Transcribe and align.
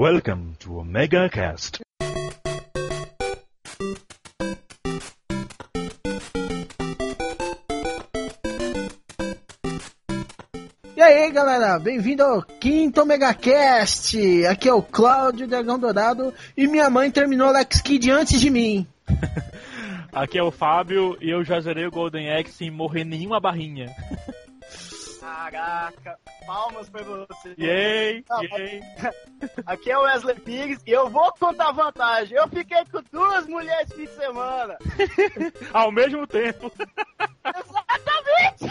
Welcome 0.00 0.56
to 0.60 0.78
Omega 0.78 1.28
Cast. 1.28 1.80
E 10.96 11.02
aí 11.02 11.30
galera, 11.30 11.78
bem-vindo 11.78 12.22
ao 12.22 12.42
quinto 12.42 13.04
Megacast! 13.04 14.16
Aqui 14.46 14.70
é 14.70 14.72
o 14.72 14.80
Cláudio 14.80 15.46
Dragão 15.46 15.78
Dourado 15.78 16.32
e 16.56 16.66
minha 16.66 16.88
mãe 16.88 17.10
terminou 17.10 17.48
Alex 17.48 17.82
Kidd 17.82 18.10
antes 18.10 18.40
de 18.40 18.48
mim. 18.48 18.86
Aqui 20.14 20.38
é 20.38 20.42
o 20.42 20.50
Fábio 20.50 21.18
e 21.20 21.28
eu 21.28 21.44
já 21.44 21.60
zerei 21.60 21.84
o 21.84 21.90
Golden 21.90 22.32
Axe 22.32 22.52
sem 22.52 22.70
morrer 22.70 23.04
nenhuma 23.04 23.38
barrinha. 23.38 23.94
Caraca, 25.20 26.18
palmas 26.50 26.90
pra 26.90 27.02
você. 27.04 27.54
Yay, 27.56 28.24
Ah, 28.28 28.40
yay. 28.42 28.82
Aqui 29.66 29.92
é 29.92 29.96
o 29.96 30.02
Wesley 30.02 30.34
Piggs 30.40 30.82
e 30.84 30.90
eu 30.90 31.08
vou 31.08 31.32
contar 31.38 31.70
vantagem. 31.70 32.36
Eu 32.36 32.48
fiquei 32.48 32.84
com 32.86 33.00
duas 33.12 33.46
mulheres 33.46 33.88
esse 33.88 33.94
fim 33.94 34.06
de 34.06 34.16
semana. 34.16 34.76
Ao 35.72 35.92
mesmo 35.92 36.26
tempo. 36.26 36.72
Exatamente! 37.46 38.64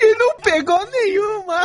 E 0.00 0.14
não 0.14 0.36
pegou 0.36 0.86
nenhuma! 0.86 1.60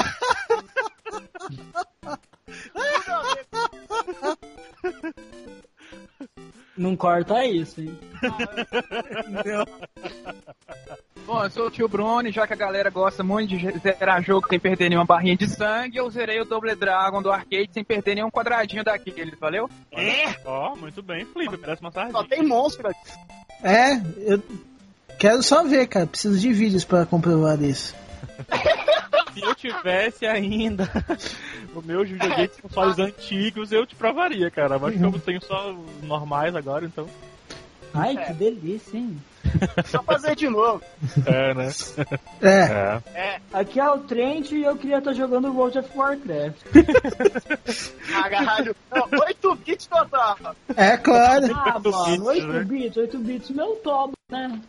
Não 6.78 6.96
corta 6.96 7.46
isso, 7.46 7.82
hein? 7.82 7.98
Bom, 11.26 11.44
eu 11.44 11.50
sou 11.50 11.68
o 11.68 11.72
tio 11.72 11.88
Bruno 11.88 12.28
e 12.28 12.32
já 12.32 12.48
que 12.48 12.54
a 12.54 12.56
galera 12.56 12.90
gosta 12.90 13.22
muito 13.24 13.50
de 13.56 13.78
zerar 13.80 14.24
jogo 14.24 14.48
sem 14.48 14.60
perder 14.60 14.90
nenhuma 14.90 15.06
barrinha 15.06 15.36
de 15.36 15.48
sangue, 15.48 15.98
eu 15.98 16.10
zerei 16.10 16.40
o 16.42 16.46
Double 16.46 16.74
Dragon 16.76 17.22
do 17.22 17.32
arcade 17.32 17.70
sem 17.74 17.84
perder 17.84 18.16
nenhum 18.16 18.32
quadradinho 18.32 18.84
daquele, 18.84 19.36
valeu? 19.36 19.70
Ó, 20.46 20.76
muito 20.76 21.04
bem, 21.04 21.26
Felipe, 21.26 21.58
parece 21.58 21.82
uma 21.82 21.92
Só 21.92 22.00
sardinha. 22.02 22.28
tem 22.30 22.48
monstro 22.48 22.88
aqui. 22.88 23.12
É, 23.62 23.96
eu 24.34 24.42
quero 25.20 25.44
só 25.44 25.64
ver, 25.64 25.86
cara. 25.88 26.08
Preciso 26.08 26.40
de 26.40 26.52
vídeos 26.54 26.86
pra 26.86 27.06
comprovar 27.06 27.62
isso. 27.62 27.94
Se 29.34 29.42
eu 29.42 29.56
tivesse 29.56 30.26
ainda 30.26 30.90
os 31.76 31.86
meus 31.86 32.10
videogames 32.10 32.60
consoles 32.62 33.00
antigos, 33.00 33.72
eu 33.72 33.86
te 33.86 33.96
provaria, 33.96 34.50
cara. 34.50 34.80
Mas 34.80 34.96
como 35.00 35.16
eu 35.16 35.22
tenho 35.22 35.42
só 35.44 35.72
os 35.72 36.04
normais 36.04 36.56
agora, 36.56 36.86
então. 36.86 37.08
Ai, 37.94 38.16
que 38.26 38.34
delícia, 38.34 38.98
hein? 38.98 39.20
Só 39.86 40.04
fazer 40.04 40.36
de 40.36 40.48
novo. 40.48 40.82
É, 41.26 41.54
né? 41.54 41.72
É, 42.42 43.02
É. 43.16 43.42
Aqui 43.52 43.80
é 43.80 43.90
o 43.90 43.98
Trent 44.00 44.52
e 44.52 44.64
eu 44.64 44.76
queria 44.76 45.00
estar 45.00 45.14
jogando 45.14 45.52
World 45.52 45.80
of 45.80 45.90
Warcraft. 45.96 46.58
Caralho. 48.30 48.76
Não, 48.92 49.08
8 49.20 49.56
bits 49.56 49.88
total. 49.88 50.38
é 50.76 50.98
claro. 50.98 51.48
Ah, 51.56 51.80
bits, 51.80 51.92
mano, 51.92 52.26
8 52.26 52.48
né? 52.48 52.64
bits, 52.64 52.98
8 52.98 53.18
bits, 53.20 53.50
meu 53.50 53.76
tobo, 53.78 54.14
né? 54.30 54.62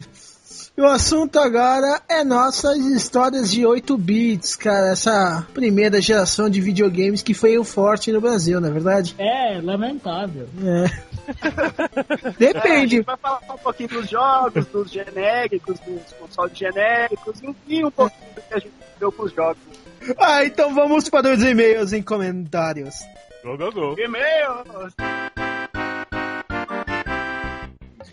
E 0.81 0.83
o 0.83 0.86
assunto 0.86 1.39
agora 1.39 2.00
é 2.09 2.25
nossas 2.25 2.78
histórias 2.78 3.50
de 3.50 3.67
8 3.67 3.98
bits, 3.98 4.56
cara. 4.56 4.92
Essa 4.92 5.47
primeira 5.53 6.00
geração 6.00 6.48
de 6.48 6.59
videogames 6.59 7.20
que 7.20 7.34
foi 7.34 7.59
o 7.59 7.64
forte 7.64 8.11
no 8.11 8.19
Brasil, 8.19 8.59
não 8.62 8.70
é 8.70 8.72
verdade? 8.72 9.14
É, 9.19 9.61
lamentável. 9.62 10.48
É. 10.64 11.11
É, 11.31 12.25
a 12.25 12.31
Depende. 12.33 12.97
gente 12.97 13.05
vai 13.05 13.17
falar 13.19 13.41
um 13.55 13.59
pouquinho 13.59 13.89
dos 13.91 14.09
jogos, 14.09 14.67
dos 14.67 14.91
genéricos, 14.91 15.78
dos 15.81 16.12
consoles 16.19 16.59
genéricos 16.59 17.41
e 17.69 17.84
um 17.84 17.91
pouquinho 17.91 18.34
do 18.34 18.41
que 18.41 18.55
a 18.55 18.59
gente 18.59 18.72
viu 18.98 19.12
com 19.12 19.22
os 19.25 19.33
jogos. 19.33 19.62
Ah, 20.19 20.44
então 20.44 20.75
vamos 20.75 21.09
para 21.09 21.33
os 21.33 21.42
e-mails 21.42 21.92
em 21.92 22.03
comentários. 22.03 22.97
Go, 23.44 23.56
go, 23.56 23.70
go. 23.70 23.94
E-mails! 24.00 24.94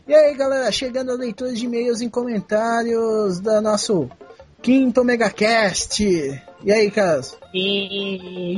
E 0.07 0.15
aí, 0.15 0.33
galera, 0.35 0.71
chegando 0.71 1.11
a 1.11 1.15
leitura 1.15 1.51
de 1.53 1.65
e-mails 1.65 1.99
em 1.99 2.09
comentários 2.09 3.41
da 3.41 3.59
nosso 3.59 4.09
quinto 4.61 5.03
Megacast. 5.03 6.01
E 6.01 6.71
aí, 6.71 6.89
Carlos? 6.89 7.37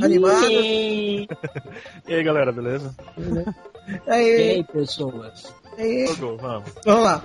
Animado? 0.03 0.45
E 0.51 1.27
E 2.07 2.13
aí, 2.13 2.23
galera, 2.23 2.51
beleza? 2.51 2.95
E 3.17 4.11
aí, 4.11 4.51
aí, 4.51 4.63
pessoas? 4.65 5.51
e 5.75 5.81
aí, 5.81 6.07
Go, 6.17 6.33
go, 6.33 6.37
vamos. 6.37 6.71
vamos 6.85 7.03
lá. 7.03 7.23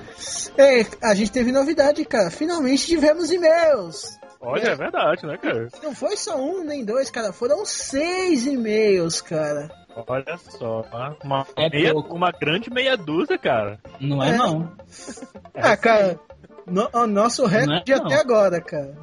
Ei, 0.56 0.86
a 1.02 1.14
gente 1.14 1.30
teve 1.30 1.52
novidade, 1.52 2.02
cara. 2.06 2.30
Finalmente 2.30 2.86
tivemos 2.86 3.30
e-mails. 3.30 4.18
Olha, 4.40 4.68
é 4.68 4.74
verdade, 4.74 5.26
né, 5.26 5.36
cara? 5.36 5.68
Não 5.82 5.94
foi 5.94 6.16
só 6.16 6.36
um 6.36 6.64
nem 6.64 6.82
dois, 6.82 7.10
cara. 7.10 7.30
Foram 7.30 7.64
seis 7.66 8.46
e-mails, 8.46 9.20
cara. 9.20 9.70
Olha 10.06 10.38
só, 10.38 10.84
uma, 11.22 11.46
É 11.56 11.68
meia- 11.70 11.92
pouco. 11.92 12.14
uma 12.14 12.30
grande 12.32 12.68
meia 12.70 12.96
dúzia, 12.96 13.38
cara. 13.38 13.78
Não 14.00 14.22
é, 14.22 14.30
É. 14.30 14.36
não. 14.36 14.72
ah, 15.54 15.76
cara, 15.76 16.18
no- 16.66 16.88
o 16.92 17.06
nosso 17.06 17.46
recorde 17.46 17.92
é, 17.92 17.96
não. 17.96 18.06
até 18.06 18.16
agora, 18.20 18.60
cara. 18.60 18.96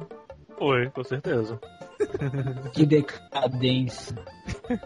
Foi, 0.58 0.90
com 0.90 1.02
certeza. 1.04 1.58
Que 2.74 2.84
decadência. 2.84 4.16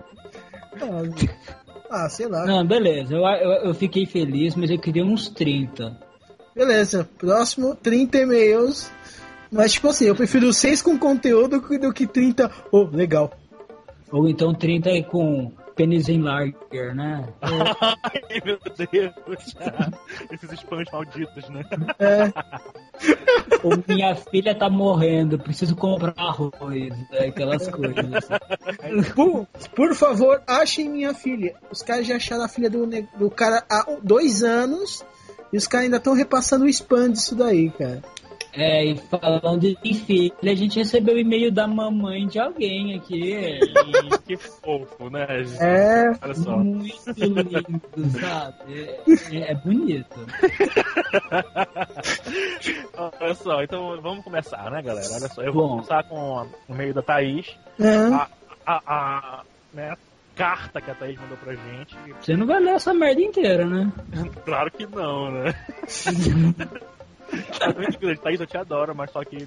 Ah, 1.89 2.09
sei 2.09 2.27
lá. 2.27 2.45
Não, 2.45 2.67
beleza, 2.67 3.15
eu, 3.15 3.23
eu, 3.25 3.51
eu 3.69 3.75
fiquei 3.75 4.05
feliz, 4.07 4.57
mas 4.57 4.71
eu 4.71 4.79
queria 4.79 5.05
uns 5.05 5.29
30. 5.29 5.97
Beleza, 6.55 7.09
próximo 7.17 7.77
30 7.77 8.19
e-mails. 8.19 8.91
Mas, 9.53 9.75
tipo 9.75 9.89
assim, 9.89 10.07
eu 10.07 10.17
prefiro 10.17 10.53
6 10.53 10.83
com 10.83 10.99
conteúdo 10.99 11.61
do 11.61 11.93
que 11.93 12.07
30. 12.07 12.51
Oh, 12.73 12.83
legal. 12.83 13.31
Ou 14.11 14.29
então 14.29 14.53
30 14.53 14.91
aí 14.91 15.05
com 15.05 15.53
pênis 15.77 16.09
em 16.09 16.23
larger, 16.23 16.95
né? 16.95 17.29
Ai, 17.43 18.43
meu 18.45 18.59
Deus. 18.59 19.57
Esses 20.33 20.53
spams 20.61 20.89
malditos, 20.91 21.49
né? 21.51 21.63
É, 21.99 22.33
Ou 23.63 23.73
minha 23.87 24.17
filha 24.17 24.55
tá 24.55 24.71
morrendo, 24.71 25.39
preciso 25.39 25.77
comprar 25.77 26.15
arroz, 26.17 26.91
né? 27.11 27.27
aquelas 27.29 27.69
coisas. 27.69 28.25
por, 29.15 29.47
por 29.75 29.95
favor, 29.95 30.43
achem 30.47 30.89
minha 30.89 31.13
filha. 31.13 31.55
Os 31.71 31.83
caras 31.83 32.07
já 32.07 32.17
acharam 32.17 32.45
a 32.45 32.49
filha 32.49 32.71
do, 32.71 32.87
do 33.19 33.31
cara 33.31 33.65
há 33.71 33.87
dois 34.03 34.43
anos. 34.43 35.05
E 35.53 35.57
os 35.57 35.67
caras 35.67 35.85
ainda 35.85 35.99
estão 35.99 36.13
repassando 36.13 36.65
o 36.65 36.69
spam 36.69 37.13
disso 37.13 37.35
daí, 37.37 37.71
cara. 37.71 38.03
É, 38.57 38.85
e 38.87 38.97
falando 38.97 39.61
de 39.61 39.95
filha, 39.95 40.33
a 40.43 40.55
gente 40.55 40.79
recebeu 40.79 41.15
o 41.15 41.19
e-mail 41.19 41.53
da 41.53 41.67
mamãe 41.67 42.27
de 42.27 42.39
alguém 42.39 42.95
aqui. 42.95 43.35
Ih, 43.35 43.61
que 44.27 44.37
fofo, 44.39 45.11
né? 45.11 45.45
gente? 45.45 45.63
É, 45.63 46.11
Olha 46.23 46.35
só. 46.35 46.57
Muito 46.57 46.91
lindo, 47.19 48.11
sabe? 48.19 48.89
É, 49.31 49.53
é 49.53 49.55
bonito. 49.55 50.27
Olha 53.21 53.35
só, 53.35 53.63
então 53.63 54.01
vamos 54.01 54.25
começar, 54.25 54.71
né, 54.71 54.81
galera? 54.81 55.07
Olha 55.13 55.29
só, 55.29 55.43
eu 55.43 55.53
Bom. 55.53 55.59
vou 55.61 55.69
começar 55.77 56.03
com 56.05 56.17
o 56.17 56.47
e-mail 56.71 56.95
da 56.95 57.03
Thaís. 57.03 57.55
é. 57.79 57.97
A, 57.97 58.29
a, 58.67 58.81
a 58.87 59.43
né, 59.73 59.95
carta 60.35 60.81
que 60.81 60.91
a 60.91 60.95
Thaís 60.95 61.21
mandou 61.21 61.37
pra 61.37 61.55
gente. 61.55 61.95
Você 62.21 62.35
não 62.35 62.47
vai 62.47 62.59
ler 62.61 62.75
essa 62.75 62.95
merda 62.95 63.21
inteira, 63.21 63.67
né? 63.67 63.93
Claro 64.47 64.71
que 64.71 64.87
não, 64.87 65.31
né? 65.31 65.55
Tá 67.59 67.73
muito 67.73 67.99
grande, 67.99 68.21
Thaís, 68.21 68.41
eu 68.41 68.47
te 68.47 68.57
adoro, 68.57 68.95
mas 68.95 69.11
só 69.11 69.25
que. 69.25 69.47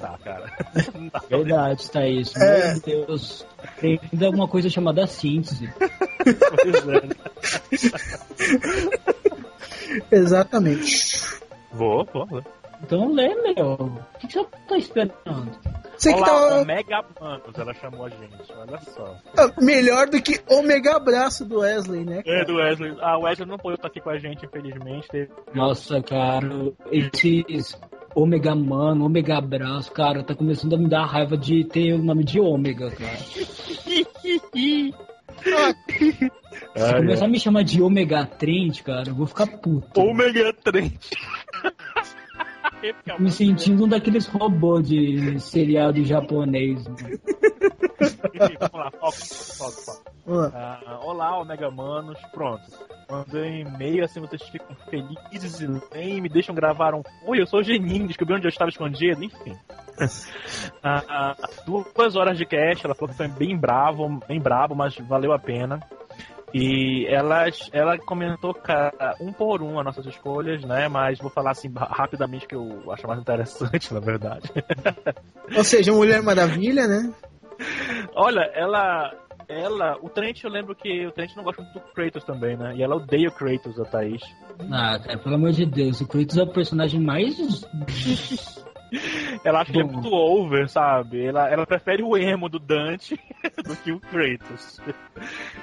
Tá, 0.00 0.18
cara. 0.22 0.50
Ler. 1.30 1.44
Verdade, 1.44 1.90
tá 1.90 2.06
isso. 2.06 2.38
É. 2.38 2.72
Meu 2.72 2.80
Deus. 2.80 3.46
Tem 3.80 4.00
ainda 4.12 4.30
uma 4.30 4.48
coisa 4.48 4.70
chamada 4.70 5.06
síntese. 5.06 5.72
Pois 5.78 6.88
é, 6.88 7.06
né? 7.06 7.14
Exatamente. 10.10 11.20
Vou, 11.72 12.04
vou. 12.12 12.26
vou. 12.26 12.44
Então 12.82 13.12
lê, 13.12 13.34
meu. 13.34 13.74
O 13.74 14.18
que, 14.18 14.26
que 14.26 14.34
você 14.34 14.46
tá 14.68 14.76
esperando? 14.76 15.50
Você 15.96 16.12
que 16.12 16.18
Olá, 16.18 16.26
tá 16.26 16.60
Omega 16.60 17.04
Manos, 17.20 17.58
ela 17.58 17.74
chamou 17.74 18.06
a 18.06 18.08
gente, 18.08 18.52
olha 18.56 18.80
só. 18.80 19.16
ah, 19.38 19.52
melhor 19.60 20.08
do 20.08 20.20
que 20.20 20.40
o 20.48 20.62
mega 20.62 20.96
abraço 20.96 21.44
do 21.44 21.60
Wesley, 21.60 22.04
né? 22.04 22.18
É 22.20 22.22
cara? 22.22 22.44
do 22.44 22.56
Wesley. 22.56 22.96
Ah, 23.00 23.16
o 23.18 23.22
Wesley 23.22 23.48
não 23.48 23.58
pôde 23.58 23.76
estar 23.76 23.88
aqui 23.88 24.00
com 24.00 24.10
a 24.10 24.18
gente, 24.18 24.44
infelizmente. 24.44 25.08
Teve- 25.08 25.30
Nossa, 25.54 26.02
cara, 26.02 26.72
esses 26.90 27.78
Ômega 28.14 28.54
Mano, 28.54 29.04
Ômega 29.06 29.38
Abraço, 29.38 29.90
cara, 29.92 30.22
tá 30.22 30.34
começando 30.34 30.74
a 30.74 30.78
me 30.78 30.88
dar 30.88 31.04
raiva 31.06 31.36
de 31.36 31.64
ter 31.64 31.92
o 31.94 31.98
nome 31.98 32.24
de 32.24 32.40
Ômega, 32.40 32.90
cara. 32.90 33.18
Se 36.76 36.82
Ai, 36.82 36.96
começar 36.98 37.24
a 37.24 37.28
me 37.28 37.38
chamar 37.40 37.62
de 37.64 37.82
Ômega 37.82 38.24
Trent, 38.26 38.82
cara, 38.82 39.08
eu 39.08 39.14
vou 39.14 39.26
ficar 39.26 39.46
puto. 39.46 40.00
Omega 40.00 40.52
Trend. 40.52 40.98
Me 43.18 43.30
sentindo 43.30 43.84
um 43.84 43.88
daqueles 43.88 44.26
robôs 44.26 44.88
de 44.88 45.38
seriado 45.40 46.04
japonês. 46.04 46.86
né? 46.86 47.18
vamos 48.60 48.74
lá, 48.74 48.90
foco, 48.90 49.12
foco, 49.12 49.72
foco. 49.72 50.14
Uh, 50.26 51.06
olá, 51.06 51.38
Omega 51.38 51.70
Manos, 51.70 52.18
pronto. 52.32 52.62
Mandei 53.10 53.42
um 53.42 53.68
e-mail, 53.68 54.04
assim 54.04 54.20
vocês 54.20 54.42
ficam 54.42 54.74
felizes 54.88 55.60
e 55.60 55.68
nem 55.94 56.20
me 56.20 56.28
deixam 56.28 56.54
gravar 56.54 56.94
um. 56.94 57.02
Oi, 57.26 57.40
eu 57.40 57.46
sou 57.46 57.60
o 57.60 57.62
Geninho, 57.62 58.06
descobri 58.06 58.34
onde 58.34 58.46
eu 58.46 58.50
estava 58.50 58.70
escondido, 58.70 59.22
enfim. 59.22 59.52
uh, 60.82 61.64
duas 61.94 62.16
horas 62.16 62.38
de 62.38 62.46
cast, 62.46 62.84
ela 62.84 62.94
falou 62.94 63.10
que 63.10 63.16
foi 63.16 63.28
bem 63.28 63.56
bravo, 63.56 64.18
bem 64.26 64.40
bravo, 64.40 64.74
mas 64.74 64.96
valeu 64.96 65.32
a 65.32 65.38
pena. 65.38 65.80
E 66.54 67.04
ela, 67.08 67.46
ela 67.72 67.98
comentou 67.98 68.54
cara, 68.54 69.16
um 69.20 69.32
por 69.32 69.60
um 69.60 69.76
as 69.80 69.84
nossas 69.84 70.06
escolhas, 70.06 70.62
né? 70.62 70.88
Mas 70.88 71.18
vou 71.18 71.28
falar 71.28 71.50
assim 71.50 71.68
rapidamente 71.74 72.46
que 72.46 72.54
eu 72.54 72.92
acho 72.92 73.08
mais 73.08 73.20
interessante, 73.20 73.92
na 73.92 73.98
verdade. 73.98 74.48
Ou 75.56 75.64
seja, 75.64 75.92
Mulher 75.92 76.22
Maravilha, 76.22 76.86
né? 76.86 77.12
Olha, 78.14 78.42
ela. 78.54 79.12
Ela. 79.48 79.98
O 80.00 80.08
Trent, 80.08 80.44
eu 80.44 80.50
lembro 80.50 80.76
que 80.76 81.06
o 81.06 81.10
Trent 81.10 81.34
não 81.34 81.42
gosta 81.42 81.60
muito 81.60 81.74
do 81.74 81.92
Kratos 81.92 82.22
também, 82.22 82.56
né? 82.56 82.72
E 82.76 82.82
ela 82.84 82.96
odeia 82.96 83.28
o 83.28 83.32
Kratos, 83.32 83.78
a 83.80 83.84
Thaís. 83.84 84.22
Ah, 84.70 84.98
cara, 84.98 85.18
pelo 85.18 85.34
amor 85.34 85.50
de 85.50 85.66
Deus, 85.66 86.00
o 86.00 86.06
Kratos 86.06 86.38
é 86.38 86.44
o 86.44 86.52
personagem 86.52 87.00
mais 87.00 87.36
ela 89.44 89.60
acha 89.60 89.72
que 89.72 89.80
é 89.80 89.84
muito 89.84 90.12
over, 90.12 90.68
sabe? 90.68 91.24
Ela, 91.24 91.48
ela 91.50 91.66
prefere 91.66 92.02
o 92.02 92.16
emo 92.16 92.48
do 92.48 92.58
Dante 92.58 93.18
do 93.64 93.76
que 93.76 93.92
o 93.92 94.00
Kratos. 94.00 94.80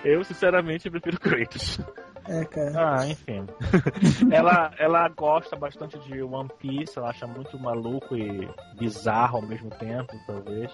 Eu, 0.04 0.24
sinceramente, 0.24 0.90
prefiro 0.90 1.18
o 1.18 1.20
Kratos. 1.20 1.80
É, 2.28 2.46
cara. 2.46 3.00
Ah, 3.00 3.08
enfim. 3.08 3.46
ela, 4.32 4.72
ela 4.78 5.10
gosta 5.10 5.56
bastante 5.56 5.98
de 6.00 6.22
One 6.22 6.50
Piece, 6.60 6.98
ela 6.98 7.10
acha 7.10 7.26
muito 7.26 7.60
maluco 7.60 8.16
e 8.16 8.48
bizarro 8.78 9.38
ao 9.38 9.46
mesmo 9.46 9.70
tempo, 9.72 10.14
talvez. 10.28 10.72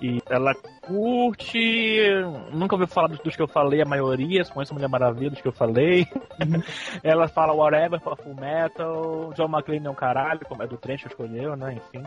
E 0.00 0.20
ela 0.28 0.54
curte. 0.82 2.10
Nunca 2.52 2.74
ouviu 2.74 2.88
falar 2.88 3.08
dos, 3.08 3.18
dos 3.20 3.36
que 3.36 3.42
eu 3.42 3.48
falei, 3.48 3.82
a 3.82 3.86
maioria, 3.86 4.44
conhece 4.46 4.72
Mulher 4.72 4.88
Maravilha 4.88 5.30
dos 5.30 5.40
que 5.40 5.48
eu 5.48 5.52
falei. 5.52 6.06
Uhum. 6.40 6.62
ela 7.02 7.28
fala 7.28 7.52
Whatever 7.52 8.00
for 8.00 8.16
Full 8.16 8.34
Metal. 8.34 9.32
John 9.34 9.48
McClane 9.48 9.86
é 9.86 9.90
um 9.90 9.94
caralho, 9.94 10.40
como 10.46 10.62
é 10.62 10.66
do 10.66 10.76
trem 10.76 10.96
que 10.96 11.06
escolheu, 11.06 11.56
né? 11.56 11.74
Enfim. 11.74 12.04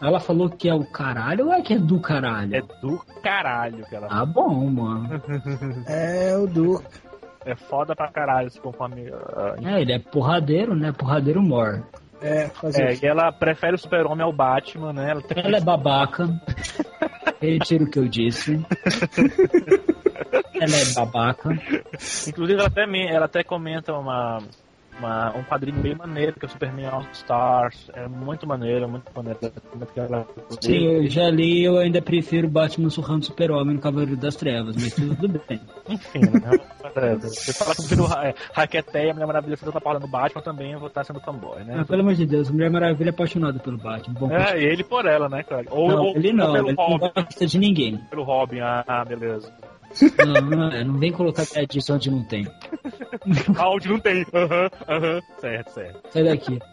Ela 0.00 0.20
falou 0.20 0.50
que 0.50 0.68
é 0.68 0.74
o 0.74 0.84
caralho 0.84 1.46
ou 1.46 1.52
é 1.52 1.62
que 1.62 1.74
é 1.74 1.78
do 1.78 2.00
caralho? 2.00 2.54
É 2.54 2.60
do 2.60 2.98
caralho 3.22 3.86
que 3.86 3.94
ela 3.94 4.08
Ah, 4.10 4.24
bom, 4.26 4.68
mano. 4.68 5.22
é 5.88 6.36
o 6.36 6.46
do. 6.46 6.82
É 7.44 7.54
foda 7.54 7.94
pra 7.94 8.10
caralho, 8.10 8.50
se 8.50 8.60
conforme. 8.60 9.10
Uh, 9.10 9.66
é, 9.66 9.82
ele 9.82 9.92
é 9.92 9.98
porradeiro, 9.98 10.74
né? 10.74 10.92
Porradeiro 10.92 11.42
mor. 11.42 11.82
É, 12.22 12.48
fazer 12.48 12.84
é, 12.84 12.94
e 13.02 13.06
ela 13.06 13.30
prefere 13.30 13.74
o 13.74 13.78
super-homem 13.78 14.24
ao 14.24 14.32
Batman, 14.32 14.92
né? 14.94 15.10
Ela, 15.10 15.20
tem... 15.20 15.44
ela 15.44 15.58
é 15.58 15.60
babaca. 15.60 16.26
Retiro 17.40 17.84
o 17.84 17.90
que 17.90 17.98
eu 17.98 18.08
disse. 18.08 18.54
ela 20.54 20.74
é 20.74 20.94
babaca. 20.94 21.50
Inclusive, 22.26 22.58
ela 22.58 22.68
até, 22.68 22.84
ela 23.10 23.26
até 23.26 23.44
comenta 23.44 23.92
uma, 23.92 24.38
uma, 24.98 25.36
um 25.36 25.42
quadrinho 25.42 25.80
bem 25.80 25.94
maneiro, 25.94 26.32
que 26.34 26.44
é 26.44 26.48
o 26.48 26.50
Superman 26.50 26.86
All 26.86 27.06
Stars. 27.12 27.90
É 27.94 28.06
muito 28.08 28.46
maneiro, 28.46 28.88
muito 28.88 29.10
maneiro. 29.14 29.38
Sim, 30.60 30.84
eu 30.84 31.06
já 31.08 31.30
li, 31.30 31.64
eu 31.64 31.78
ainda 31.78 32.00
prefiro 32.00 32.48
Batman 32.48 32.90
surrando 32.90 33.22
o 33.22 33.26
Super-Homem 33.26 33.76
no 33.76 33.80
Cavaleiro 33.80 34.16
das 34.16 34.36
Trevas, 34.36 34.76
mas 34.76 34.94
tudo 34.94 35.40
bem. 35.48 35.60
Enfim, 35.88 36.20
né? 36.20 36.58
Você 37.20 37.52
fala 37.52 37.74
que 37.74 37.82
eu 37.82 37.86
prefiro 37.86 38.06
é, 38.20 38.34
Raqueteia, 38.52 39.12
Mulher 39.12 39.26
Maravilha 39.26 39.56
fazendo 39.56 39.78
a 39.78 39.80
porra 39.80 39.98
no 39.98 40.08
Batman, 40.08 40.42
também 40.42 40.72
eu 40.72 40.78
vou 40.78 40.88
estar 40.88 41.04
sendo 41.04 41.20
fanboy, 41.20 41.64
né? 41.64 41.76
Ah, 41.78 41.84
pelo 41.84 42.02
amor 42.02 42.14
de 42.14 42.26
Deus, 42.26 42.50
Mulher 42.50 42.70
Maravilha 42.70 43.08
é 43.08 43.10
apaixonada 43.10 43.58
pelo 43.58 43.78
Batman. 43.78 44.14
Bom, 44.18 44.30
é, 44.30 44.62
ele 44.62 44.84
por 44.84 45.06
ela, 45.06 45.28
né, 45.28 45.42
cara? 45.42 45.66
Ou, 45.70 45.88
não, 45.88 46.04
ou, 46.04 46.16
ele 46.16 46.32
não, 46.32 46.50
ou 46.50 46.56
ele 46.56 46.74
Robin. 46.74 46.98
não 46.98 46.98
gosta 46.98 47.46
de 47.46 47.58
ninguém. 47.58 47.98
Pelo 48.10 48.22
Robin, 48.22 48.60
ah, 48.60 49.04
beleza. 49.06 49.52
Não, 50.24 50.40
não, 50.40 50.84
não 50.84 50.98
vem 50.98 51.12
colocar 51.12 51.44
edição 51.56 51.96
onde 51.96 52.10
não 52.10 52.24
tem. 52.24 52.46
Onde 53.58 53.88
não 53.88 53.98
tem. 54.00 54.26
Aham, 54.34 54.44
uhum, 54.44 54.68
aham. 54.88 55.14
Uhum. 55.14 55.20
Certo, 55.40 55.70
certo. 55.70 56.00
Sai 56.10 56.24
daqui. 56.24 56.58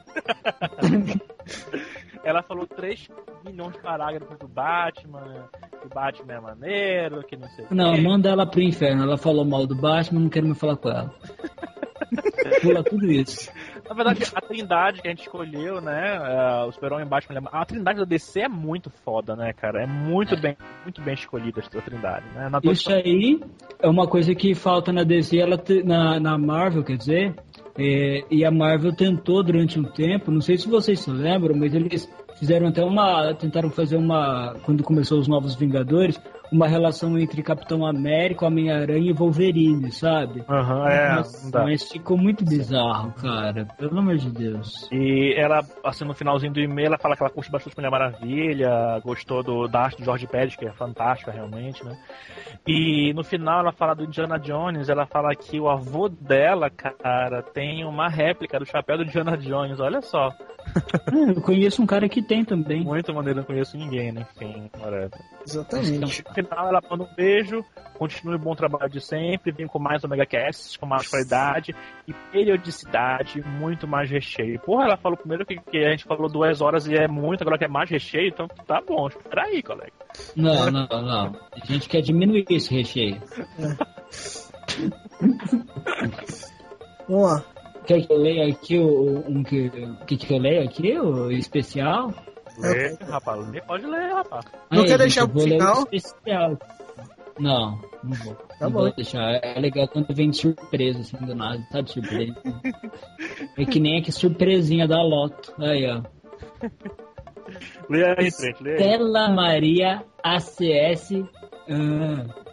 Ela 2.23 2.43
falou 2.43 2.67
3 2.67 3.09
milhões 3.43 3.73
de 3.73 3.79
parágrafos 3.79 4.37
do 4.37 4.47
Batman, 4.47 5.49
que 5.79 5.87
o 5.87 5.89
Batman 5.89 6.33
é 6.33 6.39
maneiro, 6.39 7.23
que 7.23 7.35
não 7.35 7.49
sei 7.49 7.65
o 7.65 7.73
Não, 7.73 7.99
manda 7.99 8.29
ela 8.29 8.45
pro 8.45 8.61
inferno. 8.61 9.01
Ela 9.03 9.17
falou 9.17 9.43
mal 9.43 9.65
do 9.65 9.73
Batman, 9.75 10.19
não 10.21 10.29
quero 10.29 10.47
me 10.47 10.53
falar 10.53 10.77
com 10.77 10.89
ela. 10.89 11.09
Pula 12.61 12.83
tudo 12.83 13.11
isso. 13.11 13.51
Na 13.91 13.95
verdade, 13.95 14.23
a 14.33 14.39
trindade 14.39 15.01
que 15.01 15.07
a 15.09 15.11
gente 15.11 15.23
escolheu, 15.23 15.81
né? 15.81 16.17
Uh, 16.17 16.69
o 16.69 17.05
Batman. 17.05 17.49
A 17.51 17.65
trindade 17.65 17.99
da 17.99 18.05
DC 18.05 18.39
é 18.39 18.47
muito 18.47 18.89
foda, 18.89 19.35
né, 19.35 19.51
cara? 19.51 19.83
É 19.83 19.85
muito, 19.85 20.33
é. 20.33 20.39
Bem, 20.39 20.57
muito 20.83 21.01
bem 21.01 21.13
escolhida 21.13 21.59
essa 21.59 21.81
trindade, 21.81 22.25
né? 22.33 22.47
Na 22.49 22.61
Isso 22.71 22.89
aí 22.89 23.41
é 23.81 23.89
uma 23.89 24.07
coisa 24.07 24.33
que 24.33 24.55
falta 24.55 24.93
na 24.93 25.03
DC, 25.03 25.37
ela 25.37 25.61
na, 25.83 26.21
na 26.21 26.37
Marvel, 26.37 26.85
quer 26.85 26.95
dizer. 26.95 27.35
É, 27.77 28.23
e 28.31 28.45
a 28.45 28.51
Marvel 28.51 28.95
tentou 28.95 29.43
durante 29.43 29.77
um 29.77 29.83
tempo, 29.83 30.31
não 30.31 30.41
sei 30.41 30.57
se 30.57 30.69
vocês 30.69 31.01
se 31.01 31.11
lembram, 31.11 31.53
mas 31.53 31.75
eles 31.75 32.09
fizeram 32.39 32.67
até 32.69 32.85
uma. 32.85 33.33
tentaram 33.33 33.69
fazer 33.69 33.97
uma. 33.97 34.55
quando 34.63 34.85
começou 34.85 35.19
os 35.19 35.27
Novos 35.27 35.53
Vingadores, 35.55 36.17
uma 36.51 36.67
relação 36.67 37.17
entre 37.17 37.41
Capitão 37.41 37.85
América, 37.85 38.45
Homem-Aranha 38.45 39.09
e 39.09 39.13
Wolverine, 39.13 39.91
sabe? 39.91 40.43
Aham, 40.49 40.79
uhum, 40.79 40.87
é. 40.87 41.15
Mas, 41.15 41.51
mas, 41.51 41.91
ficou 41.91 42.17
muito 42.17 42.43
bizarro, 42.43 43.13
cara. 43.13 43.65
Pelo 43.77 43.99
amor 43.99 44.17
de 44.17 44.29
Deus. 44.29 44.89
E 44.91 45.33
ela, 45.37 45.61
assim, 45.83 46.03
no 46.03 46.13
finalzinho 46.13 46.51
do 46.51 46.59
e-mail, 46.59 46.87
ela 46.87 46.97
fala 46.97 47.15
que 47.15 47.23
ela 47.23 47.31
curte 47.31 47.49
bastante 47.49 47.75
Mulher 47.77 47.89
Maravilha, 47.89 48.99
gostou 49.03 49.41
do, 49.41 49.67
da 49.67 49.81
arte 49.83 49.97
do 49.99 50.03
George 50.03 50.27
Pérez, 50.27 50.55
que 50.55 50.65
é 50.65 50.71
fantástica 50.73 51.31
realmente, 51.31 51.83
né? 51.85 51.97
E 52.67 53.13
no 53.13 53.23
final 53.23 53.61
ela 53.61 53.71
fala 53.71 53.93
do 53.93 54.03
Indiana 54.03 54.37
Jones, 54.37 54.89
ela 54.89 55.05
fala 55.05 55.33
que 55.35 55.59
o 55.59 55.69
avô 55.69 56.09
dela, 56.09 56.69
cara, 56.69 57.41
tem 57.41 57.85
uma 57.85 58.09
réplica 58.09 58.59
do 58.59 58.65
chapéu 58.65 58.97
do 58.97 59.03
Indiana 59.03 59.37
Jones, 59.37 59.79
olha 59.79 60.01
só. 60.01 60.29
É, 61.11 61.31
eu 61.31 61.41
conheço 61.41 61.81
um 61.81 61.85
cara 61.85 62.07
que 62.07 62.21
tem 62.21 62.45
também. 62.45 62.83
Muito 62.83 63.13
maneiro, 63.13 63.39
não 63.39 63.45
conheço 63.45 63.75
ninguém, 63.77 64.11
né? 64.11 64.25
Enfim, 64.35 64.69
whatever. 64.79 65.19
Exatamente. 65.45 66.23
Final 66.43 66.67
ela 66.67 66.81
manda 66.89 67.03
um 67.03 67.15
beijo, 67.15 67.63
continue 67.97 68.35
o 68.35 68.39
bom 68.39 68.55
trabalho 68.55 68.89
de 68.89 69.01
sempre, 69.01 69.51
vem 69.51 69.67
com 69.67 69.79
mais 69.79 70.03
Omega 70.03 70.25
Casts, 70.25 70.77
com 70.77 70.85
mais 70.85 71.07
qualidade 71.07 71.75
e 72.07 72.13
periodicidade, 72.31 73.41
muito 73.41 73.87
mais 73.87 74.09
recheio. 74.09 74.59
Porra, 74.59 74.85
ela 74.85 74.97
falou 74.97 75.17
primeiro 75.17 75.45
que, 75.45 75.55
que, 75.57 75.77
a 75.77 75.91
gente 75.91 76.05
falou 76.05 76.29
duas 76.29 76.61
horas 76.61 76.87
e 76.87 76.95
é 76.95 77.07
muito, 77.07 77.41
agora 77.41 77.57
que 77.57 77.65
é 77.65 77.67
mais 77.67 77.89
recheio, 77.89 78.29
então 78.29 78.47
tá 78.47 78.81
bom, 78.81 79.07
espera 79.07 79.43
aí, 79.43 79.61
colega. 79.61 79.91
Não, 80.35 80.71
não, 80.71 80.87
não. 80.87 81.35
A 81.51 81.65
gente 81.65 81.87
quer 81.87 82.01
diminuir 82.01 82.45
esse 82.49 82.73
recheio. 82.73 83.21
Vamos 87.07 87.31
lá. 87.31 87.43
Quer 87.85 88.05
que 88.05 88.13
eu 88.13 88.17
leia 88.17 88.47
aqui 88.47 88.77
o 88.77 89.23
um 89.27 89.43
que, 89.43 89.69
que, 90.05 90.17
que 90.17 90.33
eu 90.33 90.37
leio 90.37 90.63
aqui, 90.63 90.97
o 90.99 91.31
especial? 91.31 92.13
Lê, 92.61 92.97
rapaz, 93.09 93.45
pode 93.65 93.85
ler, 93.85 94.13
rapaz. 94.13 94.45
Não 94.69 94.81
Aí, 94.81 94.87
quer 94.87 94.97
deixar 94.97 95.27
pro 95.27 95.41
final? 95.41 95.87
Especial. 95.91 96.57
Não, 97.39 97.79
não 98.03 98.13
vou. 98.23 98.35
Tá 98.35 98.55
não 98.61 98.71
bom. 98.71 98.79
vou 98.81 98.93
deixar. 98.93 99.39
É 99.41 99.59
legal 99.59 99.87
quando 99.87 100.13
vem 100.13 100.29
de 100.29 100.37
surpresa, 100.37 100.99
assim, 100.99 101.17
do 101.25 101.33
nada, 101.33 101.65
tá 101.71 101.81
de 101.81 101.91
surpresa. 101.91 102.35
é 103.57 103.65
que 103.65 103.79
nem 103.79 103.99
aqui 103.99 104.11
surpresinha 104.11 104.87
da 104.87 105.01
Loto. 105.01 105.53
Aí, 105.57 105.87
ó. 105.87 106.01
Lê 107.89 108.05
aí, 108.05 108.31
frente, 108.31 108.63
lê 108.63 108.71
aí. 108.71 108.77
Stella 108.77 109.29
Maria 109.29 110.03
ACS. 110.23 111.13
Ah. 111.69 112.50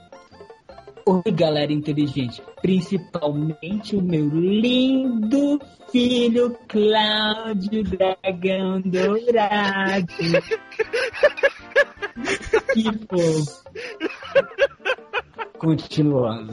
Oi, 1.09 1.33
galera 1.33 1.73
inteligente. 1.73 2.43
Principalmente 2.61 3.97
o 3.97 4.03
meu 4.03 4.29
lindo 4.29 5.59
filho 5.91 6.55
Cláudio 6.69 7.83
Dragão 7.83 8.83
Dourado. 8.83 10.07
que 12.75 12.85
fofo. 13.09 13.65
Continuando. 15.59 16.53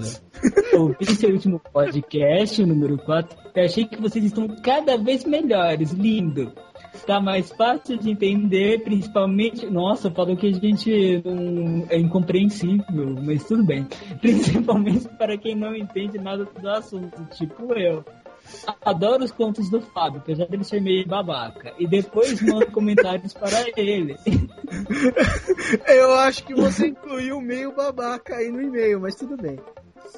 Ouvi 0.74 1.06
seu 1.06 1.32
último 1.32 1.60
podcast, 1.74 2.64
o 2.64 2.68
número 2.68 2.98
4, 2.98 3.38
e 3.58 3.60
achei 3.60 3.86
que 3.86 4.02
vocês 4.02 4.24
estão 4.24 4.48
cada 4.64 4.98
vez 4.98 5.26
melhores. 5.26 5.92
Lindo. 5.92 6.54
Tá 7.06 7.20
mais 7.20 7.52
fácil 7.52 7.98
de 7.98 8.12
entender, 8.12 8.84
principalmente. 8.84 9.66
Nossa, 9.66 10.10
falou 10.12 10.36
que 10.36 10.48
a 10.48 10.54
gente 10.54 11.22
não 11.24 11.86
é 11.90 11.98
incompreensível, 11.98 13.16
mas 13.22 13.44
tudo 13.44 13.64
bem. 13.64 13.88
Principalmente 14.22 15.08
para 15.18 15.38
quem 15.38 15.56
não 15.56 15.76
entende 15.76 16.18
nada 16.18 16.46
do 16.46 16.70
assunto, 16.70 17.24
tipo 17.36 17.74
eu. 17.74 18.04
Adoro 18.84 19.24
os 19.24 19.32
contos 19.32 19.70
do 19.70 19.82
Fábio, 19.82 20.20
apesar 20.20 20.46
dele 20.46 20.64
ser 20.64 20.80
meio 20.80 21.08
babaca. 21.08 21.74
E 21.80 21.88
depois 21.88 22.40
mando 22.42 22.70
comentários 22.72 23.34
para 23.34 23.66
ele. 23.76 24.16
Eu 25.88 26.14
acho 26.16 26.44
que 26.44 26.54
você 26.54 26.88
incluiu 26.88 27.42
meio 27.42 27.76
babaca 27.76 28.36
aí 28.36 28.52
no 28.52 28.62
e-mail, 28.62 29.00
mas 29.02 29.16
tudo 29.16 29.36
bem. 29.36 29.58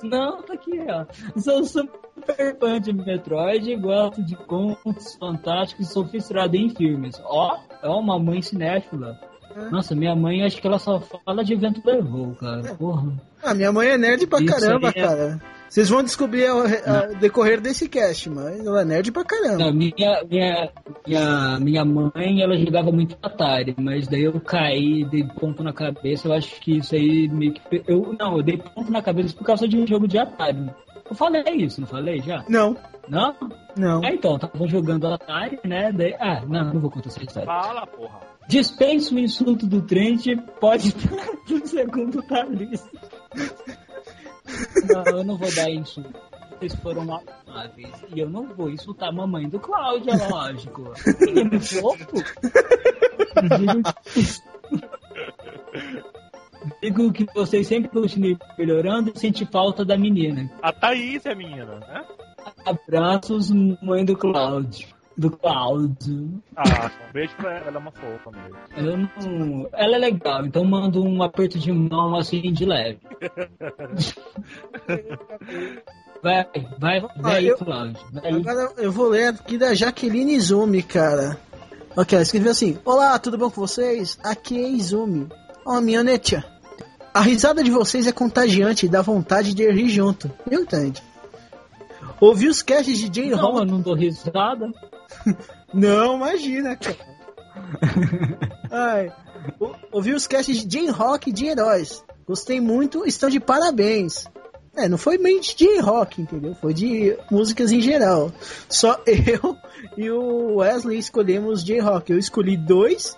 Não, 0.03 0.41
tá 0.41 0.53
aqui, 0.53 0.79
ó. 0.89 1.05
Sou 1.39 1.63
super 1.63 2.57
fã 2.59 2.79
de 2.79 2.93
Metroid, 2.93 3.75
gosto 3.75 4.23
de 4.23 4.35
contos 4.35 5.15
fantásticos 5.15 5.89
e 5.89 5.91
sou 5.91 6.05
fissurado 6.07 6.55
em 6.55 6.69
filmes. 6.69 7.19
Ó, 7.23 7.57
é 7.81 7.89
uma 7.89 8.19
mãe 8.19 8.41
cinéfila. 8.41 9.19
Nossa, 9.71 9.95
minha 9.95 10.15
mãe 10.15 10.43
acho 10.43 10.61
que 10.61 10.67
ela 10.67 10.77
só 10.77 10.99
fala 10.99 11.43
de 11.43 11.55
vento 11.55 11.81
levou, 11.83 12.35
cara. 12.35 12.75
Porra. 12.75 13.13
Ah, 13.41 13.53
minha 13.53 13.71
mãe 13.71 13.89
é 13.89 13.97
nerd 13.97 14.27
pra 14.27 14.39
Isso 14.39 14.53
caramba, 14.53 14.89
é... 14.89 14.93
cara. 14.93 15.41
Vocês 15.69 15.89
vão 15.89 16.01
descobrir 16.01 16.47
ao, 16.47 16.59
ao 16.59 17.15
decorrer 17.19 17.59
desse 17.59 17.89
cast, 17.89 18.29
mas 18.29 18.65
ela 18.65 18.81
é 18.81 18.85
nerd 18.85 19.11
pra 19.11 19.23
caramba. 19.23 19.57
Não, 19.57 19.73
minha, 19.73 20.23
minha, 20.29 20.71
minha, 21.05 21.59
minha 21.59 21.85
mãe, 21.85 22.41
ela 22.41 22.57
jogava 22.57 22.91
muito 22.91 23.17
Atari, 23.21 23.75
mas 23.77 24.07
daí 24.07 24.23
eu 24.23 24.39
caí, 24.39 25.03
dei 25.05 25.23
ponto 25.23 25.61
na 25.63 25.73
cabeça, 25.73 26.27
eu 26.27 26.33
acho 26.33 26.59
que 26.61 26.77
isso 26.77 26.95
aí 26.95 27.27
meio 27.27 27.53
que... 27.53 27.83
Eu, 27.87 28.15
não, 28.17 28.37
eu 28.37 28.43
dei 28.43 28.57
ponto 28.57 28.91
na 28.91 29.01
cabeça 29.01 29.35
por 29.35 29.45
causa 29.45 29.67
de 29.67 29.77
um 29.77 29.85
jogo 29.85 30.07
de 30.07 30.17
Atari. 30.17 30.71
Eu 31.09 31.15
falei 31.15 31.43
isso, 31.55 31.81
não 31.81 31.87
falei 31.87 32.21
já? 32.21 32.43
Não. 32.47 32.75
Não? 33.07 33.35
Não. 33.77 34.03
É, 34.03 34.13
então, 34.13 34.37
tava 34.37 34.67
jogando 34.67 35.07
Atari, 35.07 35.59
né? 35.63 35.91
Daí, 35.91 36.15
ah, 36.19 36.41
não, 36.45 36.73
não 36.73 36.79
vou 36.81 36.91
contar 36.91 37.09
essa 37.09 37.23
história. 37.23 37.45
Fala, 37.45 37.85
porra. 37.87 38.19
Dispensa 38.47 39.13
o 39.13 39.19
insulto 39.19 39.65
do 39.65 39.81
Trent, 39.81 40.25
pode 40.59 40.87
estar 40.95 41.27
no 41.49 41.67
segundo 41.67 42.21
da 42.23 42.43
lista. 42.43 42.89
Não, 44.87 45.03
eu 45.17 45.23
não 45.23 45.37
vou 45.37 45.53
dar 45.53 45.69
insulto. 45.69 46.13
Vocês 46.57 46.75
foram 46.75 47.01
amáveis. 47.01 47.93
E 48.13 48.19
eu 48.19 48.29
não 48.29 48.47
vou 48.55 48.69
insultar 48.69 49.09
a 49.09 49.11
mamãe 49.11 49.47
do 49.47 49.59
Cláudio, 49.59 50.11
é 50.11 50.27
lógico. 50.27 50.93
Menino 51.21 51.59
fofo. 51.59 52.23
Digo 56.81 57.13
que 57.13 57.25
vocês 57.33 57.67
sempre 57.67 57.89
continuem 57.89 58.37
melhorando 58.57 59.11
e 59.15 59.19
sente 59.19 59.45
falta 59.45 59.85
da 59.85 59.97
menina. 59.97 60.51
A 60.61 60.73
Thaís 60.73 61.25
é 61.25 61.31
a 61.31 61.35
menina, 61.35 61.79
né? 61.79 62.05
Abraços, 62.65 63.51
mãe 63.51 64.03
do 64.03 64.17
Cláudio 64.17 64.96
do 65.17 65.31
Cláudio. 65.31 66.41
Ah, 66.55 66.91
um 67.09 67.11
beijo 67.11 67.35
pra 67.37 67.55
ela, 67.55 67.65
ela 67.67 67.77
é 67.77 67.79
uma 67.79 67.91
fofa 67.91 68.29
mesmo. 68.31 68.55
Eu 68.77 68.95
não... 68.97 69.67
Ela 69.73 69.95
é 69.95 69.99
legal, 69.99 70.45
então 70.45 70.63
mando 70.63 71.03
um 71.03 71.23
aperto 71.23 71.57
de 71.57 71.71
mão 71.71 72.15
assim 72.15 72.53
de 72.53 72.65
leve. 72.65 72.99
vai, 76.21 76.45
vai, 76.77 77.01
vai, 77.01 77.09
ah, 77.23 77.41
eu, 77.41 77.57
Cláudio. 77.57 77.99
Vai. 78.11 78.31
Agora 78.31 78.73
eu 78.77 78.91
vou 78.91 79.09
ler 79.09 79.29
aqui 79.29 79.57
da 79.57 79.73
Jaqueline 79.73 80.35
Izumi, 80.35 80.83
cara. 80.83 81.35
Ok, 81.95 82.15
ela 82.15 82.23
escreveu 82.23 82.51
assim: 82.51 82.77
Olá, 82.85 83.17
tudo 83.17 83.39
bom 83.39 83.49
com 83.49 83.61
vocês? 83.61 84.19
Aqui 84.23 84.63
é 84.63 84.69
Izumi. 84.69 85.27
Ó, 85.65 85.77
oh, 85.77 85.81
minha 85.81 86.03
netia. 86.03 86.45
A 87.11 87.21
risada 87.21 87.63
de 87.63 87.71
vocês 87.71 88.05
é 88.05 88.11
contagiante 88.11 88.85
e 88.85 88.89
dá 88.89 89.01
vontade 89.01 89.55
de 89.55 89.67
rir 89.71 89.89
junto. 89.89 90.31
Eu 90.49 90.61
entendo. 90.61 91.01
Ouvi 92.19 92.47
os 92.47 92.61
casts 92.61 92.97
de 92.97 93.21
Jay 93.21 93.31
Não, 93.31 93.59
eu 93.59 93.65
não 93.65 93.81
dou 93.81 93.93
risada. 93.93 94.71
não, 95.73 96.15
imagina, 96.15 96.75
cara. 96.75 96.97
Ai, 98.71 99.13
ouvi 99.91 100.13
os 100.13 100.27
casts 100.27 100.65
de 100.65 100.79
Jay 100.79 100.89
Rock 100.89 101.31
de 101.31 101.45
heróis. 101.45 102.03
Gostei 102.27 102.59
muito, 102.59 103.05
estão 103.05 103.29
de 103.29 103.39
parabéns. 103.39 104.25
É, 104.75 104.87
não 104.87 104.97
foi 104.97 105.17
bem 105.17 105.39
de 105.39 105.55
J-Rock, 105.55 106.21
entendeu? 106.21 106.53
Foi 106.53 106.71
de 106.71 107.17
músicas 107.31 107.71
em 107.71 107.81
geral. 107.81 108.31
Só 108.69 109.01
eu 109.07 109.57
e 109.97 110.11
o 110.11 110.57
Wesley 110.57 110.99
escolhemos 110.99 111.63
J-Rock. 111.63 112.11
Eu 112.11 112.19
escolhi 112.19 112.55
dois 112.55 113.17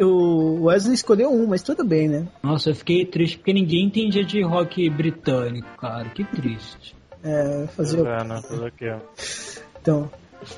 o 0.00 0.64
Wesley 0.64 0.94
escolheu 0.94 1.30
um, 1.32 1.46
mas 1.46 1.62
tudo 1.62 1.84
bem, 1.84 2.06
né? 2.08 2.28
Nossa, 2.42 2.70
eu 2.70 2.74
fiquei 2.74 3.06
triste 3.06 3.38
porque 3.38 3.52
ninguém 3.52 3.86
entendia 3.86 4.22
de 4.22 4.42
rock 4.42 4.88
britânico, 4.90 5.68
cara. 5.78 6.10
Que 6.10 6.22
triste. 6.24 6.94
É, 7.22 7.66
fazer 7.76 8.00
o. 8.00 8.04
Né? 8.04 8.42
Então. 9.80 10.10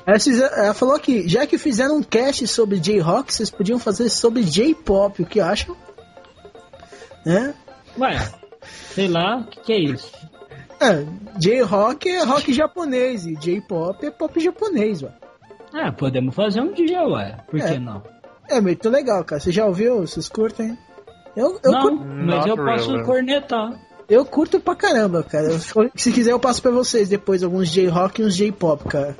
Ela, 0.05 0.17
ela 0.57 0.73
falou 0.73 0.99
que, 0.99 1.27
já 1.27 1.47
que 1.47 1.57
fizeram 1.57 1.97
um 1.97 2.03
cast 2.03 2.45
sobre 2.47 2.79
J-Rock, 2.79 3.33
vocês 3.33 3.49
podiam 3.49 3.79
fazer 3.79 4.09
sobre 4.09 4.43
J-Pop, 4.43 5.21
o 5.21 5.25
que 5.25 5.39
acham? 5.39 5.75
Né? 7.25 7.53
Ué, 7.97 8.31
sei 8.93 9.07
lá, 9.07 9.37
o 9.37 9.45
que, 9.45 9.59
que, 9.59 9.73
é 9.73 9.79
isso? 9.79 10.11
É, 10.79 11.05
J-Rock 11.37 12.09
é 12.09 12.23
rock 12.23 12.53
japonês 12.53 13.25
e 13.25 13.35
J-Pop 13.35 14.05
é 14.05 14.11
pop 14.11 14.39
japonês, 14.39 15.01
ué. 15.01 15.11
É, 15.73 15.91
podemos 15.91 16.35
fazer 16.35 16.61
um 16.61 16.73
dia, 16.73 17.03
ué. 17.07 17.37
Por 17.49 17.59
é, 17.59 17.73
que 17.73 17.79
não? 17.79 18.03
É 18.49 18.59
muito 18.59 18.89
legal, 18.89 19.23
cara. 19.23 19.39
Você 19.39 19.51
já 19.51 19.65
ouviu? 19.65 20.01
Vocês 20.01 20.27
curtem? 20.27 20.77
Eu, 21.35 21.59
eu 21.63 21.71
não, 21.71 21.81
curto... 21.81 22.05
mas 22.05 22.45
eu 22.45 22.55
posso 22.57 22.91
really. 22.91 23.05
cornetar. 23.05 23.79
Eu 24.11 24.25
curto 24.25 24.59
pra 24.59 24.75
caramba, 24.75 25.23
cara. 25.23 25.49
Se 25.95 26.11
quiser, 26.11 26.31
eu 26.31 26.39
passo 26.39 26.61
pra 26.61 26.71
vocês 26.71 27.09
depois 27.09 27.43
alguns 27.43 27.69
J-Rock 27.69 28.21
e 28.21 28.25
uns 28.25 28.35
J-Pop, 28.35 28.83
cara. 28.85 29.17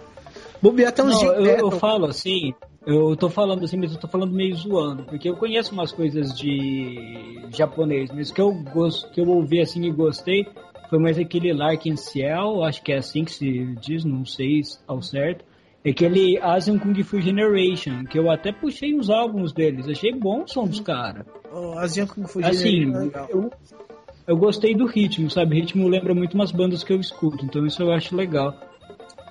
Bobear 0.61 0.89
até 0.89 1.03
uns 1.03 1.19
J-Pop. 1.19 1.47
Eu, 1.47 1.57
eu 1.57 1.71
falo 1.71 2.05
assim, 2.05 2.53
eu 2.85 3.15
tô 3.15 3.29
falando 3.29 3.63
assim, 3.63 3.77
mas 3.77 3.93
eu 3.93 3.99
tô 3.99 4.07
falando 4.07 4.33
meio 4.33 4.55
zoando, 4.55 5.03
porque 5.03 5.29
eu 5.29 5.35
conheço 5.37 5.73
umas 5.73 5.91
coisas 5.91 6.37
de 6.37 7.39
japonês, 7.51 8.11
mas 8.13 8.31
que 8.31 8.41
eu 8.41 8.51
gosto, 8.73 9.09
que 9.11 9.21
eu 9.21 9.27
ouvi 9.27 9.61
assim 9.61 9.85
e 9.85 9.91
gostei 9.91 10.45
foi 10.91 10.99
mais 10.99 11.17
aquele 11.17 11.53
Larkin 11.53 11.95
Ciel, 11.95 12.65
acho 12.65 12.83
que 12.83 12.91
é 12.91 12.97
assim 12.97 13.23
que 13.23 13.31
se 13.31 13.75
diz, 13.79 14.03
não 14.03 14.25
sei 14.25 14.61
ao 14.85 15.01
certo. 15.01 15.45
É 15.85 15.91
aquele 15.91 16.37
Asian 16.39 16.77
Kung 16.77 17.01
Fu 17.01 17.21
Generation, 17.21 18.03
que 18.03 18.19
eu 18.19 18.29
até 18.29 18.51
puxei 18.51 18.93
os 18.93 19.09
álbuns 19.09 19.53
deles, 19.53 19.87
achei 19.87 20.13
bom 20.13 20.43
o 20.43 20.47
som 20.49 20.67
dos 20.67 20.81
caras. 20.81 21.25
Oh, 21.49 21.79
Asian 21.79 22.05
Kung 22.05 22.27
Fu 22.27 22.41
Generation. 22.41 22.91
Assim, 22.91 23.11
é 23.15 23.27
eu, 23.33 23.49
eu 24.31 24.37
gostei 24.37 24.73
do 24.73 24.85
ritmo, 24.85 25.29
sabe? 25.29 25.53
O 25.53 25.59
ritmo 25.59 25.89
lembra 25.89 26.15
muito 26.15 26.35
umas 26.35 26.53
bandas 26.53 26.85
que 26.85 26.93
eu 26.93 26.99
escuto, 27.01 27.43
então 27.43 27.65
isso 27.65 27.83
eu 27.83 27.91
acho 27.91 28.15
legal. 28.15 28.55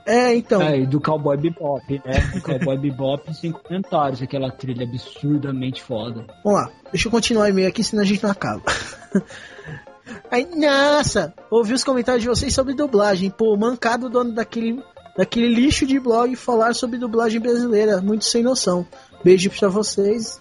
É, 0.06 0.34
então. 0.34 0.60
É, 0.60 0.80
e 0.80 0.86
do 0.86 1.00
Cowboy 1.00 1.38
Bebop, 1.38 2.02
né? 2.04 2.20
Do 2.34 2.42
Cowboy 2.44 2.76
Bebop 2.76 3.34
sem 3.34 3.50
comentários, 3.50 4.20
aquela 4.20 4.50
trilha 4.50 4.84
absurdamente 4.84 5.82
foda. 5.82 6.26
Vamos 6.44 6.60
lá, 6.60 6.70
deixa 6.92 7.08
eu 7.08 7.10
continuar 7.10 7.44
o 7.44 7.48
e-mail 7.48 7.68
aqui, 7.68 7.82
senão 7.82 8.02
a 8.02 8.06
gente 8.06 8.22
não 8.22 8.30
acaba. 8.30 8.62
Aí, 10.30 10.46
nossa, 10.54 11.32
ouvi 11.50 11.72
os 11.72 11.82
comentários 11.82 12.22
de 12.22 12.28
vocês 12.28 12.52
sobre 12.52 12.74
dublagem. 12.74 13.30
Pô, 13.30 13.56
mancado 13.56 14.06
o 14.06 14.10
dono 14.10 14.34
daquele, 14.34 14.82
daquele 15.16 15.48
lixo 15.48 15.86
de 15.86 15.98
blog 15.98 16.36
falar 16.36 16.74
sobre 16.74 16.98
dublagem 16.98 17.40
brasileira. 17.40 18.02
Muito 18.02 18.26
sem 18.26 18.42
noção. 18.42 18.86
Beijo 19.24 19.50
pra 19.50 19.68
vocês. 19.68 20.40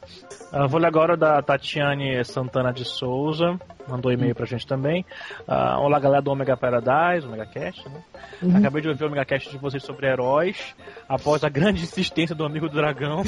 Uh, 0.51 0.68
vou 0.68 0.79
ler 0.79 0.88
agora 0.88 1.15
da 1.15 1.41
Tatiane 1.44 2.24
Santana 2.25 2.74
de 2.74 2.84
Souza, 2.84 3.60
mandou 3.88 4.12
e-mail 4.12 4.34
pra 4.34 4.48
gente 4.48 4.65
também. 4.65 5.06
Uh, 5.48 5.79
olá, 5.79 6.00
galera 6.00 6.24
do 6.24 6.32
Omega 6.32 6.58
Paradise, 6.58 7.27
Omega 7.27 7.46
Cast, 7.46 7.88
né? 7.88 8.03
Uhum. 8.41 8.58
Acabei 8.58 8.82
de 8.82 8.89
ouvir 8.89 9.03
o 9.03 9.08
Omega 9.08 9.25
Cast 9.25 9.50
de 9.51 9.58
vocês 9.60 9.84
sobre 9.84 10.08
heróis, 10.08 10.75
após 11.08 11.44
a 11.44 11.50
grande 11.50 11.84
insistência 11.84 12.36
do 12.36 12.44
amigo 12.44 12.68
do 12.68 12.75
Dragão. 12.75 13.22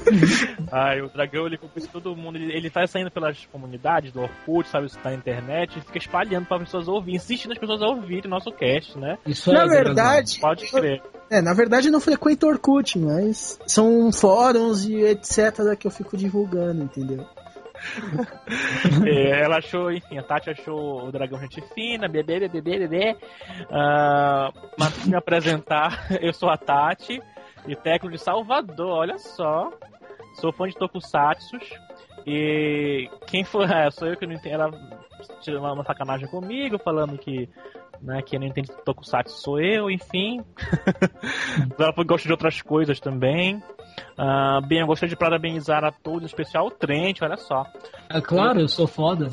Aí 0.70 1.00
o 1.00 1.08
Dragão, 1.08 1.46
ele 1.46 1.56
conquista 1.56 1.90
todo 1.90 2.14
mundo, 2.14 2.36
ele, 2.36 2.52
ele 2.52 2.68
tá 2.68 2.86
saindo 2.86 3.10
pelas 3.10 3.46
comunidades 3.46 4.12
do 4.12 4.20
Orkut, 4.20 4.68
sabe, 4.68 4.86
isso 4.86 4.98
tá 4.98 5.10
na 5.10 5.16
internet, 5.16 5.78
e 5.78 5.80
fica 5.80 5.98
espalhando 5.98 6.46
pra 6.46 6.58
pessoas 6.58 6.88
ouvirem, 6.88 7.16
insistindo 7.16 7.52
as 7.52 7.58
pessoas 7.58 7.80
a 7.80 7.86
ouvirem 7.86 8.30
nosso 8.30 8.52
cast, 8.52 8.98
né? 8.98 9.16
Isso 9.26 9.50
Na 9.50 9.62
é 9.62 9.66
verdade... 9.66 10.38
Pode 10.38 10.70
crer. 10.70 11.02
É, 11.30 11.40
na 11.40 11.54
verdade 11.54 11.88
eu 11.88 11.92
não 11.92 12.00
frequento 12.00 12.46
Orkut, 12.46 12.98
mas 12.98 13.58
são 13.66 14.10
fóruns 14.12 14.84
e 14.84 14.96
etc 14.96 15.76
que 15.78 15.86
eu 15.86 15.90
fico 15.90 16.16
divulgando, 16.16 16.82
entendeu? 16.82 17.24
é, 19.06 19.42
ela 19.42 19.58
achou, 19.58 19.90
enfim, 19.90 20.18
a 20.18 20.22
Tati 20.22 20.50
achou 20.50 21.06
o 21.06 21.12
dragão 21.12 21.40
gente 21.40 21.62
fina, 21.72 22.08
bebê, 22.08 22.40
bebê, 22.48 22.60
bebê. 22.60 23.16
Uh, 23.70 24.52
mas 24.78 25.06
me 25.06 25.16
apresentar, 25.16 26.06
eu 26.20 26.32
sou 26.34 26.50
a 26.50 26.58
Tati, 26.58 27.22
e 27.66 27.76
técnico 27.76 28.16
de 28.16 28.22
Salvador, 28.22 28.88
olha 28.88 29.18
só. 29.18 29.70
Sou 30.34 30.52
fã 30.52 30.66
de 30.66 30.76
Tokusatsu. 30.76 31.58
E 32.26 33.08
quem 33.26 33.44
foi. 33.44 33.66
É, 33.70 33.90
sou 33.90 34.08
eu 34.08 34.16
que 34.16 34.26
não 34.26 34.34
entendo. 34.34 34.54
Ela 34.54 34.70
tirou 35.40 35.62
uma 35.62 35.84
sacanagem 35.84 36.28
comigo, 36.28 36.78
falando 36.78 37.18
que 37.18 37.48
né? 38.02 38.22
Quem 38.22 38.38
não 38.38 38.46
entende 38.46 38.70
Tokusatsu 38.84 39.40
sou 39.40 39.60
eu, 39.60 39.90
enfim. 39.90 40.42
Ela 41.78 41.92
gosta 42.04 42.26
de 42.26 42.32
outras 42.32 42.62
coisas 42.62 42.98
também. 42.98 43.62
Uh, 44.18 44.66
bem, 44.66 44.80
eu 44.80 44.86
gostaria 44.86 45.10
de 45.10 45.16
parabenizar 45.16 45.84
a 45.84 45.90
todos, 45.90 46.22
em 46.22 46.26
especial 46.26 46.66
o 46.66 46.70
Trent, 46.70 47.20
olha 47.22 47.36
só. 47.36 47.64
É 48.08 48.20
claro, 48.20 48.60
eu 48.60 48.68
sou 48.68 48.86
foda. 48.86 49.30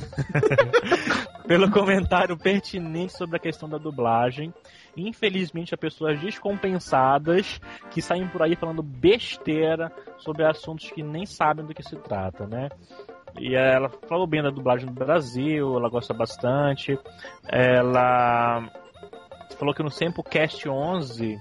Pelo 1.48 1.72
comentário 1.72 2.38
pertinente 2.38 3.14
sobre 3.14 3.38
a 3.38 3.40
questão 3.40 3.70
da 3.70 3.78
dublagem. 3.78 4.54
Infelizmente, 4.96 5.74
há 5.74 5.78
pessoas 5.78 6.20
descompensadas 6.20 7.62
que 7.92 8.02
saem 8.02 8.28
por 8.28 8.42
aí 8.42 8.56
falando 8.56 8.82
besteira 8.82 9.92
sobre 10.18 10.46
assuntos 10.46 10.90
que 10.92 11.04
nem 11.04 11.26
sabem 11.26 11.66
do 11.66 11.74
que 11.74 11.84
se 11.84 11.96
trata, 11.98 12.46
né? 12.48 12.70
E 13.40 13.56
ela 13.56 13.90
falou 14.08 14.26
bem 14.26 14.42
da 14.42 14.50
dublagem 14.50 14.88
do 14.88 14.94
Brasil, 14.94 15.76
ela 15.76 15.90
gosta 15.90 16.14
bastante. 16.14 16.98
Ela 17.48 18.68
falou 19.58 19.74
que 19.74 19.84
no 19.84 19.92
Sempocast 19.92 20.68
11 20.68 21.40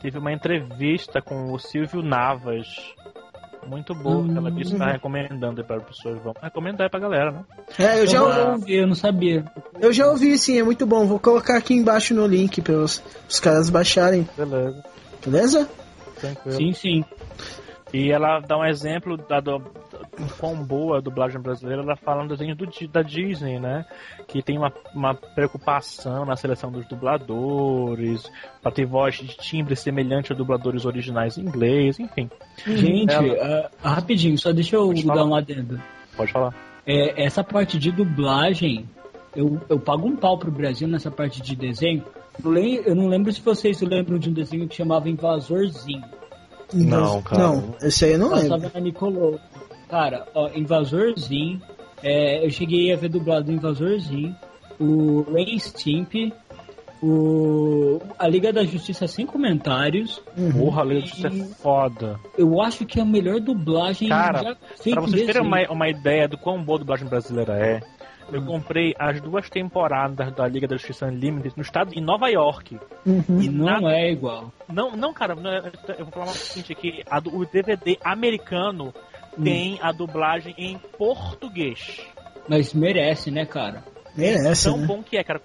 teve 0.00 0.18
uma 0.18 0.32
entrevista 0.32 1.20
com 1.20 1.52
o 1.52 1.58
Silvio 1.58 2.02
Navas. 2.02 2.66
Muito 3.66 3.94
boa, 3.94 4.18
hum. 4.18 4.36
ela 4.36 4.50
disse 4.50 4.72
que 4.72 4.78
tá 4.78 4.92
recomendando 4.92 5.64
para 5.64 5.76
as 5.76 5.82
pessoas. 5.82 6.22
Vão 6.22 6.32
recomendar 6.40 6.88
pra 6.88 7.00
galera, 7.00 7.32
né? 7.32 7.44
É, 7.78 8.00
eu 8.00 8.06
já 8.06 8.22
ouvi, 8.52 8.76
eu 8.76 8.86
não 8.86 8.94
sabia. 8.94 9.44
Eu 9.80 9.92
já 9.92 10.08
ouvi, 10.08 10.38
sim, 10.38 10.58
é 10.58 10.62
muito 10.62 10.86
bom. 10.86 11.04
Vou 11.06 11.18
colocar 11.18 11.56
aqui 11.56 11.74
embaixo 11.74 12.14
no 12.14 12.26
link 12.26 12.62
para 12.62 12.74
os, 12.74 13.02
os 13.28 13.40
caras 13.40 13.68
baixarem. 13.68 14.28
Beleza. 14.36 14.84
Beleza? 15.24 15.68
Tranquilo. 16.20 16.56
Sim, 16.56 16.72
sim. 16.72 17.04
E 17.92 18.10
ela 18.10 18.40
dá 18.40 18.58
um 18.58 18.64
exemplo 18.64 19.16
da, 19.16 19.38
do, 19.38 19.56
o 19.56 20.28
quão 20.38 20.56
boa 20.56 20.98
a 20.98 21.00
dublagem 21.00 21.40
brasileira, 21.40 21.82
ela 21.82 21.94
fala 21.94 22.22
no 22.24 22.28
desenho 22.28 22.56
do, 22.56 22.66
da 22.88 23.02
Disney, 23.02 23.60
né? 23.60 23.86
Que 24.26 24.42
tem 24.42 24.58
uma, 24.58 24.72
uma 24.92 25.14
preocupação 25.14 26.24
na 26.24 26.34
seleção 26.34 26.70
dos 26.70 26.84
dubladores, 26.86 28.30
pra 28.60 28.72
ter 28.72 28.86
voz 28.86 29.14
de 29.16 29.36
timbre 29.36 29.76
semelhante 29.76 30.32
a 30.32 30.36
dubladores 30.36 30.84
originais 30.84 31.38
em 31.38 31.42
inglês, 31.42 32.00
enfim. 32.00 32.28
Gente, 32.66 33.12
Ela- 33.12 33.70
ah, 33.82 33.90
rapidinho, 33.90 34.36
só 34.36 34.52
deixa 34.52 34.74
eu 34.76 34.88
Pode 34.88 35.06
dar 35.06 35.24
um 35.24 35.34
adendo. 35.34 35.80
Pode 36.16 36.32
falar. 36.32 36.54
É, 36.84 37.24
essa 37.24 37.44
parte 37.44 37.78
de 37.78 37.92
dublagem, 37.92 38.88
eu, 39.34 39.60
eu 39.68 39.78
pago 39.78 40.08
um 40.08 40.16
pau 40.16 40.36
pro 40.36 40.50
Brasil 40.50 40.88
nessa 40.88 41.10
parte 41.10 41.40
de 41.40 41.54
desenho. 41.54 42.04
Eu 42.84 42.94
não 42.94 43.06
lembro 43.06 43.32
se 43.32 43.40
vocês 43.40 43.80
lembram 43.80 44.18
de 44.18 44.28
um 44.28 44.32
desenho 44.32 44.68
que 44.68 44.74
chamava 44.74 45.08
Invasorzinho. 45.08 46.04
Não, 46.72 47.22
cara. 47.22 47.42
Não, 47.42 47.74
esse 47.82 48.04
aí 48.04 48.12
eu 48.12 48.18
não 48.18 48.34
lembro. 48.34 48.48
Passava 48.48 48.70
na 48.74 48.80
Nicolou. 48.80 49.38
Cara, 49.88 50.26
ó, 50.34 50.50
Invasorzinho. 50.54 51.60
é, 52.02 52.44
eu 52.44 52.50
cheguei 52.50 52.92
a 52.92 52.96
ver 52.96 53.08
dublado 53.08 53.52
Invasorzinho. 53.52 54.34
O 54.80 55.22
Ren 55.32 55.58
Stimp. 55.58 56.32
O, 57.02 58.00
a 58.18 58.26
Liga 58.26 58.52
da 58.52 58.64
Justiça 58.64 59.06
sem 59.06 59.26
comentários. 59.26 60.20
Porra, 60.58 60.82
Liga 60.82 61.00
da 61.00 61.06
Justiça 61.06 61.28
é 61.28 61.54
foda. 61.62 62.20
Eu 62.36 62.60
acho 62.60 62.86
que 62.86 62.98
é 62.98 63.02
a 63.02 63.06
melhor 63.06 63.38
dublagem 63.38 64.08
Cara, 64.08 64.42
já 64.42 64.56
feita 64.80 65.00
Pra 65.00 65.08
vocês 65.08 65.22
em 65.22 65.26
terem 65.26 65.42
uma, 65.42 65.60
uma 65.70 65.88
ideia 65.88 66.26
do 66.26 66.38
quão 66.38 66.62
boa 66.62 66.78
a 66.78 66.80
dublagem 66.80 67.06
brasileira 67.06 67.52
é, 67.54 67.80
eu 68.32 68.42
comprei 68.44 68.94
as 68.98 69.20
duas 69.20 69.48
temporadas 69.48 70.32
da 70.34 70.46
Liga 70.48 70.66
da 70.66 70.76
Justiça 70.76 71.06
Unlimited 71.06 71.54
no 71.56 71.62
estado 71.62 71.92
em 71.94 72.00
Nova 72.00 72.28
York. 72.28 72.78
Uhum. 73.06 73.40
E 73.40 73.48
não 73.48 73.66
nada- 73.66 73.92
é 73.92 74.10
igual. 74.10 74.52
Não, 74.68 74.96
não, 74.96 75.12
cara, 75.14 75.34
não 75.34 75.50
é- 75.50 75.70
eu 75.98 76.04
vou 76.04 76.12
falar 76.12 76.26
o 76.26 76.34
seguinte 76.34 76.72
aqui, 76.72 77.02
a 77.10 77.20
do- 77.20 77.36
o 77.36 77.44
DVD 77.46 77.98
americano 78.04 78.92
Hum. 79.38 79.44
tem 79.44 79.78
a 79.82 79.92
dublagem 79.92 80.54
em 80.58 80.78
português. 80.98 82.00
Mas 82.48 82.72
merece, 82.74 83.30
né, 83.30 83.44
cara? 83.44 83.82
Merece, 84.16 84.64
Tão 84.64 84.78
né? 84.78 84.86
bom 84.86 85.02
que 85.02 85.16
é, 85.16 85.24
cara. 85.24 85.40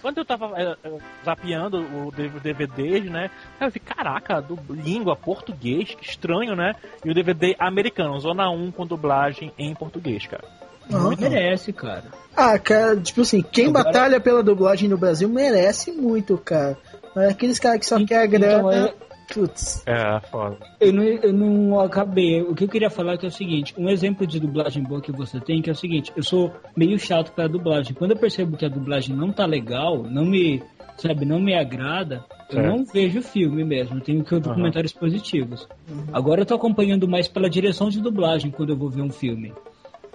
Quando 0.00 0.18
eu 0.18 0.24
tava 0.24 0.52
é, 0.56 0.76
é, 0.84 0.98
zapeando 1.24 1.78
o 1.78 2.12
DVD, 2.12 3.00
né? 3.00 3.30
Eu 3.60 3.68
vi, 3.70 3.80
caraca, 3.80 4.40
do, 4.40 4.56
língua 4.72 5.16
português, 5.16 5.92
que 5.94 6.04
estranho, 6.04 6.54
né? 6.54 6.74
E 7.04 7.10
o 7.10 7.14
DVD 7.14 7.56
americano, 7.58 8.18
Zona 8.20 8.48
1 8.48 8.70
com 8.70 8.86
dublagem 8.86 9.50
em 9.58 9.74
português, 9.74 10.24
cara. 10.26 10.44
Ah, 10.92 11.10
Merece, 11.20 11.72
cara. 11.72 12.04
Ah, 12.36 12.58
cara, 12.58 12.96
tipo 12.96 13.20
assim, 13.22 13.42
quem 13.42 13.66
Agora- 13.68 13.84
batalha 13.84 14.20
pela 14.20 14.42
dublagem 14.42 14.88
no 14.88 14.96
Brasil 14.96 15.28
merece 15.28 15.90
muito, 15.92 16.36
cara. 16.38 16.76
Mas 17.14 17.30
Aqueles 17.30 17.58
caras 17.58 17.80
que 17.80 17.86
só 17.86 17.96
querem 18.04 18.22
a 18.22 18.26
Então, 18.48 18.68
grana. 18.68 18.88
é- 18.88 19.08
Putz. 19.34 19.82
É, 19.86 20.20
foda. 20.30 20.56
Eu 20.80 20.90
não, 20.90 21.02
eu 21.02 21.32
não 21.34 21.80
acabei. 21.80 22.40
O 22.40 22.54
que 22.54 22.64
eu 22.64 22.68
queria 22.68 22.88
falar 22.88 23.12
é 23.12 23.16
que 23.18 23.26
é 23.26 23.28
o 23.28 23.32
seguinte: 23.32 23.74
um 23.76 23.86
exemplo 23.90 24.26
de 24.26 24.40
dublagem 24.40 24.82
boa 24.82 25.02
que 25.02 25.12
você 25.12 25.38
tem 25.38 25.60
que 25.60 25.68
é 25.68 25.72
o 25.74 25.76
seguinte: 25.76 26.10
eu 26.16 26.22
sou 26.22 26.50
meio 26.74 26.98
chato 26.98 27.32
pra 27.32 27.46
dublagem. 27.46 27.92
Quando 27.92 28.12
eu 28.12 28.16
percebo 28.16 28.56
que 28.56 28.64
a 28.64 28.70
dublagem 28.70 29.14
não 29.14 29.30
tá 29.30 29.44
legal, 29.44 30.02
não 30.04 30.24
me, 30.24 30.62
sabe, 30.96 31.26
não 31.26 31.38
me 31.40 31.54
agrada, 31.54 32.24
eu 32.48 32.56
Certo. 32.56 32.66
não 32.74 32.84
vejo 32.86 33.18
o 33.18 33.22
filme 33.22 33.62
mesmo. 33.64 33.98
Eu 33.98 34.00
tenho 34.00 34.24
que 34.24 34.34
ouvir 34.34 34.48
comentários 34.48 34.94
positivos. 34.94 35.68
Agora 36.10 36.40
eu 36.40 36.46
tô 36.46 36.54
acompanhando 36.54 37.06
mais 37.06 37.28
pela 37.28 37.50
direção 37.50 37.90
de 37.90 38.00
dublagem 38.00 38.50
quando 38.50 38.70
eu 38.70 38.78
vou 38.78 38.88
ver 38.88 39.02
um 39.02 39.10
filme. 39.10 39.52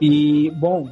E, 0.02 0.50
bom, 0.52 0.90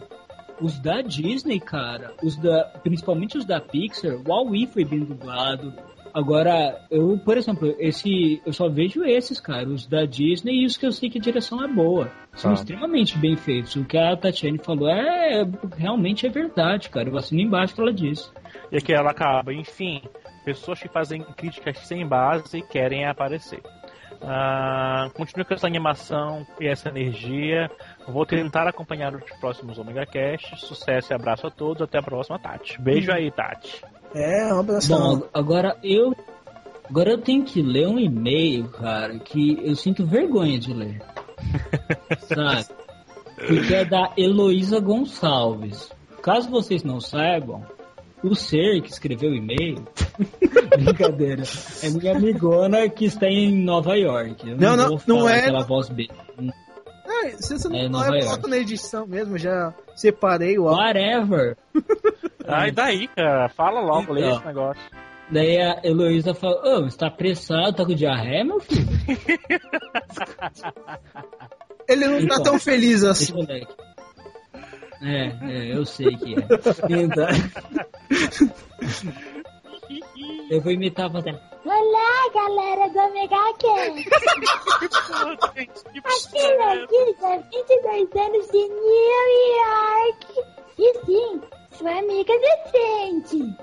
os 0.62 0.80
da 0.80 1.02
Disney, 1.02 1.60
cara, 1.60 2.14
os 2.24 2.36
da, 2.38 2.66
principalmente 2.84 3.38
os 3.38 3.46
da 3.46 3.60
Pixar, 3.60 4.14
o 4.16 4.24
Wall-E 4.28 4.68
foi 4.68 4.86
bem 4.86 5.00
dublado. 5.00 5.74
Agora, 6.14 6.86
eu, 6.92 7.18
por 7.24 7.38
exemplo, 7.38 7.74
esse, 7.80 8.42
eu 8.46 8.52
só 8.52 8.68
vejo 8.68 9.02
esses, 9.06 9.40
cara, 9.40 9.70
os 9.70 9.88
da 9.88 10.04
Disney 10.06 10.62
e 10.62 10.66
os 10.66 10.76
que 10.76 10.86
eu 10.86 10.92
sei 10.92 11.10
que 11.10 11.18
a 11.18 11.22
direção 11.22 11.64
é 11.64 11.68
boa. 11.70 12.12
São 12.34 12.52
Ah. 12.52 12.54
extremamente 12.54 13.18
bem 13.18 13.38
feitos. 13.38 13.76
O 13.78 13.86
que 13.86 13.98
a 13.98 14.16
Tatiane 14.18 14.58
falou 14.58 14.90
é 14.90 15.48
realmente 15.78 16.28
é 16.28 16.30
verdade, 16.30 16.90
cara. 16.90 17.08
Eu 17.10 17.18
assino 17.18 17.40
embaixo 17.42 17.74
que 17.74 17.82
ela 17.82 17.94
disse. 17.94 18.30
E 18.72 18.78
aqui 18.78 18.94
ela 18.94 19.12
acaba, 19.12 19.54
enfim, 19.54 20.02
pessoas 20.44 20.82
que 20.82 20.90
fazem 20.90 21.24
críticas 21.38 21.78
sem 21.80 22.06
base 22.06 22.58
e 22.58 22.62
querem 22.62 23.06
aparecer. 23.06 23.62
Ah, 24.24 25.10
continue 25.16 25.44
com 25.46 25.54
essa 25.54 25.66
animação 25.66 26.46
e 26.60 26.68
essa 26.68 26.90
energia. 26.90 27.70
Vou 28.08 28.26
tentar 28.26 28.68
acompanhar 28.68 29.16
os 29.16 29.24
próximos 29.40 29.78
Omega 29.78 30.06
Cast. 30.06 30.60
Sucesso 30.60 31.12
e 31.12 31.16
abraço 31.16 31.48
a 31.48 31.52
todos. 31.52 31.82
Até 31.82 31.98
a 31.98 32.04
próxima, 32.04 32.38
Tati. 32.38 32.80
Beijo 32.80 33.12
aí, 33.12 33.32
Tati. 33.32 33.84
É, 34.14 34.54
um 34.54 34.60
abração. 34.60 35.20
Bom, 35.20 35.28
agora 35.34 35.78
eu. 35.84 36.16
Agora 36.90 37.12
eu 37.12 37.22
tenho 37.22 37.46
que 37.46 37.62
ler 37.62 37.88
um 37.88 37.98
e-mail, 37.98 38.68
cara, 38.68 39.18
que 39.18 39.58
eu 39.66 39.76
sinto 39.76 40.06
vergonha 40.06 40.60
de 40.60 40.74
ler. 40.74 41.02
Sabe? 42.28 42.66
Porque 43.48 43.74
é 43.74 43.86
da 43.86 44.12
Heloísa 44.18 44.80
Gonçalves. 44.80 45.90
Caso 46.22 46.50
vocês 46.50 46.84
não 46.84 47.00
saibam, 47.00 47.66
o 48.24 48.36
ser 48.36 48.82
que 48.82 48.92
escreveu 48.92 49.32
o 49.32 49.36
e-mail. 49.36 49.84
Brincadeira. 50.84 51.44
É 51.84 51.90
minha 51.90 52.16
amigona 52.16 52.88
que 52.90 53.06
está 53.06 53.28
em 53.28 53.52
Nova 53.64 53.96
York. 53.96 54.50
Eu 54.50 54.58
Não, 54.58 54.76
não, 54.78 54.88
vou 54.90 55.02
não 55.08 55.18
falar 55.20 55.32
é- 55.36 55.40
aquela 55.40 55.64
voz 55.64 55.90
B. 55.90 56.08
Ah, 57.08 57.30
se 57.40 57.58
você 57.58 57.68
não 57.68 58.04
É, 58.04 58.08
York. 58.08 58.26
coloco 58.26 58.48
na 58.48 58.58
edição 58.58 59.06
mesmo, 59.06 59.38
já 59.38 59.74
separei 59.96 60.58
o 60.58 60.68
áudio. 60.68 60.84
Whatever. 60.86 61.58
Ah, 62.48 62.68
e 62.68 62.72
daí, 62.72 63.08
cara? 63.10 63.50
Fala 63.50 63.82
logo, 63.82 64.14
lê 64.14 64.22
Então. 64.22 64.38
esse 64.38 64.46
negócio. 64.46 64.82
Daí 65.30 65.62
a 65.62 65.80
Heloísa 65.84 66.34
fala, 66.34 66.80
ô, 66.80 66.84
você 66.84 66.98
tá 66.98 67.08
apressado, 67.08 67.74
tá 67.74 67.86
com 67.86 67.94
diarreia, 67.94 68.44
meu 68.44 68.60
filho? 68.60 68.88
Ele 71.88 72.08
não 72.08 72.18
tá 72.20 72.24
Então. 72.36 72.44
tão 72.44 72.60
feliz 72.60 73.04
assim. 73.04 73.34
É, 75.04 75.26
é, 75.42 75.76
eu 75.78 75.84
sei 75.86 76.16
que 76.16 76.36
é. 76.36 76.46
Então... 77.04 77.28
eu 80.50 80.62
vou 80.62 80.72
imitar 80.72 81.12
fazendo. 81.12 81.40
Olá, 81.66 82.30
galera 82.34 82.90
do 82.90 83.00
Omega 83.00 83.38
Cast! 83.60 84.10
Aqui 86.04 86.40
é 86.40 86.76
Lisa, 86.76 87.32
22 87.52 88.16
anos 88.16 88.48
de 88.52 88.68
New 88.68 89.28
York! 89.58 90.28
E 90.80 90.94
sim, 91.06 91.42
sua 91.72 91.92
amiga 92.00 92.34
decente! 92.40 93.56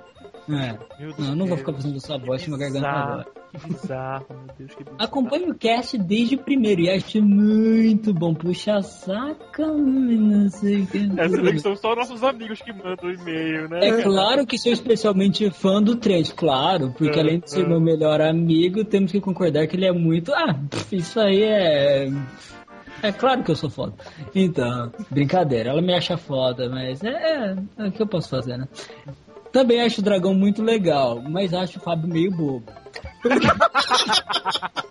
É, 0.50 0.78
não, 1.18 1.28
eu 1.28 1.36
não 1.36 1.46
vou 1.46 1.58
ficar 1.58 1.74
fazendo 1.74 1.96
essa 1.96 2.16
voz, 2.18 2.46
minha 2.46 2.58
garganta 2.58 2.88
agora. 2.88 3.37
Que 3.50 3.68
bizarro, 3.72 4.26
meu 4.28 4.56
Deus, 4.58 4.74
que 4.74 4.84
bizarro. 4.84 5.02
Acompanhe 5.02 5.50
o 5.50 5.54
cast 5.54 5.96
desde 5.98 6.34
o 6.34 6.38
primeiro 6.38 6.82
e 6.82 6.90
acho 6.90 7.22
muito 7.22 8.12
bom. 8.12 8.34
Puxa 8.34 8.82
saca, 8.82 9.66
não 9.66 10.48
sei 10.50 10.82
o 10.82 10.86
que. 10.86 11.10
Essa 11.16 11.42
vez 11.42 11.62
são 11.62 11.76
só 11.76 11.94
nossos 11.94 12.22
amigos 12.22 12.60
que 12.60 12.72
mandam 12.72 13.10
e-mail, 13.12 13.68
né? 13.68 13.88
É 13.88 14.02
claro 14.02 14.46
que 14.46 14.58
sou 14.58 14.72
especialmente 14.72 15.50
fã 15.50 15.82
do 15.82 15.96
Trent, 15.96 16.32
claro, 16.34 16.92
porque 16.96 17.18
É, 17.18 17.22
além 17.22 17.40
de 17.40 17.50
ser 17.50 17.64
é. 17.64 17.68
meu 17.68 17.80
melhor 17.80 18.20
amigo, 18.20 18.84
temos 18.84 19.12
que 19.12 19.20
concordar 19.20 19.66
que 19.66 19.76
ele 19.76 19.86
é 19.86 19.92
muito. 19.92 20.32
Ah, 20.34 20.54
pff, 20.68 20.96
isso 20.96 21.18
aí 21.18 21.42
é. 21.42 22.08
É 23.00 23.12
claro 23.12 23.44
que 23.44 23.50
eu 23.52 23.56
sou 23.56 23.70
foda. 23.70 23.94
Então, 24.34 24.92
brincadeira, 25.08 25.70
ela 25.70 25.80
me 25.80 25.94
acha 25.94 26.16
foda, 26.16 26.68
mas 26.68 27.02
é, 27.04 27.08
é, 27.08 27.56
é 27.78 27.86
o 27.86 27.92
que 27.92 28.02
eu 28.02 28.06
posso 28.08 28.28
fazer, 28.28 28.56
né? 28.58 28.66
Também 29.52 29.80
acho 29.80 30.00
o 30.00 30.04
dragão 30.04 30.34
muito 30.34 30.62
legal, 30.62 31.20
mas 31.22 31.54
acho 31.54 31.78
o 31.78 31.82
Fábio 31.82 32.08
meio 32.08 32.30
bobo. 32.30 32.70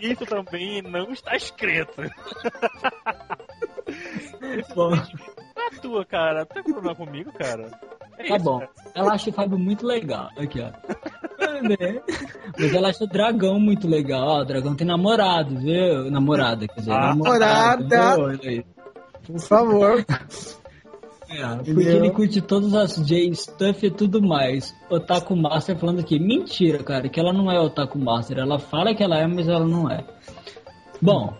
Isso 0.00 0.24
também 0.26 0.80
não 0.82 1.10
está 1.10 1.34
escrito. 1.36 2.02
Bom, 4.74 4.94
é 4.94 5.70
tua, 5.80 6.04
cara. 6.04 6.40
Não 6.40 6.46
tem 6.46 6.62
problema 6.62 6.94
comigo, 6.94 7.32
cara. 7.32 7.70
É 8.18 8.28
tá 8.28 8.36
isso, 8.36 8.44
bom. 8.44 8.58
cara. 8.60 8.70
Ela 8.94 9.12
acha 9.14 9.30
o 9.30 9.32
Fábio 9.32 9.58
muito 9.58 9.86
legal. 9.86 10.28
Aqui, 10.36 10.60
ó. 10.60 10.66
Né? 11.62 12.02
Mas 12.58 12.74
ela 12.74 12.90
acha 12.90 13.04
o 13.04 13.08
dragão 13.08 13.58
muito 13.58 13.88
legal. 13.88 14.28
Ó, 14.28 14.42
o 14.42 14.44
dragão 14.44 14.76
tem 14.76 14.86
namorado, 14.86 15.58
viu? 15.58 16.10
Namorada, 16.10 16.68
quer 16.68 16.80
dizer, 16.80 16.92
Ah. 16.92 17.14
Namorada. 17.14 18.16
aí. 18.44 18.62
Por 19.26 19.40
favor. 19.40 20.04
É, 21.30 21.56
porque 21.56 21.88
ele 21.88 22.10
curte 22.10 22.40
todas 22.40 22.74
as 22.74 22.96
J-Stuff 22.96 23.86
e 23.86 23.90
tudo 23.90 24.22
mais. 24.22 24.74
Otaku 24.88 25.36
Master 25.36 25.76
falando 25.76 26.00
aqui. 26.00 26.18
Mentira, 26.18 26.82
cara, 26.82 27.08
que 27.08 27.20
ela 27.20 27.32
não 27.32 27.50
é 27.50 27.60
Otaku 27.60 27.98
Master. 27.98 28.38
Ela 28.38 28.58
fala 28.58 28.94
que 28.94 29.02
ela 29.02 29.18
é, 29.18 29.26
mas 29.26 29.46
ela 29.46 29.66
não 29.66 29.90
é. 29.90 30.04
Bom, 31.00 31.34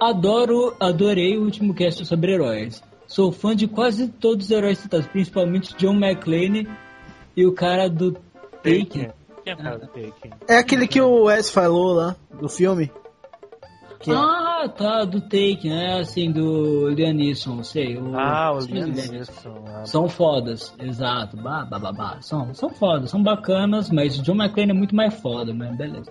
adoro, 0.00 0.74
adorei 0.80 1.36
o 1.36 1.44
último 1.44 1.74
cast 1.74 2.04
sobre 2.06 2.32
heróis. 2.32 2.82
Sou 3.06 3.30
fã 3.30 3.54
de 3.54 3.66
quase 3.66 4.08
todos 4.08 4.46
os 4.46 4.50
heróis 4.50 4.78
citados, 4.78 5.06
principalmente 5.08 5.76
John 5.76 5.94
McClane 5.94 6.68
e 7.36 7.44
o 7.44 7.52
cara 7.52 7.88
do 7.90 8.12
Taken. 8.62 9.10
É? 10.46 10.54
É 10.54 10.58
aquele 10.58 10.86
que 10.86 11.00
o 11.00 11.24
Wes 11.24 11.50
falou 11.50 11.92
lá, 11.92 12.16
do 12.40 12.48
filme. 12.48 12.90
Que 13.98 14.10
é- 14.10 14.14
Ah, 14.62 14.68
tá, 14.68 15.04
do 15.04 15.20
Taken, 15.20 15.72
é 15.72 16.00
assim, 16.00 16.30
do 16.30 16.88
Liam 16.90 17.12
Neeson, 17.14 17.62
sei. 17.62 17.96
O, 17.96 18.14
Ah, 18.18 18.52
o 18.52 18.60
sim, 18.60 18.72
Liam 18.72 18.88
Liam 18.88 19.06
Neeson. 19.12 19.64
ah. 19.66 19.84
São 19.86 20.08
fodas, 20.08 20.74
exato. 20.78 21.36
Bah, 21.36 21.64
bah, 21.64 21.78
bah, 21.78 21.92
bah. 21.92 22.18
São, 22.20 22.52
são 22.54 22.68
fodas, 22.68 23.10
são 23.10 23.22
bacanas, 23.22 23.90
mas 23.90 24.18
o 24.18 24.22
John 24.22 24.34
McClane 24.34 24.70
é 24.70 24.74
muito 24.74 24.94
mais 24.94 25.14
foda, 25.14 25.54
mas 25.54 25.74
beleza. 25.76 26.10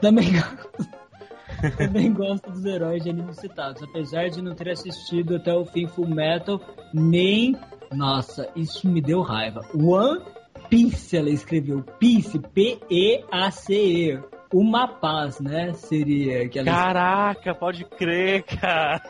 Também, 0.00 0.26
Também 1.76 2.12
gosto 2.12 2.50
dos 2.50 2.64
heróis 2.64 3.02
de 3.02 3.10
anime 3.10 3.34
citados, 3.34 3.82
apesar 3.82 4.28
de 4.28 4.42
não 4.42 4.54
ter 4.54 4.70
assistido 4.70 5.36
até 5.36 5.54
o 5.54 5.64
fim 5.64 5.86
Full 5.86 6.08
Metal, 6.08 6.60
nem. 6.92 7.56
Nossa, 7.92 8.48
isso 8.56 8.88
me 8.88 9.00
deu 9.00 9.20
raiva. 9.22 9.60
One 9.74 10.20
Piece, 10.68 11.16
ela 11.16 11.30
escreveu. 11.30 11.82
Peace, 12.00 12.38
P-E-A-C-E. 12.52 14.18
Uma 14.52 14.86
paz, 14.86 15.40
né? 15.40 15.72
Seria 15.74 16.48
que 16.48 16.58
ela 16.58 16.70
Caraca, 16.70 17.54
pode 17.54 17.84
crer, 17.84 18.42
cara. 18.44 19.02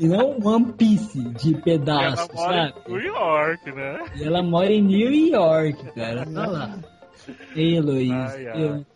E 0.00 0.06
não 0.06 0.38
One 0.42 0.72
Piece 0.72 1.20
de 1.34 1.52
Ela 1.54 1.62
pedaços, 1.62 2.28
mora 2.34 2.68
sabe? 2.72 2.80
em 2.88 2.92
New 2.92 3.02
York, 3.04 3.72
né? 3.72 4.04
E 4.16 4.24
ela 4.24 4.42
mora 4.42 4.72
em 4.72 4.82
New 4.82 5.12
York, 5.12 5.92
cara. 5.94 6.24
Olha 6.26 6.46
lá. 6.46 6.78
Ei, 7.54 7.78
Luiz, 7.80 8.10
Ai, 8.10 8.46
ai. 8.48 8.62
eu- 8.64 8.86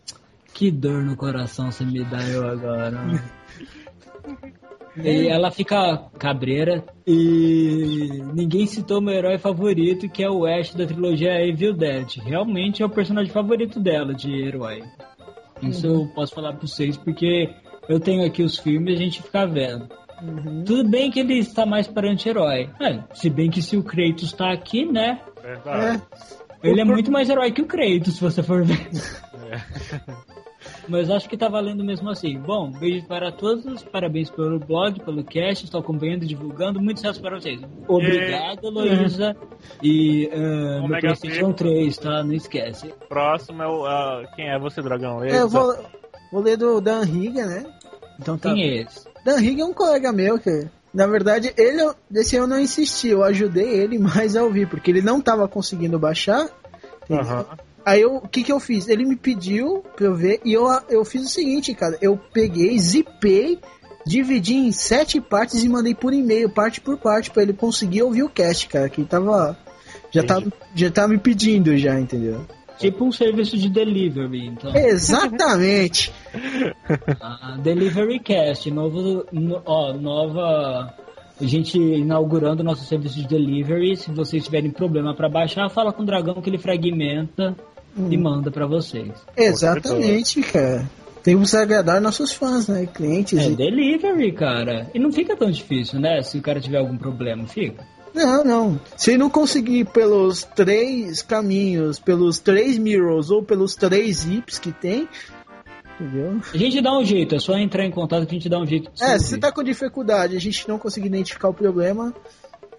que 0.53 0.69
dor 0.71 1.03
no 1.03 1.15
coração 1.15 1.71
você 1.71 1.83
me 1.83 2.03
dá 2.03 2.21
eu 2.27 2.47
agora. 2.47 2.97
E 4.95 5.27
ela 5.27 5.49
fica 5.49 6.03
cabreira 6.19 6.83
e 7.07 8.21
ninguém 8.35 8.67
citou 8.67 9.01
meu 9.01 9.11
herói 9.15 9.39
favorito, 9.39 10.07
que 10.07 10.23
é 10.23 10.29
o 10.29 10.45
Ash 10.45 10.75
da 10.75 10.85
trilogia 10.85 11.43
Evil 11.43 11.73
Dead. 11.73 12.17
Realmente 12.23 12.83
é 12.83 12.85
o 12.85 12.89
personagem 12.89 13.33
favorito 13.33 13.79
dela 13.79 14.13
de 14.13 14.31
herói. 14.31 14.83
Isso 15.69 15.87
eu 15.87 16.07
posso 16.13 16.33
falar 16.33 16.53
pra 16.53 16.67
vocês 16.67 16.97
porque 16.97 17.49
eu 17.87 17.99
tenho 17.99 18.25
aqui 18.25 18.43
os 18.43 18.57
filmes 18.57 18.93
e 18.93 18.95
a 18.95 18.99
gente 18.99 19.21
fica 19.21 19.45
vendo. 19.45 19.87
Tudo 20.65 20.89
bem 20.89 21.11
que 21.11 21.19
ele 21.19 21.39
está 21.39 21.65
mais 21.65 21.87
para 21.87 22.09
anti-herói. 22.09 22.69
É, 22.79 23.03
se 23.13 23.29
bem 23.29 23.49
que 23.49 23.61
se 23.61 23.75
o 23.75 23.83
Kratos 23.83 24.31
tá 24.31 24.51
aqui, 24.51 24.85
né? 24.85 25.19
Verdade. 25.41 26.01
Ele 26.63 26.79
é 26.79 26.85
muito 26.85 27.11
mais 27.11 27.29
herói 27.29 27.51
que 27.51 27.61
o 27.61 27.65
Kratos, 27.65 28.15
se 28.15 28.21
você 28.21 28.41
for 28.41 28.63
ver. 28.63 28.89
É. 29.51 30.23
Mas 30.87 31.09
acho 31.09 31.29
que 31.29 31.37
tá 31.37 31.47
valendo 31.47 31.83
mesmo 31.83 32.09
assim. 32.09 32.37
Bom, 32.37 32.69
beijo 32.71 33.05
para 33.05 33.31
todos, 33.31 33.83
parabéns 33.83 34.29
pelo 34.29 34.59
blog, 34.59 34.99
pelo 34.99 35.23
cast, 35.23 35.65
estou 35.65 35.79
acompanhando, 35.79 36.25
divulgando, 36.25 36.81
muito 36.81 36.97
sucesso 36.97 37.21
para 37.21 37.39
vocês. 37.39 37.61
Obrigado, 37.87 38.69
Luísa. 38.69 39.35
E 39.81 40.27
uh, 40.27 40.87
meu 40.87 40.99
PlayStation 40.99 41.47
Vivo. 41.47 41.53
3, 41.53 41.97
tá? 41.97 42.23
Não 42.23 42.33
esquece. 42.33 42.93
Próximo 43.07 43.63
é 43.63 43.67
o. 43.67 43.85
ah, 43.85 44.23
quem 44.35 44.49
é 44.49 44.59
você, 44.59 44.81
Dragão? 44.81 45.23
É, 45.23 45.41
eu 45.41 45.49
vou, 45.49 45.75
vou 46.31 46.41
ler 46.41 46.57
do 46.57 46.81
Dan 46.81 47.03
Riga, 47.03 47.45
né? 47.45 47.65
Então 48.19 48.37
tá. 48.37 48.53
Quem 48.53 48.63
é 48.63 48.81
esse? 48.81 49.07
Dan 49.25 49.37
Riga 49.37 49.61
é 49.61 49.65
um 49.65 49.73
colega 49.73 50.11
meu 50.11 50.37
que, 50.37 50.67
na 50.93 51.07
verdade, 51.07 51.53
ele 51.57 51.93
desse 52.09 52.35
eu 52.35 52.45
não 52.45 52.59
insisti, 52.59 53.09
eu 53.09 53.23
ajudei 53.23 53.69
ele 53.69 53.97
mais 53.99 54.35
a 54.35 54.43
ouvir, 54.43 54.67
porque 54.67 54.91
ele 54.91 55.01
não 55.01 55.21
tava 55.21 55.47
conseguindo 55.47 55.97
baixar. 55.97 56.47
entendeu? 57.09 57.47
Aí 57.85 58.03
o 58.05 58.21
que 58.21 58.43
que 58.43 58.51
eu 58.51 58.59
fiz? 58.59 58.87
Ele 58.87 59.05
me 59.05 59.15
pediu 59.15 59.83
pra 59.95 60.05
eu 60.05 60.15
ver 60.15 60.39
e 60.45 60.53
eu, 60.53 60.65
eu 60.89 61.03
fiz 61.03 61.23
o 61.23 61.29
seguinte, 61.29 61.73
cara, 61.73 61.97
eu 62.01 62.17
peguei, 62.31 62.77
zipei, 62.79 63.59
dividi 64.05 64.55
em 64.55 64.71
sete 64.71 65.19
partes 65.19 65.63
e 65.63 65.69
mandei 65.69 65.93
por 65.93 66.13
e-mail, 66.13 66.49
parte 66.49 66.79
por 66.81 66.97
parte, 66.97 67.29
pra 67.31 67.43
ele 67.43 67.53
conseguir 67.53 68.03
ouvir 68.03 68.23
o 68.23 68.29
cast, 68.29 68.67
cara, 68.67 68.87
que 68.89 69.01
ele 69.01 69.07
tava 69.07 69.57
já 70.11 70.23
tava, 70.23 70.45
já 70.75 70.91
tava 70.91 71.07
me 71.09 71.17
pedindo 71.17 71.75
já, 71.77 71.99
entendeu? 71.99 72.45
Tipo 72.79 73.05
um 73.05 73.11
serviço 73.11 73.57
de 73.57 73.69
delivery, 73.69 74.47
então. 74.47 74.75
Exatamente. 74.75 76.11
Ah, 77.21 77.57
Delivery 77.61 78.19
Cast, 78.19 78.69
novo, 78.71 79.25
no- 79.31 79.61
ó, 79.65 79.93
nova. 79.93 80.93
A 81.39 81.45
gente 81.45 81.77
inaugurando 81.79 82.63
nosso 82.63 82.83
serviço 82.85 83.15
de 83.15 83.27
delivery. 83.27 83.95
Se 83.97 84.11
vocês 84.11 84.43
tiverem 84.43 84.69
problema 84.71 85.15
para 85.15 85.29
baixar, 85.29 85.69
fala 85.69 85.91
com 85.93 86.03
o 86.03 86.05
dragão 86.05 86.41
que 86.41 86.49
ele 86.49 86.57
fragmenta 86.57 87.55
e 87.97 88.17
manda 88.17 88.49
para 88.51 88.65
vocês. 88.65 89.11
Exatamente, 89.37 90.41
cara. 90.41 90.89
Temos 91.21 91.51
que 91.51 91.57
agradar 91.57 92.01
nossos 92.01 92.33
fãs, 92.33 92.67
né? 92.67 92.85
Clientes. 92.85 93.39
É 93.39 93.49
e- 93.49 93.55
delivery, 93.55 94.33
cara. 94.33 94.89
E 94.93 94.99
não 94.99 95.11
fica 95.11 95.35
tão 95.37 95.49
difícil, 95.49 95.99
né? 95.99 96.21
Se 96.21 96.37
o 96.37 96.41
cara 96.41 96.59
tiver 96.59 96.77
algum 96.77 96.97
problema, 96.97 97.47
fica. 97.47 97.85
Não, 98.13 98.43
não. 98.43 98.81
Se 98.97 99.17
não 99.17 99.29
conseguir 99.29 99.85
pelos 99.85 100.43
três 100.43 101.21
caminhos, 101.21 101.97
pelos 101.97 102.39
três 102.39 102.77
mirrors 102.77 103.31
ou 103.31 103.41
pelos 103.41 103.75
três 103.75 104.17
zips 104.17 104.59
que 104.59 104.71
tem, 104.71 105.07
entendeu? 105.99 106.39
A 106.53 106.57
gente 106.57 106.81
dá 106.81 106.95
um 106.95 107.03
jeito, 107.03 107.35
é 107.35 107.39
só 107.39 107.57
entrar 107.57 107.85
em 107.85 107.91
contato 107.91 108.25
que 108.25 108.35
a 108.35 108.37
gente 108.37 108.49
dá 108.49 108.59
um 108.59 108.67
jeito 108.67 108.91
de 108.93 109.03
É, 109.03 109.17
se 109.17 109.29
você 109.29 109.37
tá 109.37 109.51
com 109.51 109.63
dificuldade, 109.63 110.35
a 110.35 110.39
gente 110.39 110.67
não 110.67 110.77
conseguir 110.77 111.07
identificar 111.07 111.49
o 111.49 111.53
problema, 111.53 112.13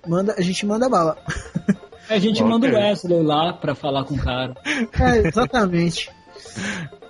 manda, 0.06 0.34
a 0.36 0.42
gente 0.42 0.64
manda 0.66 0.88
bala. 0.88 1.16
A 2.08 2.18
gente 2.18 2.42
manda 2.42 2.66
o 2.66 2.72
Wesley 2.74 3.22
lá 3.22 3.52
pra 3.52 3.74
falar 3.74 4.04
com 4.04 4.14
o 4.14 4.18
cara. 4.22 4.54
É, 5.00 5.26
exatamente. 5.28 6.10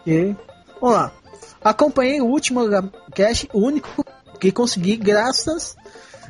Ok. 0.00 0.36
Vamos 0.80 0.96
lá. 0.96 1.12
Acompanhei 1.62 2.20
o 2.20 2.26
último 2.26 2.60
cast, 3.14 3.48
o 3.52 3.58
único 3.60 4.04
que 4.38 4.52
consegui 4.52 4.96
graças 4.96 5.74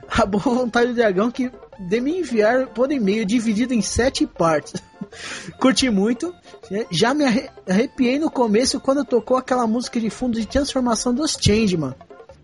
à 0.09 0.25
boa 0.25 0.43
vontade 0.43 0.89
do 0.89 0.95
dragão 0.95 1.31
que 1.31 1.51
de 1.79 2.01
me 2.01 2.21
enviar 2.21 2.69
por 2.69 2.93
e-mail 2.93 3.25
dividido 3.25 3.75
em 3.75 3.83
sete 3.83 4.27
partes. 4.27 4.81
Curti 5.61 5.91
muito. 5.91 6.33
né? 6.71 6.87
Já 6.91 7.13
me 7.13 7.25
arre- 7.25 7.51
arrepiei 7.69 8.19
no 8.19 8.31
começo 8.31 8.79
quando 8.81 9.05
tocou 9.05 9.37
aquela 9.37 9.67
música 9.67 9.99
de 9.99 10.09
fundo 10.09 10.39
de 10.39 10.47
transformação 10.47 11.13
dos 11.13 11.37
Changeman. 11.41 11.95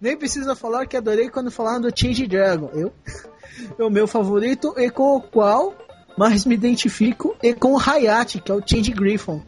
Nem 0.00 0.16
precisa 0.16 0.56
falar 0.56 0.86
que 0.86 0.96
adorei 0.96 1.28
quando 1.28 1.50
falaram 1.50 1.80
do 1.82 1.92
Change 1.96 2.26
Dragon. 2.26 2.70
Eu? 2.74 2.92
É 3.78 3.84
o 3.84 3.90
meu 3.90 4.06
favorito 4.08 4.72
e 4.78 4.88
com 4.88 5.16
o 5.16 5.20
qual 5.20 5.74
mais 6.20 6.44
me 6.44 6.54
identifico 6.54 7.34
e 7.42 7.54
com 7.54 7.72
o 7.72 7.80
Hayate, 7.80 8.42
que 8.42 8.52
é 8.52 8.54
o 8.54 8.60
Change 8.60 8.90
Griffon. 8.90 9.40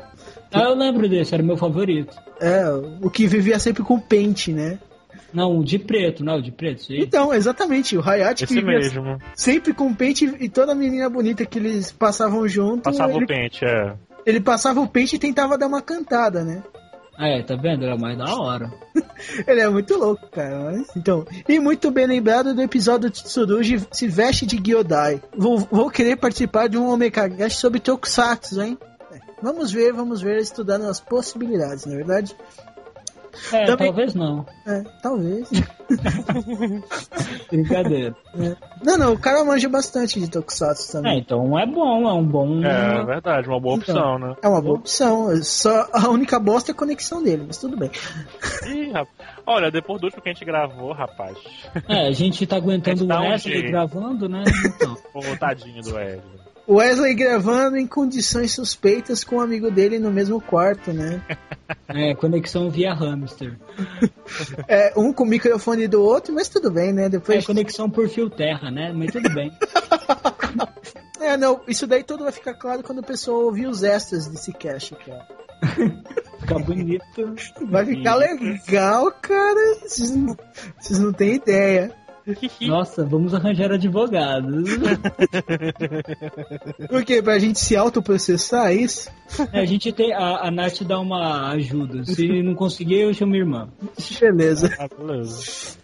Ah, 0.51 0.63
eu 0.63 0.75
lembro 0.75 1.07
desse, 1.07 1.35
era 1.35 1.43
o 1.43 1.47
meu 1.47 1.59
favorito. 1.59 2.17
É, 2.41 2.65
o 3.03 3.11
que 3.11 3.27
vivia 3.27 3.59
sempre 3.59 3.83
com 3.83 4.01
pente, 4.01 4.55
né? 4.55 4.79
Não, 5.35 5.59
o 5.59 5.63
de 5.63 5.79
preto, 5.79 6.25
não, 6.25 6.39
o 6.39 6.43
de 6.43 6.51
preto, 6.51 6.83
sim. 6.83 6.99
Então, 6.99 7.33
exatamente, 7.35 7.95
o 7.95 8.01
Hayate 8.01 8.47
que 8.47 8.51
Esse 8.51 8.63
vivia 8.63 8.79
mesmo. 8.79 9.19
sempre 9.35 9.75
com 9.75 9.93
pente 9.93 10.25
e 10.41 10.49
toda 10.49 10.75
menina 10.75 11.11
bonita 11.11 11.45
que 11.45 11.59
eles 11.59 11.93
passavam 11.93 12.49
junto, 12.49 12.85
Passava 12.85 13.13
ele, 13.13 13.25
o 13.25 13.27
pente, 13.27 13.67
é. 13.67 13.95
ele 14.25 14.41
passava 14.41 14.81
o 14.81 14.89
pente 14.89 15.17
e 15.17 15.19
tentava 15.19 15.59
dar 15.59 15.67
uma 15.67 15.83
cantada, 15.83 16.43
né? 16.43 16.63
É, 17.23 17.41
tá 17.41 17.55
vendo? 17.55 17.85
Era 17.85 17.97
mais 17.97 18.19
da 18.19 18.35
hora. 18.35 18.69
Ele 19.47 19.61
é 19.61 19.69
muito 19.69 19.97
louco, 19.97 20.29
cara. 20.29 20.75
Então, 20.97 21.25
e 21.49 21.61
muito 21.61 21.89
bem 21.93 22.05
lembrado 22.05 22.53
do 22.53 22.61
episódio 22.61 23.09
de 23.09 23.23
Tsurugi 23.23 23.87
se 23.93 24.09
veste 24.09 24.45
de 24.45 24.57
Gyodai. 24.57 25.23
Vou, 25.37 25.59
vou 25.59 25.89
querer 25.89 26.17
participar 26.17 26.69
de 26.69 26.77
um 26.77 26.89
Omegagashi 26.89 27.57
sobre 27.57 27.79
Tokusatsu, 27.79 28.61
hein? 28.61 28.77
É, 29.13 29.21
Vamos 29.41 29.71
ver, 29.71 29.93
vamos 29.93 30.21
ver, 30.21 30.41
estudando 30.41 30.87
as 30.87 30.99
possibilidades, 30.99 31.87
na 31.87 31.93
é 31.93 31.97
verdade? 31.97 32.37
É, 33.53 33.64
Também- 33.64 33.87
talvez 33.88 34.14
não. 34.14 34.45
É, 34.66 34.83
talvez. 35.03 35.49
Brincadeira. 37.51 38.14
Não, 38.83 38.99
não, 38.99 39.12
o 39.14 39.18
cara 39.18 39.45
manja 39.45 39.68
bastante 39.68 40.21
de 40.21 40.31
Tokusatsu 40.31 40.90
É, 40.90 40.92
também. 41.01 41.18
então 41.18 41.59
é 41.59 41.66
bom, 41.66 42.09
é 42.09 42.12
um 42.12 42.25
bom. 42.25 42.62
É, 42.64 43.05
verdade, 43.05 43.49
uma 43.49 43.61
boa 43.61 43.77
Então. 43.77 43.95
opção, 43.95 44.18
né? 44.18 44.37
É 44.42 44.49
uma 44.49 44.61
boa 44.61 44.77
opção. 44.77 45.29
Só 45.42 45.88
a 45.92 46.09
única 46.09 46.38
bosta 46.38 46.71
é 46.71 46.73
a 46.73 46.77
conexão 46.77 47.23
dele, 47.23 47.45
mas 47.47 47.59
tudo 47.59 47.77
bem. 47.77 47.90
Ih, 48.66 48.90
rapaz. 48.92 49.09
Olha, 49.47 49.71
depois 49.71 50.01
do 50.01 50.05
último 50.05 50.23
que 50.23 50.29
a 50.29 50.33
gente 50.33 50.45
gravou, 50.45 50.92
rapaz. 50.92 51.37
É, 51.88 52.09
a 52.09 52.12
gente 52.12 52.47
tá 52.47 52.57
aguentando 52.57 52.97
o 52.97 52.99
gente 53.01 53.09
dá 53.09 53.21
um 53.21 53.31
Wesley 53.31 53.62
gravando, 53.71 54.29
né? 54.29 54.45
Então. 54.77 54.97
Ô, 55.14 55.21
tadinho 55.38 55.83
do 55.83 55.95
Wesley. 55.95 56.42
Wesley 56.75 57.15
gravando 57.15 57.77
em 57.77 57.87
condições 57.87 58.53
suspeitas 58.53 59.25
com 59.25 59.37
um 59.37 59.41
amigo 59.41 59.71
dele 59.71 59.99
no 59.99 60.11
mesmo 60.11 60.41
quarto, 60.41 60.93
né? 60.93 61.21
É, 61.89 62.15
conexão 62.15 62.71
via 62.71 62.95
hamster. 62.95 63.59
É, 64.69 64.93
um 64.97 65.13
com 65.13 65.25
o 65.25 65.27
microfone 65.27 65.87
do 65.89 66.03
outro, 66.03 66.35
mas 66.35 66.49
tudo 66.49 66.71
bem, 66.71 66.93
né? 66.93 67.07
É 67.07 67.09
Depois. 67.09 67.45
conexão 67.47 67.89
por 67.89 68.09
fio 68.09 68.31
terra, 68.31 68.71
né? 68.71 68.93
Mas 68.95 69.11
tudo 69.11 69.33
bem. 69.33 69.51
É, 71.23 71.37
não, 71.37 71.61
isso 71.69 71.87
daí 71.87 72.03
tudo 72.03 72.25
vai 72.25 72.33
ficar 72.33 72.55
claro 72.55 72.83
quando 72.83 72.99
o 72.99 73.05
pessoal 73.05 73.45
ouvir 73.45 73.69
os 73.69 73.85
extras 73.85 74.27
desse 74.27 74.53
cast, 74.53 74.97
cara. 74.97 75.25
Fica 76.41 76.59
bonito. 76.59 77.35
Vai 77.71 77.87
ficar 77.87 78.17
legal, 78.17 79.13
cara. 79.23 79.79
Vocês 79.83 80.11
não, 80.11 80.37
vocês 80.81 80.99
não 80.99 81.13
têm 81.13 81.37
ideia. 81.37 81.95
Nossa, 82.63 83.05
vamos 83.05 83.35
arranjar 83.35 83.73
advogados. 83.73 84.65
Por 86.89 87.05
quê? 87.05 87.23
Pra 87.23 87.39
gente 87.39 87.59
se 87.59 87.77
autoprocessar 87.77 88.69
é 88.69 88.75
isso? 88.75 89.11
É, 89.53 89.61
a 89.61 89.65
gente 89.65 89.93
tem. 89.93 90.13
A, 90.13 90.47
a 90.47 90.51
Nath 90.51 90.83
dá 90.83 90.99
uma 91.01 91.51
ajuda. 91.53 92.05
Se 92.05 92.43
não 92.43 92.55
conseguir, 92.55 93.01
eu 93.01 93.15
chamo 93.15 93.33
minha 93.33 93.43
irmã. 93.43 93.69
Beleza. 94.21 94.71
Ah, 94.79 94.89
beleza. 94.89 95.77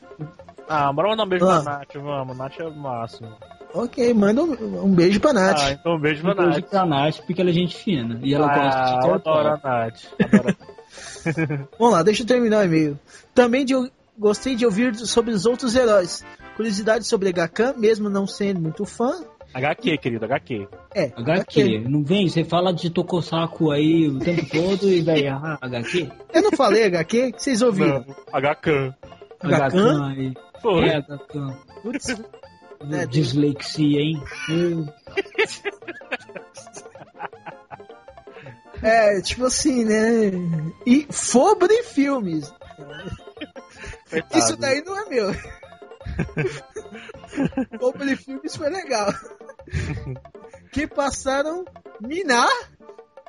Ah, 0.68 0.92
bora 0.92 1.08
mandar 1.08 1.24
um 1.24 1.28
beijo 1.28 1.48
Ah. 1.48 1.62
pra 1.62 1.72
Nath, 1.78 1.94
vamos. 1.94 2.36
Nath 2.36 2.60
é 2.60 2.64
o 2.64 2.74
máximo. 2.76 3.28
Ok, 3.74 4.14
manda 4.14 4.42
um, 4.42 4.84
um 4.84 4.94
beijo 4.94 5.20
pra 5.20 5.32
Nath. 5.32 5.58
Ah, 5.60 5.72
então 5.72 5.96
um 5.96 6.00
beijo 6.00 6.22
pra 6.22 6.32
Um 6.32 6.36
beijo 6.36 6.50
Nath. 6.60 6.70
pra 6.70 6.86
Nath, 6.86 7.16
porque 7.26 7.40
ela 7.40 7.50
é 7.50 7.52
gente 7.52 7.76
fina. 7.76 8.18
E 8.22 8.34
ela 8.34 8.46
ah, 8.50 8.54
gosta 8.54 8.84
de 8.84 8.92
eu 8.92 9.00
K-pop. 9.00 9.28
adoro 9.28 9.48
a 9.48 9.68
Nath. 9.68 10.00
Adoro. 10.22 10.56
Vamos 11.78 11.94
lá, 11.94 12.02
deixa 12.02 12.22
eu 12.22 12.26
terminar 12.26 12.60
o 12.60 12.64
e-mail. 12.64 12.98
Também 13.34 13.64
de, 13.64 13.74
gostei 14.18 14.54
de 14.54 14.66
ouvir 14.66 14.94
sobre 14.96 15.32
os 15.32 15.46
outros 15.46 15.74
heróis. 15.74 16.24
Curiosidade 16.56 17.06
sobre 17.06 17.32
HK, 17.32 17.78
mesmo 17.78 18.10
não 18.10 18.26
sendo 18.26 18.60
muito 18.60 18.84
fã. 18.84 19.12
HQ, 19.54 19.98
querido, 19.98 20.24
HQ. 20.24 20.68
É, 20.94 21.12
HQ. 21.16 21.86
Não 21.88 22.02
vem, 22.02 22.28
você 22.28 22.44
fala 22.44 22.72
de 22.72 22.90
Tokosaku 22.90 23.70
aí 23.70 24.08
o 24.08 24.18
tempo 24.18 24.46
todo 24.50 24.88
e 24.88 25.00
vai, 25.00 25.26
ah, 25.26 25.56
HQ? 25.62 26.10
Eu 26.34 26.42
não 26.42 26.52
falei 26.52 26.84
HQ, 26.84 27.32
que 27.32 27.42
vocês 27.42 27.62
ouviram. 27.62 28.04
Não, 28.06 28.40
HK. 28.40 28.94
Gakan? 29.42 30.08
aí. 30.10 30.34
Foi. 30.60 30.88
É, 30.88 31.00
Gakan. 31.00 31.56
Putz. 31.82 32.08
É, 32.90 33.06
Dislexia, 33.06 34.00
hein? 34.00 34.22
É, 38.82 39.20
tipo 39.20 39.46
assim, 39.46 39.84
né? 39.84 40.30
E 40.86 41.06
sobre 41.10 41.82
filmes. 41.82 42.52
Coitado. 44.10 44.38
Isso 44.38 44.56
daí 44.56 44.82
não 44.84 44.98
é 44.98 45.08
meu. 45.08 45.32
sobre 47.78 48.16
filmes 48.16 48.56
foi 48.56 48.70
legal. 48.70 49.12
que 50.72 50.86
passaram 50.86 51.64
minar 52.00 52.48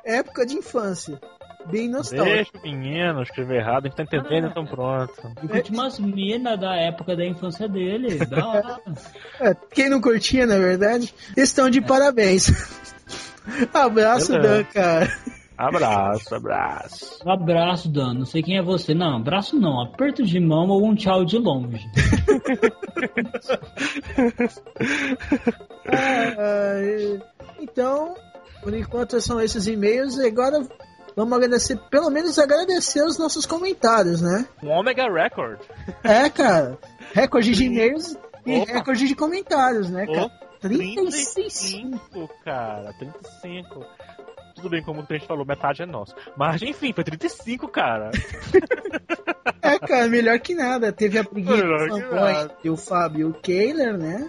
época 0.04 0.46
de 0.46 0.56
infância. 0.56 1.20
Bem 1.66 1.88
nostálgico. 1.88 2.24
Deixa 2.24 2.58
o 2.58 2.62
menino 2.62 3.22
escrever 3.22 3.58
errado, 3.58 3.84
a 3.84 3.88
gente 3.88 3.96
tá 3.96 4.02
entendendo, 4.02 4.48
então 4.48 4.64
pronto. 4.64 5.12
E 5.42 5.48
curti 5.48 5.72
umas 5.72 5.98
minas 5.98 6.58
da 6.58 6.74
época 6.74 7.14
da 7.14 7.24
infância 7.24 7.68
dele. 7.68 8.16
Da 8.24 8.44
hora. 8.48 8.80
É, 9.40 9.54
quem 9.70 9.90
não 9.90 10.00
curtia, 10.00 10.46
na 10.46 10.56
verdade, 10.56 11.14
estão 11.36 11.68
de 11.68 11.82
parabéns. 11.82 12.48
Abraço, 13.74 14.32
Beleza. 14.32 14.48
Dan, 14.48 14.64
cara. 14.64 15.12
Abraço, 15.60 16.34
abraço. 16.34 17.18
Um 17.26 17.30
abraço, 17.30 17.88
Dan. 17.90 18.14
Não 18.14 18.24
sei 18.24 18.42
quem 18.42 18.56
é 18.56 18.62
você. 18.62 18.94
Não, 18.94 19.16
abraço 19.16 19.60
não. 19.60 19.82
Aperto 19.82 20.22
de 20.24 20.40
mão 20.40 20.68
ou 20.68 20.86
um 20.86 20.94
tchau 20.94 21.24
de 21.24 21.36
longe. 21.38 21.86
Ah, 25.92 26.78
então, 27.58 28.14
por 28.62 28.72
enquanto 28.74 29.20
são 29.20 29.40
esses 29.40 29.66
e-mails. 29.66 30.16
E 30.16 30.26
agora 30.26 30.66
vamos 31.16 31.32
agradecer, 31.36 31.76
pelo 31.90 32.10
menos 32.10 32.38
agradecer 32.38 33.02
os 33.02 33.18
nossos 33.18 33.44
comentários, 33.46 34.22
né? 34.22 34.46
Um 34.62 34.70
Omega 34.70 35.08
Record. 35.10 35.60
É, 36.04 36.28
cara. 36.30 36.78
Recorde 37.12 37.52
de 37.52 37.64
e-mails 37.64 38.16
e 38.46 38.60
Opa. 38.60 38.72
recorde 38.72 39.08
de 39.08 39.14
comentários, 39.16 39.90
né, 39.90 40.06
cara? 40.06 40.26
Ô, 40.26 40.30
35. 40.60 41.34
35, 41.34 42.30
cara. 42.44 42.92
35. 42.98 43.84
Tudo 44.60 44.70
bem, 44.70 44.82
como 44.82 45.00
a 45.08 45.12
gente 45.12 45.26
falou, 45.26 45.44
metade 45.46 45.82
é 45.82 45.86
nosso. 45.86 46.14
Mas 46.36 46.60
enfim, 46.62 46.92
foi 46.92 47.02
35, 47.04 47.68
cara. 47.68 48.10
É, 49.62 49.78
cara, 49.78 50.08
melhor 50.08 50.38
que 50.40 50.54
nada. 50.54 50.90
Teve 50.92 51.18
a 51.18 51.22
briguinha 51.22 51.62
do 51.62 51.88
fanboy 51.88 52.50
e 52.64 52.70
o 52.70 52.76
Fábio 52.76 53.20
e 53.20 53.24
o 53.24 53.32
Keiler, 53.34 53.96
né? 53.96 54.28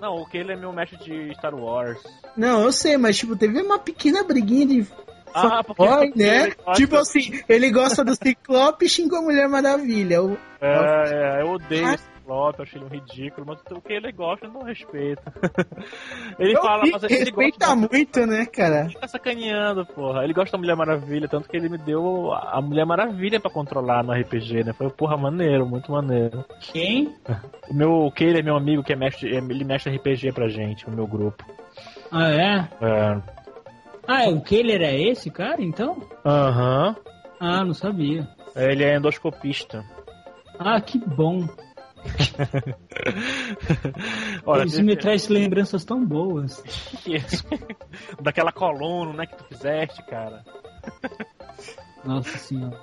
Não, 0.00 0.16
o 0.16 0.26
Kayla 0.28 0.52
é 0.52 0.56
meu 0.56 0.72
mestre 0.72 0.98
de 0.98 1.34
Star 1.36 1.54
Wars. 1.54 1.98
Não, 2.36 2.62
eu 2.62 2.72
sei, 2.72 2.96
mas 2.96 3.16
tipo, 3.16 3.36
teve 3.36 3.60
uma 3.62 3.78
pequena 3.78 4.24
briguinha 4.24 4.66
de 4.66 4.86
Ah, 5.32 5.62
porque- 5.64 5.82
fanboy, 5.84 6.06
porque 6.08 6.22
né? 6.22 6.50
gosta- 6.50 6.72
Tipo 6.72 6.96
assim, 6.96 7.40
ele 7.48 7.70
gosta 7.70 8.04
do 8.04 8.14
Ciclope 8.16 8.84
e 8.86 8.88
xingou 8.88 9.20
a 9.20 9.22
Mulher 9.22 9.48
Maravilha. 9.48 10.22
O- 10.22 10.36
É, 10.60 11.38
é, 11.38 11.42
eu 11.42 11.52
odeio 11.52 11.86
Ah. 11.86 11.94
esse 11.94 12.04
plot, 12.24 12.58
eu 12.58 12.62
achei 12.62 12.78
ele 12.78 12.86
um 12.86 12.88
ridículo, 12.88 13.46
mas 13.46 13.60
o 13.70 13.80
que 13.80 13.92
ele 13.92 14.12
gosta, 14.12 14.46
eu 14.46 14.52
não 14.52 14.62
respeito. 14.62 15.22
ele 16.38 16.56
Eu 16.56 16.62
fala, 16.62 16.82
mas 16.90 17.02
ele 17.04 17.16
respeita 17.16 17.66
gosta 17.66 17.76
muito, 17.76 18.26
né, 18.26 18.46
cara? 18.46 18.84
Ele 18.84 18.94
tá 18.94 19.08
sacaneando, 19.08 19.86
porra. 19.86 20.24
Ele 20.24 20.32
gosta 20.32 20.52
da 20.52 20.58
Mulher 20.58 20.76
Maravilha, 20.76 21.28
tanto 21.28 21.48
que 21.48 21.56
ele 21.56 21.68
me 21.68 21.78
deu 21.78 22.32
a 22.32 22.60
Mulher 22.60 22.86
Maravilha 22.86 23.40
pra 23.40 23.50
controlar 23.50 24.02
no 24.02 24.12
RPG, 24.12 24.64
né? 24.64 24.72
Foi, 24.72 24.90
porra, 24.90 25.16
maneiro, 25.16 25.66
muito 25.66 25.90
maneiro. 25.92 26.44
Quem? 26.60 27.14
O 27.70 27.74
meu 27.74 27.90
o 28.06 28.12
é 28.18 28.42
meu 28.42 28.56
amigo 28.56 28.82
que 28.82 28.92
é 28.92 28.96
mestre, 28.96 29.34
ele 29.34 29.64
mestre 29.64 29.94
RPG 29.96 30.32
pra 30.32 30.48
gente, 30.48 30.86
o 30.86 30.90
meu 30.90 31.06
grupo. 31.06 31.44
Ah, 32.10 32.28
é? 32.28 32.68
É. 32.80 33.22
Ah, 34.06 34.28
o 34.28 34.42
Keller 34.42 34.82
é 34.82 35.00
esse 35.00 35.30
cara, 35.30 35.62
então? 35.62 36.02
Aham. 36.24 36.94
Ah, 37.40 37.64
não 37.64 37.72
sabia. 37.72 38.28
Ele 38.54 38.84
é 38.84 38.96
endoscopista. 38.96 39.84
Ah, 40.58 40.80
que 40.80 40.98
bom. 40.98 41.48
Olha, 44.44 44.64
Isso 44.64 44.82
me 44.82 44.96
traz 44.96 45.28
lembranças 45.28 45.84
tão 45.84 46.04
boas. 46.04 46.62
daquela 48.20 48.52
coluna, 48.52 49.12
né, 49.12 49.26
que 49.26 49.36
tu 49.36 49.44
fizeste, 49.44 50.02
cara. 50.04 50.44
Nossa 52.04 52.36
senhora. 52.38 52.78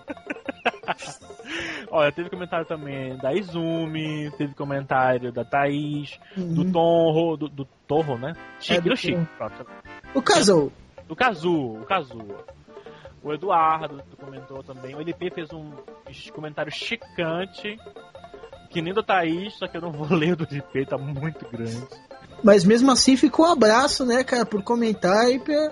Olha, 1.91 2.11
teve 2.11 2.29
comentário 2.29 2.65
também 2.65 3.17
da 3.17 3.33
Izumi, 3.33 4.31
teve 4.37 4.53
comentário 4.53 5.31
da 5.31 5.43
Thaís, 5.43 6.19
do 6.37 6.61
Uhum. 6.61 6.71
Tonro, 6.71 7.37
do, 7.37 7.49
do 7.49 7.65
Torro, 7.87 8.17
né? 8.17 8.33
Chique, 8.59 8.77
É, 8.77 8.81
do 8.81 8.95
do 9.19 9.25
pronto. 9.37 9.65
O 10.13 10.21
Casou. 10.21 10.71
Do 11.07 11.15
Kazu, 11.15 11.81
o 11.81 11.85
Kazu. 11.85 12.19
O 13.23 13.33
Eduardo 13.33 14.01
comentou 14.17 14.63
também. 14.63 14.95
O 14.95 15.01
LP 15.01 15.31
fez 15.31 15.51
um 15.51 15.71
comentário 16.33 16.71
chicante, 16.71 17.77
que 18.69 18.81
nem 18.81 18.93
do 18.93 19.03
Thaís, 19.03 19.53
só 19.57 19.67
que 19.67 19.77
eu 19.77 19.81
não 19.81 19.91
vou 19.91 20.07
ler 20.15 20.35
do 20.35 20.47
LP, 20.49 20.85
tá 20.85 20.97
muito 20.97 21.45
grande. 21.51 21.81
Mas 22.43 22.63
mesmo 22.63 22.89
assim 22.91 23.17
ficou 23.17 23.45
um 23.45 23.51
abraço, 23.51 24.05
né, 24.05 24.23
cara, 24.23 24.45
por 24.45 24.63
comentar 24.63 25.29
e 25.29 25.39
pra, 25.39 25.71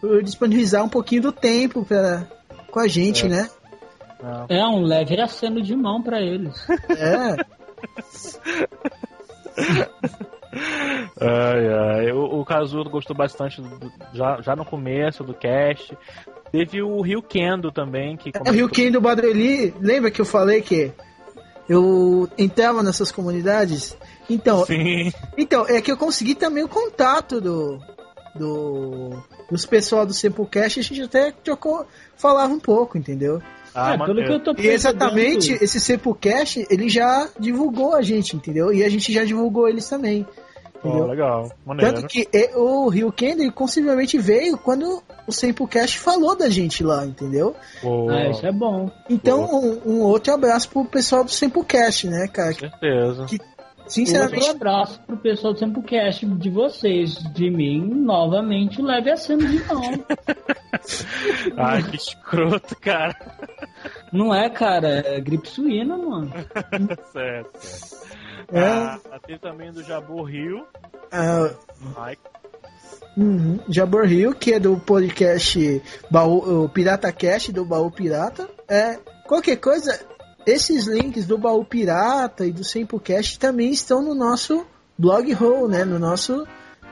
por 0.00 0.22
disponibilizar 0.22 0.84
um 0.84 0.88
pouquinho 0.88 1.22
do 1.22 1.32
tempo 1.32 1.84
pra, 1.84 2.26
com 2.70 2.80
a 2.80 2.88
gente, 2.88 3.26
É. 3.26 3.28
né? 3.28 3.50
Não. 4.22 4.46
É 4.48 4.66
um 4.66 4.82
leve 4.82 5.20
aceno 5.20 5.62
de 5.62 5.76
mão 5.76 6.02
pra 6.02 6.20
eles. 6.20 6.54
É. 6.90 7.36
Ai, 11.20 11.68
ai. 11.68 12.12
O, 12.12 12.40
o 12.40 12.44
Kazu 12.44 12.82
gostou 12.84 13.14
bastante 13.16 13.60
do- 13.60 13.78
do- 13.78 13.92
já, 14.12 14.40
já 14.40 14.56
no 14.56 14.64
começo 14.64 15.22
do 15.22 15.34
cast. 15.34 15.96
Teve 16.50 16.82
o 16.82 17.00
Rio 17.02 17.20
Kendo 17.22 17.70
também, 17.70 18.16
que 18.16 18.30
É, 18.34 18.50
o 18.50 18.52
Rio 18.52 18.68
Ken 18.68 18.90
do 18.90 19.00
Badreli, 19.00 19.74
lembra 19.80 20.10
que 20.10 20.20
eu 20.20 20.24
falei 20.24 20.62
que 20.62 20.90
eu 21.68 22.28
entrava 22.38 22.82
nessas 22.82 23.12
comunidades? 23.12 23.96
Então, 24.28 24.64
Sim. 24.64 25.12
então 25.36 25.66
é 25.68 25.80
que 25.80 25.90
eu 25.90 25.96
consegui 25.96 26.34
também 26.34 26.64
o 26.64 26.68
contato 26.68 27.40
do, 27.40 27.78
do 28.34 29.22
dos 29.50 29.64
pessoal 29.64 30.04
do 30.04 30.12
Simplecast, 30.12 30.80
a 30.80 30.82
gente 30.82 31.02
até 31.02 31.32
trocou, 31.32 31.86
falava 32.16 32.52
um 32.52 32.60
pouco, 32.60 32.98
entendeu? 32.98 33.40
Ah, 33.74 33.94
é, 33.94 33.98
pelo 33.98 34.24
que 34.24 34.32
eu 34.32 34.40
tô 34.40 34.54
E 34.58 34.66
exatamente, 34.66 35.52
esse 35.52 35.80
Simplecast, 35.80 36.66
ele 36.70 36.88
já 36.88 37.28
divulgou 37.38 37.94
a 37.94 38.02
gente, 38.02 38.36
entendeu? 38.36 38.72
E 38.72 38.84
a 38.84 38.88
gente 38.88 39.12
já 39.12 39.24
divulgou 39.24 39.68
eles 39.68 39.88
também. 39.88 40.26
Entendeu? 40.76 41.06
legal. 41.06 41.52
Maneiro. 41.66 41.94
Tanto 41.94 42.06
que 42.06 42.28
é, 42.32 42.56
o 42.56 42.88
Rio 42.88 43.10
Kendo 43.10 43.50
possivelmente 43.52 44.16
veio 44.18 44.56
quando 44.56 45.02
o 45.28 45.32
Simplecast 45.32 45.98
falou 45.98 46.36
da 46.36 46.48
gente 46.48 46.82
lá, 46.82 47.04
entendeu? 47.04 47.54
Boa. 47.82 48.12
Ah, 48.12 48.30
isso 48.30 48.46
é 48.46 48.50
bom. 48.50 48.90
Então, 49.08 49.44
um, 49.44 49.92
um 49.92 50.00
outro 50.00 50.32
abraço 50.32 50.70
pro 50.70 50.84
pessoal 50.86 51.22
do 51.22 51.30
Simplecast, 51.30 52.08
né, 52.08 52.26
cara? 52.26 52.54
Com 52.54 52.60
certeza. 52.60 53.26
Sinceramente, 53.86 54.48
Outro 54.48 54.56
abraço 54.56 55.00
pro 55.06 55.16
pessoal 55.16 55.54
do 55.54 55.60
Tempocast 55.60 56.26
de 56.26 56.50
vocês. 56.50 57.14
De 57.32 57.50
mim, 57.50 57.80
novamente, 57.80 58.82
leve 58.82 59.10
aceno 59.10 59.46
de 59.46 59.64
mão. 59.64 59.80
Ai, 61.56 61.82
que 61.82 61.96
escroto, 61.96 62.76
cara. 62.76 63.16
Não 64.12 64.34
é, 64.34 64.50
cara? 64.50 65.02
É 65.06 65.20
gripe 65.20 65.48
suína, 65.48 65.96
mano. 65.96 66.30
certo, 67.12 67.58
certo. 67.60 68.08
É. 68.52 68.60
Ah, 68.60 68.98
teve 69.26 69.38
também 69.38 69.72
do 69.72 69.82
Jabu 69.82 70.22
Rio. 70.22 70.66
ah, 71.10 71.50
Mike. 71.80 72.22
Uhum, 73.16 73.58
Jabor 73.68 74.06
Rio, 74.06 74.34
que 74.34 74.52
é 74.52 74.60
do 74.60 74.76
podcast 74.78 75.82
Baú, 76.10 76.64
o 76.64 76.68
Pirata 76.68 77.12
Cast, 77.12 77.52
do 77.52 77.64
Baú 77.64 77.90
Pirata. 77.90 78.48
É, 78.68 78.98
qualquer 79.26 79.56
coisa, 79.56 79.98
esses 80.46 80.86
links 80.86 81.26
do 81.26 81.38
Baú 81.38 81.64
Pirata 81.64 82.46
e 82.46 82.52
do 82.52 82.64
Simplecast 82.64 83.38
também 83.38 83.70
estão 83.70 84.02
no 84.02 84.14
nosso 84.14 84.66
blog 84.96 85.32
roll, 85.32 85.68
né? 85.68 85.84
No 85.84 85.98
nosso, 85.98 86.46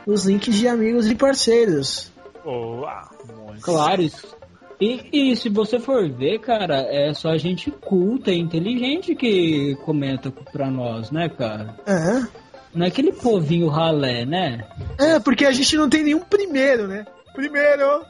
os 0.07 0.25
links 0.25 0.55
de 0.55 0.69
amigos 0.69 1.11
e 1.11 1.15
parceiros. 1.15 2.13
Boa. 2.45 3.09
Muito. 3.37 3.63
Claro, 3.63 4.03
isso. 4.03 4.37
E, 4.81 5.31
e 5.33 5.37
se 5.37 5.49
você 5.49 5.81
for 5.81 6.09
ver, 6.11 6.39
cara, 6.41 6.87
é 6.89 7.13
só 7.15 7.37
gente 7.39 7.71
culta 7.71 8.31
e 8.31 8.39
inteligente 8.39 9.15
que 9.15 9.75
comenta 9.85 10.31
pra 10.31 10.71
nós, 10.71 11.11
né, 11.11 11.29
cara? 11.31 11.77
É. 11.87 12.46
Não 12.77 12.85
é 12.85 12.89
aquele 12.89 13.13
povinho 13.13 13.69
ralé, 13.69 14.25
né? 14.27 14.65
É, 14.99 15.19
porque 15.19 15.47
a 15.47 15.51
gente 15.53 15.77
não 15.77 15.89
tem 15.89 16.05
nenhum 16.05 16.21
primeiro, 16.21 16.87
né? 16.87 17.07
Primeiro! 17.35 18.05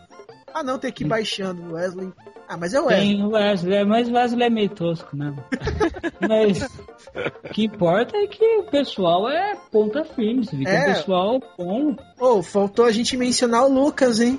Ah, 0.53 0.63
não, 0.63 0.79
tem 0.79 0.91
que 0.91 1.05
ir 1.05 1.07
baixando, 1.07 1.75
Wesley. 1.75 2.13
Ah, 2.49 2.57
mas 2.57 2.75
é 2.75 2.81
o 2.81 2.87
Wesley. 2.87 3.09
Tem 3.17 3.25
o 3.25 3.31
Wesley, 3.31 3.85
mas 3.85 4.09
o 4.09 4.13
Wesley 4.15 4.47
é 4.47 4.51
meio 4.51 4.69
tosco 4.71 5.17
mesmo. 5.17 5.43
mas 6.29 6.63
o 6.65 7.49
que 7.53 7.65
importa 7.65 8.17
é 8.17 8.27
que 8.27 8.45
o 8.59 8.65
pessoal 8.65 9.29
é 9.29 9.57
ponta 9.71 10.05
firme, 10.05 10.45
você 10.45 10.57
vê 10.57 10.65
que 10.65 10.71
É. 10.71 10.83
o 10.83 10.95
pessoal 10.95 11.41
bom. 11.59 11.97
Ô, 12.19 12.43
faltou 12.43 12.85
a 12.87 12.91
gente 12.93 13.17
mencionar 13.17 13.65
o 13.67 13.73
Lucas, 13.73 14.21
hein? 14.21 14.39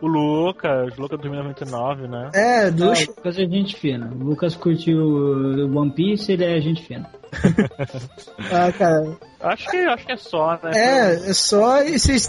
O 0.00 0.06
Lucas, 0.06 0.96
Lucas 0.96 1.18
2099, 1.20 2.08
né? 2.08 2.30
É, 2.34 2.70
do. 2.70 2.90
Ah, 2.90 2.94
o 2.94 3.06
Lucas 3.16 3.38
é 3.38 3.46
gente 3.46 3.76
fina. 3.76 4.10
O 4.14 4.24
Lucas 4.24 4.54
curtiu 4.54 4.98
o 4.98 5.78
One 5.78 5.90
Piece, 5.92 6.32
ele 6.32 6.44
é 6.44 6.60
gente 6.60 6.82
fina. 6.84 7.08
Ah, 8.52 8.72
cara. 8.72 9.16
Acho 9.40 9.68
que, 9.68 9.76
acho 9.76 10.06
que 10.06 10.12
é 10.12 10.16
só, 10.16 10.58
né? 10.62 10.70
É, 10.74 11.30
é 11.30 11.34
só. 11.34 11.82
E 11.82 11.98
vocês 11.98 12.28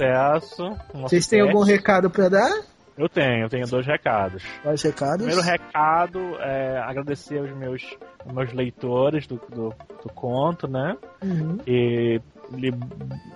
vocês 0.94 1.28
têm 1.28 1.42
algum 1.42 1.64
recado 1.64 2.10
pra 2.10 2.30
dar? 2.30 2.50
Eu 2.98 3.10
tenho, 3.10 3.44
eu 3.44 3.50
tenho 3.50 3.68
dois 3.68 3.86
recados. 3.86 4.42
Quais 4.64 4.82
recados? 4.82 5.26
Primeiro 5.26 5.42
recado 5.42 6.20
é 6.40 6.78
agradecer 6.80 7.40
aos 7.40 7.52
meus, 7.52 7.98
aos 8.26 8.34
meus 8.34 8.54
leitores 8.54 9.28
do, 9.28 9.36
do, 9.50 9.74
do 10.02 10.10
conto, 10.14 10.66
né? 10.66 10.96
Uhum. 11.22 11.58
E 11.68 12.22
ele 12.54 12.72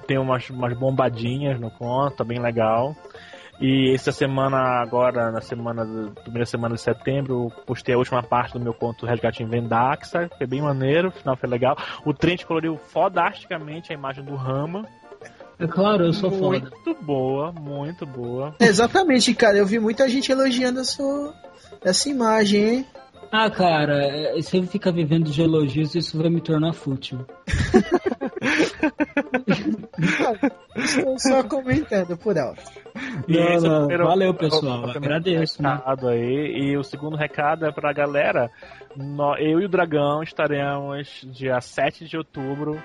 tem 0.07 0.17
umas, 0.17 0.49
umas 0.49 0.77
bombadinhas 0.77 1.59
no 1.59 1.69
conto, 1.71 2.17
tá 2.17 2.23
bem 2.23 2.39
legal. 2.39 2.95
E 3.61 3.93
essa 3.93 4.11
semana, 4.11 4.57
agora, 4.81 5.31
na 5.31 5.41
semana 5.41 5.85
do- 5.85 6.11
primeira 6.21 6.45
semana 6.45 6.75
de 6.75 6.81
setembro, 6.81 7.51
eu 7.55 7.63
postei 7.65 7.93
a 7.93 7.97
última 7.97 8.23
parte 8.23 8.53
do 8.53 8.59
meu 8.59 8.73
conto 8.73 9.05
Resgate 9.05 9.43
em 9.43 9.47
Vendaxa, 9.47 10.29
foi 10.37 10.47
bem 10.47 10.61
maneiro, 10.61 11.09
o 11.09 11.11
final 11.11 11.35
foi 11.35 11.49
legal. 11.49 11.77
O 12.05 12.13
Trent 12.13 12.45
coloriu 12.45 12.77
fodasticamente 12.77 13.91
a 13.91 13.95
imagem 13.95 14.23
do 14.23 14.35
Rama. 14.35 14.85
É 15.59 15.67
claro, 15.67 16.05
eu 16.05 16.13
sou 16.13 16.31
foda. 16.31 16.59
muito 16.61 16.95
boa, 17.03 17.51
muito 17.51 18.05
boa. 18.05 18.55
Exatamente, 18.61 19.33
cara. 19.33 19.57
Eu 19.57 19.65
vi 19.65 19.77
muita 19.77 20.07
gente 20.07 20.31
elogiando 20.31 20.79
essa, 20.79 21.03
essa 21.83 22.07
imagem, 22.09 22.63
hein? 22.63 22.85
Ah, 23.29 23.49
cara, 23.49 24.05
é, 24.05 24.41
se 24.41 24.57
eu 24.57 24.63
ficar 24.63 24.91
vivendo 24.91 25.29
de 25.29 25.41
elogios, 25.41 25.93
isso 25.95 26.17
vai 26.17 26.29
me 26.29 26.39
tornar 26.39 26.71
fútil. 26.73 27.25
Estou 30.75 31.19
só 31.19 31.43
comentando 31.43 32.17
por 32.17 32.37
alto. 32.37 32.61
Não, 33.27 33.39
é 33.39 33.57
o 33.57 33.61
não, 33.61 33.77
primeiro- 33.79 34.05
valeu, 34.07 34.33
pessoal, 34.33 34.81
primeiro 34.91 34.97
agradeço, 35.15 35.61
né? 35.61 35.69
aí. 36.07 36.53
E 36.71 36.77
o 36.77 36.83
segundo 36.83 37.15
recado 37.17 37.65
é 37.65 37.71
pra 37.71 37.91
galera. 37.93 38.49
eu 39.37 39.59
e 39.59 39.65
o 39.65 39.69
Dragão 39.69 40.23
estaremos 40.23 41.21
dia 41.31 41.59
7 41.61 42.05
de 42.05 42.17
outubro 42.17 42.81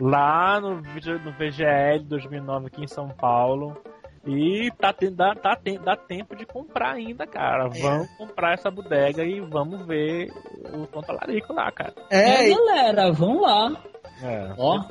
lá 0.00 0.60
no, 0.60 0.82
VGL 1.32 2.04
2009 2.04 2.66
aqui 2.66 2.82
em 2.84 2.88
São 2.88 3.08
Paulo. 3.08 3.76
E 4.26 4.70
tá, 4.78 4.92
tem- 4.92 5.10
dá, 5.14 5.34
tá, 5.34 5.56
tem- 5.56 5.80
dá 5.80 5.96
tempo 5.96 6.36
de 6.36 6.44
comprar 6.44 6.92
ainda, 6.92 7.26
cara. 7.26 7.68
Vamos 7.68 8.06
comprar 8.18 8.52
essa 8.52 8.70
bodega 8.70 9.24
e 9.24 9.40
vamos 9.40 9.86
ver 9.86 10.30
o 10.74 10.86
Pontalarico 10.86 11.54
lá, 11.54 11.72
cara. 11.72 11.94
É, 12.10 12.50
É, 12.50 12.54
galera, 12.54 13.10
vão 13.12 13.40
lá. 13.40 13.72
É. 14.22 14.52
Ó, 14.56 14.84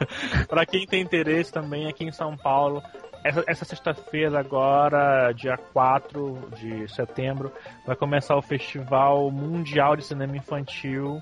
Pra 0.48 0.66
quem 0.66 0.86
tem 0.86 1.02
interesse 1.02 1.52
também 1.52 1.88
aqui 1.88 2.04
em 2.04 2.12
São 2.12 2.36
Paulo, 2.36 2.82
essa, 3.24 3.44
essa 3.46 3.64
sexta-feira 3.64 4.38
agora, 4.38 5.32
dia 5.32 5.56
4 5.72 6.50
de 6.56 6.88
setembro, 6.94 7.52
vai 7.86 7.96
começar 7.96 8.36
o 8.36 8.42
Festival 8.42 9.30
Mundial 9.30 9.96
de 9.96 10.04
Cinema 10.04 10.36
Infantil. 10.36 11.20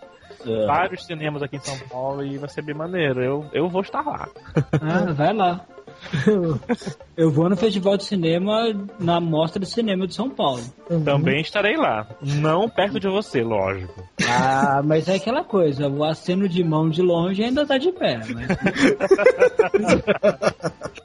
Vários 0.67 1.07
cinemas 1.07 1.43
aqui 1.43 1.57
em 1.57 1.61
São 1.61 1.79
Paulo 1.89 2.25
e 2.25 2.37
vai 2.39 2.49
ser 2.49 2.63
bem 2.63 2.75
maneiro. 2.75 3.23
Eu, 3.23 3.51
eu 3.53 3.69
vou 3.69 3.83
estar 3.83 4.03
lá. 4.05 4.29
ah, 4.73 5.13
vai 5.13 5.33
lá. 5.33 5.65
Eu 7.17 7.31
vou 7.31 7.49
no 7.49 7.57
Festival 7.57 7.97
de 7.97 8.05
Cinema, 8.05 8.65
na 8.99 9.21
Mostra 9.21 9.61
de 9.61 9.67
Cinema 9.67 10.07
de 10.07 10.15
São 10.15 10.29
Paulo. 10.29 10.61
Também 11.05 11.41
estarei 11.41 11.77
lá. 11.77 12.07
Não 12.21 12.69
perto 12.69 12.99
de 12.99 13.09
você, 13.09 13.43
lógico. 13.43 14.03
Ah, 14.29 14.83
mas 14.85 15.09
é 15.09 15.17
aquela 15.17 15.45
coisa, 15.45 15.89
o 15.89 16.05
aceno 16.05 16.49
de 16.49 16.63
mão 16.63 16.89
de 16.89 17.03
longe 17.03 17.43
ainda 17.43 17.67
tá 17.67 17.79
de 17.79 17.93
pé. 17.93 18.19
Mas... 18.19 18.47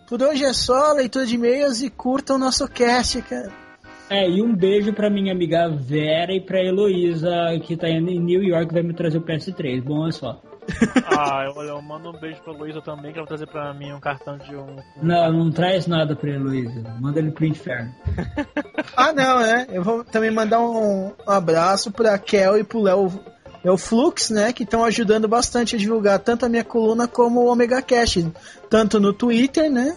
por 0.08 0.22
hoje 0.22 0.44
é 0.44 0.54
só, 0.54 0.94
leitura 0.94 1.26
de 1.26 1.36
e-mails 1.36 1.82
e 1.82 1.90
curtam 1.90 2.36
o 2.36 2.40
nosso 2.40 2.68
cast, 2.68 3.22
cara. 3.24 3.52
É, 4.10 4.28
e 4.28 4.42
um 4.42 4.56
beijo 4.56 4.92
pra 4.92 5.10
minha 5.10 5.32
amiga 5.32 5.70
Vera 5.70 6.34
e 6.34 6.42
pra 6.42 6.64
Heloísa, 6.64 7.32
que 7.64 7.78
tá 7.78 7.88
indo 7.88 8.10
em 8.10 8.20
New 8.20 8.42
York, 8.42 8.74
vai 8.74 8.82
me 8.82 8.94
trazer 8.94 9.20
o 9.20 9.22
PS3. 9.22 9.84
Bom, 9.84 10.08
é 10.08 10.12
só. 10.12 10.42
Ah, 11.18 11.44
eu, 11.46 11.62
eu 11.64 11.82
mando 11.82 12.10
um 12.10 12.20
beijo 12.20 12.42
pra 12.44 12.54
Luísa 12.54 12.82
também, 12.82 13.12
que 13.12 13.18
ela 13.20 13.28
vai 13.28 13.38
trazer 13.38 13.48
pra 13.48 13.74
mim 13.74 13.92
um 13.92 14.00
cartão 14.00 14.38
de 14.38 14.56
um. 14.56 14.76
Não, 15.02 15.34
não 15.34 15.52
traz 15.52 15.86
nada 15.88 16.16
pra 16.16 16.30
Heloísa. 16.30 16.84
Manda 17.00 17.20
ele 17.20 17.32
pro 17.32 17.46
inferno. 17.46 17.94
Ah, 18.96 19.14
não, 19.14 19.40
né? 19.40 19.68
Eu 19.72 19.82
vou 19.84 20.04
também 20.04 20.30
mandar 20.32 20.60
um 20.60 21.14
abraço 21.26 21.90
pra 21.92 22.18
Kel 22.18 22.58
e 22.58 22.64
pro 22.66 22.82
Léo, 22.82 23.10
Léo 23.64 23.78
Flux, 23.78 24.30
né? 24.30 24.52
Que 24.52 24.64
estão 24.64 24.84
ajudando 24.84 25.26
bastante 25.28 25.76
a 25.76 25.80
divulgar 25.80 26.20
tanto 26.20 26.46
a 26.46 26.50
minha 26.50 26.64
coluna 26.66 27.08
como 27.08 27.42
o 27.42 27.48
Omega 27.52 27.82
Cash. 27.82 28.26
Tanto 28.70 29.00
no 29.00 29.14
Twitter, 29.14 29.72
né? 29.72 29.96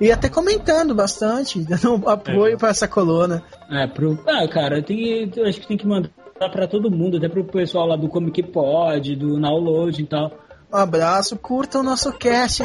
E 0.00 0.10
até 0.10 0.28
comentando 0.28 0.94
bastante, 0.94 1.60
dando 1.62 2.08
apoio 2.08 2.54
É. 2.54 2.56
pra 2.56 2.70
essa 2.70 2.88
coluna. 2.88 3.42
É, 3.70 3.86
pro. 3.86 4.18
Ah, 4.26 4.48
cara, 4.48 4.82
tem, 4.82 5.30
eu 5.36 5.46
acho 5.46 5.60
que 5.60 5.68
tem 5.68 5.76
que 5.76 5.86
mandar 5.86 6.08
pra 6.48 6.66
todo 6.66 6.90
mundo, 6.90 7.18
até 7.18 7.28
pro 7.28 7.44
pessoal 7.44 7.86
lá 7.86 7.96
do 7.96 8.08
Comic 8.08 8.42
Pod, 8.44 9.14
do 9.16 9.38
Download 9.38 10.00
e 10.00 10.06
tal. 10.06 10.32
Um 10.72 10.76
abraço, 10.76 11.36
curtam 11.36 11.80
o 11.82 11.84
nosso 11.84 12.12
cast. 12.12 12.62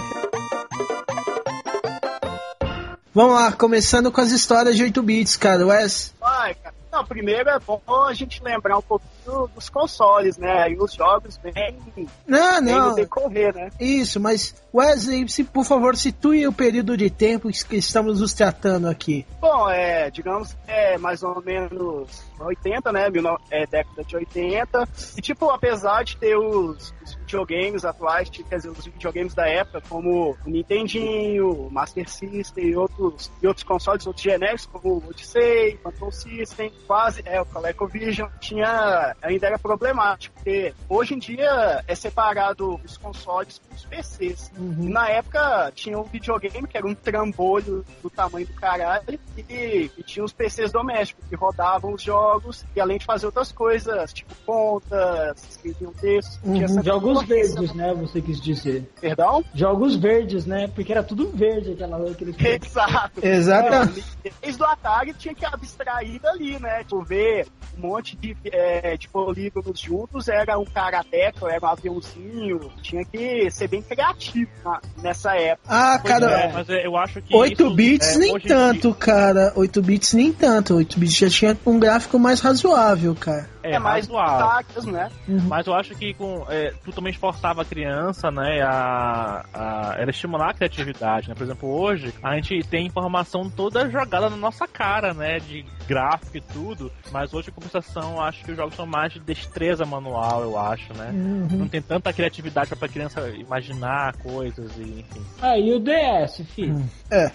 Vamos 3.13 3.33
lá, 3.33 3.51
começando 3.51 4.11
com 4.11 4.21
as 4.21 4.31
histórias 4.31 4.75
de 4.75 4.83
8 4.83 5.01
bits, 5.01 5.38
cara. 5.38 5.65
Wes, 5.65 6.13
Vai, 6.19 6.53
cara. 6.55 6.75
Não, 6.95 7.03
primeiro 7.03 7.49
é 7.49 7.60
bom 7.60 7.81
a 8.08 8.13
gente 8.13 8.41
lembrar 8.41 8.77
um 8.77 8.81
pouquinho 8.81 9.49
dos 9.53 9.67
consoles, 9.67 10.38
né? 10.38 10.71
E 10.71 10.77
os 10.77 10.93
jogos 10.93 11.38
bem, 11.38 11.77
não, 12.25 12.62
não, 12.62 12.89
no 12.91 12.95
decorrer, 12.95 13.53
né? 13.53 13.69
isso, 13.77 14.17
mas 14.17 14.55
Wesley, 14.73 15.27
se, 15.27 15.43
por 15.43 15.65
favor, 15.65 15.97
situe 15.97 16.47
o 16.47 16.53
período 16.53 16.95
de 16.95 17.10
tempo 17.10 17.49
que 17.49 17.75
estamos 17.75 18.21
nos 18.21 18.34
tratando 18.34 18.88
aqui. 18.88 19.25
Bom, 19.41 19.69
é, 19.69 20.10
digamos, 20.10 20.55
é 20.67 20.97
mais 20.97 21.21
ou 21.21 21.43
menos 21.43 22.23
80, 22.39 22.89
né? 22.93 23.10
19 23.10 23.43
É, 23.51 23.65
década 23.65 24.01
de 24.01 24.15
80. 24.15 24.88
E, 25.17 25.21
tipo, 25.21 25.49
apesar 25.49 26.03
de 26.05 26.15
ter 26.15 26.38
os, 26.38 26.93
os 27.03 27.14
videogames 27.25 27.83
atuais, 27.83 28.29
tipo, 28.29 28.47
quer 28.47 28.57
dizer, 28.57 28.69
os 28.69 28.85
videogames 28.85 29.33
da 29.33 29.47
época, 29.47 29.81
como 29.89 30.38
o 30.45 30.49
Nintendinho, 30.49 31.51
o 31.51 31.71
Master 31.71 32.07
System 32.07 32.67
e 32.67 32.75
outros, 32.75 33.31
e 33.41 33.47
outros 33.47 33.63
consoles, 33.63 34.05
outros 34.05 34.23
genéricos, 34.23 34.67
como 34.67 34.95
o 34.95 35.09
Odyssey, 35.09 35.77
Phantom 35.83 36.11
System, 36.11 36.71
quase, 36.88 37.21
é, 37.25 37.41
o 37.41 37.45
ColecoVision, 37.45 38.29
tinha, 38.39 39.15
ainda 39.21 39.47
era 39.47 39.59
problemático, 39.59 40.35
porque 40.35 40.73
hoje 40.88 41.15
em 41.15 41.19
dia 41.19 41.83
é 41.88 41.95
separado 41.95 42.79
os 42.83 42.97
consoles 42.97 43.59
dos 43.71 43.85
PCs. 43.85 44.51
E 44.55 44.89
na 44.89 45.09
época 45.09 45.71
tinha 45.73 45.97
um 45.99 46.03
videogame 46.03 46.67
que 46.67 46.77
era 46.77 46.88
um 46.88 46.93
trambolho 46.93 47.83
do 48.01 48.09
tamanho 48.09 48.45
do 48.45 48.53
caralho 48.53 49.19
e, 49.38 49.91
e 49.97 50.03
tinha 50.03 50.23
os 50.23 50.31
PCs 50.31 50.71
domésticos 50.71 51.27
que 51.27 51.35
rodavam 51.35 51.93
os 51.93 52.01
jogos 52.01 52.65
e 52.75 52.79
além 52.79 52.97
de 52.97 53.05
fazer 53.05 53.25
outras 53.25 53.51
coisas, 53.51 54.13
tipo 54.13 54.33
contas, 54.45 55.43
escreviam 55.49 55.91
textos, 55.93 56.39
tinha 56.43 56.65
essa 56.65 56.83
Jogos 56.83 57.14
concorrência, 57.21 57.56
verdes, 57.56 57.73
né? 57.75 57.93
Você 57.93 58.21
quis 58.21 58.41
dizer. 58.41 58.89
Perdão? 58.99 59.43
Jogos 59.54 59.95
verdes, 59.95 60.45
né? 60.45 60.69
Porque 60.73 60.91
era 60.91 61.04
tudo 61.04 61.30
verde 61.34 61.71
aquela 61.71 62.10
aquele 62.10 62.36
Exato. 62.39 63.25
Exatamente. 63.25 64.04
Desde 64.41 64.62
o 64.62 64.65
Atari 64.65 65.13
tinha 65.13 65.34
que 65.34 65.45
abstrair 65.45 66.19
dali, 66.21 66.60
né? 66.60 66.80
Tipo, 66.84 67.04
ver 67.04 67.47
um 67.78 67.82
monte 67.88 68.15
de, 68.15 68.36
é, 68.51 68.95
de 68.97 69.08
polígonos 69.10 69.80
juntos, 69.80 70.28
era 70.28 70.58
um 70.58 70.65
karateca, 70.65 71.47
era 71.49 71.65
um 71.65 71.69
aviãozinho, 71.69 72.60
tinha 72.82 73.04
que 73.06 73.49
ser 73.51 73.67
bem 73.67 73.82
criativo 73.82 74.49
na- 74.63 74.82
nessa 75.01 75.36
época. 75.36 75.67
Ah, 75.67 75.99
cara, 75.99 76.32
É, 76.32 76.51
mas 76.51 76.69
é, 76.69 76.86
eu 76.86 76.95
acho 76.97 77.21
que. 77.21 77.36
8 77.36 77.65
isso, 77.65 77.75
bits 77.75 78.15
é, 78.15 78.19
nem 78.19 78.39
tanto, 78.39 78.93
cara. 78.93 79.54
8 79.56 79.82
bits 79.82 80.13
nem 80.13 80.32
tanto. 80.32 80.75
8 80.75 80.99
bits 80.99 81.15
já 81.17 81.30
tinha 81.30 81.58
um 81.65 81.80
gráfico 81.80 82.17
mais 82.19 82.39
razoável, 82.39 83.15
cara. 83.15 83.49
É, 83.73 83.80
mais 83.80 84.08
razoável. 84.08 84.47
destaques, 84.47 84.86
né? 84.86 85.12
Mas 85.47 85.67
eu 85.67 85.73
acho 85.73 85.95
que 85.95 86.13
com, 86.13 86.45
é, 86.49 86.73
tu 86.84 86.91
também 86.91 87.12
esforçava 87.12 87.62
a 87.62 87.65
criança, 87.65 88.30
né? 88.32 88.62
A, 88.62 89.45
a, 89.54 89.95
era 89.97 90.10
estimular 90.10 90.49
a 90.49 90.54
criatividade, 90.54 91.30
né? 91.30 91.36
Por 91.36 91.43
exemplo, 91.43 91.69
hoje 91.69 92.13
a 92.21 92.36
gente 92.36 92.62
tem 92.67 92.86
informação 92.86 93.49
toda 93.49 93.89
jogada 93.89 94.30
na 94.30 94.38
nossa 94.38 94.67
cara, 94.67 95.13
né? 95.13 95.39
De 95.39 95.65
gráfico 95.88 96.38
e 96.38 96.41
tudo. 96.41 96.91
Mas 97.12 97.34
hoje, 97.34 97.50
em 97.50 97.54
compensação, 97.54 98.21
acho 98.21 98.43
que 98.43 98.52
os 98.52 98.58
jogos 98.58 98.76
são 98.76 98.86
mais 98.86 99.13
de 99.13 99.19
destreza 99.19 99.86
manual, 99.86 100.41
eu 100.43 100.58
acho, 100.58 100.93
né? 100.93 101.12
Não 101.52 101.67
tem 101.67 101.82
tanta 101.82 102.12
criatividade 102.13 102.76
pra 102.76 102.88
criança 102.88 103.30
imaginar 103.30 104.15
coisas 104.17 104.71
e 104.78 105.00
enfim. 105.00 105.21
Ah, 105.41 105.58
e 105.58 105.74
o 105.74 105.80
DS, 105.80 106.41
filho? 106.54 106.82
É. 107.12 107.30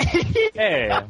É, 0.57 0.89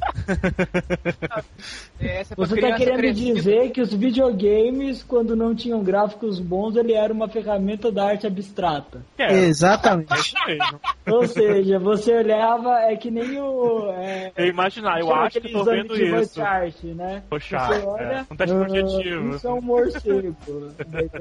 Essa 2.00 2.32
é 2.32 2.36
Você 2.36 2.60
tá 2.60 2.72
querendo 2.76 2.96
crescida. 2.98 3.34
dizer 3.34 3.70
que 3.70 3.80
os 3.80 3.92
videogames, 3.92 5.02
quando 5.02 5.36
não 5.36 5.54
tinham 5.54 5.82
gráficos 5.82 6.40
bons, 6.40 6.76
ele 6.76 6.94
era 6.94 7.12
uma 7.12 7.28
ferramenta 7.28 7.92
da 7.92 8.06
arte 8.08 8.26
abstrata. 8.26 9.02
é. 9.18 9.30
Exatamente. 9.50 10.34
Mesmo. 10.46 10.80
Ou 11.08 11.26
seja, 11.26 11.78
você 11.78 12.14
olhava, 12.16 12.80
é 12.82 12.96
que 12.96 13.10
nem 13.10 13.38
o. 13.40 13.90
É, 13.92 14.32
Eu 14.36 14.46
imaginar, 14.46 15.00
eu 15.00 15.12
acho 15.14 15.40
que 15.40 15.52
tô 15.52 15.64
vendo 15.64 15.94
isso. 15.96 16.34
Chart, 16.36 16.82
né? 16.84 17.22
Poxa, 17.30 17.58
Você 17.60 17.86
olha, 17.86 18.02
é, 18.02 18.26
um 18.28 18.36
teste 18.36 18.54
ah, 18.56 18.60
objetivo. 18.60 19.36
Isso 19.36 19.46
é 19.46 19.52
um 19.52 19.62
morcego. 19.62 20.36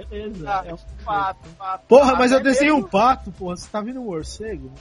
Beleza. 0.09 0.49
Ah, 0.49 0.63
é 0.65 0.73
um 0.73 0.77
fato, 1.05 1.49
fato. 1.55 1.81
Porra, 1.87 2.15
mas 2.15 2.31
eu 2.31 2.39
Até 2.39 2.49
desenhei 2.49 2.71
um 2.73 2.77
mesmo- 2.77 2.89
pato, 2.89 3.31
porra. 3.31 3.55
Você 3.55 3.69
tá 3.69 3.79
vendo 3.79 4.01
um 4.01 4.05
morcego? 4.05 4.71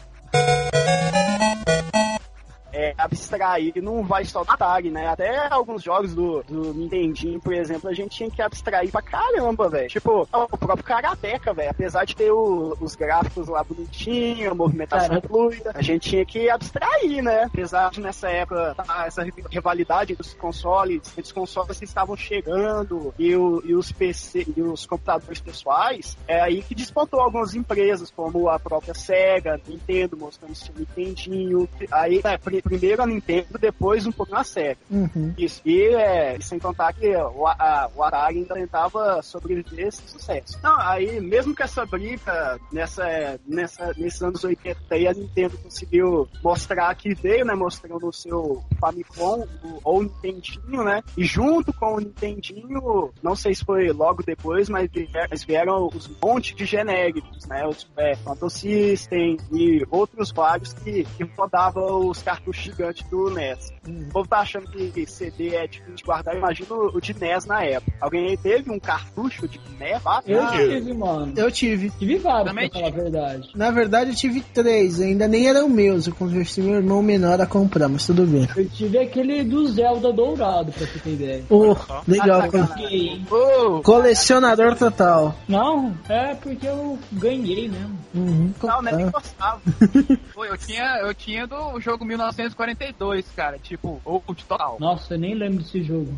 É, 2.73 2.95
abstrair 2.99 3.73
não 3.83 4.03
vai 4.05 4.25
só 4.25 4.45
do 4.45 4.51
Atari, 4.53 4.91
né? 4.91 5.07
Até 5.07 5.49
alguns 5.53 5.83
jogos 5.83 6.15
do, 6.15 6.43
do 6.45 6.75
Nintendinho, 6.75 7.41
por 7.41 7.53
exemplo, 7.55 7.89
a 7.89 7.95
gente 7.95 8.17
tinha 8.17 8.31
que 8.31 8.43
abstrair 8.43 8.91
pra 8.91 9.01
caramba, 9.03 9.69
velho. 9.69 9.89
Tipo, 9.89 10.29
o 10.33 10.57
próprio 10.59 10.85
Karateka, 10.85 11.53
velho. 11.55 11.71
Apesar 11.71 12.05
de 12.05 12.15
ter 12.15 12.31
o- 12.31 12.77
os 12.81 12.95
gráficos 12.95 13.49
lá 13.49 13.63
bonitinhos, 13.65 14.51
a 14.53 14.55
movimentação 14.55 15.09
Caraca. 15.09 15.29
fluida, 15.29 15.73
a 15.75 15.83
gente 15.83 16.11
tinha 16.11 16.25
que 16.25 16.49
abstrair, 16.51 17.23
né? 17.23 17.45
Apesar 17.45 17.91
de 17.91 18.01
nessa 18.01 18.29
época 18.29 18.75
tá, 18.77 19.05
essa 19.07 19.25
rivalidade 19.51 20.15
dos 20.15 20.35
consoles, 20.35 21.01
os 21.17 21.33
consoles 21.33 21.79
que 21.79 21.85
estavam 21.85 22.17
chegando 22.17 23.15
e, 23.19 23.35
o- 23.37 23.63
e 23.65 23.75
os 23.75 23.91
PC 23.93 24.47
e 24.57 24.63
os 24.63 24.87
computadores 24.87 25.41
pessoais, 25.41 26.17
é 26.27 26.41
aí 26.41 26.63
que 26.63 26.75
despontou 26.75 27.21
algumas 27.21 27.55
empresas, 27.55 28.11
como 28.11 28.49
a 28.49 28.59
própria 28.59 28.95
Sega, 28.95 29.61
Nintendo, 29.67 30.17
mostrando 30.17 30.55
seu 30.55 30.75
Nintendinho. 30.77 31.69
Aí, 31.91 32.21
é, 32.25 32.39
primeiro 32.63 33.03
a 33.03 33.07
Nintendo, 33.07 33.59
depois 33.59 34.07
um 34.07 34.13
pouco 34.13 34.35
a 34.35 34.45
Sega. 34.45 34.79
Uhum. 34.91 35.35
Isso. 35.37 35.61
E 35.65 35.89
é, 35.95 36.39
sem 36.41 36.59
contar 36.59 36.93
que 36.93 37.09
o, 37.17 37.47
a, 37.47 37.91
o 37.95 38.03
Atari 38.03 38.39
ainda 38.39 38.55
tentava 38.55 39.21
sobreviver 39.23 39.87
a 39.87 39.89
esse 39.89 40.03
sucesso. 40.09 40.59
Não, 40.63 40.79
aí, 40.81 41.21
mesmo 41.21 41.55
com 41.55 41.63
essa 41.63 41.85
briga 41.87 42.59
nessa, 42.73 43.39
nessa, 43.47 43.93
nesses 43.97 44.23
anos 44.23 44.45
80 44.45 44.79
aí, 44.91 45.07
a 45.07 45.13
Nintendo 45.13 45.57
conseguiu 45.59 46.29
mostrar 46.43 46.95
que 46.95 47.15
veio, 47.15 47.45
né? 47.45 47.55
Mostrando 47.55 48.07
o 48.09 48.13
seu 48.13 48.63
Famicom, 48.81 49.47
o, 49.65 49.81
ou 49.85 50.03
Nintendinho, 50.03 50.85
né? 50.85 51.03
E 51.17 51.25
junto 51.25 51.73
com 51.73 51.95
o 51.97 52.01
Nintendinho, 52.01 53.11
não 53.23 53.35
sei 53.35 53.55
se 53.55 53.65
foi 53.65 53.89
logo 53.93 54.23
depois, 54.23 54.69
mas 54.69 54.89
vier- 54.91 55.29
mas 55.31 55.45
vieram 55.45 55.89
os 55.93 56.09
montes 56.23 56.55
de 56.57 56.65
genéricos, 56.65 57.47
né? 57.47 57.67
Os 57.67 57.87
é, 57.97 58.15
Phantom 58.17 58.49
System 58.49 59.37
e 59.53 59.85
outros 59.91 60.31
vários 60.33 60.73
que, 60.73 61.05
que 61.17 61.25
rodavam 61.37 62.09
os 62.09 62.21
cartuchos 62.49 62.57
gigantes 62.65 63.07
do 63.09 63.31
NES. 63.31 63.73
O 63.87 64.13
povo 64.13 64.29
tá 64.29 64.39
achando 64.41 64.67
que 64.69 65.07
CD 65.07 65.55
é 65.55 65.67
difícil 65.67 65.95
de 65.95 66.03
guardar, 66.03 66.37
imagina 66.37 66.75
o 66.75 67.01
de 67.01 67.15
NES 67.19 67.47
na 67.47 67.63
época. 67.63 67.93
Alguém 68.01 68.29
aí 68.31 68.37
teve 68.37 68.71
um 68.71 68.79
cartucho 68.79 69.47
de 69.49 69.61
NES? 69.79 70.01
Ah, 70.05 70.23
Eu 70.27 70.47
tive, 70.51 70.95
mano. 70.95 71.33
Eu 71.37 71.51
tive. 71.51 71.91
Tive 71.91 72.19
vários, 72.19 72.49
Também 72.49 72.69
pra 72.69 72.81
falar 72.81 72.93
a 72.93 72.97
verdade. 72.97 73.51
Na 73.55 73.71
verdade, 73.71 74.11
eu 74.11 74.17
tive 74.17 74.41
três. 74.41 75.01
Ainda 75.01 75.29
nem 75.29 75.49
eram 75.49 75.69
meus. 75.69 76.07
Eu 76.07 76.15
conversei 76.15 76.65
meu 76.65 76.75
irmão 76.77 77.03
menor 77.03 77.41
a 77.41 77.47
comprar, 77.47 77.89
mas 77.89 78.07
tudo 78.07 78.27
bem. 78.27 78.49
Eu 78.57 78.69
tive 78.69 78.99
aquele 78.99 79.45
do 79.45 79.67
Zelda 79.69 80.13
dourado, 80.13 80.73
pra 80.73 80.87
você 80.87 80.99
ter 80.99 81.13
ideia. 81.13 81.45
Pô, 81.49 81.77
legal. 82.07 82.43
Ah, 82.43 82.67
Fiquei. 82.69 83.23
Ô, 83.31 83.81
Colecionador 83.83 84.77
total. 84.77 85.35
Não, 85.49 85.95
é 86.09 86.35
porque 86.35 86.67
eu 86.67 86.99
ganhei 87.13 87.69
mesmo. 87.69 87.99
Uhum. 88.15 88.53
Não, 88.63 88.83
né? 88.83 88.93
Nem 88.93 89.07
Ah, 89.07 89.11
gostava. 89.11 89.61
pô, 90.35 90.45
eu 90.45 90.57
tinha, 90.57 90.99
eu 91.01 91.15
tinha 91.15 91.47
do 91.47 91.81
jogo 91.81 92.05
1942, 92.43 93.27
cara, 93.35 93.59
tipo, 93.59 94.01
ou 94.05 94.23
de 94.35 94.45
total. 94.45 94.77
Nossa, 94.79 95.15
eu 95.15 95.19
nem 95.19 95.35
lembro 95.35 95.63
desse 95.63 95.83
jogo. 95.83 96.15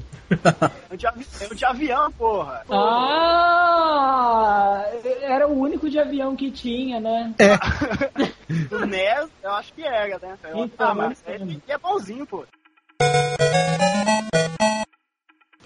Eu 0.90 0.96
de, 0.96 1.06
avi- 1.06 1.26
eu 1.40 1.54
de 1.54 1.64
avião, 1.64 2.12
porra. 2.12 2.62
Ah, 2.70 4.84
era 5.22 5.48
o 5.48 5.58
único 5.58 5.88
de 5.88 5.98
avião 5.98 6.36
que 6.36 6.50
tinha, 6.50 7.00
né? 7.00 7.34
Do 8.68 8.86
NES, 8.86 9.30
eu 9.42 9.52
acho 9.52 9.72
que 9.72 9.82
era, 9.82 10.18
né? 10.18 10.36
Eu- 10.44 10.64
Então, 10.64 10.90
ah, 10.90 10.94
mas 10.94 11.22
é, 11.26 11.38
é 11.72 11.78
bonzinho, 11.78 12.26
pô. 12.26 12.44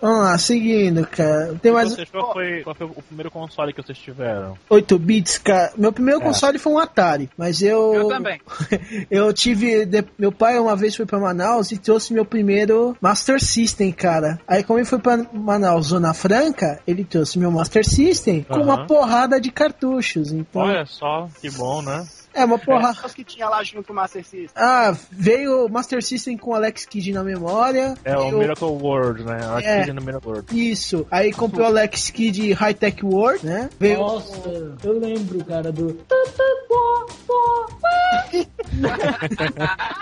Vamos 0.05 0.19
lá, 0.23 0.37
seguindo, 0.37 1.07
cara. 1.07 1.55
Tem 1.63 1.73
mais 1.73 1.95
Vocês, 1.95 2.11
qual, 2.11 2.31
foi, 2.35 2.61
qual 2.63 2.75
foi 2.77 2.87
o 2.87 3.03
primeiro 3.03 3.31
console 3.31 3.73
que 3.73 3.83
vocês 3.83 3.97
tiveram? 3.97 4.55
8 4.69 4.99
bits, 4.99 5.39
cara. 5.39 5.73
Meu 5.79 5.91
primeiro 5.95 6.21
É. 6.21 6.25
console 6.25 6.59
foi 6.59 6.73
um 6.75 6.79
Atari, 6.79 7.31
mas 7.39 7.63
eu. 7.63 7.95
Eu 7.95 8.09
também. 8.09 8.39
eu 9.11 9.33
tive. 9.33 9.87
de- 9.87 10.05
Meu 10.19 10.31
pai 10.31 10.59
uma 10.59 10.77
vez 10.77 10.95
foi 10.95 11.07
pra 11.07 11.19
Manaus 11.19 11.73
e 11.73 11.79
trouxe 11.79 12.13
meu 12.13 12.27
primeiro 12.27 12.95
Master 13.01 13.43
System, 13.43 13.91
cara. 13.93 14.39
Aí, 14.47 14.63
como 14.63 14.79
ele 14.79 14.85
foi 14.85 14.99
pra 14.99 15.17
Manaus, 15.33 15.87
Zona 15.87 16.13
Franca, 16.13 16.79
ele 16.87 17.03
trouxe 17.03 17.39
meu 17.39 17.51
Master 17.51 17.83
System 17.89 18.43
com 18.43 18.61
uma 18.61 18.87
porrada 18.87 19.41
de 19.41 19.51
cartuchos. 19.51 20.33
Então, 20.33 20.61
Olha 20.63 20.85
só, 20.85 21.29
que 21.41 21.49
bom, 21.51 21.81
né? 21.81 22.05
É 22.35 22.45
uma 22.45 22.59
porrada. 22.59 23.07
Os 23.07 23.15
que 23.15 23.25
tinha 23.25 23.49
lá 23.49 23.63
junto 23.63 23.87
com 23.87 23.93
o 23.93 23.97
Master 23.97 24.25
System. 24.25 24.51
Ah, 24.55 24.95
veio 25.11 25.67
o 25.67 25.69
Master 25.71 26.03
System 26.03 26.37
com 26.37 26.55
Alex 26.55 26.85
Kidd 26.85 27.13
na 27.13 27.23
memória. 27.23 27.95
É 28.05 28.17
o 28.17 28.31
Miracle 28.33 28.67
World, 28.67 29.25
né? 29.25 29.41
Alex 29.45 29.67
É. 29.69 29.81
Kidd 29.81 29.93
no 29.93 30.03
Miracle 30.03 30.31
World. 30.31 30.71
Isso. 30.71 31.07
Aí 31.11 31.33
comprei 31.33 31.65
o 31.65 31.67
Alex 31.67 32.11
Kidd 32.11 32.53
High 32.53 32.75
Tech 32.75 33.05
World, 33.05 33.47
né? 33.47 33.71
Veio. 33.79 33.99
Nossa, 33.99 34.77
eu 34.83 34.99
lembro, 34.99 35.45
cara, 35.45 35.71
do. 35.73 35.99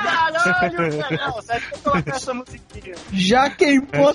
Caralho. 0.02 0.98
Não, 1.10 1.42
sério 1.42 1.62
que 1.68 1.88
eu 1.88 2.14
essa 2.14 2.34
musiquinha. 2.34 2.94
Já 3.12 3.50
queimou. 3.50 4.14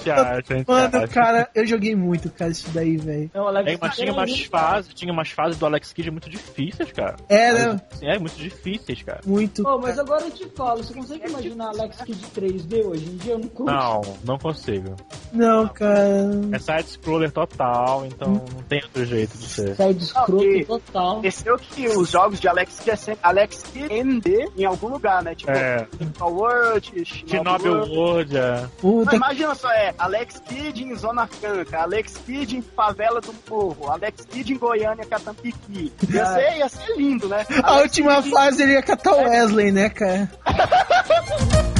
Mano, 0.68 1.08
cara, 1.10 1.50
eu 1.54 1.66
joguei 1.66 1.96
muito, 1.96 2.30
cara, 2.32 2.52
isso 2.52 2.70
daí, 2.72 2.98
velho. 2.98 3.30
É, 3.34 3.78
mas 3.80 3.96
tinha 3.96 4.08
era 4.10 4.18
umas 4.18 4.42
fases, 4.46 4.94
tinha 4.94 5.12
umas 5.12 5.30
fases 5.30 5.58
do 5.58 5.66
Alex 5.66 5.94
Kidd 5.94 6.12
muito 6.12 6.30
difíceis, 6.30 6.92
cara. 6.92 7.16
Era 7.30 7.78
Sim, 7.92 8.07
é, 8.16 8.20
muito 8.20 8.36
difíceis, 8.38 9.02
cara. 9.04 9.22
muito. 9.26 9.64
Pô, 9.64 9.78
mas 9.80 9.98
agora 10.00 10.24
eu 10.26 10.32
te 10.32 10.48
falo, 10.56 10.84
você 10.84 10.94
consegue 10.94 11.28
imaginar 11.30 11.68
Alex 11.70 11.98
Kidd 12.02 12.26
3D 12.36 12.86
hoje 12.86 13.06
em 13.06 13.18
dia? 13.18 13.34
Eu 13.34 13.40
não 13.40 13.48
curto. 13.50 13.72
Não, 13.72 14.02
não 14.24 14.38
consigo. 14.38 14.96
Não, 15.34 15.68
cara. 15.68 16.32
É 16.52 16.60
side-scroller 16.60 17.32
total, 17.32 18.06
então 18.06 18.30
não 18.34 18.64
tem 18.68 18.82
outro 18.84 19.06
jeito 19.06 19.38
de 19.38 19.46
ser. 19.46 19.76
Sai 19.76 19.94
de 19.94 20.04
escroto 20.04 20.36
Ok. 20.38 20.66
total. 20.66 21.18
Esqueceu 21.24 21.58
que 21.58 21.88
os 21.90 22.10
jogos 22.10 22.40
de 22.40 22.48
Alex 22.48 22.78
Kidd 22.80 22.92
é 22.92 22.96
sempre 22.96 23.20
Alex 23.24 23.64
Kidd 23.64 23.94
ND 24.04 24.50
em 24.58 24.66
algum 24.66 24.88
lugar, 24.88 25.22
né? 25.24 25.36
Tipo, 25.36 25.52
É. 25.52 25.86
Digital 26.00 26.34
World, 26.34 27.06
Shinobi 27.06 27.68
World. 27.70 27.92
World, 27.98 28.38
é. 28.38 28.68
Puta 28.80 29.16
imagina 29.16 29.54
só, 29.56 29.70
é 29.72 29.94
Alex 29.98 30.40
Kidd 30.48 30.84
em 30.84 30.96
Zona 30.96 31.28
Franca, 31.28 31.82
Alex 31.82 32.18
Kidd 32.26 32.56
em 32.58 32.62
Favela 32.62 33.20
do 33.20 33.34
Morro, 33.50 33.90
Alex 33.92 34.26
Kidd 34.26 34.54
em 34.54 34.58
Goiânia, 34.58 35.06
Catampiqui. 35.06 35.92
Ia 36.14 36.26
ser, 36.26 36.58
ia 36.58 36.70
ser 36.70 36.96
lindo, 36.98 37.28
né? 37.28 37.46
Alex 37.64 37.97
última 37.98 38.22
fase 38.22 38.64
ele 38.64 38.74
ia 38.74 38.82
catar 38.82 39.14
o 39.14 39.24
Wesley, 39.24 39.72
né, 39.72 39.90
cara? 39.90 40.30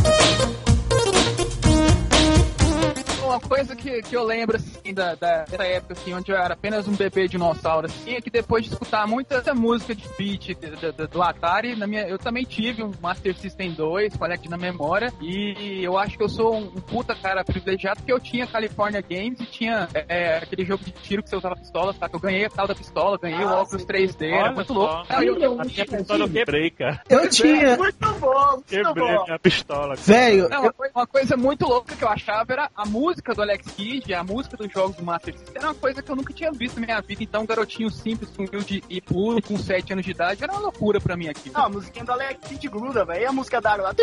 Uma 3.28 3.40
coisa 3.40 3.76
que, 3.76 4.02
que 4.02 4.16
eu 4.16 4.24
lembro, 4.24 4.56
assim, 4.58 4.94
da, 4.94 5.14
da, 5.16 5.44
dessa 5.44 5.64
época, 5.64 5.94
assim, 5.94 6.14
onde 6.14 6.32
eu 6.32 6.38
era 6.38 6.54
apenas 6.54 6.88
um 6.88 6.96
bebê 6.96 7.28
dinossauro, 7.28 7.88
assim, 7.88 8.14
é 8.16 8.22
que 8.22 8.30
depois 8.30 8.64
de 8.66 8.72
escutar 8.72 9.06
muita 9.06 9.54
música 9.54 9.94
de 9.94 10.04
beat 10.18 10.56
do, 10.58 10.92
do- 10.94 11.08
do 11.08 11.22
Atari, 11.22 11.76
na 11.76 11.86
minha, 11.86 12.08
eu 12.08 12.18
também 12.18 12.44
tive 12.46 12.84
um 12.84 12.92
Master 13.02 13.36
System 13.38 13.72
2, 13.74 14.16
Collect 14.16 14.50
na 14.50 14.58
memória, 14.58 15.12
e 15.22 15.84
eu 15.84 15.98
acho 15.98 16.18
que 16.18 16.24
eu 16.24 16.30
sou 16.30 16.56
um, 16.56 16.64
um 16.68 16.82
puta 16.82 17.14
cara 17.16 17.44
privilegiado, 17.44 17.98
porque 18.00 18.14
eu 18.14 18.20
tinha 18.20 18.48
California 18.48 19.02
Games 19.02 19.40
e 19.42 19.46
tinha 19.46 19.88
é, 19.94 20.38
aquele 20.38 20.64
jogo 20.66 20.84
de 20.84 20.92
tiro 20.92 21.22
que 21.22 21.30
você 21.30 21.36
usava 21.36 21.56
pistola, 21.56 21.94
tá? 21.94 22.08
Que 22.08 22.16
eu 22.16 22.20
ganhei 22.20 22.46
a 22.46 22.50
tal 22.50 22.68
da 22.68 22.76
pistola, 22.76 23.18
ganhei 23.22 23.44
o 23.44 23.50
Ah, 23.50 23.62
óculos 23.62 23.82
sim. 23.82 23.88
3D, 23.88 24.32
era 24.32 24.52
muito 24.52 24.74
só. 24.74 24.80
louco. 24.80 25.14
Não, 25.14 25.24
eu- 25.24 25.38
Eu- 25.38 25.62
A 25.62 25.66
minha 25.66 25.86
pistola 25.86 26.24
eu 26.26 26.30
quebrei, 26.30 26.70
cara. 26.72 27.02
Eu 27.10 27.30
tinha. 27.30 27.78
Muito 27.78 28.14
bom, 28.20 28.52
muito 28.52 28.66
Quebrei 28.68 29.16
a 29.16 29.18
bom. 29.26 29.38
pistola. 29.42 29.96
Velho, 29.96 30.50
Não, 30.50 30.62
uma, 30.62 30.74
coi- 30.74 30.90
uma 30.96 31.08
coisa 31.08 31.36
muito 31.38 31.66
louca 31.68 31.96
que 31.96 32.04
eu 32.04 32.10
achava 32.10 32.54
era 32.54 32.70
a 32.76 32.86
música 32.86 33.17
do 33.36 33.42
Alex 33.42 33.66
Kidd, 33.76 34.14
a 34.14 34.24
música 34.24 34.56
dos 34.58 34.72
jogos 34.72 34.96
do 34.96 35.04
Master 35.04 35.34
System, 35.34 35.54
era 35.56 35.68
uma 35.68 35.76
coisa 35.76 36.02
que 36.02 36.10
eu 36.12 36.16
nunca 36.16 36.34
tinha 36.34 36.52
visto 36.52 36.80
na 36.80 36.86
minha 36.86 37.02
vida. 37.02 37.24
Então, 37.24 37.42
um 37.42 37.46
garotinho 37.46 37.90
simples, 37.90 38.30
humilde 38.38 38.84
e 38.90 39.02
puro, 39.02 39.42
com 39.42 39.58
7 39.58 39.94
anos 39.94 40.06
de 40.06 40.12
idade, 40.12 40.44
era 40.44 40.52
uma 40.54 40.62
loucura 40.62 41.00
pra 41.02 41.18
mim 41.18 41.28
aqui. 41.28 41.52
Não, 41.54 41.66
a 41.66 41.70
musiquinha 41.70 42.06
do 42.06 42.12
Alex 42.12 42.40
Kidd 42.48 42.68
gruda, 42.70 43.04
velho. 43.06 43.22
E 43.22 43.26
a 43.26 43.32
música 43.32 43.60
da 43.62 43.74
água 43.74 43.88
lá. 43.90 43.96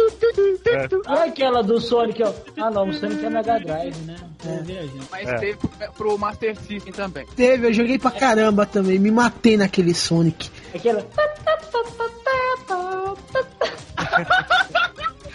É. 0.66 1.18
é 1.24 1.28
aquela 1.28 1.62
do 1.62 1.80
Sonic, 1.80 2.22
ó. 2.22 2.32
Ah, 2.58 2.70
não, 2.70 2.88
o 2.88 2.92
Sonic 2.92 3.24
é 3.24 3.30
Mega 3.30 3.58
Drive, 3.60 3.96
né? 4.02 4.16
É. 4.44 4.88
Mas 5.10 5.28
É. 5.28 5.38
teve 5.38 5.58
pro, 5.58 5.70
pro 5.92 6.18
Master 6.18 6.56
System 6.60 6.92
também. 6.92 7.26
teve, 7.36 7.68
eu 7.68 7.72
joguei 7.72 7.98
pra 7.98 8.10
caramba 8.10 8.66
também. 8.66 8.98
Me 8.98 9.10
matei 9.10 9.56
naquele 9.56 9.94
Sonic. 9.94 10.50
Aquela. 10.74 11.04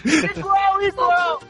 Igual, 0.05 0.81
igual. 0.81 1.41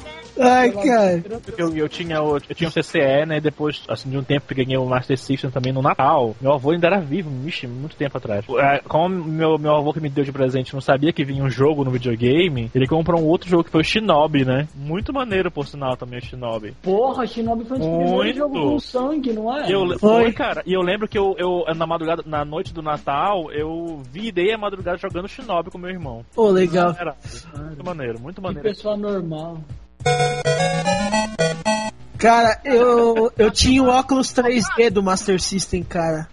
Ai, 0.39 0.71
cara. 0.71 1.23
Eu, 1.57 1.75
eu, 1.75 1.89
tinha, 1.89 2.21
o- 2.21 2.35
eu 2.37 2.55
tinha 2.55 2.69
o 2.69 2.71
CCE, 2.71 3.25
né? 3.27 3.37
E 3.37 3.41
depois, 3.41 3.81
assim, 3.87 4.09
de 4.09 4.17
um 4.17 4.23
tempo 4.23 4.47
que 4.47 4.55
ganhei 4.55 4.77
o 4.77 4.85
Master 4.85 5.17
System 5.17 5.49
também 5.51 5.73
no 5.73 5.81
Natal. 5.81 6.35
Meu 6.41 6.53
avô 6.53 6.71
ainda 6.71 6.87
era 6.87 6.99
vivo, 6.99 7.29
vixe, 7.29 7.67
muito 7.67 7.95
tempo 7.95 8.17
atrás. 8.17 8.45
É, 8.59 8.79
Como 8.79 9.09
meu, 9.09 9.57
meu 9.57 9.75
avô 9.75 9.93
que 9.93 9.99
me 9.99 10.09
deu 10.09 10.23
de 10.23 10.31
presente 10.31 10.73
não 10.73 10.81
sabia 10.81 11.11
que 11.13 11.23
vinha 11.23 11.43
um 11.43 11.49
jogo 11.49 11.83
no 11.83 11.91
videogame, 11.91 12.69
ele 12.73 12.87
comprou 12.87 13.21
um 13.21 13.25
outro 13.25 13.49
jogo 13.49 13.63
que 13.63 13.69
foi 13.71 13.81
o 13.81 13.83
Shinobi, 13.83 14.45
né? 14.45 14.67
Muito 14.75 15.13
maneiro, 15.13 15.51
por 15.51 15.67
sinal, 15.67 15.95
também 15.97 16.19
o 16.19 16.23
Shinobi. 16.25 16.73
Porra, 16.81 17.25
Shinobi 17.27 17.65
foi 17.65 17.77
um 17.77 17.79
dos 17.79 17.87
primeiros 17.89 18.11
Muito. 18.15 18.37
jogos 18.37 18.59
com 18.61 18.79
sangue, 18.79 19.33
não 19.33 19.57
é? 19.57 19.71
Eu, 19.71 19.87
Foi. 19.99 20.23
foi, 20.23 20.33
cara. 20.33 20.63
E 20.65 20.73
eu 20.73 20.81
lembro 20.81 21.07
que 21.07 21.17
eu, 21.17 21.35
eu, 21.37 21.63
na 21.75 21.85
madrugada, 21.85 22.23
na 22.25 22.43
noite 22.45 22.73
do 22.73 22.81
Natal, 22.81 23.51
eu 23.51 24.01
virei 24.11 24.53
a 24.53 24.57
madrugada 24.57 24.97
jogando 24.97 25.27
Shinobi 25.27 25.69
com 25.69 25.77
meu 25.77 25.89
irmão. 25.89 26.23
Pô, 26.33 26.49
legal. 26.49 26.95
Era 26.99 27.15
muito 27.59 27.85
maneiro, 27.85 28.19
muito 28.19 28.35
Que 28.35 28.41
maneiro. 28.41 28.67
pessoa 28.69 28.95
normal. 28.97 29.57
Cara, 32.17 32.59
eu, 32.63 33.31
eu 33.37 33.49
tinha 33.51 33.81
o 33.81 33.87
óculos 33.87 34.31
3D 34.31 34.91
do 34.91 35.01
Master 35.01 35.41
System, 35.41 35.83
cara. 35.83 36.27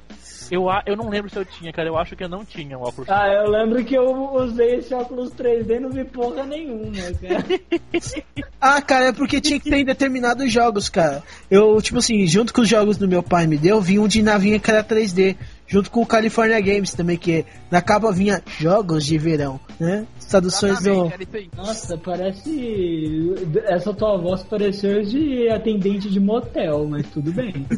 Eu, 0.50 0.68
a- 0.70 0.82
eu 0.86 0.96
não 0.96 1.08
lembro 1.10 1.30
se 1.30 1.36
eu 1.38 1.44
tinha, 1.44 1.72
cara. 1.72 1.88
Eu 1.88 1.96
acho 1.98 2.14
que 2.16 2.24
eu 2.24 2.28
não 2.28 2.42
tinha 2.44 2.76
o 2.78 2.82
óculos. 2.82 3.08
Ah, 3.10 3.26
eu 3.28 3.50
lembro 3.50 3.82
que 3.84 3.94
eu 3.94 4.04
usei 4.34 4.76
esse 4.76 4.94
óculos 4.94 5.30
3D 5.32 5.76
e 5.76 5.80
não 5.80 5.90
vi 5.90 6.04
porra 6.04 6.44
nenhuma, 6.44 6.92
cara. 6.92 7.44
Ah, 8.60 8.82
cara, 8.82 9.06
é 9.06 9.12
porque 9.12 9.40
tinha 9.40 9.60
que 9.60 9.70
ter 9.70 9.76
em 9.76 9.84
determinados 9.84 10.50
jogos, 10.52 10.88
cara. 10.88 11.22
Eu, 11.50 11.80
tipo 11.80 11.98
assim, 11.98 12.26
junto 12.26 12.52
com 12.52 12.62
os 12.62 12.68
jogos 12.68 12.96
do 12.96 13.06
meu 13.06 13.22
pai 13.22 13.46
me 13.46 13.56
deu, 13.56 13.80
vi 13.80 14.00
um 14.00 14.08
de 14.08 14.20
navinha 14.20 14.58
que 14.58 14.68
era 14.70 14.82
3D. 14.82 15.36
Junto 15.68 15.90
com 15.90 16.00
o 16.00 16.06
California 16.06 16.58
Games 16.60 16.94
também, 16.94 17.18
que 17.18 17.44
na 17.70 17.82
capa 17.82 18.10
vinha 18.10 18.42
jogos 18.58 19.04
de 19.04 19.18
verão, 19.18 19.60
né? 19.78 20.06
Traduções 20.28 20.82
do. 20.82 21.12
Nossa, 21.54 21.98
parece. 21.98 23.34
Essa 23.66 23.92
tua 23.92 24.16
voz 24.16 24.42
pareceu 24.42 25.02
de 25.02 25.48
atendente 25.50 26.10
de 26.10 26.18
motel, 26.18 26.86
mas 26.88 27.06
tudo 27.08 27.32
bem. 27.32 27.66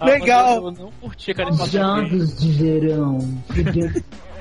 Ah, 0.00 0.06
legal. 0.06 0.62
mas 0.62 0.78
Eu, 0.78 0.84
não 0.84 0.92
esse 1.12 1.30
óculos. 1.42 1.70
Jogos 1.70 2.36
de 2.36 2.50
verão. 2.50 3.18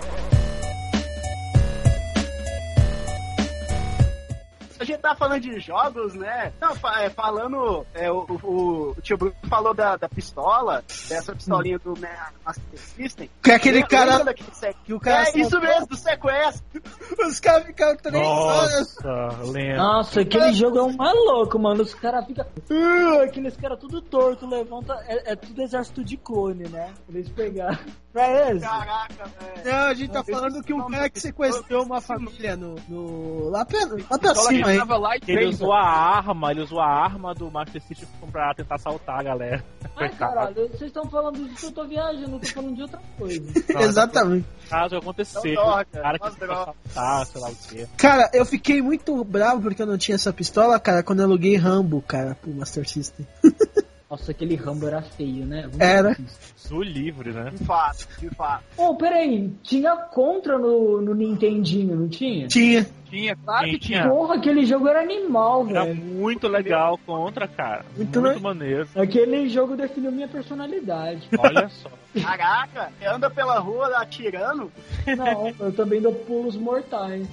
A 4.83 4.85
gente 4.85 4.99
tá 4.99 5.15
falando 5.15 5.39
de 5.39 5.59
jogos, 5.61 6.13
né? 6.13 6.51
Não, 6.59 6.75
fa- 6.75 7.03
é, 7.03 7.09
falando. 7.09 7.85
é, 7.93 8.11
o, 8.11 8.25
o, 8.43 8.89
o 8.91 9.01
tio 9.01 9.17
Bruno 9.17 9.33
falou 9.47 9.73
da, 9.73 9.95
da 9.95 10.09
pistola, 10.09 10.83
dessa 11.07 11.33
pistolinha 11.33 11.79
do 11.79 11.97
né, 11.97 12.13
Master 12.45 12.77
System. 12.77 13.29
Que 13.41 13.51
é 13.51 13.55
aquele 13.55 13.81
cara 13.87 14.25
daquele 14.25 14.49
que 14.83 14.93
o 14.93 14.99
cara. 14.99 15.29
É 15.29 15.39
isso 15.39 15.57
mesmo, 15.57 15.87
do 15.87 15.95
sequestro. 15.95 16.81
Os 17.25 17.39
caras 17.39 17.65
ficam 17.65 17.95
três 17.95 18.27
horas. 18.27 18.95
Nossa, 19.01 19.41
lembro. 19.53 19.77
Nossa, 19.77 20.19
aquele 20.19 20.51
jogo 20.51 20.77
é 20.77 20.83
um 20.83 20.97
maluco, 20.97 21.57
mano. 21.57 21.81
Os 21.81 21.93
caras 21.93 22.25
ficam. 22.25 22.45
Uh, 22.69 23.21
aqueles 23.23 23.55
caras 23.55 23.79
tudo 23.79 24.01
torto, 24.01 24.45
levanta. 24.45 24.93
É, 25.07 25.31
é 25.31 25.35
tudo 25.37 25.61
exército 25.61 26.03
de 26.03 26.17
clone, 26.17 26.67
né? 26.67 26.93
Eles 27.07 27.29
pegaram. 27.29 27.79
Pra 28.13 28.47
eles. 28.47 28.61
Caraca, 28.61 29.25
velho. 29.25 29.65
Não, 29.65 29.85
a 29.87 29.93
gente 29.95 30.11
tá 30.11 30.19
Esse 30.19 30.31
falando 30.31 30.63
que 30.63 30.71
um 30.71 30.87
cara 30.87 31.09
que 31.09 31.19
sequestrou 31.19 31.83
uma 31.83 31.97
esse 31.97 32.07
família 32.07 32.55
no. 32.55 32.75
no 32.87 33.49
lá, 33.49 33.65
pra, 33.65 33.79
lá 33.79 34.19
pra 34.19 34.19
Pistola 34.19 34.49
cima 34.49 34.71
que 34.71 34.93
aí. 34.93 34.99
Light 34.99 35.31
Ele 35.31 35.45
usou 35.47 35.73
a 35.73 35.81
arma, 35.83 36.51
ele 36.51 36.61
usou 36.61 36.79
a 36.79 36.85
arma 36.85 37.33
do 37.33 37.49
Master 37.49 37.81
System 37.81 38.07
pra 38.31 38.53
tentar 38.53 38.75
assaltar 38.75 39.19
a 39.19 39.23
galera. 39.23 39.65
Ai, 39.95 40.09
caralho, 40.09 40.53
vocês 40.53 40.83
estão 40.83 41.09
falando 41.09 41.43
disso, 41.49 41.65
eu 41.65 41.71
tô 41.71 41.87
viajando, 41.87 42.35
eu 42.35 42.39
tô 42.39 42.45
falando 42.45 42.75
de 42.75 42.81
outra 42.83 43.01
coisa. 43.17 43.51
Exatamente. 43.79 44.45
Caso 44.69 44.95
aconteceu, 44.97 45.55
Não 45.55 45.63
o 45.63 45.85
cara 45.85 46.19
que 46.19 46.25
não 46.25 46.35
tentou 46.35 46.55
assaltar, 46.55 47.25
sei 47.25 47.41
lá 47.41 47.49
o 47.49 47.55
quê. 47.55 47.87
Cara, 47.97 48.29
eu 48.31 48.45
fiquei 48.45 48.79
muito 48.79 49.23
bravo 49.23 49.63
porque 49.63 49.81
eu 49.81 49.87
não 49.87 49.97
tinha 49.97 50.15
essa 50.15 50.31
pistola, 50.31 50.79
cara, 50.79 51.01
quando 51.01 51.21
eu 51.21 51.25
aluguei 51.25 51.55
Rambo, 51.55 51.99
cara, 52.03 52.35
pro 52.35 52.53
Master 52.53 52.87
System. 52.87 53.25
Nossa, 54.13 54.29
aquele 54.29 54.55
Rambo 54.55 54.85
era 54.85 55.01
feio, 55.01 55.43
né? 55.43 55.63
Vamos 55.63 55.79
Era. 55.79 56.15
Sul 56.55 56.83
livre, 56.83 57.31
né? 57.33 57.49
De 57.49 57.63
fato, 57.65 58.07
de 58.19 58.29
fato. 58.29 58.63
Oh, 58.77 58.95
peraí, 58.95 59.51
tinha 59.63 59.95
Contra 59.95 60.55
no, 60.59 61.01
no 61.01 61.15
Nintendinho, 61.15 61.95
não 61.95 62.07
tinha? 62.07 62.47
Tinha. 62.47 62.85
Tinha, 63.13 63.35
claro 63.35 63.67
que 63.69 63.77
Tinha. 63.79 64.07
Porra, 64.09 64.35
aquele 64.35 64.65
jogo 64.65 64.87
era 64.87 65.01
animal, 65.01 65.67
Era 65.69 65.83
velho. 65.85 65.95
muito 66.03 66.47
legal 66.47 66.99
contra, 67.05 67.47
cara. 67.47 67.85
Muito 67.95 68.19
Muito, 68.19 68.35
le- 68.37 68.41
maneiro. 68.41 68.87
Aquele 68.95 69.47
jogo 69.49 69.75
definiu 69.75 70.11
minha 70.11 70.27
personalidade. 70.27 71.27
Olha 71.37 71.69
só. 71.69 71.89
Caraca, 72.21 72.91
anda 73.11 73.27
pela 73.29 73.57
rua 73.59 73.87
atirando. 73.97 74.71
Não, 75.17 75.51
eu 75.59 75.71
também 75.73 75.99
dou 75.99 76.13
pulos 76.13 76.55
mortais. 76.55 77.27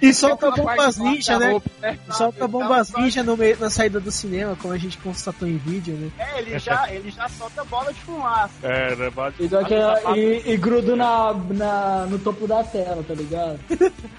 E 0.00 0.14
solta 0.14 0.50
bombas 0.50 0.96
ninja, 0.96 1.38
né? 1.38 1.50
roupa, 1.50 1.70
né? 1.80 1.98
Solta 2.10 2.48
bombas 2.48 2.92
ninja 2.94 3.22
no 3.22 3.36
meio, 3.36 3.58
na 3.60 3.70
saída 3.70 4.00
do 4.00 4.10
cinema, 4.10 4.56
como 4.60 4.72
a 4.72 4.78
gente 4.78 4.98
constatou 4.98 5.46
em 5.48 5.56
vídeo, 5.58 5.94
né? 5.96 6.10
É, 6.18 6.38
ele 6.40 6.58
já, 6.58 6.92
ele 6.92 7.10
já 7.10 7.28
solta 7.28 7.64
bola 7.64 7.92
de 7.92 8.00
fumaça. 8.00 8.54
É, 8.62 8.96
né? 8.96 9.10
E, 9.38 9.48
dou 9.48 9.60
aquela- 9.60 10.16
e, 10.16 10.42
e 10.52 10.56
grudo 10.56 10.96
na, 10.96 11.34
na, 11.34 12.06
no 12.06 12.18
topo 12.18 12.46
da 12.46 12.62
tela, 12.64 13.04
tá 13.06 13.14
ligado? 13.14 13.59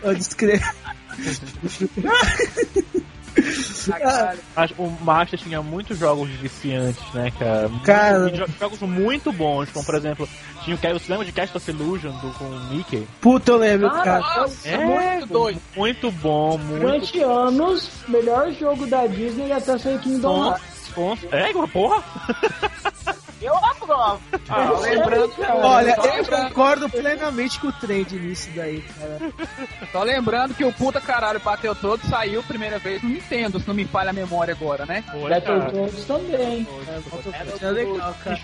Eu 0.04 0.16
descrevo. 0.16 0.64
Caralho. 3.88 4.40
Mas 4.56 4.72
o 4.78 4.88
Master 5.04 5.40
tinha 5.40 5.62
muitos 5.62 5.98
jogos 5.98 6.30
viciantes, 6.32 7.02
né, 7.14 7.32
cara? 7.40 7.70
Muito- 7.70 7.86
Cara. 7.86 8.30
jo- 8.30 8.46
jogos 8.60 8.80
muito 8.82 9.32
bons, 9.32 9.70
como 9.72 9.86
por 9.86 9.96
exemplo, 9.96 10.28
tinha 10.64 10.76
o 10.76 10.80
Ca- 10.80 10.92
você 10.94 11.10
lembra 11.12 11.26
de 11.26 11.32
Cast 11.32 11.56
of 11.56 11.72
Illusion 11.72 12.12
do, 12.20 12.32
com 12.34 12.44
o 12.46 12.60
Mickey? 12.70 13.08
Puta, 13.22 13.52
eu 13.52 13.58
lembro, 13.58 13.90
cara. 13.90 14.20
Nossa, 14.20 14.68
É, 14.68 14.78
muito 14.78 15.26
doido. 15.28 15.62
Muito 15.76 16.12
bom, 16.12 16.58
muito 16.58 16.82
Durante 16.82 17.22
anos, 17.24 17.90
melhor 18.10 18.52
jogo 18.52 18.86
da 18.86 19.08
Disney 19.08 19.52
até 19.52 19.78
sair 19.78 20.00
Kingdom 20.00 20.34
bom. 20.34 20.50
Hearts. 20.52 20.92
bom. 20.96 21.18
É, 21.32 21.68
porra! 21.68 22.04
Eu 23.42 23.56
aprovo. 23.58 24.22
Ah, 24.50 24.72
lembrando, 24.80 25.34
Olha, 25.64 25.96
eu 25.98 26.04
lembrando, 26.04 26.48
concordo 26.50 26.90
plenamente 26.90 27.60
com 27.60 27.68
o 27.68 27.72
trend 27.74 28.20
nisso 28.20 28.50
daí, 28.56 28.82
cara. 28.82 29.20
só 29.92 30.04
lembrando 30.04 30.54
que 30.54 30.64
o 30.64 30.72
puta 30.72 31.02
caralho 31.02 31.40
bateu 31.40 31.74
todo 31.76 32.06
saiu 32.08 32.44
primeira 32.44 32.78
vez 32.80 33.02
no 33.02 33.10
Nintendo, 33.10 33.60
se 33.60 33.68
não 33.68 33.74
me 33.74 33.86
falha 33.86 34.12
a 34.12 34.14
memória 34.14 34.54
agora, 34.54 34.86
né? 34.86 35.04
Battletoads 35.12 36.06
também. 36.06 36.68
É 37.62 37.72
legal, 37.72 38.16
cara. 38.24 38.40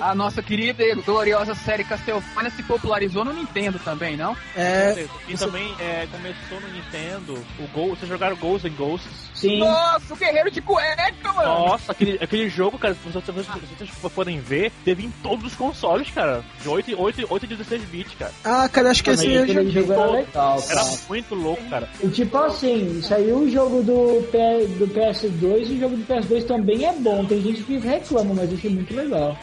A 0.00 0.14
nossa 0.14 0.42
querida 0.42 0.82
e 0.82 0.94
gloriosa 0.94 1.54
série 1.54 1.84
Castlevania 1.84 2.50
se 2.50 2.62
popularizou 2.62 3.24
no 3.24 3.32
Nintendo 3.32 3.78
também, 3.80 4.16
não? 4.16 4.36
é. 4.56 5.06
E 5.28 5.36
também 5.36 5.74
é, 5.78 6.06
começou 6.10 6.60
no 6.60 6.68
Nintendo 6.68 7.34
o 7.58 7.66
Ghost. 7.68 7.98
Vocês 8.00 8.08
jogaram 8.08 8.36
Ghosts 8.36 8.70
and 8.72 8.76
Ghosts? 8.76 9.30
Sim. 9.34 9.58
Nossa, 9.60 10.12
o 10.12 10.16
guerreiro 10.16 10.50
de 10.50 10.60
cueca, 10.60 11.32
mano! 11.32 11.48
Nossa, 11.48 11.92
aquele, 11.92 12.18
aquele 12.22 12.48
jogo, 12.48 12.78
cara, 12.78 12.94
se 12.94 13.00
vocês, 13.08 13.24
se 13.24 13.32
vocês- 13.32 13.90
forem 14.30 14.40
ver, 14.40 14.70
teve 14.84 15.04
em 15.04 15.10
todos 15.22 15.44
os 15.46 15.54
consoles, 15.54 16.08
cara. 16.10 16.42
De 16.62 16.68
8, 16.68 16.90
e- 16.90 16.94
8, 16.94 17.20
e- 17.20 17.26
8 17.28 17.44
e 17.44 17.48
16 17.48 17.82
bits, 17.84 18.12
cara. 18.18 18.32
Ah, 18.44 18.68
cara, 18.68 18.90
acho 18.90 19.02
que 19.02 19.10
esse 19.10 19.32
joguei. 19.32 19.70
jogo 19.70 19.92
era 19.92 20.06
legal, 20.06 20.58
Era 20.68 20.80
cara. 20.80 20.96
muito 21.08 21.34
louco, 21.34 21.62
cara. 21.68 21.88
E 22.02 22.08
tipo 22.08 22.36
assim, 22.38 23.02
saiu 23.02 23.38
o 23.38 23.50
jogo 23.50 23.82
do, 23.82 24.22
P, 24.30 24.38
do 24.78 24.86
PS2 24.88 25.68
e 25.70 25.74
o 25.74 25.80
jogo 25.80 25.96
do 25.96 26.04
PS2 26.06 26.44
também 26.46 26.84
é 26.86 26.92
bom. 26.92 27.24
Tem 27.24 27.40
gente 27.42 27.62
que 27.62 27.78
reclama, 27.78 28.34
mas 28.34 28.52
isso 28.52 28.66
é 28.66 28.70
muito 28.70 28.94
legal. 28.94 29.36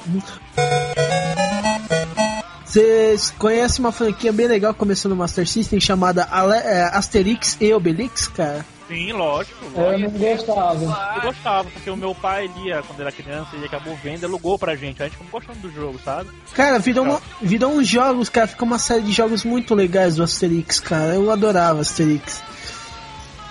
Vocês 2.66 3.32
conhecem 3.38 3.84
uma 3.84 3.92
franquia 3.92 4.32
bem 4.32 4.48
legal 4.48 4.74
que 4.74 4.80
começou 4.80 5.10
no 5.10 5.16
Master 5.16 5.48
System 5.48 5.80
chamada 5.80 6.28
Ale- 6.30 6.58
é, 6.58 6.84
Asterix 6.94 7.58
e 7.60 7.74
Obelix, 7.74 8.28
cara? 8.28 8.66
Sim, 8.88 9.12
lógico. 9.12 9.66
Eu 9.76 9.82
lógico. 9.82 10.12
não 10.12 10.20
gostava. 10.20 11.16
Eu 11.16 11.22
gostava, 11.22 11.70
porque 11.70 11.90
o 11.90 11.98
meu 11.98 12.16
pai 12.16 12.50
lia 12.58 12.82
quando 12.84 13.02
era 13.02 13.12
criança, 13.12 13.56
ele 13.56 13.66
acabou 13.66 13.96
vendo 14.02 14.22
e 14.22 14.26
alugou 14.26 14.58
pra 14.58 14.76
gente. 14.76 15.02
A 15.02 15.06
gente 15.06 15.18
ficou 15.18 15.40
gostando 15.40 15.60
do 15.60 15.72
jogo, 15.72 16.00
sabe? 16.04 16.30
Cara, 16.54 16.80
virou, 16.80 17.04
uma, 17.04 17.22
virou 17.42 17.72
uns 17.72 17.88
jogos, 17.88 18.30
cara. 18.30 18.48
Ficou 18.48 18.66
uma 18.66 18.80
série 18.80 19.02
de 19.02 19.12
jogos 19.12 19.44
muito 19.44 19.76
legais 19.76 20.16
do 20.16 20.24
Asterix, 20.24 20.80
cara. 20.80 21.16
Eu 21.16 21.30
adorava 21.30 21.82
Asterix. 21.82 22.42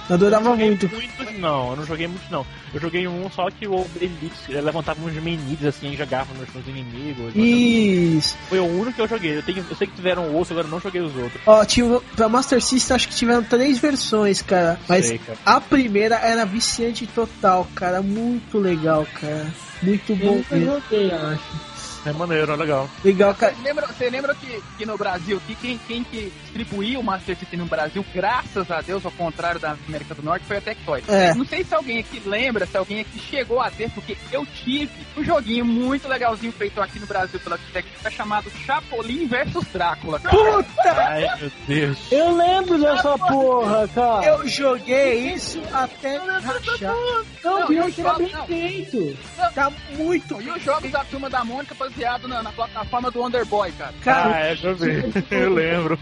Eu 0.08 0.14
adorava 0.14 0.44
joguei 0.44 0.66
muito. 0.68 0.88
Muitos 0.88 1.38
não, 1.38 1.70
eu 1.70 1.76
não 1.76 1.84
joguei 1.86 2.06
muitos 2.06 2.30
não. 2.30 2.46
Eu 2.72 2.80
joguei 2.80 3.08
um 3.08 3.30
só 3.30 3.50
que 3.50 3.66
o 3.66 3.74
Obelix 3.80 4.48
levantava 4.48 5.00
uns 5.04 5.14
menins 5.14 5.64
assim 5.64 5.92
e 5.92 5.96
jogava 5.96 6.32
nos, 6.34 6.52
nos 6.54 6.66
inimigos. 6.68 7.34
Isso. 7.34 8.36
Foi 8.48 8.58
o 8.58 8.64
único 8.66 8.92
que 8.92 9.00
eu 9.02 9.08
joguei. 9.08 9.38
Eu, 9.38 9.42
tenho, 9.42 9.64
eu 9.68 9.76
sei 9.76 9.86
que 9.86 9.94
tiveram 9.96 10.32
outros, 10.32 10.50
agora 10.52 10.66
eu 10.66 10.70
não 10.70 10.80
joguei 10.80 11.00
os 11.00 11.14
outros. 11.16 11.40
Ó, 11.46 11.64
tinha, 11.64 12.00
pra 12.14 12.28
Master 12.28 12.62
System 12.62 12.94
acho 12.94 13.08
que 13.08 13.14
tiveram 13.14 13.42
três 13.42 13.78
versões, 13.78 14.42
cara. 14.42 14.78
Mas 14.88 15.06
Sei, 15.06 15.18
cara. 15.18 15.38
a 15.44 15.60
primeira 15.60 16.16
era 16.16 16.44
viciante 16.44 17.06
total, 17.06 17.66
cara. 17.74 18.02
Muito 18.02 18.58
legal, 18.58 19.06
cara. 19.20 19.46
Muito 19.82 20.12
Eu 20.12 20.16
bom 20.16 20.34
nunca 20.36 20.56
mesmo. 20.56 20.72
joguei, 20.74 21.10
acho. 21.10 21.75
É 22.06 22.12
maneiro, 22.12 22.52
é 22.52 22.56
legal. 22.56 22.88
Legal, 23.04 23.34
cara. 23.34 23.52
Você 23.54 23.62
lembra, 23.62 23.86
você 23.86 24.10
lembra 24.10 24.34
que, 24.34 24.62
que 24.78 24.86
no 24.86 24.96
Brasil, 24.96 25.40
que 25.46 25.54
quem, 25.56 25.78
quem 25.86 26.04
que 26.04 26.32
distribuiu 26.44 27.00
o 27.00 27.04
Master 27.04 27.36
System 27.36 27.58
no 27.58 27.66
Brasil, 27.66 28.04
graças 28.14 28.70
a 28.70 28.80
Deus, 28.80 29.04
ao 29.04 29.10
contrário 29.12 29.60
da 29.60 29.76
América 29.88 30.14
do 30.14 30.22
Norte, 30.22 30.46
foi 30.46 30.56
a 30.58 30.60
Tectoy. 30.60 31.02
É. 31.08 31.34
Não 31.34 31.44
sei 31.44 31.64
se 31.64 31.74
alguém 31.74 31.98
aqui 31.98 32.22
lembra, 32.24 32.64
se 32.66 32.76
alguém 32.76 33.00
aqui 33.00 33.18
chegou 33.18 33.60
a 33.60 33.70
ter, 33.70 33.90
porque 33.90 34.16
eu 34.32 34.46
tive 34.46 34.90
um 35.16 35.24
joguinho 35.24 35.64
muito 35.64 36.06
legalzinho 36.08 36.52
feito 36.52 36.80
aqui 36.80 36.98
no 37.00 37.06
Brasil 37.06 37.40
pela 37.40 37.58
Tectoy 37.72 38.10
chamado 38.12 38.50
Chapolin 38.64 39.26
versus 39.26 39.64
Drácula. 39.72 40.20
Puta! 40.20 40.92
Ai, 40.92 41.28
meu 41.40 41.50
Deus. 41.66 41.98
Eu 42.12 42.36
lembro 42.36 42.78
dessa 42.78 43.18
porra, 43.18 43.88
cara. 43.88 44.24
Eu 44.26 44.48
joguei 44.48 45.32
isso 45.34 45.60
até 45.72 46.16
rachar. 46.18 46.94
Não, 47.44 47.60
Não, 47.60 47.66
pior 47.66 47.86
eu 47.88 47.92
que 47.92 48.00
era 48.00 48.14
bem 48.14 48.28
jogo- 48.30 48.46
feito. 48.46 49.18
Tá 49.54 49.72
muito. 49.96 50.40
E 50.40 50.50
os 50.50 50.62
jogos 50.62 50.90
da 50.90 51.04
Turma 51.04 51.28
da 51.30 51.44
Mônica 51.44 51.74
baseado 51.96 52.28
na, 52.28 52.42
na 52.42 52.52
plataforma 52.52 53.10
do 53.10 53.24
Underboy, 53.24 53.72
cara. 53.72 53.94
Cara, 54.02 54.34
Ah, 54.34 54.38
é, 54.40 54.56
já 54.56 54.72
vi. 54.72 55.02
Eu 55.30 55.54
lembro. 55.54 55.98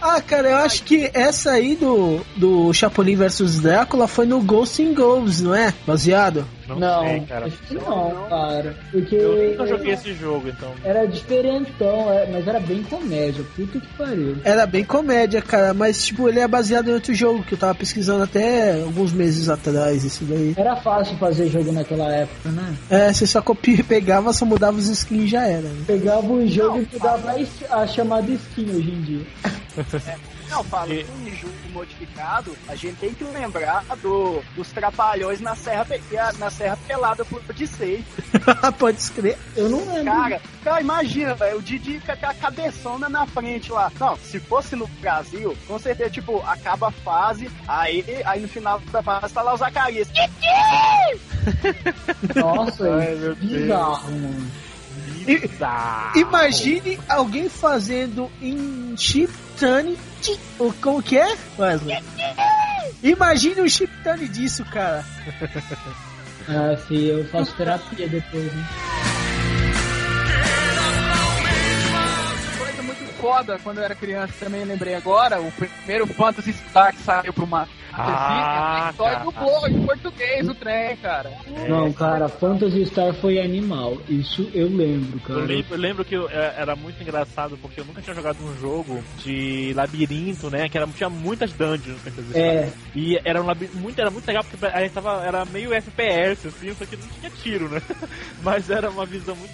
Ah, 0.00 0.20
cara, 0.20 0.50
eu 0.50 0.56
acho 0.58 0.82
que 0.84 1.10
essa 1.12 1.52
aí 1.52 1.76
do, 1.76 2.24
do 2.36 2.72
Chapolin 2.72 3.16
vs 3.16 3.60
Drácula 3.60 4.08
foi 4.08 4.26
no 4.26 4.40
Ghost 4.40 4.82
in 4.82 4.94
Ghosts, 4.94 5.42
não 5.42 5.54
é? 5.54 5.74
Baseado? 5.86 6.46
Não, 6.68 6.78
Não, 6.78 7.00
sei, 7.08 7.20
cara. 7.20 7.46
acho 7.46 7.56
que 7.58 7.74
não, 7.74 8.26
cara. 8.28 8.76
Porque 8.90 9.14
Eu 9.14 9.50
nunca 9.50 9.66
joguei 9.66 9.92
esse 9.94 10.14
jogo, 10.14 10.48
então. 10.48 10.72
era 10.84 11.06
diferentão, 11.06 12.12
é, 12.12 12.26
mas 12.30 12.46
era 12.46 12.60
bem 12.60 12.82
comédia. 12.82 13.44
Puta 13.56 13.78
que 13.80 13.86
pariu. 13.96 14.36
Era 14.44 14.66
bem 14.66 14.84
comédia, 14.84 15.40
cara, 15.42 15.72
mas 15.74 16.04
tipo, 16.04 16.28
ele 16.28 16.40
é 16.40 16.48
baseado 16.48 16.88
em 16.88 16.94
outro 16.94 17.14
jogo 17.14 17.42
que 17.42 17.54
eu 17.54 17.58
tava 17.58 17.74
pesquisando 17.74 18.22
até 18.24 18.80
alguns 18.82 19.12
meses 19.12 19.48
atrás, 19.48 20.04
esse 20.04 20.24
daí. 20.24 20.54
Era 20.56 20.76
fácil 20.76 21.16
fazer 21.18 21.48
jogo 21.48 21.72
naquela 21.72 22.10
época, 22.12 22.48
né? 22.50 22.74
É, 22.90 23.12
você 23.12 23.26
só 23.26 23.40
copia, 23.42 23.82
pegava, 23.84 24.32
só 24.32 24.44
mudava 24.44 24.76
os 24.76 24.88
skins 24.88 25.24
e 25.24 25.28
já 25.28 25.46
era. 25.46 25.62
né? 25.68 25.84
Pegava 25.86 26.26
o 26.32 26.46
jogo 26.46 26.78
e 26.80 26.88
mudava 26.92 27.34
a 27.70 27.86
chamada 27.86 28.30
skin 28.30 28.70
hoje 28.70 28.90
em 28.90 29.02
dia. 29.02 29.26
Não, 30.50 30.64
falando 30.64 30.92
E- 30.92 31.06
em 31.26 31.36
jogo 31.36 31.54
modificado, 31.72 32.56
a 32.68 32.74
gente 32.74 32.96
tem 32.96 33.14
que 33.14 33.24
lembrar 33.24 33.84
do, 34.02 34.42
dos 34.56 34.70
trapalhões 34.72 35.40
na 35.40 35.54
Serra, 35.54 35.86
na 36.38 36.50
serra 36.50 36.76
Pelada 36.86 37.24
por 37.24 37.40
Odissei. 37.48 38.04
Pode 38.78 38.98
escrever. 38.98 39.38
Eu 39.56 39.68
não 39.68 39.78
lembro. 39.86 40.04
Cara, 40.12 40.40
cara, 40.64 40.80
imagina, 40.80 41.34
velho, 41.34 41.58
o 41.58 41.62
Didi 41.62 42.00
com 42.00 42.12
a 42.12 42.34
cabeçona 42.34 43.08
na 43.08 43.26
frente 43.26 43.70
lá. 43.70 43.92
Não, 44.00 44.16
se 44.16 44.40
fosse 44.40 44.74
no 44.74 44.86
Brasil, 45.00 45.56
com 45.66 45.78
certeza, 45.78 46.10
tipo, 46.10 46.38
acaba 46.46 46.88
a 46.88 46.92
fase, 46.92 47.50
aí, 47.66 48.04
aí 48.24 48.40
no 48.40 48.48
final 48.48 48.80
da 48.90 49.02
fase 49.02 49.32
tá 49.34 49.42
lá 49.42 49.54
o 49.54 49.58
Zacarias. 49.58 50.08
Nossa, 52.34 52.94
Ai, 52.96 53.12
é 53.12 53.14
meu 53.14 53.34
Deus. 53.34 53.38
bizarro, 53.52 54.10
mano. 54.12 54.50
Bizarro. 55.24 56.18
Imagine 56.18 56.98
alguém 57.08 57.48
fazendo 57.48 58.30
em 58.40 58.94
Chiptune. 58.96 59.96
O- 60.58 60.72
Como 60.80 61.02
que 61.02 61.18
é, 61.18 61.36
Wesley? 61.58 62.02
Imagine 63.02 63.60
um 63.62 63.68
Chiptune 63.68 64.28
disso, 64.28 64.64
cara. 64.66 65.04
Ah, 66.48 66.76
filho, 66.76 67.18
eu 67.20 67.28
faço 67.28 67.54
terapia 67.56 68.08
depois, 68.08 68.52
né? 68.52 68.66
Foda 73.20 73.58
quando 73.62 73.78
eu 73.78 73.84
era 73.84 73.94
criança, 73.94 74.32
também 74.40 74.64
lembrei 74.64 74.94
agora, 74.94 75.40
o 75.40 75.50
primeiro 75.52 76.06
Phantasy 76.06 76.52
Star 76.52 76.92
que 76.94 77.02
saiu 77.02 77.32
pro 77.32 77.44
uma 77.44 77.68
Ah, 78.00 78.92
só 78.96 79.04
cara. 79.04 79.24
dublou 79.24 79.66
em 79.66 79.84
português 79.84 80.48
o 80.48 80.54
trem, 80.54 80.96
cara. 80.98 81.32
Não, 81.68 81.92
cara, 81.92 82.28
Phantasy 82.28 82.86
Star 82.86 83.12
foi 83.14 83.40
animal. 83.40 83.98
Isso 84.08 84.48
eu 84.54 84.68
lembro, 84.68 85.16
Eu 85.18 85.20
cara. 85.34 85.40
lembro, 85.46 85.74
eu 85.74 85.78
lembro 85.78 86.04
que 86.04 86.14
eu- 86.14 86.28
é, 86.30 86.54
era 86.58 86.76
muito 86.76 87.02
engraçado 87.02 87.58
porque 87.60 87.80
eu 87.80 87.84
nunca 87.84 88.00
tinha 88.00 88.14
jogado 88.14 88.36
um 88.44 88.56
jogo 88.60 89.02
de 89.24 89.72
labirinto, 89.74 90.48
né? 90.48 90.68
Que 90.68 90.78
era, 90.78 90.86
tinha 90.86 91.08
muitas 91.10 91.52
dungeons 91.52 91.86
no 91.96 91.98
Fantasy 91.98 92.28
Star. 92.30 92.40
É, 92.40 92.72
E 92.94 93.18
era 93.24 93.42
um 93.42 93.46
labirinto 93.46 93.76
muito, 93.78 94.00
era 94.00 94.10
muito 94.10 94.26
legal 94.28 94.44
porque 94.44 94.64
a 94.66 94.80
gente 94.80 94.92
tava, 94.92 95.24
era 95.24 95.44
meio 95.46 95.72
FPS, 95.74 96.46
assim, 96.48 96.72
só 96.74 96.84
que 96.84 96.96
não 96.96 97.08
tinha 97.08 97.30
tiro, 97.30 97.68
né? 97.68 97.82
Mas 98.42 98.70
era 98.70 98.88
uma 98.90 99.06
visão 99.06 99.34
muito, 99.34 99.52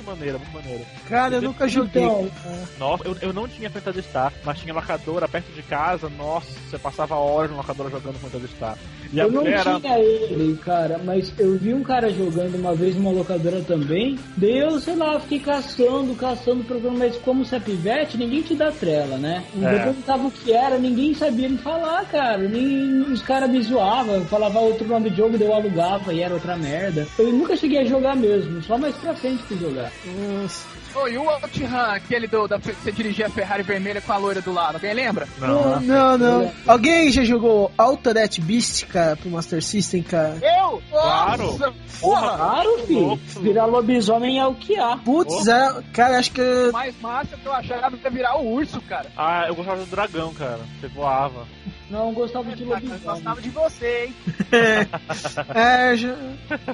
muito, 0.00 0.04
maneira, 0.04 0.38
muito 0.38 0.52
maneira. 0.52 0.84
Cara, 1.08 1.34
eu 1.36 1.42
nunca 1.42 1.68
joguei. 1.68 2.02
então, 2.02 2.30
Nossa, 2.78 3.04
eu, 3.06 3.16
eu 3.20 3.32
não 3.32 3.46
tinha 3.46 3.70
Fantasy 3.70 4.02
Star, 4.02 4.32
mas 4.44 4.58
tinha 4.58 4.74
locadora 4.74 5.28
perto 5.28 5.52
de 5.52 5.62
casa, 5.62 6.08
nossa, 6.08 6.48
você 6.68 6.78
passava 6.78 7.14
horas 7.16 7.50
na 7.50 7.58
locadora 7.58 7.90
jogando 7.90 8.18
Fantasy 8.18 8.48
Star. 8.48 8.76
E 9.12 9.18
eu 9.18 9.30
não 9.30 9.46
era. 9.46 9.80
tinha 9.80 9.98
ele, 9.98 10.56
cara, 10.58 11.00
mas 11.04 11.32
eu 11.38 11.56
vi 11.56 11.74
um 11.74 11.82
cara 11.82 12.10
jogando 12.10 12.54
uma 12.54 12.74
vez 12.74 12.96
numa 12.96 13.10
locadora 13.10 13.60
também. 13.62 14.18
Daí 14.36 14.58
eu, 14.58 14.78
sei 14.78 14.94
lá, 14.94 15.18
fiquei 15.20 15.40
caçando, 15.40 16.14
caçando 16.14 16.60
o 16.60 16.64
programa, 16.64 16.98
mas 16.98 17.16
como 17.16 17.44
você 17.44 17.56
é 17.56 17.60
pivete, 17.60 18.16
ninguém 18.16 18.42
te 18.42 18.54
dá 18.54 18.70
trela, 18.70 19.16
né? 19.16 19.42
É. 19.60 19.74
Eu 19.74 19.82
perguntava 19.84 20.26
o 20.26 20.30
que 20.30 20.52
era, 20.52 20.78
ninguém 20.78 21.14
sabia 21.14 21.48
me 21.48 21.58
falar, 21.58 22.04
cara. 22.06 22.38
Nem 22.38 23.00
os 23.02 23.22
caras 23.22 23.50
me 23.50 23.60
zoavam, 23.62 24.24
falava 24.26 24.60
outro 24.60 24.86
nome 24.86 25.10
de 25.10 25.16
jogo, 25.16 25.36
daí 25.36 25.48
eu 25.48 25.54
alugava 25.54 26.12
e 26.12 26.22
era 26.22 26.34
outra 26.34 26.56
merda. 26.56 27.06
Eu 27.18 27.32
nunca 27.32 27.56
cheguei 27.56 27.80
a 27.80 27.84
jogar 27.84 28.14
mesmo, 28.14 28.62
só 28.62 28.78
mais 28.78 28.94
pra 28.96 29.14
frente 29.14 29.42
fui 29.42 29.58
jogar. 29.58 29.89
Nossa. 30.04 30.66
Oh, 30.94 31.06
e 31.06 31.16
o 31.16 31.28
Outrun, 31.30 31.76
aquele 31.76 32.26
do, 32.26 32.48
da, 32.48 32.58
que 32.58 32.72
você 32.72 32.90
dirigia 32.90 33.26
a 33.26 33.30
Ferrari 33.30 33.62
vermelha 33.62 34.00
com 34.00 34.12
a 34.12 34.16
loira 34.16 34.40
do 34.42 34.52
lado, 34.52 34.74
alguém 34.74 34.92
lembra? 34.92 35.28
Não, 35.38 35.80
Não, 35.80 36.18
não. 36.18 36.52
Alguém 36.66 37.12
já 37.12 37.22
jogou 37.22 37.70
Altered 37.78 38.40
Beast, 38.40 38.86
cara, 38.86 39.16
pro 39.16 39.30
Master 39.30 39.62
System, 39.62 40.02
cara? 40.02 40.36
Eu? 40.42 40.82
Claro. 40.90 41.44
Nossa, 41.52 41.72
Porra, 42.00 42.36
Claro, 42.36 42.78
filho. 42.86 43.00
louco. 43.00 43.22
Virar 43.40 43.66
lobisomem 43.66 44.40
é 44.40 44.46
o 44.46 44.54
que 44.54 44.76
há. 44.78 44.96
Putz, 44.96 45.46
é, 45.46 45.82
cara, 45.92 46.18
acho 46.18 46.32
que. 46.32 46.40
O 46.40 46.72
mais 46.72 46.98
massa 47.00 47.36
que 47.36 47.46
eu 47.46 47.52
achava 47.52 47.96
era 47.96 48.10
virar 48.10 48.36
o 48.38 48.52
urso, 48.52 48.80
cara. 48.82 49.10
Ah, 49.16 49.44
eu 49.46 49.54
gostava 49.54 49.78
do 49.84 49.90
dragão, 49.90 50.32
cara. 50.34 50.60
Você 50.80 50.88
voava. 50.88 51.46
Não, 51.90 52.06
eu 52.08 52.12
gostava 52.12 52.54
de 52.54 52.62
Eu 52.62 52.68
lobisomem. 52.68 53.00
gostava 53.02 53.40
de 53.42 53.50
você, 53.50 54.04
hein? 54.06 54.14
É, 55.54 55.96
já- 55.96 56.16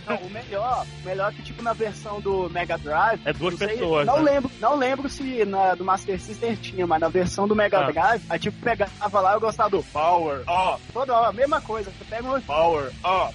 Não, 0.06 0.16
o 0.18 0.30
melhor, 0.30 0.86
o 1.02 1.06
melhor 1.06 1.32
que 1.32 1.42
tipo 1.42 1.62
na 1.62 1.72
versão 1.72 2.20
do 2.20 2.48
Mega 2.50 2.76
Drive. 2.78 3.20
É 3.24 3.32
duas 3.32 3.52
não 3.54 3.58
sei- 3.58 3.68
pessoas, 3.68 4.06
Não 4.06 4.22
né? 4.22 4.32
lembro, 4.32 4.50
não 4.60 4.76
lembro 4.76 5.08
se 5.08 5.44
na 5.46 5.74
do 5.74 5.84
Master 5.84 6.20
System 6.20 6.54
tinha, 6.56 6.86
mas 6.86 7.00
na 7.00 7.08
versão 7.08 7.48
do 7.48 7.56
Mega 7.56 7.78
Ah. 7.86 7.90
Drive, 7.90 8.22
aí 8.28 8.38
tipo 8.38 8.56
pegava 8.62 9.20
lá 9.20 9.32
eu 9.34 9.40
gostava 9.40 9.70
do 9.70 9.82
Power 9.84 10.40
Up. 10.42 10.82
Toda 10.92 11.14
hora, 11.14 11.32
mesma 11.32 11.60
coisa. 11.60 11.90
Você 11.90 12.04
pega 12.04 12.28
um 12.30 12.40
Power 12.42 12.90
Up. 13.04 13.34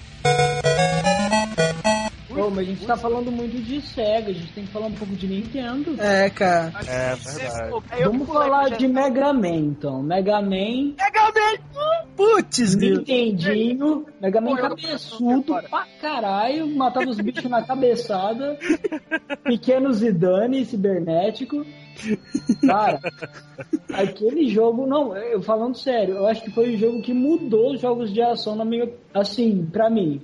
Pô, 2.34 2.50
mas 2.50 2.58
a 2.58 2.62
gente 2.64 2.86
tá 2.86 2.96
falando 2.96 3.30
muito 3.30 3.60
de 3.62 3.80
SEGA, 3.80 4.30
a 4.30 4.32
gente 4.32 4.52
tem 4.52 4.64
que 4.64 4.72
falar 4.72 4.86
um 4.86 4.92
pouco 4.92 5.14
de 5.14 5.26
Nintendo. 5.26 6.00
é, 6.00 6.30
cara. 6.30 6.72
É, 6.86 7.14
verdade. 7.14 8.04
Vamos 8.04 8.28
falar 8.28 8.70
de 8.70 8.88
Mega 8.88 9.32
Man, 9.32 9.48
então. 9.48 10.02
Mega 10.02 10.40
Man, 10.40 10.94
Mega 10.98 11.32
Man! 11.34 12.06
Putz. 12.16 12.76
Nintendinho, 12.76 14.06
Mega 14.20 14.40
Man 14.40 14.56
cabeçudo 14.56 15.54
pra 15.68 15.86
caralho, 16.00 16.66
matava 16.74 17.08
os 17.08 17.18
bichos 17.18 17.44
na 17.44 17.62
cabeçada, 17.62 18.58
pequeno 19.44 19.92
Zidane 19.92 20.64
cibernético. 20.64 21.64
Cara, 22.66 23.00
aquele 23.92 24.48
jogo, 24.48 24.86
não, 24.86 25.16
eu 25.16 25.42
falando 25.42 25.76
sério, 25.76 26.16
eu 26.16 26.26
acho 26.26 26.42
que 26.42 26.50
foi 26.50 26.74
o 26.74 26.78
jogo 26.78 27.02
que 27.02 27.12
mudou 27.12 27.72
os 27.74 27.80
jogos 27.80 28.12
de 28.12 28.22
ação 28.22 28.56
na 28.56 28.64
minha, 28.64 28.88
assim, 29.12 29.68
pra 29.70 29.90
mim. 29.90 30.20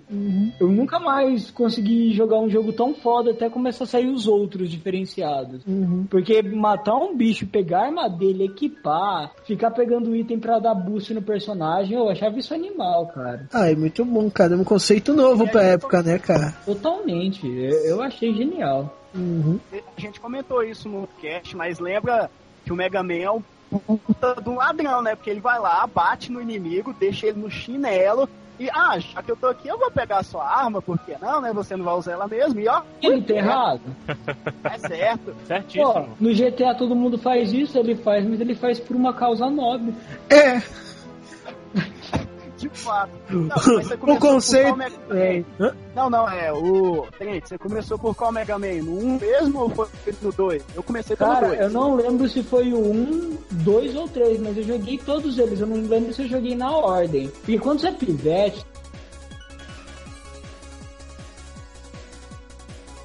Eu 0.61 0.69
nunca 0.69 0.99
mais 0.99 1.51
consegui 1.51 2.13
jogar 2.13 2.39
um 2.39 2.49
jogo 2.49 2.73
tão 2.73 2.95
foda 2.95 3.31
até 3.31 3.49
começar 3.49 3.85
a 3.85 3.87
sair 3.87 4.09
os 4.09 4.27
outros 4.27 4.71
diferenciados. 4.71 5.63
Porque 6.11 6.43
matar 6.43 6.97
um 6.97 7.17
bicho, 7.17 7.47
pegar 7.47 7.81
a 7.81 7.87
arma 7.87 8.09
dele, 8.09 8.45
equipar, 8.45 9.33
ficar 9.45 9.71
pegando 9.71 10.15
item 10.15 10.39
pra 10.39 10.59
dar 10.59 10.75
boost 10.75 11.13
no 11.15 11.23
personagem, 11.23 11.97
eu 11.97 12.09
achava 12.09 12.39
isso 12.39 12.55
animal, 12.55 13.07
cara. 13.07 13.49
Ai, 13.53 13.75
muito 13.75 14.05
bom, 14.05 14.31
cara. 14.31 14.55
É 14.55 14.57
um 14.57 14.65
conceito 14.65 15.13
novo 15.13 15.47
pra 15.49 15.63
época, 15.63 16.03
né, 16.03 16.19
cara? 16.19 16.55
Totalmente. 16.65 17.47
Eu, 17.47 17.85
eu 17.85 18.03
achei 18.03 18.35
genial. 18.35 18.95
Uhum. 19.15 19.59
A 19.99 20.01
gente 20.01 20.21
comentou 20.21 20.63
isso 20.63 20.89
no 20.89 21.09
cast, 21.21 21.57
mas 21.57 21.81
lembra 21.81 22.31
que 22.65 22.73
o 22.73 22.77
Mega 22.77 23.03
Man 23.03 23.15
é 23.15 23.31
um 23.33 23.43
puta 23.69 24.41
de 24.41 24.49
um 24.49 24.55
ladrão, 24.55 25.03
né? 25.03 25.17
Porque 25.17 25.29
ele 25.29 25.41
vai 25.41 25.59
lá, 25.59 25.85
bate 25.93 26.31
no 26.31 26.41
inimigo, 26.41 26.95
deixa 27.01 27.27
ele 27.27 27.41
no 27.41 27.51
chinelo. 27.51 28.29
E, 28.61 28.71
ah, 28.71 28.97
já 29.01 29.21
que 29.25 29.33
eu 29.33 29.37
tô 29.37 29.49
aqui, 29.49 29.67
eu 29.67 29.77
vou 29.77 29.91
pegar 29.91 30.19
a 30.19 30.23
sua 30.23 30.45
arma, 30.49 30.81
por 30.81 30.97
que 31.01 31.17
não, 31.21 31.41
né? 31.41 31.53
Você 31.53 31.75
não 31.77 31.85
vai 31.85 31.95
usar 31.95 32.13
ela 32.13 32.29
mesmo. 32.29 32.61
E 32.61 32.69
ó, 32.69 32.83
Ele 33.03 33.23
tá 33.23 33.35
errado. 33.35 33.81
é 34.63 34.79
certo. 34.79 35.25
Pô, 35.35 35.35
Certíssimo. 35.47 36.09
no 36.21 36.33
GTA 36.33 36.77
todo 36.77 36.95
mundo 36.95 37.19
faz 37.19 37.53
isso, 37.53 37.77
ele 37.77 37.97
faz, 37.97 38.25
mas 38.25 38.41
ele 38.41 38.55
faz 38.55 38.79
por 38.79 38.95
uma 38.95 39.13
causa 39.13 39.51
nobre. 39.51 39.93
É, 40.31 40.63
De 42.73 42.79
fato. 42.81 43.11
Não, 43.31 43.49
mas 43.49 43.87
você 43.87 43.95
O 44.01 44.19
conceito- 44.19 44.67
qual 44.69 44.77
Mega 44.77 44.99
Man? 45.09 45.45
Hã? 45.61 45.77
Não, 45.95 46.11
não, 46.11 46.29
é. 46.31 46.53
O. 46.53 47.07
Trent, 47.19 47.47
você 47.47 47.59
começou 47.59 47.99
por 47.99 48.15
qual 48.15 48.31
Mega 48.33 48.59
Man? 48.59 48.83
No 48.83 48.99
1 48.99 49.19
mesmo 49.19 49.61
ou 49.61 49.71
foi 49.71 49.89
no 50.23 50.33
2? 50.33 50.63
Eu 50.75 50.83
comecei 50.83 51.17
pelo 51.17 51.31
Cara, 51.33 51.49
2. 51.49 51.61
eu 51.61 51.71
não 51.71 51.95
lembro 51.97 52.29
se 52.29 52.43
foi 52.43 52.73
o 52.73 52.79
1, 52.81 53.39
2 53.51 53.97
ou 53.97 54.09
3, 54.09 54.41
mas 54.41 54.57
eu 54.57 54.65
joguei 54.65 54.99
todos 54.99 55.39
eles. 55.39 55.61
Eu 55.61 55.67
não 55.67 55.77
lembro 55.89 56.13
se 56.13 56.23
eu 56.23 56.29
joguei 56.29 56.55
na 56.55 56.71
ordem. 56.71 57.29
Porque 57.29 57.59
quando 57.59 57.81
você 57.81 57.89
é 57.89 57.93
pivete, 57.93 58.65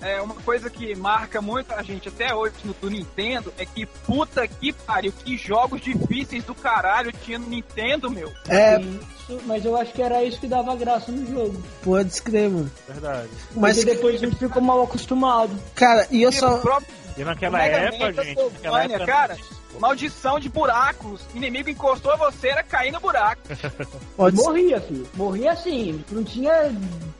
É, 0.01 0.21
uma 0.21 0.35
coisa 0.35 0.69
que 0.69 0.93
marca 0.95 1.41
muito 1.41 1.71
a 1.73 1.81
gente 1.81 2.09
até 2.09 2.35
hoje 2.35 2.55
no 2.65 2.73
do 2.73 2.89
Nintendo 2.89 3.53
é 3.57 3.65
que 3.65 3.85
puta 3.85 4.45
que 4.45 4.73
pariu, 4.73 5.13
que 5.13 5.37
jogos 5.37 5.79
difíceis 5.79 6.43
do 6.43 6.53
caralho 6.53 7.09
tinha 7.23 7.39
no 7.39 7.47
Nintendo, 7.47 8.11
meu. 8.11 8.29
é, 8.49 8.81
isso, 8.81 8.99
mas 9.45 9.63
eu 9.65 9.75
acho 9.77 9.93
que 9.93 10.01
era 10.01 10.23
isso 10.23 10.39
que 10.39 10.47
dava 10.47 10.75
graça 10.75 11.11
no 11.11 11.25
jogo. 11.25 11.61
pode 11.83 12.09
escrever, 12.09 12.49
mano. 12.49 12.71
Verdade. 12.87 13.29
Mas, 13.55 13.77
Porque 13.77 13.93
depois 13.95 14.15
a 14.15 14.25
gente 14.25 14.35
ficou 14.37 14.61
mal 14.61 14.81
acostumado. 14.83 15.51
cara, 15.75 16.07
e 16.11 16.21
eu 16.23 16.31
Tipo, 16.31 16.41
só. 16.61 16.79
E 17.17 17.23
naquela 17.23 17.61
época, 17.63 18.11
Man, 18.11 18.23
gente, 18.23 18.41
naquela 18.43 18.83
época. 18.83 19.05
cara, 19.05 19.37
maldição 19.79 20.39
de 20.39 20.49
buracos. 20.49 21.21
Inimigo 21.33 21.69
encostou 21.69 22.11
a 22.11 22.15
você, 22.15 22.49
era 22.49 22.63
cair 22.63 22.91
no 22.91 22.99
buraco. 22.99 23.41
Pode. 24.15 24.35
Morria, 24.35 24.79
filho. 24.81 25.07
Morria 25.15 25.51
assim. 25.51 26.03
Não 26.11 26.23
tinha 26.23 26.71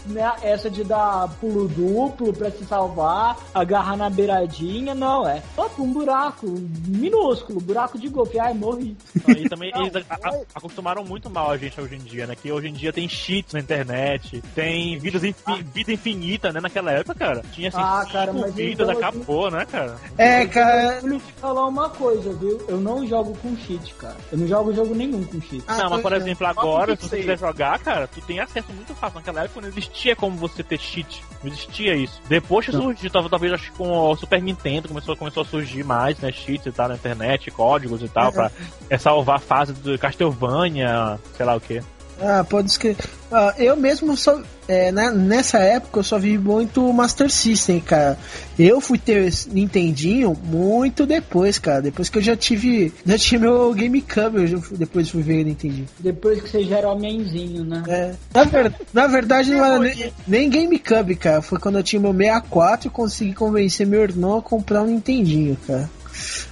né, 0.06 0.34
essa 0.42 0.70
de 0.70 0.84
dar 0.84 1.30
pulo 1.40 1.68
duplo 1.68 2.34
pra 2.34 2.52
se 2.52 2.66
salvar, 2.66 3.38
agarrar 3.54 3.96
na 3.98 4.10
beiradinha, 4.10 4.94
não. 4.94 5.28
É 5.28 5.42
só 5.56 5.70
um 5.80 5.92
buraco 5.94 6.46
minúsculo, 6.88 7.60
buraco 7.62 7.98
de 7.98 8.08
golfe. 8.10 8.40
Ai, 8.40 8.54
morri. 8.54 8.96
E 9.38 9.48
também 9.50 9.72
eles 9.76 9.96
a- 10.10 10.16
a- 10.30 10.42
acostumaram 10.56 11.04
muito 11.04 11.30
mal 11.30 11.52
a 11.52 11.58
gente 11.58 11.80
hoje 11.80 11.96
em 11.96 12.00
dia, 12.00 12.28
né? 12.28 12.36
Que 12.36 12.52
hoje 12.52 12.68
em 12.68 12.74
dia 12.74 12.92
tem 12.94 13.08
cheats 13.08 13.54
na 13.54 13.60
internet, 13.60 14.42
tem 14.56 14.98
vidas 15.00 15.24
infi- 15.24 15.64
vida 15.74 15.92
infinita, 15.92 16.52
né? 16.52 16.60
Naquela 16.62 16.92
época, 16.92 17.16
cara. 17.16 17.44
Tinha 17.54 17.70
assim, 17.70 17.78
Ah, 17.80 18.06
cara, 18.12 18.32
cinco 18.32 18.42
mas 18.46 18.56
vidas, 18.56 18.90
então, 18.90 19.00
acabou, 19.00 19.50
né, 19.52 19.66
cara? 19.66 19.98
É, 20.18 20.46
cara. 20.46 21.00
Eu 21.02 21.10
vou 21.10 21.20
te 21.20 21.34
falar 21.34 21.66
uma 21.68 21.90
coisa, 21.90 22.34
viu? 22.44 22.62
Eu 22.68 22.80
não 22.80 23.08
jogo 23.08 23.36
com 23.42 23.56
cheat, 23.56 23.94
cara. 23.96 24.18
Eu 24.32 24.38
não 24.38 24.48
jogo 24.48 24.74
jogo 24.74 24.94
nenhum 24.94 25.24
com 25.24 25.42
cheat. 25.42 25.64
Ah, 25.68 25.78
não, 25.78 25.90
mas 25.92 26.02
por 26.02 26.14
é. 26.14 26.18
exemplo, 26.18 26.48
agora, 26.48 26.96
se 26.96 27.08
você 27.08 27.18
quiser 27.18 27.38
jogar, 27.38 27.80
cara, 27.80 28.08
tu 28.08 28.22
tem 28.22 28.40
acesso 28.40 28.72
muito 28.74 28.94
fácil. 28.94 29.20
Naquela 29.20 29.44
época 29.44 29.62
não 29.62 29.70
existia 29.70 30.16
como 30.16 30.38
você 30.38 30.64
ter 30.64 30.80
cheat. 30.80 31.24
Não 31.44 31.52
existia 31.52 31.96
isso. 31.96 32.22
Depois 32.28 32.66
que 32.66 32.72
surgiu, 32.72 33.10
talvez, 33.10 33.32
talvez 33.32 33.54
acho 33.54 33.72
que 33.72 33.78
com 33.78 33.90
o 33.90 34.16
Super 34.16 34.42
Nintendo 34.42 34.88
começou, 34.88 35.16
começou 35.16 35.44
a 35.44 35.46
surgir 35.46 35.84
mais, 35.84 36.18
né? 36.20 36.32
Cheats 36.32 36.66
e 36.66 36.72
tal 36.72 36.90
na 36.90 36.96
internet, 36.96 37.50
códigos 37.52 38.02
e 38.02 38.10
tal, 38.10 38.32
pra 38.32 38.52
é, 38.90 38.98
salvar 38.98 39.38
a 39.38 39.40
fase 39.40 39.74
do 39.74 39.98
Castlevania, 39.98 41.20
sei 41.36 41.46
lá 41.46 41.56
o 41.56 41.62
que. 41.62 41.82
Ah, 42.22 42.44
pode 42.48 42.70
escrever. 42.70 43.04
Ah, 43.32 43.54
eu 43.58 43.76
mesmo 43.76 44.16
só. 44.16 44.40
é, 44.68 44.92
na- 44.92 45.12
nessa 45.12 45.58
época 45.58 46.00
eu 46.00 46.04
só 46.04 46.18
vi 46.20 46.38
muito 46.38 46.94
Master 46.94 47.30
System, 47.30 47.80
cara. 47.82 48.18
Eu 48.58 48.80
fui 48.80 48.98
ter 48.98 49.34
Nintendinho 49.52 50.38
muito 50.44 51.06
depois, 51.06 51.58
cara. 51.58 51.82
Depois 51.82 52.10
que 52.10 52.20
eu 52.20 52.22
já 52.22 52.36
tive. 52.36 52.94
Já 53.06 53.18
tinha 53.18 53.40
meu 53.42 53.74
GameCube, 53.74 54.38
eu 54.38 54.48
já 54.48 54.58
fui- 54.60 54.78
depois 54.78 55.10
fui 55.10 55.22
ver 55.24 55.42
o 55.44 55.46
Nintendinho. 55.48 55.88
Depois 56.00 56.42
que 56.42 56.50
você 56.50 56.64
já 56.64 56.78
era 56.78 56.90
homenzinho, 56.92 57.64
né? 57.66 57.84
É, 57.88 58.14
na, 58.34 58.44
ver- 58.44 58.74
na 58.94 59.08
verdade 59.08 59.52
não 59.52 59.66
era 59.66 59.80
nem, 59.80 60.14
nem 60.28 60.50
GameCube, 60.50 61.16
cara. 61.16 61.42
Foi 61.42 61.58
quando 61.60 61.80
eu 61.80 61.84
tinha 61.84 62.00
meu 62.00 62.14
64 62.14 62.88
e 62.88 62.92
consegui 62.92 63.34
convencer 63.34 63.86
meu 63.88 64.02
irmão 64.04 64.38
a 64.38 64.42
comprar 64.42 64.84
um 64.84 64.88
Nintendinho, 64.88 65.58
cara. 65.68 65.90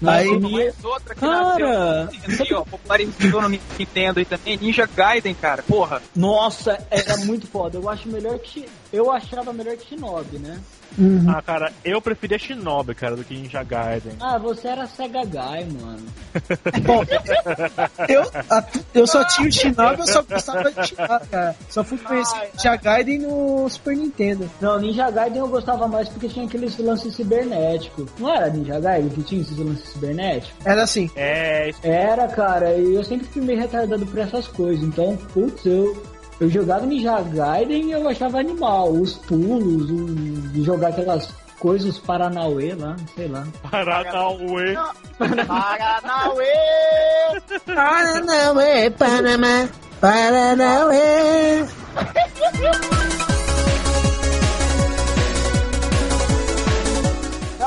Aí, 0.06 0.40
Mais 0.40 0.84
outra 0.84 1.14
que 1.14 1.22
Cara, 1.22 2.06
nasceu 2.06 2.46
assim, 2.46 2.54
ó, 2.54 2.62
popularizou 2.64 3.42
no 3.42 3.50
Nintendo 3.50 4.20
e 4.20 4.26
também 4.26 4.58
Ninja 4.58 4.88
Gaiden, 4.88 5.36
cara. 5.36 5.64
Porra, 5.64 6.02
Nossa, 6.16 6.78
era 6.90 7.18
muito 7.18 7.48
foda. 7.48 7.78
Eu 7.78 7.90
acho 7.90 8.08
melhor 8.10 8.40
que. 8.40 8.68
Eu 8.92 9.12
achava 9.12 9.54
melhor 9.54 9.76
que 9.78 9.88
Shinobi, 9.90 10.38
né? 10.38 10.60
uhum. 10.98 11.26
Ah, 11.30 11.42
cara, 11.42 11.72
eu 11.86 12.02
preferia 12.02 12.38
Shinobi, 12.38 12.94
cara, 12.94 13.16
do 13.16 13.24
que 13.24 13.34
Ninja 13.34 13.64
Gaiden. 13.64 14.14
Ah, 14.20 14.38
você 14.38 14.68
era 14.68 14.86
Sega 14.88 15.24
Guy, 15.24 15.66
mano. 15.82 16.06
Bom, 16.86 17.04
eu, 18.10 18.24
a- 18.50 18.66
eu 18.94 19.08
só 19.08 19.24
tinha 19.26 19.48
o 19.48 19.52
Shinobi, 19.52 20.00
eu 20.02 20.08
só 20.08 20.22
gostava 20.22 20.72
de 20.72 20.88
Shinobi, 20.88 21.28
cara. 21.30 21.56
Só 21.70 21.84
fui 21.84 21.98
conhecer 21.98 22.36
o 22.38 22.42
Ninja 22.54 22.76
Gaiden 22.76 23.20
no 23.20 23.70
Super 23.70 23.96
Nintendo. 23.96 24.50
Não, 24.60 24.80
Ninja 24.80 25.10
Gaiden 25.10 25.40
eu 25.40 25.48
gostava 25.48 25.88
mais 25.88 26.10
porque 26.10 26.28
tinha 26.28 26.46
aqueles 26.46 26.78
lances 26.78 27.16
cibernéticos. 27.16 28.08
Não 28.20 28.30
era 28.34 28.50
Ninja 28.50 28.80
Gaiden 28.80 29.10
que 29.10 29.24
tinha 29.24 29.42
esses 29.42 29.58
lances 29.58 29.88
cibernéticos? 29.90 30.66
Era 30.66 30.84
assim. 30.84 31.10
É, 31.16 31.70
isso 31.70 31.80
Era, 31.84 32.28
cara, 32.28 32.76
e 32.76 32.94
eu 32.96 33.04
sempre 33.04 33.28
fui 33.28 33.42
meio 33.42 33.60
retardado 33.60 34.06
por 34.06 34.20
essas 34.20 34.48
coisas. 34.48 34.84
Então, 34.84 35.16
putz, 35.34 35.66
eu, 35.66 36.02
eu 36.42 36.50
jogava 36.50 36.88
Ninja 36.88 37.22
Gaiden 37.22 37.90
e 37.90 37.92
eu 37.92 38.10
achava 38.10 38.40
animal. 38.40 38.92
Os 38.92 39.14
pulos, 39.14 39.92
o, 39.92 40.64
jogar 40.64 40.88
aquelas 40.88 41.32
coisas, 41.60 41.88
os 41.88 42.00
Paranauê 42.00 42.74
lá, 42.74 42.96
sei 43.16 43.28
lá. 43.28 43.46
Paranauê. 43.70 44.74
Paranauê! 45.48 46.48
Paranauê, 47.68 48.90
Panamá, 48.90 49.70
Paranauê. 50.02 51.64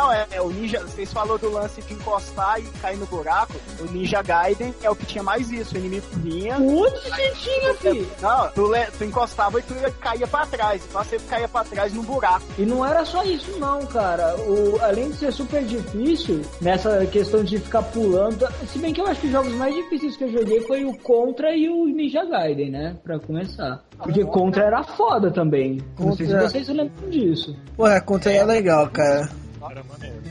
Não, 0.05 0.13
é, 0.13 0.27
é 0.33 0.41
o 0.43 0.51
Ninja. 0.51 0.81
Vocês 0.81 1.11
falaram 1.11 1.39
do 1.39 1.51
lance 1.51 1.81
de 1.81 1.95
encostar 1.95 2.61
e 2.61 2.65
cair 2.83 2.99
no 2.99 3.07
buraco. 3.07 3.55
O 3.81 3.85
Ninja 3.91 4.21
Gaiden 4.23 4.75
é 4.83 4.91
o 4.91 4.95
que 4.95 5.07
tinha 5.07 5.23
mais 5.25 5.51
isso. 5.51 5.75
O 5.75 5.79
inimigo 5.79 6.07
vinha. 6.17 6.57
Onde 6.59 7.01
você 7.09 7.31
tinha, 7.37 7.75
filho? 7.75 8.07
Não, 8.21 8.49
tu, 8.51 8.67
le- 8.67 8.87
tu 8.99 9.05
encostava 9.05 9.59
e 9.59 9.63
tu 9.63 9.75
caía 10.01 10.27
pra 10.27 10.45
trás. 10.45 10.83
Então 10.87 11.03
você 11.03 11.19
caía 11.21 11.49
pra 11.49 11.65
trás 11.65 11.95
num 11.95 12.03
buraco. 12.03 12.45
E 12.59 12.67
não 12.67 12.85
era 12.85 13.03
só 13.07 13.23
isso 13.25 13.59
não, 13.59 13.87
cara. 13.87 14.37
O, 14.37 14.79
além 14.83 15.11
de 15.11 15.17
ser 15.17 15.33
super 15.33 15.65
difícil, 15.65 16.43
nessa 16.61 17.07
questão 17.07 17.43
de 17.43 17.59
ficar 17.59 17.83
pulando, 17.85 18.47
se 18.71 18.79
bem 18.79 18.93
que 18.93 19.01
eu 19.01 19.07
acho 19.07 19.23
que 19.23 19.27
os 19.29 19.33
jogos 19.33 19.55
mais 19.55 19.75
difíceis 19.75 20.19
que 20.19 20.25
eu 20.25 20.33
joguei 20.33 20.61
foi 20.63 20.85
o 20.85 20.93
Contra 20.99 21.57
e 21.57 21.67
o 21.71 21.87
Ninja 21.87 22.27
Gaiden, 22.27 22.71
né? 22.71 22.97
Pra 23.03 23.19
começar. 23.19 23.83
Porque 23.97 24.23
Contra 24.25 24.65
era 24.65 24.83
foda 24.83 25.31
também. 25.31 25.81
Não 25.99 26.13
sei 26.15 26.27
se 26.27 26.33
Contra- 26.33 26.51
vocês 26.51 26.67
se 26.67 26.73
lembram 26.75 27.09
disso. 27.09 27.57
Ué, 27.79 27.97
a 27.97 28.01
conta 28.03 28.29
aí 28.29 28.37
é 28.37 28.45
legal, 28.45 28.87
cara. 28.91 29.29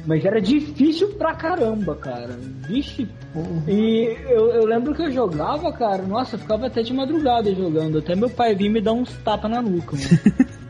Mas 0.06 0.26
era 0.26 0.42
difícil 0.42 1.10
pra 1.16 1.36
caramba, 1.36 1.96
cara. 1.96 2.38
Vixe. 2.68 3.08
E 3.68 4.18
eu, 4.30 4.52
eu 4.52 4.66
lembro 4.66 4.94
que 4.94 5.04
eu 5.04 5.12
jogava, 5.12 5.72
cara, 5.72 6.04
nossa, 6.04 6.36
eu 6.36 6.40
ficava 6.40 6.68
até 6.68 6.82
de 6.82 6.94
madrugada 6.94 7.54
jogando. 7.54 8.00
Até 8.00 8.16
meu 8.16 8.30
pai 8.30 8.56
vir 8.56 8.70
me 8.70 8.82
dar 8.82 8.94
uns 8.94 9.12
tapas 9.24 9.50
na 9.50 9.62
nuca, 9.62 9.96
mano. 9.96 10.54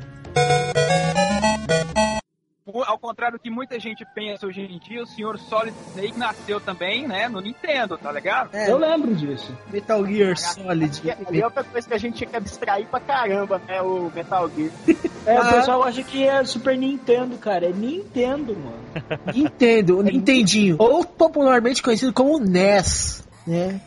ao 2.66 2.98
contrário 2.98 3.38
do 3.38 3.42
que 3.42 3.50
muita 3.50 3.78
gente 3.80 4.06
pensa 4.16 4.48
hoje 4.48 4.62
em 4.62 4.80
dia, 4.80 5.04
o 5.04 5.06
senhor 5.06 5.38
Solid 5.38 5.76
Snake 5.90 6.18
nasceu 6.18 6.62
também, 6.62 7.08
né, 7.08 7.28
no 7.28 7.42
Nintendo, 7.42 7.98
tá 7.98 8.12
ligado? 8.12 8.56
É, 8.56 8.72
Eu 8.72 8.78
lembro 8.78 9.14
disso. 9.14 9.56
Metal 9.72 10.06
Gear 10.06 10.38
Solid. 10.38 11.02
E 11.04 11.12
ali 11.12 11.42
é 11.42 11.46
outra 11.46 11.64
coisa 11.64 11.88
que 11.88 11.94
a 11.94 11.98
gente 11.98 12.16
tinha 12.18 12.30
que 12.30 12.36
abstrair 12.38 12.88
pra 12.88 13.00
caramba, 13.02 13.62
né? 13.68 13.82
O 13.82 14.10
Metal 14.14 14.50
Gear. 14.56 14.72
É, 15.26 15.38
Ah. 15.38 15.42
o 15.42 15.54
pessoal 15.54 15.84
acha 15.84 16.04
que 16.04 16.22
é 16.28 16.44
Super 16.44 16.78
Nintendo, 16.78 17.38
cara. 17.38 17.68
É 17.68 17.72
Nintendo, 17.72 18.54
mano. 18.58 18.78
Nintendo, 19.34 20.00
o 20.00 20.02
Nintendinho. 20.04 20.76
Ou 20.78 21.06
popularmente 21.06 21.82
conhecido 21.82 22.12
como 22.12 22.38
NES, 22.40 23.24
né? 23.48 23.80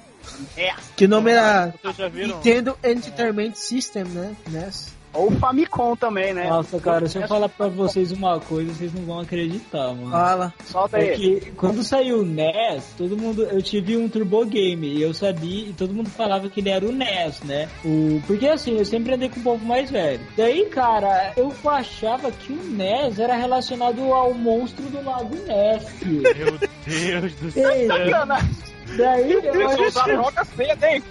É. 0.56 0.74
Que 0.96 1.04
o 1.04 1.08
nome 1.08 1.30
era? 1.32 1.74
Nintendo 2.14 2.78
Entertainment 2.82 3.52
System, 3.54 4.04
né? 4.04 4.34
NES. 4.48 4.95
Ou 5.16 5.28
o 5.28 5.38
Famicom 5.38 5.96
também, 5.96 6.32
né? 6.32 6.48
Nossa, 6.48 6.78
cara, 6.78 7.08
se 7.08 7.18
eu 7.18 7.26
falar 7.26 7.48
pra 7.48 7.68
vocês 7.68 8.12
uma 8.12 8.38
coisa, 8.40 8.72
vocês 8.72 8.92
não 8.92 9.02
vão 9.02 9.20
acreditar, 9.20 9.88
mano. 9.94 10.10
Fala. 10.10 10.54
Solta 10.64 10.98
É 10.98 11.10
aí. 11.10 11.16
que 11.16 11.50
quando 11.52 11.82
saiu 11.82 12.20
o 12.20 12.24
NES, 12.24 12.94
todo 12.96 13.16
mundo. 13.16 13.44
Eu 13.44 13.62
tive 13.62 13.96
um 13.96 14.08
Turbo 14.08 14.44
Game 14.44 14.86
e 14.86 15.02
eu 15.02 15.14
sabia, 15.14 15.68
e 15.68 15.72
todo 15.72 15.94
mundo 15.94 16.10
falava 16.10 16.48
que 16.48 16.60
ele 16.60 16.70
era 16.70 16.84
o 16.84 16.92
NES, 16.92 17.40
né? 17.42 17.68
O, 17.84 18.20
porque 18.26 18.46
assim, 18.46 18.78
eu 18.78 18.84
sempre 18.84 19.14
andei 19.14 19.28
com 19.28 19.40
o 19.40 19.42
povo 19.42 19.64
mais 19.64 19.90
velho. 19.90 20.20
Daí, 20.36 20.66
cara, 20.66 21.32
eu 21.36 21.52
achava 21.64 22.30
que 22.30 22.52
o 22.52 22.62
NES 22.62 23.18
era 23.18 23.34
relacionado 23.34 24.00
ao 24.12 24.34
monstro 24.34 24.84
do 24.86 25.02
Lago 25.02 25.34
Ness. 25.46 25.86
Meu 26.02 26.58
Deus 26.86 27.34
do 27.34 27.50
céu. 27.50 28.75
Daí 28.96 29.32
eu, 29.32 29.40
hein? 29.40 29.50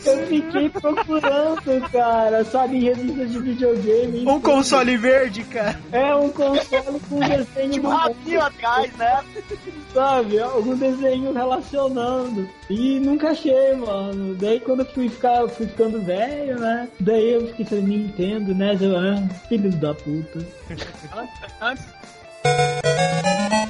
eu 0.05 0.27
fiquei 0.27 0.69
procurando, 0.69 1.89
cara, 1.91 2.43
sabe, 2.45 2.77
em 2.77 2.83
revistas 2.85 3.31
de 3.31 3.39
videogame. 3.39 4.27
Um 4.27 4.39
console 4.39 4.95
verde, 4.97 5.43
cara. 5.43 5.79
É 5.91 6.15
um 6.15 6.29
console 6.29 6.99
com 7.09 7.19
desenho 7.27 7.81
do 7.81 7.87
um 7.87 7.91
rabinho 7.91 8.41
atrás, 8.41 8.91
né? 8.97 9.23
sabe? 9.93 10.39
Algum 10.39 10.75
desenho 10.75 11.33
relacionando. 11.33 12.47
E 12.69 12.99
nunca 12.99 13.29
achei, 13.29 13.75
mano. 13.75 14.35
Daí 14.35 14.59
quando 14.59 14.81
eu 14.81 14.85
fui, 14.85 15.09
ficar, 15.09 15.47
fui 15.47 15.67
ficando 15.67 16.01
velho, 16.01 16.59
né? 16.59 16.87
Daí 16.99 17.33
eu 17.33 17.47
fiquei 17.47 17.65
falando, 17.65 17.87
Nintendo, 17.87 18.55
né? 18.55 18.77
Eu, 18.79 18.97
ah, 18.97 19.27
filhos 19.47 19.75
da 19.75 19.93
puta. 19.93 20.39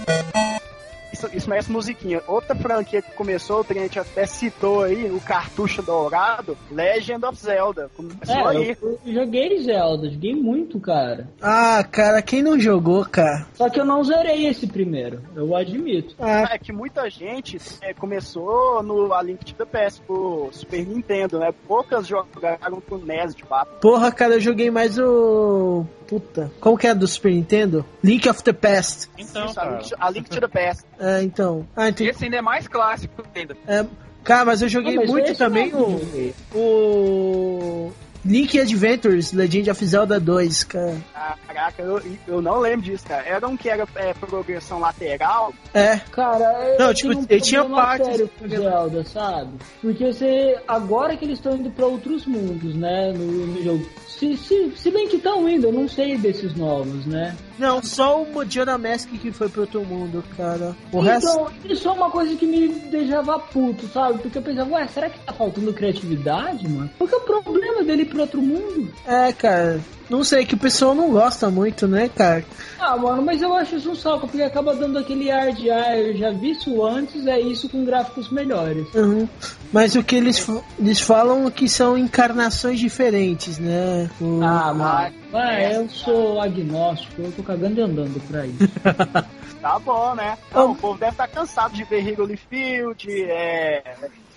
Isso, 1.33 1.49
merece 1.49 1.71
musiquinha. 1.71 2.21
Outra 2.27 2.55
franquia 2.55 3.01
que 3.01 3.11
começou, 3.11 3.61
o 3.61 3.63
Trent 3.63 3.97
até 3.97 4.25
citou 4.25 4.83
aí, 4.83 5.09
o 5.11 5.19
cartucho 5.19 5.81
dourado, 5.81 6.57
Legend 6.71 7.25
of 7.25 7.37
Zelda. 7.39 7.89
Começou 7.95 8.35
É, 8.35 8.47
aí. 8.47 8.77
eu, 8.81 8.99
eu 9.05 9.13
joguei 9.13 9.61
Zelda, 9.63 10.09
joguei 10.09 10.35
muito, 10.35 10.79
cara. 10.79 11.27
Ah, 11.41 11.83
cara, 11.83 12.21
quem 12.21 12.41
não 12.41 12.59
jogou, 12.59 13.05
cara? 13.05 13.45
Só 13.53 13.69
que 13.69 13.79
eu 13.79 13.85
não 13.85 14.03
zerei 14.03 14.47
esse 14.47 14.67
primeiro, 14.67 15.21
eu 15.35 15.55
admito. 15.55 16.15
Ah, 16.19 16.49
É 16.53 16.57
que 16.57 16.71
muita 16.71 17.09
gente 17.09 17.57
é, 17.81 17.93
começou 17.93 18.81
no 18.83 19.13
A 19.13 19.21
Link 19.21 19.43
to 19.45 19.53
the 19.53 19.65
Past 19.65 20.01
pro 20.01 20.49
Super 20.51 20.85
Nintendo, 20.85 21.39
né? 21.39 21.53
Poucas 21.67 22.07
jogaram 22.07 22.79
pro 22.81 22.97
NES 22.97 23.35
de 23.35 23.43
fato. 23.43 23.79
porra, 23.81 24.11
cara, 24.11 24.35
eu 24.35 24.39
joguei 24.39 24.69
mais 24.71 24.97
o. 24.99 25.85
Puta. 26.07 26.51
Como 26.59 26.77
que 26.77 26.85
é 26.85 26.93
do 26.93 27.07
Super 27.07 27.31
Nintendo? 27.31 27.83
Link 28.03 28.29
of 28.29 28.43
the 28.43 28.53
Past. 28.53 29.09
Então, 29.17 29.45
Isso, 29.47 29.59
a. 29.59 29.65
Link 29.65 29.89
to, 29.89 29.95
a 29.99 30.09
Link 30.11 30.29
to 30.29 30.39
the 30.39 30.47
Past. 30.47 30.85
É, 31.19 31.23
então. 31.23 31.67
Ah, 31.75 31.89
entendi. 31.89 32.09
esse 32.09 32.23
ainda 32.25 32.37
é 32.37 32.41
mais 32.41 32.67
clássico 32.67 33.23
ainda. 33.35 33.55
É, 33.67 33.85
cara, 34.23 34.45
mas 34.45 34.61
eu 34.61 34.69
joguei 34.69 34.93
Ah, 34.95 35.01
mas 35.01 35.09
muito 35.09 35.35
também 35.37 35.71
não 35.71 35.81
o. 35.81 36.33
O. 36.55 37.91
Link 38.27 38.59
Adventures, 38.59 39.31
Legend 39.33 39.69
of 39.69 39.85
Zelda 39.85 40.19
2, 40.19 40.63
cara. 40.63 40.97
Ah, 41.13 41.35
Caraca, 41.47 41.79
eu, 41.83 42.01
eu 42.27 42.41
não 42.41 42.57
lembro 42.57 42.81
disso, 42.81 43.05
cara. 43.07 43.23
Era 43.23 43.47
um 43.47 43.55
que 43.55 43.69
era 43.69 43.87
é, 43.95 44.15
progressão 44.15 44.79
lateral. 44.79 45.53
É. 45.75 45.97
Cara, 46.11 46.75
Não, 46.79 46.87
eu 46.87 46.93
tipo, 46.95 47.13
um 47.19 47.25
ele 47.29 47.39
tinha 47.41 47.63
partes- 47.63 48.07
sério 48.07 48.29
com 48.39 48.47
Zelda, 48.47 49.03
sabe? 49.05 49.51
Porque 49.79 50.05
você. 50.11 50.57
Agora 50.67 51.15
que 51.15 51.23
eles 51.23 51.37
estão 51.37 51.55
indo 51.55 51.69
pra 51.69 51.85
outros 51.85 52.25
mundos, 52.25 52.75
né? 52.75 53.13
No, 53.15 53.25
no 53.45 53.63
jogo. 53.63 53.87
Se, 54.07 54.35
se, 54.37 54.71
se 54.75 54.89
bem 54.89 55.07
que 55.07 55.17
estão 55.17 55.47
indo, 55.47 55.67
eu 55.67 55.71
não 55.71 55.87
sei 55.87 56.17
desses 56.17 56.55
novos, 56.55 57.05
né? 57.05 57.35
Não, 57.57 57.81
só 57.81 58.21
o 58.21 58.33
Majora 58.33 58.77
Mask 58.77 59.09
que 59.09 59.31
foi 59.31 59.49
pro 59.49 59.61
outro 59.61 59.85
mundo, 59.85 60.23
cara. 60.35 60.75
O 60.91 60.99
resto. 60.99 61.29
então, 61.29 61.51
isso 61.65 61.87
é 61.87 61.91
uma 61.91 62.09
coisa 62.09 62.35
que 62.35 62.45
me 62.45 62.67
deixava 62.67 63.39
puto, 63.39 63.87
sabe? 63.87 64.19
Porque 64.19 64.37
eu 64.37 64.41
pensava, 64.41 64.69
ué, 64.71 64.87
será 64.87 65.09
que 65.09 65.19
tá 65.19 65.33
faltando 65.33 65.73
criatividade, 65.73 66.67
mano? 66.67 66.89
Qual 66.97 67.07
que 67.07 67.15
é 67.15 67.17
o 67.17 67.21
problema 67.21 67.83
dele 67.83 68.03
ir 68.03 68.05
pro 68.05 68.21
outro 68.21 68.41
mundo? 68.41 68.93
É, 69.05 69.31
cara. 69.33 69.79
Não 70.09 70.23
sei, 70.23 70.45
que 70.45 70.53
o 70.53 70.57
pessoal 70.57 70.93
não 70.93 71.09
gosta 71.11 71.49
muito, 71.49 71.87
né, 71.87 72.09
cara? 72.09 72.45
Ah, 72.79 72.95
mano, 72.95 73.21
mas 73.23 73.41
eu 73.41 73.53
acho 73.55 73.75
isso 73.77 73.89
um 73.91 73.95
saco, 73.95 74.27
porque 74.27 74.41
acaba 74.43 74.75
dando 74.75 74.99
aquele 74.99 75.31
ar 75.31 75.51
de, 75.51 75.69
ah, 75.71 75.97
eu 75.97 76.15
já 76.15 76.29
vi 76.31 76.51
isso 76.51 76.85
antes, 76.85 77.25
é 77.25 77.39
isso 77.39 77.67
com 77.69 77.83
gráficos 77.83 78.29
melhores. 78.29 78.85
Uhum. 78.93 79.27
Mas 79.73 79.95
o 79.95 80.03
que 80.03 80.15
eles, 80.15 80.45
eles 80.77 80.99
falam 80.99 81.49
que 81.49 81.67
são 81.67 81.97
encarnações 81.97 82.79
diferentes, 82.79 83.57
né? 83.57 84.09
O- 84.21 84.41
Ah, 84.43 84.73
mano, 84.73 85.13
ah, 85.33 85.61
eu 85.73 85.89
sou 85.89 86.39
agnóstico, 86.39 87.21
eu 87.23 87.31
tô 87.31 87.41
cagando 87.43 87.79
e 87.79 87.83
andando 87.83 88.19
por 88.27 88.37
aí. 88.37 88.53
Tá 89.65 89.79
bom, 89.79 90.13
né? 90.13 90.37
Não, 90.53 90.73
o 90.73 90.75
povo 90.75 90.99
deve 90.99 91.13
estar 91.13 91.27
cansado 91.27 91.73
de 91.73 91.83
ver 91.85 91.99
Hyrule 92.01 92.37
Field, 92.37 93.07
é, 93.09 93.81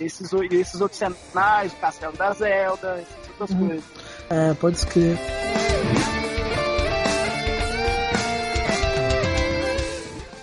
esses, 0.01 0.31
esses 0.51 0.81
outros 0.81 0.99
cenários, 0.99 1.75
o 1.75 1.77
Castelo 1.77 2.17
da 2.17 2.33
Zelda, 2.33 2.99
essas 3.03 3.29
outras 3.39 3.59
coisas. 3.59 3.85
É, 4.31 4.55
pode 4.55 4.77
escrever. 4.79 5.19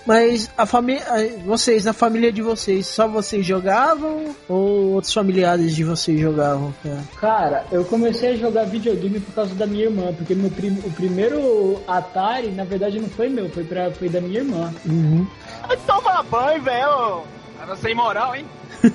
Mas 0.06 0.52
a 0.56 0.68
família, 0.68 1.02
vocês, 1.44 1.84
na 1.84 1.92
família 1.92 2.32
de 2.32 2.40
vocês, 2.40 2.86
só 2.86 3.08
vocês 3.08 3.44
jogavam 3.44 4.36
ou 4.48 4.92
outros 4.94 5.12
familiares 5.12 5.76
de 5.76 5.84
vocês 5.84 6.20
jogavam? 6.20 6.72
Cara? 6.84 7.02
Cara, 7.20 7.66
eu 7.72 7.84
comecei 7.86 8.34
a 8.34 8.36
jogar 8.36 8.66
videogame 8.66 9.20
por 9.20 9.34
causa 9.34 9.56
da 9.56 9.66
minha 9.66 9.86
irmã, 9.86 10.14
porque 10.16 10.36
meu 10.36 10.52
prim- 10.52 10.80
o 10.86 10.92
primeiro 10.92 11.82
Atari, 11.88 12.52
na 12.52 12.64
verdade, 12.64 13.00
não 13.00 13.10
foi 13.10 13.30
meu, 13.30 13.50
foi, 13.50 13.64
pra, 13.64 13.90
foi 13.90 14.08
da 14.08 14.22
minha 14.22 14.42
irmã. 14.42 14.72
Uhum. 14.86 15.26
Vai 15.68 15.78
tomar 15.78 16.22
banho, 16.22 16.62
velho! 16.62 17.24
Cara, 17.60 17.76
sem 17.76 17.96
moral, 17.96 18.36
hein? 18.36 18.46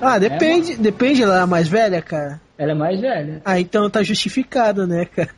Ah, 0.00 0.18
depende, 0.18 0.76
depende, 0.76 1.22
ela 1.22 1.42
é 1.42 1.46
mais 1.46 1.66
velha, 1.68 2.00
cara. 2.02 2.40
Ela 2.62 2.70
é 2.70 2.74
mais 2.76 3.00
velha. 3.00 3.42
Ah, 3.44 3.58
então 3.58 3.90
tá 3.90 4.04
justificado, 4.04 4.86
né, 4.86 5.04
cara? 5.04 5.30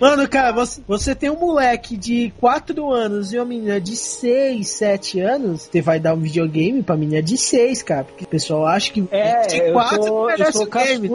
Mano, 0.00 0.28
cara, 0.28 0.52
você, 0.52 0.80
você 0.86 1.12
tem 1.12 1.28
um 1.28 1.36
moleque 1.36 1.96
de 1.96 2.32
4 2.38 2.92
anos 2.92 3.32
e 3.32 3.38
uma 3.38 3.44
menina 3.44 3.80
de 3.80 3.96
6, 3.96 4.68
7 4.68 5.18
anos, 5.18 5.62
você 5.62 5.82
vai 5.82 5.98
dar 5.98 6.14
um 6.14 6.20
videogame 6.20 6.80
pra 6.80 6.96
menina 6.96 7.20
de 7.20 7.36
6, 7.36 7.82
cara. 7.82 8.04
Porque 8.04 8.22
o 8.22 8.28
pessoal 8.28 8.66
acha 8.66 8.92
que 8.92 9.04
É, 9.10 9.48
de 9.48 9.58
eu 9.58 9.72
4 9.72 10.02
sou, 10.04 10.30
eu 10.30 10.36
merece 10.38 10.52
sou 10.52 10.62
o 10.62 10.70
game. 10.70 11.08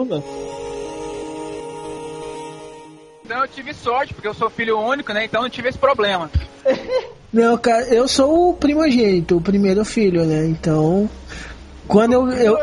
Então 3.24 3.40
eu 3.40 3.48
tive 3.48 3.72
sorte, 3.72 4.12
porque 4.12 4.28
eu 4.28 4.34
sou 4.34 4.50
filho 4.50 4.78
único, 4.78 5.10
né? 5.14 5.24
Então 5.24 5.40
não 5.40 5.48
tive 5.48 5.70
esse 5.70 5.78
problema. 5.78 6.30
Não, 7.32 7.58
cara, 7.58 7.82
eu 7.92 8.06
sou 8.06 8.50
o 8.50 8.54
primogênito, 8.54 9.38
o 9.38 9.40
primeiro 9.40 9.84
filho, 9.84 10.24
né? 10.24 10.46
Então, 10.46 11.10
quando 11.88 12.12
eu, 12.12 12.30
eu, 12.30 12.58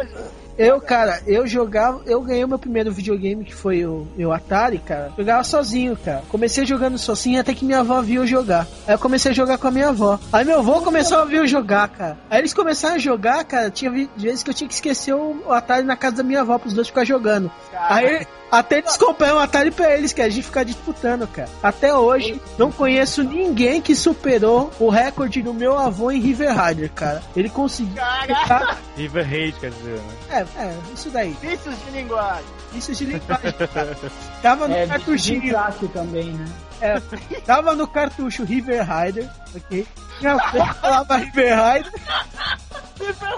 eu, 0.67 0.81
cara, 0.81 1.21
eu 1.25 1.47
jogava, 1.47 2.01
eu 2.05 2.21
ganhei 2.21 2.43
o 2.43 2.47
meu 2.47 2.59
primeiro 2.59 2.91
videogame 2.91 3.43
que 3.43 3.53
foi 3.53 3.85
o 3.85 4.07
meu 4.15 4.31
Atari, 4.31 4.79
cara. 4.79 5.11
Jogava 5.17 5.43
sozinho, 5.43 5.97
cara. 5.97 6.23
Comecei 6.29 6.65
jogando 6.65 6.97
sozinho 6.97 7.39
até 7.39 7.53
que 7.53 7.65
minha 7.65 7.79
avó 7.79 8.01
viu 8.01 8.21
eu 8.21 8.27
jogar. 8.27 8.67
Aí 8.87 8.93
eu 8.93 8.99
comecei 8.99 9.31
a 9.31 9.33
jogar 9.33 9.57
com 9.57 9.67
a 9.67 9.71
minha 9.71 9.89
avó. 9.89 10.19
Aí 10.31 10.45
meu 10.45 10.59
avô 10.59 10.81
começou 10.81 11.19
a 11.19 11.25
ver 11.25 11.39
eu 11.39 11.47
jogar, 11.47 11.89
cara. 11.89 12.17
Aí 12.29 12.39
eles 12.39 12.53
começaram 12.53 12.95
a 12.95 12.99
jogar, 12.99 13.43
cara. 13.43 13.69
Tinha 13.69 13.91
vezes 14.15 14.43
que 14.43 14.49
eu 14.49 14.53
tinha 14.53 14.67
que 14.67 14.73
esquecer 14.73 15.13
o 15.13 15.51
Atari 15.51 15.83
na 15.83 15.95
casa 15.95 16.17
da 16.17 16.23
minha 16.23 16.41
avó 16.41 16.57
pros 16.57 16.73
dois 16.73 16.87
ficar 16.87 17.05
jogando. 17.05 17.51
Aí 17.73 18.25
até 18.51 18.79
eles 18.79 18.97
compraram 18.97 19.37
um 19.37 19.39
Atari 19.39 19.71
pra 19.71 19.93
eles, 19.95 20.11
que 20.13 20.21
a 20.21 20.29
gente 20.29 20.43
fica 20.43 20.65
disputando, 20.65 21.25
cara. 21.27 21.49
Até 21.63 21.95
hoje, 21.95 22.39
não 22.57 22.71
conheço 22.71 23.23
ninguém 23.23 23.81
que 23.81 23.95
superou 23.95 24.71
o 24.79 24.89
recorde 24.89 25.41
do 25.41 25.53
meu 25.53 25.77
avô 25.79 26.11
em 26.11 26.19
River 26.19 26.51
Rider, 26.61 26.91
cara. 26.91 27.23
Ele 27.35 27.49
conseguiu. 27.49 27.95
Caraca, 27.95 28.77
River 28.97 29.25
Raid, 29.27 29.59
quer 29.59 29.71
dizer, 29.71 29.99
né? 29.99 30.13
É, 30.29 30.61
é, 30.61 30.75
isso 30.93 31.09
daí. 31.09 31.35
vícios 31.41 31.75
de 31.85 31.91
linguagem. 31.91 32.45
Isso 32.73 32.91
de 32.93 33.05
linguagem, 33.05 33.51
cara. 33.73 33.97
Tava 34.41 34.67
no 34.67 34.75
É, 34.75 34.87
cartuchinho, 34.87 35.53
também, 35.93 36.31
né? 36.33 36.45
é, 36.81 36.99
tava 37.45 37.75
no 37.75 37.87
cartucho 37.87 38.43
River 38.43 38.83
Rider, 38.83 39.29
ok? 39.55 39.87
Minha 40.19 40.33
avó 40.33 40.73
falava 40.73 41.17
River 41.17 41.55
Rider, 41.55 41.91
então 42.99 43.31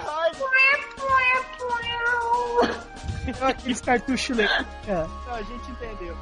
aqueles 3.41 3.81
cartuchos 3.81 4.35
legais. 4.37 4.65
É, 4.87 4.93
Não, 4.93 5.33
a 5.35 5.41
gente 5.41 5.71
entendeu. 5.71 6.15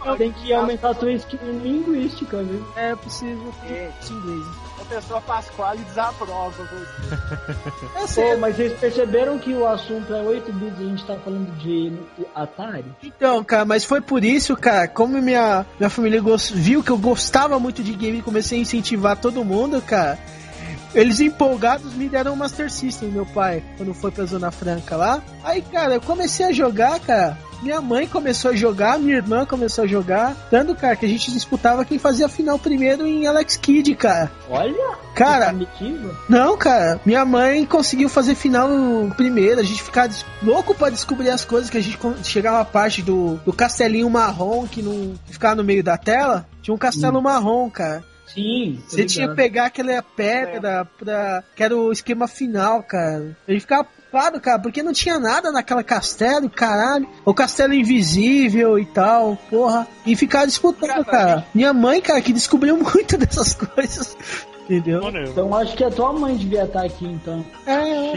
Então, 0.00 0.16
Tem 0.18 0.30
que 0.30 0.52
aumentar 0.52 0.90
a 0.90 0.94
tua 0.94 1.10
skill 1.12 1.38
linguística, 1.62 2.42
viu? 2.42 2.62
é, 2.76 2.92
eu 2.92 2.96
preciso 2.98 3.54
É. 3.66 3.90
de 4.02 4.12
inglês. 4.12 4.46
a 4.78 4.84
pessoa 4.84 5.20
Pascoal 5.22 5.74
desaprova. 5.78 6.52
você. 6.62 7.16
Eu 7.98 8.06
sei, 8.06 8.32
Pô, 8.34 8.38
mas 8.40 8.56
vocês 8.56 8.78
perceberam 8.78 9.38
que 9.38 9.54
o 9.54 9.66
assunto 9.66 10.12
é 10.12 10.20
8 10.20 10.52
bits 10.52 10.78
e 10.78 10.82
a 10.82 10.86
gente 10.88 11.04
tá 11.06 11.16
falando 11.16 11.50
de 11.56 11.92
Atari? 12.34 12.84
Então, 13.02 13.42
cara, 13.42 13.64
mas 13.64 13.82
foi 13.84 14.02
por 14.02 14.22
isso, 14.22 14.54
cara, 14.56 14.86
como 14.86 15.20
minha, 15.22 15.64
minha 15.80 15.88
família 15.90 16.20
viu 16.52 16.82
que 16.82 16.90
eu 16.90 16.98
gostava 16.98 17.58
muito 17.58 17.82
de 17.82 17.94
game 17.94 18.18
e 18.18 18.22
comecei 18.22 18.58
a 18.58 18.62
incentivar 18.62 19.16
todo 19.16 19.42
mundo, 19.42 19.80
cara. 19.80 20.18
Eles 20.94 21.20
empolgados 21.20 21.94
me 21.94 22.08
deram 22.08 22.32
um 22.32 22.36
Master 22.36 22.70
System, 22.70 23.10
meu 23.10 23.26
pai, 23.26 23.62
quando 23.76 23.94
foi 23.94 24.10
pra 24.10 24.24
Zona 24.24 24.50
Franca 24.50 24.96
lá. 24.96 25.22
Aí, 25.42 25.62
cara, 25.62 25.94
eu 25.94 26.00
comecei 26.00 26.46
a 26.46 26.52
jogar, 26.52 27.00
cara. 27.00 27.38
Minha 27.62 27.80
mãe 27.80 28.08
começou 28.08 28.50
a 28.50 28.56
jogar, 28.56 28.98
minha 28.98 29.16
irmã 29.16 29.46
começou 29.46 29.84
a 29.84 29.86
jogar. 29.86 30.34
Tanto, 30.50 30.74
cara, 30.74 30.96
que 30.96 31.06
a 31.06 31.08
gente 31.08 31.30
disputava 31.30 31.84
quem 31.84 31.96
fazia 31.96 32.26
a 32.26 32.28
final 32.28 32.58
primeiro 32.58 33.06
em 33.06 33.24
Alex 33.24 33.56
Kidd, 33.56 33.94
cara. 33.94 34.32
Olha! 34.50 34.96
Cara, 35.14 35.46
Primitiva. 35.46 36.16
não, 36.28 36.56
cara. 36.56 37.00
Minha 37.06 37.24
mãe 37.24 37.64
conseguiu 37.64 38.08
fazer 38.08 38.34
final 38.34 38.68
primeiro. 39.16 39.60
A 39.60 39.64
gente 39.64 39.80
ficava 39.80 40.12
louco 40.42 40.74
pra 40.74 40.90
descobrir 40.90 41.30
as 41.30 41.44
coisas. 41.44 41.70
Que 41.70 41.78
a 41.78 41.82
gente 41.82 41.98
chegava 42.24 42.60
a 42.60 42.64
parte 42.64 43.00
do, 43.00 43.36
do 43.44 43.52
castelinho 43.52 44.10
marrom 44.10 44.66
que, 44.66 44.82
não, 44.82 45.14
ficava 45.26 45.54
no 45.54 45.62
meio 45.62 45.84
da 45.84 45.96
tela. 45.96 46.44
Tinha 46.62 46.74
um 46.74 46.78
castelo 46.78 47.22
marrom, 47.22 47.70
cara. 47.70 48.02
Sim. 48.34 48.82
Você 48.86 49.04
tinha 49.04 49.28
que 49.28 49.34
pegar 49.34 49.66
aquela 49.66 50.02
pedra 50.02 50.86
pra. 50.98 51.42
que 51.54 51.62
era 51.62 51.76
o 51.76 51.92
esquema 51.92 52.26
final, 52.28 52.82
cara. 52.82 53.36
Gente 53.48 53.60
ficava 53.60 53.84
preocupado, 53.84 54.40
cara, 54.40 54.58
porque 54.58 54.82
não 54.82 54.92
tinha 54.92 55.18
nada 55.18 55.50
naquela 55.50 55.82
castelo, 55.82 56.48
caralho. 56.50 57.08
O 57.24 57.32
castelo 57.34 57.72
invisível 57.74 58.78
e 58.78 58.84
tal, 58.86 59.36
porra. 59.50 59.86
E 60.06 60.14
ficava 60.16 60.46
disputando, 60.46 61.04
cara. 61.04 61.46
Minha 61.54 61.72
mãe, 61.72 62.00
cara, 62.00 62.20
que 62.20 62.32
descobriu 62.32 62.76
muito 62.78 63.16
dessas 63.16 63.54
coisas. 63.54 64.16
Entendeu? 64.64 65.02
Eu- 65.02 65.24
Então 65.24 65.54
acho 65.56 65.76
que 65.76 65.82
a 65.84 65.90
tua 65.90 66.12
mãe 66.12 66.36
devia 66.36 66.64
estar 66.64 66.84
aqui, 66.84 67.04
então. 67.06 67.44
É, 67.66 68.12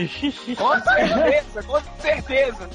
Com 0.55 0.79
certeza, 0.83 1.63
com 1.65 1.79
certeza. 2.01 2.69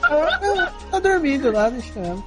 Tá, 0.00 0.72
tá 0.90 0.98
dormindo 0.98 1.52
lá, 1.52 1.68
deixa 1.68 2.00
ela. 2.00 2.24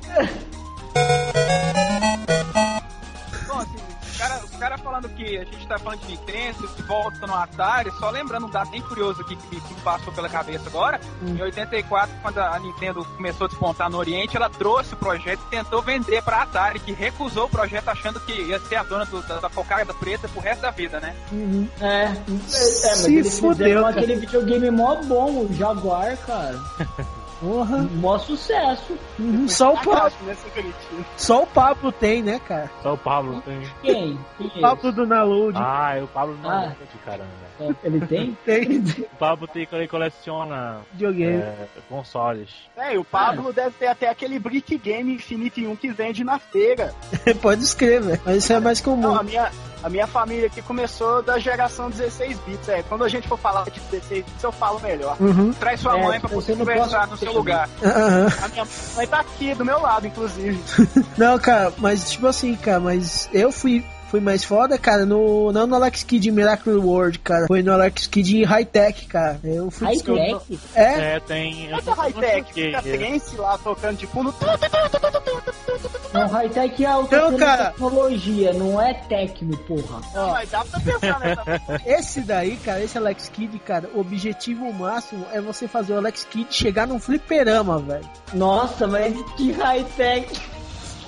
Assim, 4.19 4.45
os 4.45 4.51
caras 4.51 4.59
cara 4.59 4.77
falando 4.79 5.09
que 5.09 5.37
a 5.37 5.43
gente 5.45 5.67
tá 5.67 5.77
falando 5.77 5.99
de 6.01 6.07
Nintendo, 6.07 6.67
que 6.67 6.81
volta 6.83 7.25
no 7.27 7.33
Atari, 7.35 7.91
só 7.99 8.09
lembrando 8.09 8.47
um 8.47 8.49
dado 8.49 8.69
bem 8.71 8.81
curioso 8.81 9.21
aqui 9.21 9.35
que, 9.35 9.61
que 9.61 9.73
me 9.73 9.81
passou 9.81 10.11
pela 10.13 10.27
cabeça 10.27 10.67
agora. 10.67 10.99
Em 11.21 11.41
84, 11.41 12.13
quando 12.21 12.37
a 12.39 12.59
Nintendo 12.59 13.05
começou 13.15 13.45
a 13.45 13.47
despontar 13.47 13.89
no 13.89 13.97
Oriente, 13.97 14.35
ela 14.35 14.49
trouxe 14.49 14.93
o 14.93 14.97
projeto 14.97 15.39
e 15.47 15.49
tentou 15.49 15.81
vender 15.81 16.21
pra 16.23 16.41
Atari, 16.41 16.79
que 16.79 16.91
recusou 16.91 17.45
o 17.45 17.49
projeto 17.49 17.87
achando 17.89 18.19
que 18.21 18.33
ia 18.33 18.59
ser 18.61 18.75
a 18.77 18.83
dona 18.83 19.05
do- 19.05 19.21
da, 19.21 19.39
da 19.39 19.49
cocada 19.49 19.93
preta 19.93 20.27
pro 20.27 20.41
resto 20.41 20.61
da 20.61 20.71
vida, 20.71 20.99
né? 20.99 21.15
Uhum. 21.31 21.67
É, 21.79 21.85
é, 21.85 22.07
é 22.07 22.11
mas 22.11 22.97
Se 22.97 23.15
eles 23.15 23.39
fudeu, 23.39 23.55
fizeram 23.55 23.81
cara. 23.83 23.95
aquele 23.95 24.15
videogame 24.15 24.71
mó 24.71 24.95
bom, 25.03 25.45
o 25.45 25.53
Jaguar, 25.53 26.17
cara. 26.25 26.59
Porra. 27.39 27.77
Mó 27.93 28.17
sucesso. 28.17 28.97
Uhum. 29.19 29.47
Só, 29.47 29.73
o 29.73 29.77
Pablo, 29.83 30.17
né, 30.23 30.35
só 31.15 31.43
o 31.43 31.47
Pablo 31.47 31.91
tem, 31.91 32.23
né, 32.23 32.39
cara? 32.39 32.69
Só 32.81 32.93
o 32.93 32.97
Pablo 32.97 33.41
tem. 33.41 33.61
Quem? 33.81 34.19
Quem 34.37 34.47
O 34.47 34.57
é 34.57 34.61
Pablo 34.61 34.91
do 34.91 35.05
Naload. 35.05 35.57
Ah, 35.61 35.95
é 35.97 36.03
o 36.03 36.07
Pablo 36.07 36.37
não 36.41 36.49
Ah. 36.49 36.65
é 36.65 36.85
de 36.85 36.97
caramba. 37.05 37.46
Ele 37.83 37.99
tem? 38.05 38.37
Tem 38.45 38.77
O 38.79 39.15
Pablo 39.17 39.47
tem, 39.47 39.67
ele 39.71 39.87
coleciona 39.87 40.79
videogame. 40.93 41.41
é, 41.41 41.67
consoles. 41.89 42.49
É, 42.75 42.93
e 42.95 42.97
o 42.97 43.03
Pablo 43.03 43.51
deve 43.51 43.71
ter 43.71 43.87
até 43.87 44.09
aquele 44.09 44.37
Brick 44.39 44.77
Game 44.77 45.13
Infinity 45.13 45.65
1 45.67 45.75
que 45.75 45.89
vende 45.89 46.23
na 46.23 46.39
feira. 46.39 46.93
Pode 47.41 47.63
escrever, 47.63 48.21
mas 48.25 48.37
isso 48.37 48.53
é 48.53 48.59
mais 48.59 48.79
comum. 48.81 49.01
Não, 49.01 49.15
a 49.19 49.23
minha, 49.23 49.51
a 49.83 49.89
minha 49.89 50.07
família 50.07 50.47
aqui 50.47 50.61
começou 50.61 51.21
da 51.23 51.39
geração 51.39 51.89
16 51.89 52.37
bits. 52.39 52.69
É, 52.69 52.83
quando 52.83 53.03
a 53.03 53.09
gente 53.09 53.27
for 53.27 53.37
falar 53.37 53.63
de 53.65 53.79
16 53.79 54.25
bits, 54.25 54.43
eu 54.43 54.51
falo 54.51 54.79
melhor. 54.79 55.17
Uhum. 55.19 55.51
Traz 55.53 55.79
sua 55.79 55.97
É, 55.97 56.03
mãe 56.03 56.19
pra 56.19 56.29
você 56.29 56.55
conversar 56.55 57.07
no 57.07 57.17
seu 57.17 57.31
lugar. 57.33 57.67
Aham. 57.83 58.27
A 58.43 58.47
minha 58.49 58.67
mãe 58.95 59.07
tá 59.07 59.19
aqui 59.19 59.53
do 59.55 59.65
meu 59.65 59.81
lado, 59.81 60.07
inclusive. 60.07 60.59
Não, 61.17 61.37
cara, 61.39 61.73
mas 61.77 62.11
tipo 62.11 62.27
assim, 62.27 62.55
cara, 62.55 62.79
mas 62.79 63.29
eu 63.33 63.51
fui. 63.51 63.83
Fui 64.09 64.21
mais 64.21 64.43
foda, 64.43 64.77
cara, 64.77 65.05
no, 65.05 65.51
não 65.51 65.67
no 65.67 65.75
Alex 65.75 66.01
Kidd 66.03 66.31
Miracle 66.31 66.73
World, 66.75 67.19
cara. 67.19 67.45
Foi 67.47 67.61
no 67.61 67.73
Alex 67.73 68.07
Kidd 68.07 68.43
High 68.45 68.65
Tech, 68.65 69.05
cara. 69.07 69.39
Eu 69.43 69.69
fui 69.69 69.87
descobrir- 69.89 70.31
High-tech? 70.31 70.59
É, 70.75 71.15
É, 71.15 71.19
tem. 71.19 71.73
Essa 71.73 71.93
high-tech, 71.93 72.53
fica 72.53 72.81
trance 72.81 73.35
lá 73.35 73.57
tocando 73.57 73.97
de 73.97 74.07
fundo. 74.07 74.33
Não, 76.13 76.27
high-tech 76.27 76.83
é 76.83 76.87
alta 76.87 77.17
Não, 77.31 77.37
cara. 77.37 77.65
tecnologia, 77.71 78.53
não 78.53 78.81
é 78.81 78.93
técnico, 78.93 79.61
porra. 79.63 80.01
Não, 80.13 80.29
mas 80.31 80.49
dá 80.49 80.63
pra 80.65 80.79
pensar 80.79 81.19
nessa. 81.19 81.81
esse 81.85 82.21
daí, 82.21 82.55
cara, 82.57 82.81
esse 82.83 82.97
Alex 82.97 83.29
Kidd, 83.29 83.59
cara, 83.59 83.89
o 83.93 83.99
objetivo 83.99 84.71
máximo 84.73 85.25
é 85.33 85.41
você 85.41 85.67
fazer 85.67 85.93
o 85.93 85.97
Alex 85.97 86.23
Kidd 86.29 86.47
chegar 86.53 86.87
num 86.87 86.99
fliperama, 86.99 87.77
velho. 87.79 88.07
Nossa, 88.33 88.87
mas 88.87 89.13
que 89.35 89.51
high-tech. 89.51 90.27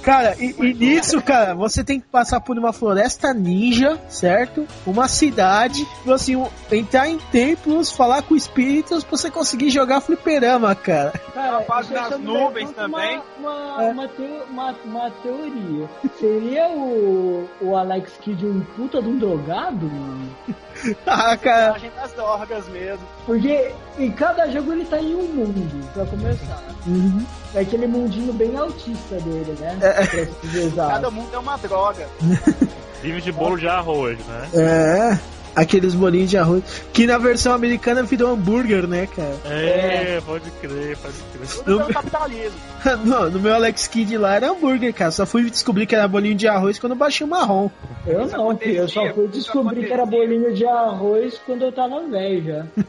Cara, 0.01 0.35
e, 0.39 0.55
e 0.59 0.73
nisso, 0.73 1.21
cara, 1.21 1.53
você 1.53 1.83
tem 1.83 1.99
que 1.99 2.07
passar 2.07 2.39
por 2.39 2.57
uma 2.57 2.71
floresta 2.73 3.33
ninja, 3.33 3.99
certo? 4.09 4.65
Uma 4.85 5.07
cidade, 5.07 5.83
tipo 5.85 6.11
assim, 6.13 6.35
um- 6.35 6.47
entrar 6.71 7.07
em 7.09 7.17
templos, 7.17 7.91
falar 7.91 8.21
com 8.23 8.35
espíritos 8.35 9.03
pra 9.03 9.17
você 9.17 9.29
conseguir 9.29 9.69
jogar 9.69 10.01
fliperama, 10.01 10.73
cara. 10.73 11.13
Cara, 11.33 11.63
nas 11.67 12.09
só 12.09 12.17
me 12.17 12.25
nuvens 12.25 12.71
também. 12.71 13.21
Uma, 13.39 13.51
uma, 13.75 13.83
É. 13.83 13.91
uma, 13.91 14.07
teo- 14.07 14.43
uma- 14.49 14.75
uma 14.85 15.11
teoria. 15.11 15.89
Seria 16.19 16.67
o, 16.69 17.49
o 17.61 17.75
Alex 17.75 18.11
Kidd 18.21 18.45
um 18.45 18.61
puta 18.75 19.01
de 19.01 19.09
um 19.09 19.17
drogado? 19.17 19.85
mano? 19.85 20.29
Ah, 21.05 21.35
cara, 21.35 21.73
A 21.73 21.77
gente 21.77 21.93
das 21.93 22.13
drogas 22.13 22.65
mesmo. 22.69 23.05
Porque 23.25 23.73
em 23.97 24.09
cada 24.13 24.49
jogo 24.49 24.71
ele 24.71 24.85
tá 24.85 24.97
em 24.97 25.13
um 25.13 25.23
mundo, 25.23 25.89
pra 25.93 26.05
começar. 26.05 26.63
uhum. 26.87 27.25
É 27.53 27.61
aquele 27.61 27.87
mundinho 27.87 28.31
bem 28.33 28.55
autista 28.57 29.15
dele, 29.15 29.55
né? 29.59 29.77
É. 29.81 30.27
Cada 30.75 31.09
mundo 31.09 31.29
é 31.33 31.37
uma 31.37 31.57
droga. 31.57 32.07
Vive 33.01 33.21
de 33.21 33.31
bolo 33.31 33.57
de 33.57 33.67
arroz, 33.67 34.19
né? 34.25 34.49
é, 34.53 35.19
aqueles 35.55 35.95
bolinhos 35.95 36.29
de 36.29 36.37
arroz, 36.37 36.63
que 36.91 37.07
na 37.07 37.17
versão 37.17 37.53
americana 37.53 38.03
virou 38.03 38.33
hambúrguer, 38.33 38.87
né, 38.87 39.07
cara? 39.07 39.35
É, 39.45 40.21
pode 40.25 40.51
crer, 40.51 40.97
pode 40.97 41.15
crer. 41.31 41.47
Tudo 41.47 41.79
pelo 41.79 41.93
capitalismo. 41.93 42.59
no, 43.05 43.29
no 43.29 43.39
meu 43.39 43.53
Alex 43.53 43.87
Kidd 43.87 44.17
lá 44.17 44.35
era 44.35 44.51
hambúrguer, 44.51 44.93
cara. 44.93 45.11
Só 45.11 45.25
fui 45.25 45.49
descobrir 45.49 45.85
que 45.85 45.95
era 45.95 46.07
bolinho 46.07 46.35
de 46.35 46.47
arroz 46.47 46.77
quando 46.77 46.91
eu 46.91 46.97
baixei 46.97 47.25
o 47.25 47.29
marrom. 47.29 47.69
Eu 48.05 48.25
Isso 48.25 48.37
não, 48.37 48.57
filho. 48.57 48.77
Eu 48.77 48.89
só 48.89 49.13
fui 49.13 49.27
descobrir 49.27 49.85
que 49.85 49.93
era 49.93 50.05
bolinho 50.05 50.53
de 50.53 50.65
arroz 50.65 51.39
quando 51.45 51.63
eu 51.63 51.71
tava 51.71 52.01
velho 52.07 52.43
já. 52.43 52.65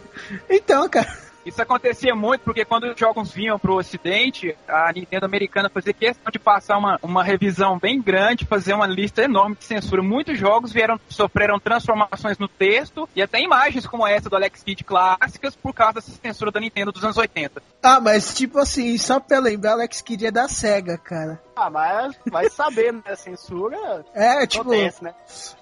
Então, 0.49 0.89
cara. 0.89 1.30
Isso 1.45 1.61
acontecia 1.61 2.15
muito 2.15 2.43
porque 2.43 2.65
quando 2.65 2.85
os 2.85 2.99
jogos 2.99 3.33
vinham 3.33 3.59
pro 3.59 3.77
ocidente, 3.77 4.57
a 4.69 4.93
Nintendo 4.93 5.27
americana 5.27 5.71
fazia 5.71 5.93
questão 5.93 6.31
de 6.31 6.39
passar 6.39 6.79
uma, 6.79 6.99
uma 7.03 7.25
revisão 7.25 7.79
bem 7.79 8.01
grande, 8.01 8.45
fazer 8.45 8.75
uma 8.75 8.87
lista 8.87 9.23
enorme 9.23 9.57
de 9.57 9.65
censura. 9.65 10.03
Muitos 10.03 10.39
jogos 10.39 10.73
vieram 10.73 11.01
sofreram 11.09 11.59
transformações 11.59 12.39
no 12.39 12.49
texto 12.49 13.09
e 13.15 13.23
até 13.23 13.41
imagens 13.41 13.87
como 13.87 14.07
essa 14.07 14.29
do 14.29 14.37
Alex 14.37 14.63
Kidd 14.63 14.85
clássicas 14.85 15.57
por 15.57 15.75
causa 15.75 15.95
dessa 15.95 16.13
censura 16.13 16.51
da 16.51 16.61
Nintendo 16.61 16.93
dos 16.93 17.05
anos 17.05 17.17
80. 17.17 17.63
Ah, 17.83 18.01
mas 18.01 18.35
tipo 18.35 18.59
assim, 18.59 18.97
só 18.99 19.19
pra 19.19 19.39
lembrar, 19.39 19.73
Alex 19.73 20.03
Kidd 20.03 20.27
é 20.27 20.31
da 20.31 20.49
SEGA, 20.49 20.99
cara. 20.99 21.41
Ah, 21.57 21.71
mas 21.71 22.17
vai 22.31 22.49
saber, 22.51 22.93
né? 22.93 23.17
Censura 23.17 24.05
É, 24.15 24.47
tipo, 24.47 24.63
acontece, 24.63 25.05
né? 25.05 25.15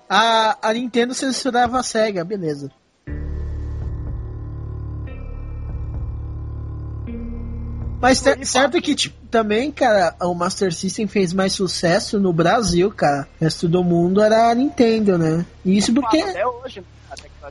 a, 0.09 0.57
a 0.63 0.73
Nintendo 0.73 1.15
censurava 1.15 1.79
a 1.79 1.83
SEGA, 1.83 2.25
beleza. 2.25 2.71
Mas 8.01 8.23
certo 8.45 8.81
que, 8.81 8.95
tipo, 8.95 9.17
também, 9.29 9.71
cara, 9.73 10.15
o 10.21 10.35
Master 10.35 10.73
System 10.73 11.07
fez 11.07 11.33
mais 11.33 11.53
sucesso 11.53 12.19
no 12.21 12.33
Brasil, 12.33 12.91
cara. 12.91 13.27
O 13.41 13.45
resto 13.45 13.69
do 13.69 13.83
mundo 13.83 14.23
era 14.23 14.51
a 14.51 14.55
Nintendo, 14.55 15.19
né? 15.19 15.45
E 15.65 15.77
Isso 15.77 15.93
porque 15.93 16.19
Até 16.21 16.47
hoje, 16.47 16.83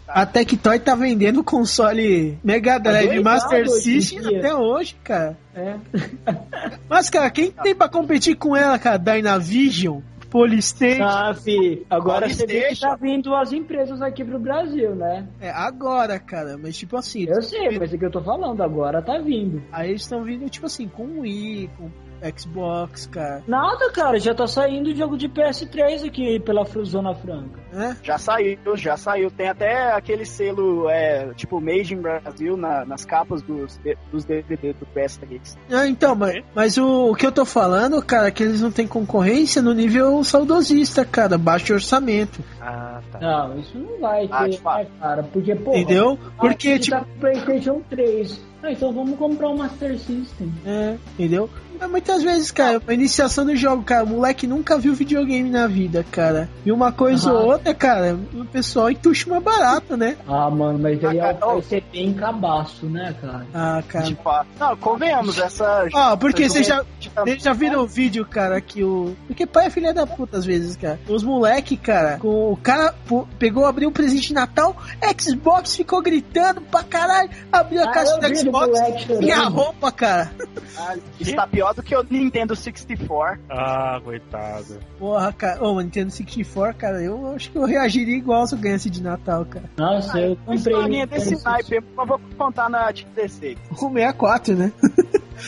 tá- 0.06 0.14
a 0.14 0.26
Tectoy 0.26 0.80
tá 0.80 0.96
vendendo 0.96 1.44
console 1.44 2.38
Mega 2.44 2.80
Drive 2.80 3.06
doidado 3.08 3.24
Master 3.24 3.70
System 3.70 4.38
até 4.38 4.56
hoje, 4.56 4.96
cara. 5.04 5.38
É. 5.54 5.76
Mas, 6.90 7.10
cara, 7.10 7.30
quem 7.30 7.52
tem 7.52 7.76
pra 7.76 7.90
competir 7.90 8.36
com 8.36 8.56
ela, 8.56 8.80
cara? 8.80 8.98
Dynavision? 8.98 10.00
Polystation? 10.30 11.04
Ah, 11.04 11.34
fi, 11.34 11.86
agora 11.90 12.30
você 12.30 12.46
vê 12.46 12.70
que 12.70 12.80
tá 12.80 12.96
vindo 12.96 13.34
as 13.36 13.52
empresas 13.52 14.02
aqui 14.02 14.24
pro 14.24 14.40
Brasil, 14.40 14.96
né? 14.96 15.28
É, 15.40 15.50
agora, 15.50 16.20
cara. 16.20 16.58
Mas, 16.58 16.78
tipo 16.78 16.98
assim, 16.98 17.26
Eu 17.28 17.42
sei, 17.42 17.78
mas 17.78 17.94
é 17.94 17.98
que 17.98 18.06
eu 18.06 18.12
tô 18.12 18.22
falando, 18.22 18.62
agora 18.62 19.02
tá 19.02 19.18
vindo. 19.20 19.62
aí 19.72 19.90
eles 19.90 20.02
estão 20.02 20.24
vindo, 20.24 20.50
tipo 20.50 20.66
assim, 20.66 20.88
com 20.88 21.22
Wii, 21.22 21.70
com 21.78 21.90
Xbox, 22.38 23.06
cara. 23.08 23.44
Nada, 23.48 23.92
cara, 23.92 24.20
já 24.20 24.34
tá 24.34 24.48
saindo 24.48 24.94
jogo 24.96 25.18
de 25.18 25.28
PS3 25.30 26.06
aqui 26.08 26.40
pela 26.40 26.64
Zona 26.84 27.14
Franca. 27.14 27.60
Né? 27.72 27.98
Já 28.02 28.18
saiu, 28.18 28.58
já 28.76 28.96
saiu. 28.98 29.30
Tem 29.30 29.50
até 29.50 29.92
aquele 29.92 30.26
selo, 30.26 30.90
é, 30.90 31.34
tipo, 31.36 31.60
Made 31.62 31.94
in 31.94 32.02
Brasil 32.02 32.56
na- 32.58 32.86
nas 32.86 33.04
capas 33.06 33.42
dos, 33.42 33.80
dos 34.12 34.26
DVD 34.26 34.74
do 34.74 34.86
PS3. 34.96 35.58
Ah, 35.72 35.88
então, 35.88 36.16
mas, 36.16 36.44
mas 36.56 36.78
o, 36.78 37.12
o 37.12 37.16
que 37.16 37.26
eu 37.26 37.32
tô 37.32 37.46
falando, 37.46 38.02
cara, 38.02 38.28
é 38.28 38.32
que 38.32 38.42
eles 38.44 38.62
não 38.62 38.72
têm 38.72 38.88
concorrência 38.88 39.62
no 39.62 39.74
nível 39.74 40.24
saudosista, 40.24 41.06
cara. 41.06 41.38
Baixo 41.38 41.74
orçamento. 41.74 42.42
Ah, 42.62 43.02
tá. 43.12 43.20
Não, 43.20 43.60
isso 43.60 43.78
não 43.78 44.00
vai 44.00 44.28
Ah, 44.32 44.46
ter, 44.46 44.58
fato. 44.60 44.84
né, 44.84 44.90
cara? 45.00 45.24
Porque, 45.24 45.56
pô. 45.56 45.72
Entendeu? 45.76 46.18
Porque, 46.40 46.80
tipo. 46.80 46.98
tá 46.98 47.04
com 47.06 47.20
PlayStation 47.20 47.82
3. 47.90 48.48
Ah, 48.64 48.72
então 48.72 48.92
vamos 48.92 49.18
comprar 49.18 49.50
o 49.50 49.58
Master 49.58 49.98
System. 50.00 50.52
É, 50.66 50.96
entendeu? 51.14 51.50
Mas 51.80 51.92
muitas 51.92 52.24
vezes, 52.24 52.50
cara, 52.50 52.82
a 52.88 52.94
iniciação 52.94 53.46
do 53.46 53.56
jogo, 53.56 53.84
cara, 53.84 54.04
o 54.04 54.08
moleque 54.08 54.48
nunca 54.48 54.80
viu 54.80 54.96
videogame 54.96 55.48
na 55.48 55.68
vida, 55.68 56.04
cara. 56.12 56.50
E 56.66 56.72
uma 56.72 56.92
coisa 56.92 57.30
Aham. 57.30 57.40
ou 57.40 57.46
outra, 57.52 57.72
cara, 57.76 58.18
o 58.34 58.44
pessoal 58.46 58.90
entuxa 58.90 59.30
uma 59.30 59.40
barata, 59.40 59.96
né? 59.96 60.18
Ah, 60.28 60.50
mano, 60.50 60.80
mas 60.80 61.04
aí 61.06 61.20
Ah, 61.20 61.38
é- 61.40 61.62
ser 61.62 61.84
bem 61.92 62.14
cabaço, 62.14 62.88
né, 62.88 63.14
cara? 63.22 63.46
Ah, 63.54 63.84
cara. 63.88 64.16
Fato. 64.24 64.48
Não, 64.60 64.76
convenhamos, 64.78 65.38
essa. 65.38 65.88
Ah, 65.94 66.18
porque 66.18 66.50
vocês 66.50 66.66
já, 66.66 66.84
vocês 67.24 67.44
já 67.44 67.54
viram 67.54 67.82
o 67.84 67.88
vídeo, 67.88 68.26
cara, 68.26 68.60
que 68.62 68.84
o. 68.84 69.16
Porque 69.28 69.46
pai 69.46 69.68
é 69.68 69.70
filha 69.70 69.94
da 69.94 70.06
puta 70.08 70.38
às 70.38 70.46
vezes, 70.46 70.76
cara. 70.76 71.00
Os 71.08 71.24
moleque, 71.24 71.76
cara, 71.78 72.18
com 72.20 72.52
o 72.52 72.58
cara 72.58 72.94
pegou, 73.40 73.66
abriu 73.66 73.90
um 73.90 73.92
presente 73.92 74.28
de 74.30 74.34
Natal, 74.34 74.76
Xbox 75.20 75.76
ficou 75.76 76.02
gritando 76.02 76.62
pra 76.62 76.84
caralho, 76.84 77.30
abriu 77.52 77.82
a 77.82 77.86
Ah, 77.86 77.92
caixa 77.92 78.12
eu 78.14 78.20
do 78.20 78.36
Xbox 78.38 78.68
moleque 78.68 79.26
e 79.26 79.32
a 79.32 79.44
roupa, 79.48 79.92
cara. 79.92 80.32
Ah, 80.78 80.96
Está 81.20 81.48
pior 81.48 81.74
do 81.74 81.82
que 81.84 81.96
o 81.96 82.04
Nintendo 82.10 82.56
64. 82.56 83.40
Ah, 83.50 84.00
coitado. 84.04 84.80
Porra, 85.00 85.34
cara. 85.34 85.64
Ô, 85.64 85.82
Nintendo 85.82 86.12
64, 86.12 86.76
cara, 86.78 87.02
eu 87.02 87.34
acho 87.36 87.52
que 87.52 87.58
eu 87.58 87.66
reagiria 87.66 88.16
igual 88.16 88.46
se 88.48 88.54
eu 88.56 88.60
ganhasse 88.60 88.90
de 88.90 89.02
Natal, 89.02 89.46
cara. 89.46 89.70
Nossa, 89.78 90.20
eu 90.20 90.30
Uma 90.34 90.36
comprei. 90.38 90.56
historinha 90.58 91.08
desse 91.08 91.32
Nintendo 91.32 91.50
naipe, 91.50 91.84
mas 91.96 92.08
vou 92.08 92.20
contar 92.38 92.70
na 92.70 92.92
de 92.92 93.06
16. 93.16 93.58
O 93.72 93.76
64, 93.76 94.56
né? 94.56 94.72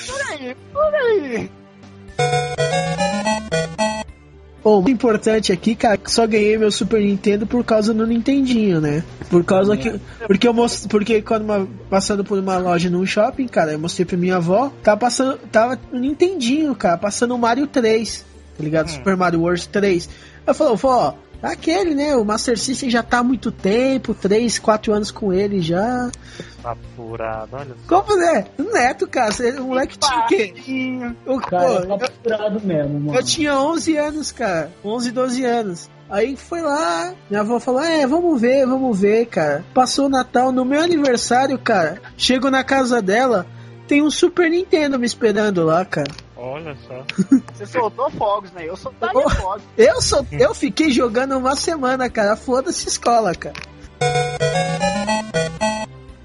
Peraí, 0.07 0.55
peraí. 0.73 1.51
O 4.61 4.87
importante 4.87 5.51
aqui, 5.51 5.73
cara, 5.73 5.97
que 5.97 6.11
só 6.11 6.27
ganhei 6.27 6.57
meu 6.57 6.69
Super 6.71 7.01
Nintendo 7.01 7.47
por 7.47 7.63
causa 7.63 7.93
do 7.93 8.05
Nintendinho, 8.05 8.79
né? 8.79 9.03
Por 9.29 9.43
causa 9.43 9.75
que. 9.75 9.99
Porque 10.27 10.47
eu 10.47 10.53
mostrei. 10.53 10.89
Porque 10.89 11.21
quando 11.21 11.43
uma- 11.43 11.67
passando 11.89 12.23
por 12.23 12.37
uma 12.37 12.57
loja 12.57 12.89
num 12.89 13.05
shopping, 13.05 13.47
cara, 13.47 13.71
eu 13.71 13.79
mostrei 13.79 14.05
pra 14.05 14.17
minha 14.17 14.35
avó, 14.35 14.71
tava 14.83 14.97
passando. 14.97 15.37
Tava 15.51 15.79
no 15.91 15.99
Nintendinho, 15.99 16.75
cara, 16.75 16.97
passando 16.97 17.33
o 17.33 17.37
Mario 17.39 17.65
3, 17.67 18.25
tá 18.57 18.63
ligado? 18.63 18.89
Super 18.89 19.15
Mario 19.17 19.41
World 19.41 19.67
3. 19.69 20.09
Eu 20.45 20.53
falei, 20.53 20.75
vó, 20.75 21.15
aquele, 21.41 21.93
né? 21.95 22.15
O 22.15 22.23
Master 22.25 22.57
System 22.57 22.89
já 22.89 23.01
tá 23.03 23.19
há 23.19 23.23
muito 23.23 23.51
tempo, 23.51 24.13
3, 24.13 24.59
4 24.59 24.93
anos 24.93 25.11
com 25.11 25.31
ele 25.33 25.61
já. 25.61 26.09
Tá 26.61 26.75
furado, 26.95 27.49
olha 27.55 27.75
só. 27.87 28.01
Como 28.01 28.21
é? 28.21 28.45
Neto, 28.57 29.07
cara, 29.07 29.31
você- 29.31 29.51
o 29.59 29.65
moleque 29.65 29.97
tinha 29.97 30.19
o 30.19 30.27
quê? 30.27 30.53
O- 31.25 31.39
Cara, 31.39 31.65
pô, 31.67 31.75
tá 31.75 31.93
eu- 31.93 31.97
capturado 31.99 32.61
mesmo, 32.61 32.99
mano. 32.99 33.17
Eu 33.17 33.23
tinha 33.23 33.57
11 33.59 33.95
anos, 33.97 34.31
cara. 34.31 34.71
11, 34.83 35.11
12 35.11 35.45
anos. 35.45 35.89
Aí 36.09 36.35
foi 36.35 36.61
lá, 36.61 37.13
minha 37.29 37.41
avó 37.41 37.59
falou: 37.59 37.81
É, 37.81 38.05
vamos 38.07 38.41
ver, 38.41 38.65
vamos 38.65 38.99
ver, 38.99 39.27
cara. 39.27 39.63
Passou 39.73 40.07
o 40.07 40.09
Natal, 40.09 40.51
no 40.51 40.65
meu 40.65 40.81
aniversário, 40.81 41.57
cara. 41.59 42.01
Chego 42.17 42.49
na 42.49 42.63
casa 42.63 42.99
dela, 43.01 43.45
tem 43.87 44.01
um 44.01 44.09
Super 44.09 44.49
Nintendo 44.49 44.97
me 44.99 45.05
esperando 45.05 45.63
lá, 45.63 45.85
cara. 45.85 46.11
Olha 46.41 46.75
só. 46.87 47.03
Você 47.53 47.65
soltou 47.65 48.09
fogos, 48.11 48.49
né? 48.53 48.67
Eu 48.67 48.77
soltaria 48.77 49.19
Oh. 49.19 49.29
fogos. 49.29 49.63
Eu, 49.77 50.01
sou, 50.01 50.25
eu 50.31 50.53
fiquei 50.55 50.89
jogando 50.89 51.37
uma 51.37 51.55
semana, 51.55 52.09
cara. 52.09 52.35
Foda-se 52.37 52.87
escola, 52.87 53.35
cara. 53.35 53.55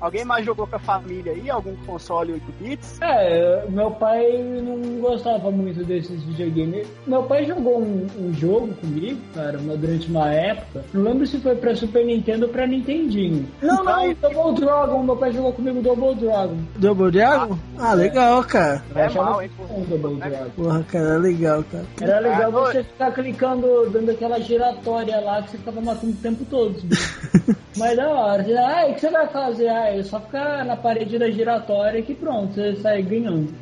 Alguém 0.04 0.22
mais 0.22 0.44
jogou 0.44 0.66
com 0.66 0.76
a 0.76 0.78
família 0.78 1.32
aí? 1.32 1.48
Algum 1.48 1.74
console 1.86 2.34
8 2.34 2.44
bits? 2.60 2.98
É, 3.00 3.64
meu 3.70 3.90
pai 3.90 4.36
não 4.62 5.00
gostava 5.00 5.50
muito 5.50 5.82
desses 5.82 6.22
videogames. 6.24 6.86
Meu 7.06 7.22
pai 7.22 7.46
jogou 7.46 7.80
um, 7.80 8.06
um 8.18 8.34
jogo 8.34 8.74
comigo, 8.74 9.18
cara, 9.34 9.58
uma- 9.58 9.74
durante 9.78 10.10
uma 10.10 10.28
época. 10.30 10.84
Não 10.92 11.02
lembro 11.02 11.26
se 11.26 11.38
foi 11.38 11.56
pra 11.56 11.74
Super 11.74 12.04
Nintendo 12.04 12.44
ou 12.44 12.52
pra 12.52 12.66
Nintendinho. 12.66 13.48
Não, 13.62 13.82
não, 13.82 14.12
Double 14.12 14.60
Dragon. 14.60 15.02
Meu 15.02 15.16
pai 15.16 15.32
jogou 15.32 15.52
comigo 15.54 15.80
Double 15.80 16.14
Dragon. 16.16 16.56
Double 16.76 17.10
Dragon? 17.10 17.58
Ah, 17.78 17.94
legal, 17.94 18.44
cara. 18.44 18.84
É 18.94 19.08
mal, 19.08 19.40
hein, 19.42 19.50
Double 19.88 20.16
Dragon. 20.16 20.50
Porra, 20.50 20.82
cara, 20.84 21.16
legal, 21.16 21.64
cara. 21.72 21.84
Era 22.02 22.18
legal 22.20 22.42
Ah, 22.44 22.50
você 22.72 22.84
ficar 22.84 23.10
clicando, 23.12 23.88
dando 23.90 24.10
aquela 24.10 24.38
giratória 24.38 25.18
lá 25.20 25.40
que 25.40 25.52
você 25.52 25.56
ficava 25.56 25.80
matando 25.80 26.12
o 26.12 26.16
tempo 26.16 26.44
todo. 26.44 26.76
Mas 27.76 27.96
da 27.96 28.08
hora. 28.08 28.44
Ah, 28.60 28.86
o 28.86 28.94
que 28.94 29.00
você 29.00 29.10
vai 29.10 29.28
fazer? 29.28 29.68
Ah, 29.68 29.88
é 29.88 30.02
só 30.02 30.20
ficar 30.20 30.64
na 30.64 30.76
parede 30.76 31.18
da 31.18 31.30
giratória 31.30 32.02
que 32.02 32.14
pronto, 32.14 32.54
você 32.54 32.76
sai 32.76 33.02
ganhando. 33.02 33.52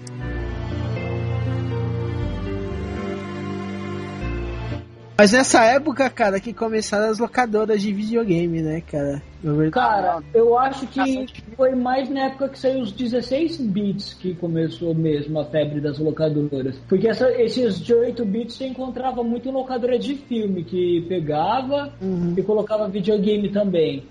Mas 5.23 5.31
nessa 5.31 5.65
época, 5.65 6.11
cara, 6.11 6.41
que 6.41 6.53
começaram 6.53 7.09
as 7.09 7.21
locadoras 7.21 7.81
de 7.81 7.93
videogame, 7.93 8.61
né, 8.61 8.81
cara? 8.81 9.23
Cara, 9.71 10.21
eu 10.35 10.59
acho 10.59 10.85
que 10.89 11.27
foi 11.57 11.77
mais 11.77 12.11
na 12.11 12.25
época 12.27 12.49
que 12.49 12.59
saiu 12.59 12.81
os 12.81 12.91
16 12.91 13.57
bits 13.59 14.15
que 14.15 14.35
começou 14.35 14.93
mesmo 14.97 15.39
a 15.39 15.45
febre 15.45 15.81
das 15.81 15.97
locadoras. 16.01 16.77
Porque 16.89 17.07
essa- 17.07 17.31
esses 17.41 17.79
de 17.81 17.95
8 17.95 18.25
bits 18.25 18.57
você 18.57 18.67
encontrava 18.67 19.23
muito 19.23 19.49
em 19.49 19.53
locadora 19.53 19.97
de 19.97 20.17
filme, 20.17 20.65
que 20.65 21.07
pegava 21.09 21.93
Uhum. 22.03 22.35
e 22.37 22.43
colocava 22.43 22.89
videogame 22.89 23.49
também. 23.53 24.03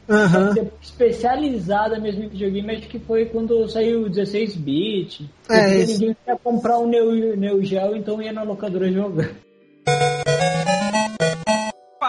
Depois, 0.53 0.71
Especializada 0.81 1.99
mesmo 1.99 2.23
em 2.23 2.29
videogame, 2.29 2.71
acho 2.77 2.87
que 2.87 2.99
foi 2.99 3.25
quando 3.25 3.67
saiu 3.67 4.03
o 4.03 4.09
16 4.09 4.55
bit. 4.55 5.29
É, 5.49 5.71
ninguém 5.79 6.15
queria 6.15 6.39
comprar 6.41 6.77
o 6.77 6.87
Neo, 6.87 7.35
Neo 7.35 7.61
Geo, 7.65 7.97
então 7.97 8.21
ia 8.21 8.31
na 8.31 8.43
locadora 8.43 8.89
jogar. 8.89 9.29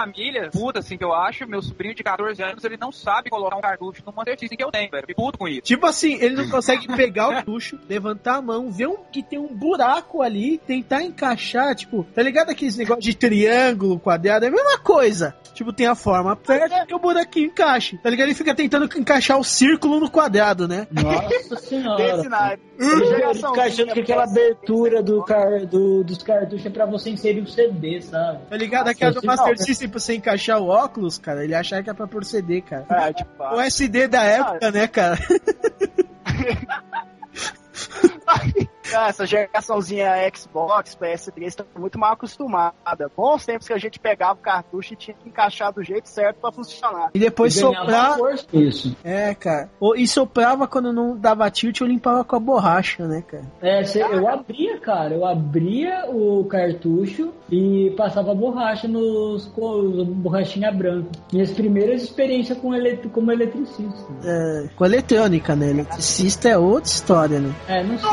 Família, 0.02 0.50
puta, 0.50 0.80
assim, 0.80 0.98
que 0.98 1.04
eu 1.04 1.14
acho, 1.14 1.46
meu 1.46 1.62
sobrinho 1.62 1.94
de 1.94 2.02
14 2.02 2.42
anos, 2.42 2.64
ele 2.64 2.76
não 2.76 2.90
sabe 2.90 3.30
colocar 3.30 3.56
um 3.56 3.60
cartucho 3.60 4.02
no 4.04 4.12
Master 4.12 4.38
System 4.38 4.58
que 4.58 4.64
eu 4.64 4.70
tenho, 4.70 4.90
velho. 4.90 5.06
Fico 5.06 5.22
puto 5.22 5.38
com 5.38 5.46
isso. 5.46 5.62
Tipo 5.62 5.86
assim, 5.86 6.14
ele 6.14 6.34
não 6.34 6.48
consegue 6.48 6.88
pegar 6.88 7.28
o 7.28 7.42
tucho, 7.44 7.78
levantar 7.88 8.36
a 8.36 8.42
mão, 8.42 8.70
ver 8.70 8.88
um, 8.88 8.96
que 9.12 9.22
tem 9.22 9.38
um 9.38 9.54
buraco 9.54 10.20
ali, 10.20 10.58
tentar 10.58 11.02
encaixar, 11.04 11.74
tipo, 11.76 12.04
tá 12.14 12.20
ligado 12.20 12.50
aqueles 12.50 12.76
negócios 12.76 13.04
de 13.04 13.14
triângulo, 13.14 14.00
quadrado? 14.00 14.44
É 14.44 14.48
a 14.48 14.50
mesma 14.50 14.78
coisa. 14.78 15.36
Tipo, 15.54 15.72
tem 15.72 15.86
a 15.86 15.94
forma 15.94 16.32
aperta 16.32 16.86
e 16.88 16.94
o 16.94 16.98
buraquinho 16.98 17.46
encaixa. 17.46 17.96
Tá 18.02 18.10
ligado? 18.10 18.28
Ele 18.28 18.34
fica 18.34 18.54
tentando 18.54 18.88
encaixar 18.98 19.38
o 19.38 19.44
círculo 19.44 20.00
no 20.00 20.10
quadrado, 20.10 20.66
né? 20.66 20.86
Nossa 20.90 21.56
senhora. 21.62 22.16
Desse 22.16 22.28
naipe. 22.28 22.62
Ele 22.82 23.06
Geração 23.06 23.54
fica 23.54 23.66
achando 23.66 23.92
que 23.92 24.00
aquela 24.00 24.24
abertura 24.24 25.02
do 25.02 25.24
car, 25.24 25.66
do, 25.66 26.02
dos 26.02 26.22
cartuchos 26.22 26.66
é 26.66 26.70
pra 26.70 26.86
você 26.86 27.10
inserir 27.10 27.40
o 27.40 27.46
CD, 27.46 28.00
sabe? 28.02 28.40
Tá 28.48 28.56
ligado? 28.56 28.86
Nossa, 28.86 28.92
Aquela 28.92 29.12
do 29.12 29.18
esse 29.18 29.26
Master 29.26 29.56
não. 29.56 29.64
System 29.64 29.88
pra 29.88 30.00
você 30.00 30.14
encaixar 30.14 30.60
o 30.60 30.68
óculos, 30.68 31.18
cara, 31.18 31.44
ele 31.44 31.54
achava 31.54 31.82
que 31.82 31.90
é 31.90 31.94
pra 31.94 32.06
proceder, 32.06 32.62
cara. 32.62 32.86
É, 32.90 33.12
tipo, 33.12 33.30
O 33.42 33.60
SD 33.60 34.08
da 34.08 34.22
época, 34.22 34.70
né, 34.70 34.88
cara? 34.88 35.18
Ah, 38.94 39.08
essa 39.08 39.26
geraçãozinha 39.26 40.12
Xbox, 40.34 40.96
PS3 41.00 41.54
tá 41.54 41.64
muito 41.78 41.98
mal 41.98 42.12
acostumada. 42.12 43.10
Bons 43.16 43.44
tempos 43.46 43.66
que 43.66 43.72
a 43.72 43.78
gente 43.78 43.98
pegava 43.98 44.34
o 44.34 44.42
cartucho 44.42 44.92
e 44.94 44.96
tinha 44.96 45.14
que 45.16 45.28
encaixar 45.28 45.72
do 45.72 45.82
jeito 45.82 46.08
certo 46.08 46.38
pra 46.40 46.52
funcionar. 46.52 47.10
E 47.14 47.18
depois 47.18 47.56
E 47.56 47.60
soprar. 47.60 48.16
Isso. 48.52 48.96
É, 49.04 49.34
cara. 49.34 49.70
Ou- 49.80 49.96
E 49.96 50.06
soprava 50.06 50.66
quando 50.66 50.92
não 50.92 51.16
dava 51.16 51.50
tilt, 51.50 51.80
eu 51.80 51.86
limpava 51.86 52.24
com 52.24 52.36
a 52.36 52.40
borracha, 52.40 53.06
né, 53.06 53.22
cara? 53.26 53.44
É, 53.60 53.84
cê- 53.84 54.02
eu 54.02 54.28
abria, 54.28 54.78
cara, 54.80 55.14
eu 55.14 55.24
abria 55.26 56.06
o 56.08 56.44
cartucho 56.44 57.32
e 57.50 57.92
passava 57.96 58.34
borracha 58.34 58.88
nos 58.88 59.46
com 59.48 60.04
borrachinha 60.04 60.70
branca. 60.72 61.08
Minhas 61.32 61.50
primeiras 61.52 62.02
experiências 62.02 62.58
com 62.58 62.74
elet 62.74 63.08
como 63.08 63.30
eletricista. 63.32 64.12
É, 64.24 64.68
com 64.76 64.84
eletrônica, 64.84 65.54
né? 65.56 65.70
Eletricista 65.70 66.48
é 66.48 66.58
outra 66.58 66.90
história, 66.90 67.38
né? 67.40 67.54
É, 67.68 67.82
não 67.84 67.98
sei. 67.98 68.08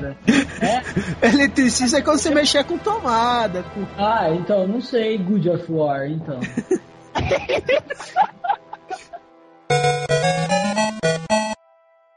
É? 0.60 1.26
Eletricista 1.26 1.98
é 1.98 2.02
quando 2.02 2.18
você 2.18 2.30
mexer 2.30 2.64
com 2.64 2.78
tomada, 2.78 3.62
com 3.62 3.84
Ah, 3.98 4.30
então, 4.30 4.66
não 4.66 4.80
sei, 4.80 5.18
Good 5.18 5.50
of 5.50 5.70
War, 5.70 6.06
então. 6.06 6.40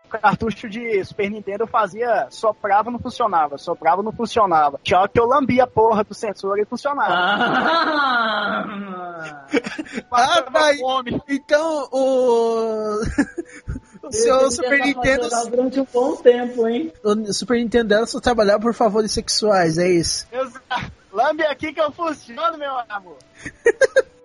O 0.05 0.09
cartucho 0.21 0.69
de 0.69 1.03
Super 1.03 1.29
Nintendo 1.29 1.63
eu 1.63 1.67
fazia, 1.67 2.27
soprava 2.29 2.89
não 2.89 2.99
funcionava, 2.99 3.57
soprava 3.57 4.01
não 4.01 4.13
funcionava. 4.13 4.79
Tinha 4.83 4.99
hora 4.99 5.09
que 5.09 5.19
eu 5.19 5.25
lambia 5.25 5.65
a 5.65 5.67
porra 5.67 6.03
do 6.03 6.13
sensor 6.13 6.57
e 6.59 6.65
funcionava. 6.65 7.13
Ah! 7.13 8.65
Ah, 10.11 10.45
fome. 10.79 11.21
Então, 11.27 11.89
o. 11.91 12.99
o 14.03 14.11
seu 14.11 14.41
Eu 14.41 14.51
Super 14.51 14.79
Nintendo. 14.79 15.29
durante 15.49 15.79
um 15.79 15.87
bom 15.91 16.15
tempo, 16.15 16.67
hein? 16.67 16.91
O 17.03 17.33
Super 17.33 17.57
Nintendo 17.57 17.89
dela 17.89 18.05
só 18.05 18.19
trabalhava 18.19 18.59
por 18.59 18.73
favores 18.73 19.11
sexuais, 19.11 19.77
é 19.77 19.89
isso. 19.89 20.27
Lambe 21.11 21.43
aqui 21.43 21.73
que 21.73 21.81
eu 21.81 21.91
funciono, 21.91 22.57
meu 22.57 22.71
amor. 22.89 23.17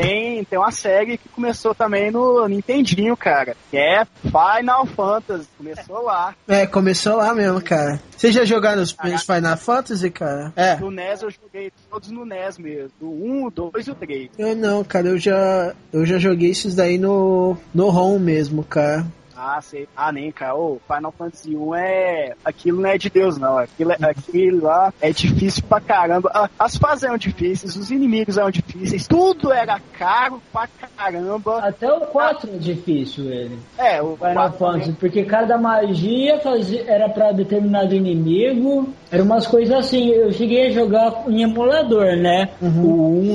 Tem, 0.00 0.44
tem 0.44 0.58
uma 0.58 0.70
série 0.70 1.18
que 1.18 1.28
começou 1.28 1.74
também 1.74 2.10
no 2.10 2.46
Nintendinho, 2.46 3.16
cara. 3.16 3.56
Que 3.70 3.76
é 3.76 4.04
Final 4.22 4.86
Fantasy. 4.86 5.48
Começou 5.56 6.02
lá. 6.02 6.34
É, 6.46 6.66
começou 6.66 7.16
lá 7.16 7.34
mesmo, 7.34 7.60
cara. 7.60 8.00
Vocês 8.16 8.34
já 8.34 8.44
jogaram 8.44 8.82
os 8.82 8.92
primeiros 8.92 9.24
Final 9.24 9.56
Fantasy, 9.56 10.10
cara? 10.10 10.52
É. 10.54 10.76
No 10.76 10.90
NES 10.90 11.22
eu 11.22 11.30
joguei 11.30 11.72
todos 11.90 12.10
no 12.10 12.24
NES 12.24 12.58
mesmo. 12.58 12.90
Do 13.00 13.08
1, 13.08 13.46
o 13.46 13.50
2 13.50 13.86
e 13.86 13.90
o 13.90 13.94
3. 13.94 14.30
Eu 14.38 14.56
não, 14.56 14.84
cara, 14.84 15.08
eu 15.08 15.18
já. 15.18 15.74
Eu 15.92 16.06
já 16.06 16.18
joguei 16.18 16.50
esses 16.50 16.74
daí 16.74 16.98
no. 16.98 17.56
no 17.74 17.88
ROM 17.88 18.18
mesmo, 18.18 18.62
cara. 18.64 19.04
Ah, 19.40 19.60
sei. 19.62 19.86
Ah, 19.96 20.10
nem, 20.10 20.32
cara. 20.32 20.56
O 20.56 20.80
Final 20.92 21.12
Fantasy 21.16 21.54
1 21.56 21.74
é. 21.76 22.34
Aquilo 22.44 22.80
não 22.80 22.88
é 22.90 22.98
de 22.98 23.08
Deus, 23.08 23.38
não. 23.38 23.56
Aquilo, 23.56 23.92
é- 23.92 23.96
aquilo 24.00 24.64
lá 24.64 24.92
é 25.00 25.12
difícil 25.12 25.62
pra 25.68 25.80
caramba. 25.80 26.50
As 26.58 26.76
fases 26.76 27.04
eram 27.04 27.16
difíceis, 27.16 27.76
os 27.76 27.90
inimigos 27.92 28.36
eram 28.36 28.50
difíceis, 28.50 29.06
tudo 29.06 29.52
era 29.52 29.78
caro 29.96 30.42
pra 30.52 30.68
caramba. 30.96 31.58
Até 31.60 31.92
o 31.92 32.00
4 32.06 32.50
é 32.52 32.58
difícil 32.58 33.30
ele. 33.30 33.58
É, 33.78 34.02
o 34.02 34.16
Final 34.16 34.52
Fantasy, 34.54 34.92
porque 34.98 35.22
cada 35.24 35.56
magia 35.56 36.40
fazia, 36.40 36.84
era 36.90 37.08
pra 37.08 37.30
determinado 37.30 37.94
inimigo, 37.94 38.88
eram 39.10 39.24
umas 39.24 39.46
coisas 39.46 39.72
assim. 39.76 40.08
Eu 40.08 40.32
cheguei 40.32 40.66
a 40.66 40.70
jogar 40.72 41.24
em 41.28 41.42
emulador, 41.42 42.16
né? 42.16 42.48
O 42.60 42.66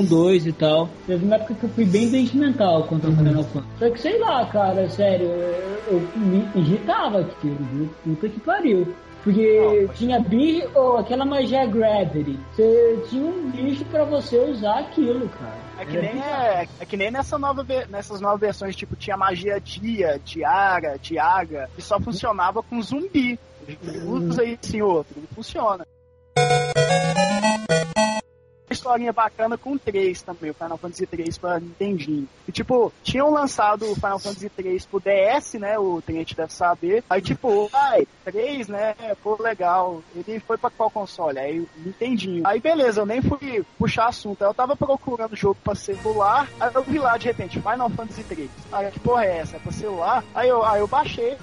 1, 0.00 0.04
2 0.04 0.46
e 0.46 0.52
tal. 0.52 0.88
Teve 1.06 1.24
uma 1.24 1.36
época 1.36 1.54
que 1.54 1.64
eu 1.64 1.70
fui 1.70 1.84
bem 1.86 2.10
doente 2.10 2.36
mental 2.36 2.82
contra 2.84 3.08
o 3.08 3.16
Final 3.16 3.42
Fantasy. 3.44 3.68
Só 3.78 3.90
que 3.90 4.00
sei 4.00 4.18
lá, 4.18 4.44
cara, 4.46 4.86
sério, 4.90 5.26
eu, 5.90 5.93
eu 5.94 6.08
me 6.16 6.48
irritava 6.54 7.20
aquilo, 7.20 7.58
viu? 7.72 7.90
Puta 8.04 8.28
que 8.28 8.40
pariu. 8.40 8.94
Porque 9.24 9.88
tinha 9.94 10.20
bicho, 10.20 10.68
ou 10.74 10.98
aquela 10.98 11.24
magia 11.24 11.64
Gravity. 11.64 12.38
Você 12.52 13.02
tinha 13.08 13.24
um 13.24 13.50
bicho 13.50 13.82
pra 13.86 14.04
você 14.04 14.38
usar 14.38 14.80
aquilo, 14.80 15.26
cara. 15.30 15.64
É 15.78 15.84
que 15.86 15.96
Era 15.96 16.12
nem, 16.12 16.22
é, 16.22 16.68
é 16.80 16.84
que 16.84 16.96
nem 16.96 17.10
nessa 17.10 17.38
nova, 17.38 17.66
nessas 17.88 18.20
novas 18.20 18.40
versões, 18.40 18.76
tipo, 18.76 18.94
tinha 18.94 19.16
magia 19.16 19.58
dia, 19.58 20.20
tiara, 20.22 20.98
tiaga, 20.98 21.70
que 21.74 21.80
só 21.80 21.98
funcionava 21.98 22.62
com 22.62 22.82
zumbi. 22.82 23.38
Usa 24.06 24.44
isso 24.44 24.76
em 24.76 24.82
outro, 24.82 25.14
não 25.16 25.28
funciona. 25.34 25.86
Historinha 28.74 29.12
bacana 29.12 29.56
com 29.56 29.78
3 29.78 30.22
também, 30.22 30.50
o 30.50 30.54
Final 30.54 30.76
Fantasy 30.76 31.06
3 31.06 31.38
pra 31.38 31.60
Nintendinho. 31.60 32.28
E 32.46 32.52
tipo, 32.52 32.92
tinham 33.02 33.30
lançado 33.30 33.90
o 33.90 33.94
Final 33.94 34.18
Fantasy 34.18 34.48
3 34.48 34.86
pro 34.86 35.00
DS, 35.00 35.54
né? 35.54 35.78
O 35.78 36.02
Tenente 36.02 36.36
deve 36.36 36.52
saber. 36.52 37.02
Aí 37.08 37.22
tipo, 37.22 37.70
ai, 37.72 38.06
3, 38.24 38.68
né? 38.68 38.94
Pô, 39.22 39.40
legal. 39.40 40.02
Ele 40.14 40.40
foi 40.40 40.58
pra 40.58 40.70
qual 40.70 40.90
console? 40.90 41.38
Aí 41.38 41.66
Nintendinho. 41.76 42.46
Aí 42.46 42.60
beleza, 42.60 43.00
eu 43.00 43.06
nem 43.06 43.22
fui 43.22 43.64
puxar 43.78 44.08
assunto. 44.08 44.42
Aí 44.42 44.48
eu 44.48 44.54
tava 44.54 44.76
procurando 44.76 45.36
jogo 45.36 45.56
pra 45.62 45.74
celular, 45.74 46.48
aí 46.60 46.70
eu 46.74 46.82
vi 46.82 46.98
lá 46.98 47.16
de 47.16 47.26
repente, 47.26 47.60
Final 47.60 47.90
Fantasy 47.90 48.24
3. 48.24 48.50
Aí 48.72 48.90
que 48.90 49.00
porra 49.00 49.24
é 49.24 49.38
essa? 49.38 49.56
É 49.56 49.58
pra 49.58 49.72
celular? 49.72 50.24
Aí 50.34 50.48
eu, 50.48 50.64
aí 50.64 50.80
eu 50.80 50.86
baixei 50.86 51.36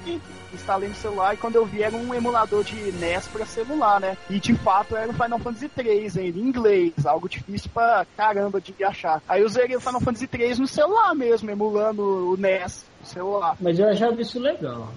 instalei 0.53 0.89
no 0.89 0.95
celular 0.95 1.33
e 1.33 1.37
quando 1.37 1.55
eu 1.55 1.65
vi 1.65 1.83
era 1.83 1.95
um 1.95 2.13
emulador 2.13 2.63
de 2.63 2.75
NES 2.93 3.27
pra 3.27 3.45
celular, 3.45 3.99
né? 3.99 4.17
E 4.29 4.39
de 4.39 4.55
fato 4.55 4.95
era 4.95 5.09
o 5.09 5.13
Final 5.13 5.39
Fantasy 5.39 5.69
3 5.69 6.17
em 6.17 6.29
inglês, 6.29 7.05
algo 7.05 7.29
difícil 7.29 7.69
pra 7.73 8.05
caramba 8.15 8.59
de 8.59 8.73
achar. 8.83 9.21
Aí 9.27 9.41
eu 9.41 9.49
zerei 9.49 9.75
o 9.75 9.81
Final 9.81 10.01
Fantasy 10.01 10.27
3 10.27 10.59
no 10.59 10.67
celular 10.67 11.13
mesmo, 11.15 11.49
emulando 11.49 12.31
o 12.31 12.37
NES 12.37 12.85
no 12.99 13.07
celular. 13.07 13.55
Mas 13.59 13.77
eu 13.79 13.89
achava 13.89 14.21
isso 14.21 14.39
legal. 14.39 14.89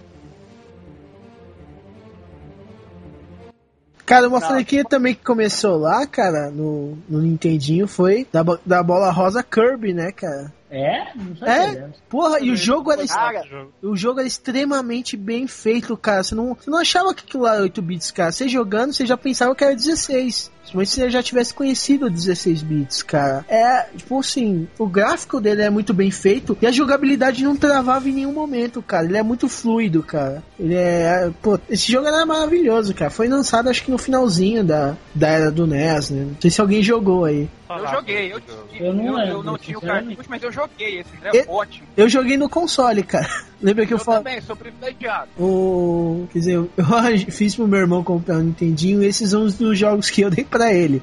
Cara, 4.07 4.28
uma 4.28 4.40
franquia 4.40 4.84
também 4.84 5.14
que 5.14 5.24
começou 5.24 5.78
lá, 5.78 6.07
cara, 6.07 6.50
no, 6.50 6.98
no 7.09 7.22
Nintendinho 7.22 7.88
foi 7.88 8.26
da, 8.30 8.42
da 8.64 8.82
bola 8.82 9.11
rosa 9.11 9.42
Kirby, 9.42 9.94
né, 9.94 10.12
cara? 10.12 10.52
É? 10.75 11.12
Não 11.14 11.37
sabia 11.37 11.55
É? 11.55 11.91
Porra, 12.09 12.41
e 12.41 12.51
o 12.51 12.57
jogo 12.57 12.91
era. 12.91 13.07
Cara, 13.07 13.68
O 13.81 13.97
jogo 13.97 14.18
era 14.18 14.27
extremamente 14.27 15.16
bem 15.16 15.47
feito, 15.47 15.97
cara. 15.97 16.22
Você 16.22 16.35
não, 16.35 16.55
você 16.55 16.68
não 16.68 16.79
achava 16.79 17.14
que 17.14 17.22
aquilo 17.22 17.45
lá 17.45 17.55
era 17.55 17.62
8 17.62 17.81
bits, 17.81 18.11
cara. 18.11 18.33
Você 18.33 18.49
jogando, 18.49 18.93
você 18.93 19.07
já 19.07 19.16
pensava 19.16 19.55
que 19.55 19.62
era 19.62 19.75
16. 19.75 20.51
Principalmente 20.65 20.91
se 20.91 21.01
você 21.01 21.11
já 21.11 21.23
tivesse 21.23 21.55
conhecido 21.55 22.11
16 22.11 22.62
bits, 22.62 23.03
cara. 23.03 23.45
É, 23.49 23.87
tipo 23.97 24.19
assim, 24.19 24.67
o 24.79 24.87
gráfico 24.87 25.41
dele 25.41 25.62
é 25.62 25.71
muito 25.71 25.93
bem 25.93 26.11
feito 26.11 26.57
e 26.61 26.67
a 26.67 26.73
jogabilidade 26.73 27.45
não 27.45 27.57
travava 27.57 28.09
em 28.09 28.12
nenhum 28.12 28.33
momento, 28.33 28.83
cara. 28.83 29.05
Ele 29.05 29.19
é 29.19 29.23
muito 29.23 29.49
fluido, 29.49 30.03
cara. 30.03 30.43
Ele 30.59 30.75
é. 30.75 31.31
Pô, 31.43 31.59
esse 31.69 31.91
jogo 31.91 32.07
era 32.07 32.25
maravilhoso, 32.25 32.95
cara. 32.95 33.11
Foi 33.11 33.28
lançado 33.28 33.69
acho 33.69 33.85
que 33.85 33.91
no 33.91 33.99
finalzinho 33.99 34.65
da, 34.65 34.97
da 35.15 35.28
era 35.28 35.51
do 35.51 35.66
NES, 35.66 36.11
né? 36.11 36.24
Não 36.24 36.36
sei 36.41 36.51
se 36.51 36.61
alguém 36.61 36.82
jogou 36.82 37.24
aí. 37.24 37.49
Eu 37.69 37.89
joguei, 37.89 38.32
eu, 38.32 38.41
Eu 38.78 38.93
não 38.93 39.07
eu, 39.07 39.15
lembro, 39.15 39.32
eu 39.32 39.43
não 39.43 39.59
tinha 39.59 39.78
o 39.78 39.81
cartucho, 39.81 40.28
mas 40.28 40.43
eu 40.43 40.53
joguei 40.53 41.01
esse, 41.01 41.11
ele 41.23 41.39
é 41.39 41.45
ótimo. 41.49 41.86
Eu 41.97 42.09
joguei 42.09 42.36
no 42.36 42.49
console, 42.49 43.03
cara. 43.03 43.28
Lembra 43.65 43.86
que 43.86 43.95
eu, 43.95 43.99
Eu 43.99 44.05
falei. 44.05 44.23
também, 44.23 44.41
sou 44.43 44.55
privilegiado. 44.55 45.31
O, 45.39 46.27
quer 46.31 46.39
dizer, 46.39 46.53
eu 46.77 47.32
fiz 47.32 47.57
pro 47.57 47.66
meu 47.66 47.81
irmão 47.81 48.05
comprar 48.05 48.36
um 48.36 48.43
Nintendinho 48.43 49.03
e 49.03 49.07
esses 49.07 49.31
são 49.31 49.43
os 49.43 49.57
dos 49.57 49.78
jogos 49.78 50.11
que 50.11 50.20
eu 50.20 50.28
dei 50.31 50.45
pra 50.45 50.70
ele. 50.73 51.03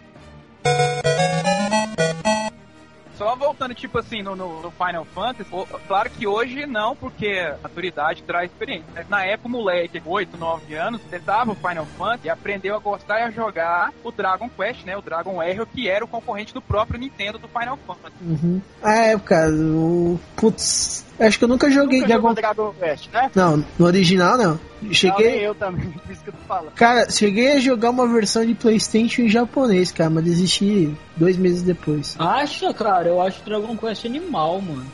Só 3.18 3.36
voltando, 3.36 3.76
tipo 3.76 4.00
assim, 4.00 4.24
no, 4.24 4.36
no- 4.36 4.62
no 4.64 4.72
Final 4.72 5.06
Fantasy, 5.06 5.48
o- 5.52 5.66
claro 5.88 6.10
que 6.10 6.26
hoje 6.26 6.66
não, 6.66 6.96
porque 6.96 7.28
a 7.28 7.56
maturidade 7.62 8.24
traz 8.24 8.50
experiência. 8.50 8.86
Mas 8.96 9.08
na 9.10 9.24
época, 9.24 9.48
o 9.48 9.52
moleque, 9.52 10.02
8, 10.04 10.38
9 10.38 10.74
anos, 10.74 11.02
tentava 11.04 11.52
o 11.52 11.56
Final 11.56 11.86
Fantasy 11.98 12.26
e 12.26 12.30
aprendeu 12.32 12.76
a 12.76 12.80
gostar 12.80 13.20
e 13.20 13.24
a 13.24 13.30
jogar 13.30 13.92
o 14.04 14.12
Dragon 14.12 14.50
Quest, 14.50 14.86
né? 14.86 14.98
O 14.98 15.04
Dragon 15.04 15.40
Arrow, 15.40 15.68
que 15.68 15.88
era 15.88 16.04
o 16.04 16.08
concorrente 16.08 16.52
do 16.52 16.62
próprio 16.62 17.00
Nintendo 17.00 17.38
do 17.38 17.48
Final 17.48 17.78
Fantasy. 17.86 18.16
Uhum. 18.22 18.60
Ah, 18.82 18.96
é, 18.98 19.20
cara, 19.20 19.52
o. 19.52 20.20
Putz, 20.36 21.06
acho 21.27 21.38
que 21.38 21.43
eu 21.43 21.48
nunca 21.48 21.69
joguei 21.69 22.02
nunca 22.02 22.14
Dragon 22.14 22.34
Dragon 22.34 22.73
Quest, 22.80 23.10
né? 23.11 23.31
Não, 23.35 23.65
no 23.77 23.85
original 23.85 24.38
não. 24.38 24.52
Não, 24.52 24.60
nem 24.81 24.93
Cheguei. 24.93 25.48
eu 25.48 25.53
também, 25.56 25.91
por 26.06 26.11
isso 26.11 26.23
que 26.23 26.30
eu 26.30 26.34
tô 26.34 26.39
falando. 26.48 26.73
Cara, 26.73 27.10
cheguei 27.10 27.53
a 27.53 27.60
jogar 27.60 27.89
uma 27.91 28.07
versão 28.07 28.45
de 28.45 28.56
Playstation 28.56 29.23
em 29.23 29.30
japonês, 29.30 29.91
cara, 29.91 30.10
mas 30.10 30.23
desisti 30.23 30.95
dois 31.15 31.38
meses 31.38 31.61
depois. 31.61 32.15
Acha, 32.19 32.73
cara? 32.73 33.07
Eu 33.07 33.22
acho 33.22 33.43
Dragon 33.43 33.77
Quest 33.77 34.06
animal, 34.06 34.61
mano. 34.61 34.85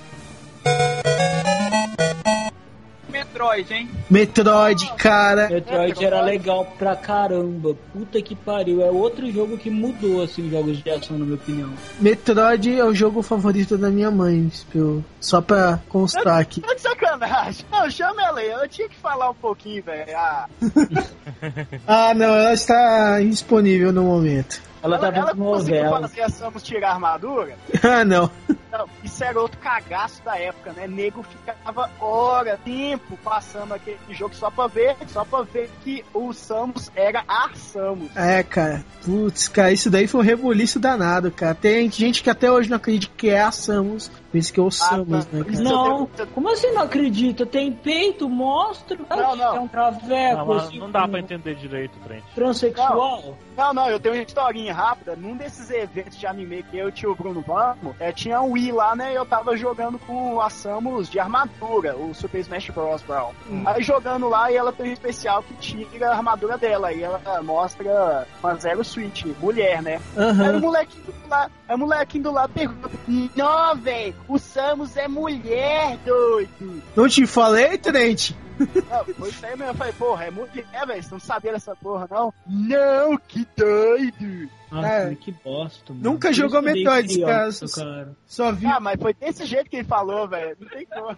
Metroid, 3.38 3.72
hein? 3.74 3.90
Metroid, 4.10 4.94
cara. 4.98 5.48
Metroid 5.50 6.04
era 6.06 6.22
legal 6.22 6.66
pra 6.78 6.96
caramba. 6.96 7.76
Puta 7.94 8.20
que 8.22 8.36
pariu. 8.36 8.82
É 8.84 8.90
outro 8.90 9.32
jogo 9.32 9.58
que 9.58 9.70
mudou, 9.70 10.24
assim, 10.24 10.46
os 10.46 10.52
jogos 10.52 10.82
de 10.84 10.90
ação, 10.90 11.18
na 11.20 11.26
minha 11.26 11.36
opinião. 11.38 11.70
Metroid 12.00 12.80
é 12.80 12.84
o 12.84 12.94
jogo 12.96 13.22
favorito 13.22 13.78
da 13.78 13.90
minha 13.90 14.10
mãe, 14.10 14.48
tipo, 14.48 15.04
só 15.20 15.40
pra 15.40 15.80
constar 15.88 16.40
aqui. 16.40 16.62
Tá 16.62 16.74
de 16.74 16.82
sacanagem. 16.82 17.66
Não, 17.72 17.90
chama 17.92 18.24
ela 18.24 18.40
aí. 18.40 18.50
Eu 18.50 18.68
tinha 18.68 18.90
que 18.90 18.96
falar 18.96 19.30
um 19.30 19.36
pouquinho, 19.36 19.84
velho. 19.84 20.18
Ah, 20.18 20.48
Ah, 21.88 22.14
não, 22.14 22.34
ela 22.34 22.54
está 22.54 23.22
indisponível 23.22 23.92
no 23.94 24.04
momento. 24.04 24.62
Ela 24.82 24.98
tá 25.00 25.08
ela 25.08 25.16
vendo 25.34 25.44
conseguiu 25.44 25.84
novela. 25.84 26.02
fazer 26.08 26.22
a 26.22 26.30
Samus 26.30 26.64
tirar 26.64 26.90
a 26.90 26.94
armadura? 26.94 27.56
Ah, 27.84 28.04
não. 28.06 28.30
Não, 28.72 28.88
isso 29.18 29.24
era 29.24 29.42
outro 29.42 29.58
cagaço 29.58 30.22
da 30.24 30.38
época, 30.38 30.74
né? 30.74 30.86
Nego 30.88 31.24
ficava 31.24 31.90
hora, 32.00 32.60
tempo 32.64 33.18
passando 33.24 33.74
aquele 33.74 33.98
jogo 34.12 34.36
só 34.36 34.52
pra 34.52 34.68
ver, 34.68 34.96
só 35.08 35.26
pra 35.26 35.42
ver 35.42 35.72
que 35.84 36.06
o 36.14 36.32
Samus 36.34 36.92
era 36.96 37.24
a 37.28 37.50
Samus. 37.56 38.16
É, 38.16 38.44
cara. 38.44 38.86
Putz, 39.04 39.48
cara, 39.48 39.72
isso 39.72 39.90
daí 39.90 40.08
foi 40.08 40.22
um 40.22 40.24
rebuliço 40.24 40.80
danado, 40.80 41.32
cara. 41.32 41.56
Tem 41.56 41.90
gente 41.90 42.22
que 42.22 42.30
até 42.30 42.52
hoje 42.52 42.70
não 42.70 42.78
acredita 42.78 43.12
que 43.18 43.30
é 43.30 43.42
a 43.42 43.52
Samus. 43.52 44.12
Pensa 44.32 44.54
que 44.54 44.60
é 44.60 44.64
o 44.64 44.70
Samus, 44.70 45.26
tá. 45.26 45.38
né, 45.38 45.44
cara? 45.44 45.64
Não, 45.64 46.10
como 46.34 46.52
assim 46.52 46.72
não 46.74 46.82
acredita? 46.82 47.46
Tem 47.46 47.72
peito, 47.72 48.30
mostra. 48.30 48.98
Não, 49.10 49.36
não. 49.36 49.56
É 49.56 49.60
um 49.60 49.68
traveco, 49.68 50.46
Não, 50.46 50.52
assim, 50.54 50.80
não 50.80 50.92
dá 50.92 51.08
pra 51.08 51.20
entender 51.20 51.56
direito, 51.56 51.98
frente. 52.06 52.26
Transexual? 52.36 53.38
Não, 53.56 53.74
não, 53.74 53.90
eu 53.90 54.00
tenho 54.00 54.16
uma 54.16 54.22
historinha 54.22 54.74
rápida. 54.74 55.16
Num 55.16 55.36
desses 55.36 55.72
eventos 55.72 56.20
de 56.20 56.28
anime 56.28 56.62
que 56.64 56.78
eu 56.78 56.88
e 56.88 56.90
o 56.90 56.92
tio 56.92 57.16
Bruno 57.16 57.42
vamos, 57.42 57.96
é, 58.00 58.12
tinha 58.12 58.42
um 58.42 58.52
Wii 58.52 58.72
lá, 58.74 58.96
né? 58.96 59.07
E 59.12 59.16
eu 59.16 59.26
tava 59.26 59.56
jogando 59.56 59.98
com 60.00 60.42
a 60.42 60.50
Samus 60.50 61.10
de 61.10 61.20
armadura, 61.20 61.96
o 61.96 62.14
Super 62.14 62.40
Smash 62.40 62.70
Bros. 62.70 63.02
Brown. 63.04 63.32
Aí 63.66 63.82
jogando 63.82 64.28
lá 64.28 64.52
e 64.52 64.56
ela 64.56 64.72
tem 64.72 64.90
um 64.90 64.94
especial 64.94 65.44
que 65.44 65.54
tira 65.56 66.10
a 66.10 66.16
armadura 66.16 66.58
dela. 66.58 66.92
E 66.92 67.02
ela 67.02 67.22
mostra 67.44 68.28
uma 68.42 68.56
Zero 68.56 68.84
Switch, 68.84 69.26
mulher, 69.40 69.82
né? 69.82 70.02
Aí 70.16 70.56
o 70.56 70.60
molequinho 70.60 71.04
do 71.06 71.14
aí 71.34 71.76
o 71.76 71.78
molequinho 71.78 72.24
do 72.26 72.32
lado 72.32 72.54
pergunta: 72.54 72.90
Não, 73.36 73.76
velho, 73.76 74.16
o 74.28 74.38
Samus 74.38 74.98
é 74.98 75.08
mulher, 75.08 75.98
doido. 76.06 76.82
Não 76.96 77.08
te 77.08 77.26
falei, 77.26 77.78
Trent? 77.78 78.32
Não, 78.60 79.06
foi 79.16 79.30
isso 79.30 79.46
aí 79.46 79.52
mesmo. 79.56 79.72
Eu 79.72 79.76
falei, 79.76 79.94
porra, 79.94 80.24
é 80.26 80.32
mulher, 80.32 80.66
velho. 80.88 81.04
Você 81.04 81.12
não 81.12 81.20
sabia 81.20 81.52
dessa 81.54 81.76
porra, 81.76 82.08
não? 82.10 82.34
Não, 82.48 83.18
que 83.18 83.46
doido. 83.56 84.50
Nossa, 84.72 84.88
É. 84.88 85.16
que 85.16 85.32
bosta, 85.32 85.94
mano. 85.94 86.04
Nunca 86.12 86.34
jogou 86.34 86.62
Metroid, 86.62 87.22
cara. 87.22 87.50
cara. 87.76 88.16
Só 88.26 88.52
vi. 88.52 88.66
Ah, 88.66 88.80
mas 88.80 89.00
foi 89.02 89.14
desse 89.14 89.46
jeito 89.46 89.70
que 89.70 89.78
ele 89.78 89.88
falou, 89.88 90.28
velho. 90.28 90.58
Não 90.60 90.68
tem 90.70 90.86
como. 90.86 91.16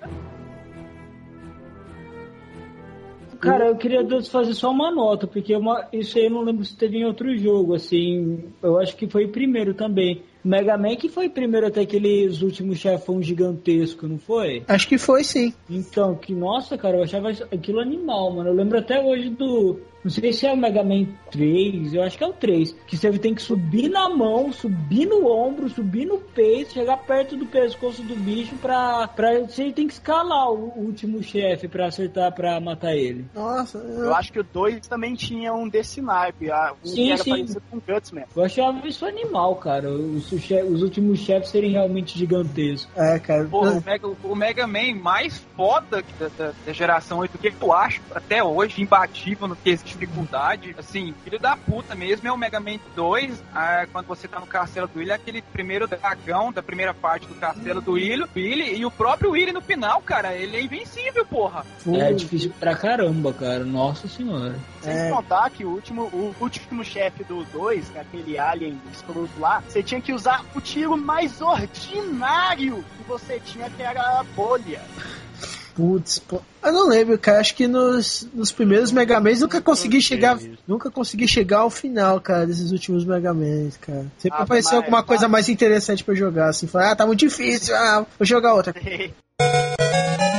Cara, 3.40 3.68
eu 3.68 3.78
queria 3.78 4.06
fazer 4.24 4.54
só 4.54 4.70
uma 4.70 4.92
nota, 4.92 5.26
porque 5.26 5.56
uma- 5.56 5.88
isso 5.94 6.18
aí 6.18 6.26
eu 6.26 6.30
não 6.32 6.42
lembro 6.42 6.66
se 6.66 6.76
teve 6.76 6.98
em 6.98 7.06
outro 7.06 7.38
jogo, 7.38 7.74
assim. 7.74 8.44
Eu 8.62 8.78
acho 8.78 8.96
que 8.98 9.08
foi 9.08 9.26
o 9.26 9.30
primeiro 9.30 9.74
também. 9.74 10.22
Mega 10.50 10.78
Man 10.78 10.96
que 10.96 11.08
foi 11.08 11.30
primeiro 11.30 11.68
até 11.68 11.82
aqueles 11.82 12.42
últimos 12.42 12.80
chefão 12.80 13.22
gigantesco, 13.22 14.08
não 14.08 14.18
foi? 14.18 14.64
Acho 14.68 14.88
que 14.88 14.98
foi 14.98 15.24
sim. 15.24 15.54
Então, 15.70 16.16
que 16.16 16.34
nossa, 16.34 16.78
cara, 16.78 16.98
eu 16.98 17.04
achava 17.04 17.30
aquilo 17.30 17.80
animal, 17.80 18.32
mano. 18.32 18.50
Eu 18.50 18.56
lembro 18.56 18.80
até 18.80 19.00
hoje 19.00 19.30
do. 19.30 19.80
Não 20.02 20.10
sei 20.10 20.32
se 20.32 20.48
é 20.48 20.54
o 20.54 20.56
Mega 20.56 20.82
Man 20.82 21.08
3, 21.30 21.94
eu 21.94 22.02
acho 22.02 22.18
que 22.18 22.24
é 22.24 22.28
o 22.28 22.32
3. 22.32 22.74
Que 22.88 22.96
você 22.96 23.12
tem 23.20 23.36
que 23.36 23.42
subir 23.42 23.90
na 23.90 24.08
mão, 24.08 24.52
subir 24.54 25.06
no 25.06 25.28
ombro, 25.28 25.68
subir 25.68 26.06
no 26.06 26.18
peito, 26.20 26.72
chegar 26.72 26.96
perto 26.98 27.36
do 27.36 27.46
pescoço 27.46 28.02
do 28.04 28.16
bicho 28.16 28.56
pra. 28.62 29.10
pra 29.10 29.40
você 29.42 29.72
tem 29.74 29.88
que 29.88 29.94
escalar 29.94 30.50
o 30.52 30.72
último 30.78 31.22
chefe 31.22 31.68
pra 31.68 31.88
acertar 31.88 32.34
pra 32.34 32.60
matar 32.62 32.96
ele. 32.96 33.26
Nossa, 33.36 33.78
Eu 33.78 34.16
acho 34.16 34.32
que 34.32 34.40
o 34.40 34.44
2 34.44 34.88
também 34.88 35.16
tinha 35.16 35.54
um 35.54 35.68
desse 35.68 36.02
naipe. 36.02 36.50
Um 36.50 36.88
Sim, 36.88 36.96
que 36.96 37.12
era 37.12 37.24
sim. 37.24 37.30
parecido 37.32 37.62
com 37.70 37.78
o 37.78 37.82
Gutsman. 37.82 38.24
Eu 38.34 38.44
achava 38.44 38.88
isso 38.88 39.06
animal, 39.06 39.56
cara. 39.58 39.90
Os, 39.92 40.32
os 40.68 40.82
últimos 40.82 41.20
chefes 41.20 41.50
serem 41.50 41.72
realmente 41.72 42.18
gigantescos. 42.18 42.88
é, 42.96 43.20
cara. 43.20 43.46
Porra, 43.46 43.72
o 43.72 43.84
Mega, 43.86 44.08
o 44.24 44.36
Mega 44.36 44.68
Man 44.68 44.96
mais 45.02 45.40
foda 45.56 46.04
da, 46.20 46.28
da- 46.38 46.54
da 46.66 46.74
geração 46.74 47.20
8, 47.20 47.38
que 47.38 47.54
eu 47.62 47.74
acho 47.74 48.02
até 48.14 48.44
hoje 48.44 48.82
imbatível 48.82 49.48
no 49.48 49.56
que 49.56 49.70
existe 49.70 49.98
dificuldade, 49.98 50.76
assim, 50.78 51.14
filho 51.24 51.40
da 51.40 51.56
puta 51.58 51.96
mesmo, 51.96 52.28
é 52.28 52.32
o 52.32 52.38
Mega 52.38 52.60
Man 52.60 52.78
2, 52.96 53.42
ah, 53.54 53.86
quando 53.92 54.06
você 54.08 54.28
tá 54.28 54.40
no 54.40 54.48
castelo 54.48 54.88
do 54.88 55.00
Willy, 55.00 55.12
aquele 55.12 55.42
primeiro 55.42 55.88
dragão 55.88 56.52
da 56.52 56.62
primeira 56.64 56.94
parte 56.94 57.28
do 57.28 57.36
castelo 57.36 57.82
do 57.82 57.94
Willy, 57.94 58.26
Willy 58.36 58.76
e 58.80 58.86
o 58.86 58.92
próprio 58.92 59.32
Willy 59.32 59.52
no 59.52 59.62
final, 59.62 60.02
cara, 60.02 60.34
ele 60.36 60.56
é 60.58 60.62
invencível, 60.62 61.26
porra. 61.26 61.66
É 61.88 62.14
difícil 62.14 62.52
pra 62.60 62.76
caramba, 62.76 63.34
cara. 63.34 63.64
Nossa 63.64 64.08
senhora. 64.08 64.56
Sem 64.82 64.94
É. 64.94 65.10
contar 65.10 65.50
que 65.50 65.66
o 65.66 65.70
último, 65.70 66.04
o 66.04 66.34
último 66.40 66.84
chefe 66.84 67.24
do 67.24 67.44
2, 67.46 67.90
que 67.90 67.98
é 67.98 68.02
aquele 68.02 68.40
alien 68.40 68.80
escroto 68.94 69.30
lá, 69.40 69.62
você 69.68 69.84
tinha 69.84 70.00
que 70.02 70.14
usar 70.20 70.46
o 70.54 70.60
tiro 70.62 70.98
mais 70.98 71.42
ordinário 71.42 72.84
que 72.98 73.08
você 73.08 73.40
tinha, 73.44 73.70
que 73.70 73.82
era 73.82 74.02
a 74.20 74.24
bolha. 74.36 74.82
Putz, 75.76 76.20
pô. 76.20 76.42
Eu 76.62 76.74
não 76.74 76.90
lembro, 76.90 77.18
cara. 77.18 77.40
Acho 77.40 77.56
que 77.56 77.66
nos, 77.66 78.28
nos 78.34 78.52
primeiros 78.52 78.92
Mega 78.92 79.18
Mans 79.22 79.40
nunca 79.40 79.62
consegui 79.62 80.02
chegar. 80.02 80.38
Nunca 80.68 80.92
consegui 80.92 81.26
chegar 81.26 81.60
ao 81.60 81.70
final, 81.70 82.20
cara, 82.20 82.46
desses 82.46 82.72
últimos 82.72 83.06
Mega 83.06 83.34
Mans, 83.34 83.78
cara. 83.78 84.06
Sempre 84.18 84.40
Ah, 84.40 84.44
apareceu 84.44 84.74
mas- 84.74 84.82
alguma 84.84 85.04
coisa 85.04 85.30
mais 85.30 85.48
interessante 85.48 86.04
pra 86.04 86.14
jogar, 86.14 86.50
assim. 86.50 86.68
Falar, 86.68 86.92
ah, 86.92 86.96
tá 86.98 87.06
muito 87.08 87.20
difícil, 87.20 87.74
ah, 87.76 88.06
vou 88.18 88.26
jogar 88.26 88.54
outra. 88.56 88.76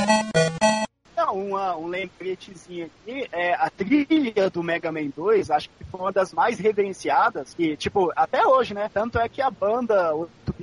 Uma, 1.31 1.75
um 1.77 1.87
lembretezinho 1.87 2.85
aqui, 2.85 3.27
é 3.31 3.53
a 3.53 3.69
trilha 3.69 4.49
do 4.49 4.61
Mega 4.61 4.91
Man 4.91 5.09
2, 5.15 5.49
acho 5.51 5.69
que 5.69 5.85
foi 5.85 5.99
uma 5.99 6.11
das 6.11 6.33
mais 6.33 6.59
reverenciadas, 6.59 7.55
e, 7.57 7.75
tipo, 7.75 8.11
até 8.15 8.45
hoje, 8.45 8.73
né? 8.73 8.89
Tanto 8.93 9.17
é 9.17 9.27
que 9.27 9.41
a 9.41 9.49
banda, 9.49 10.11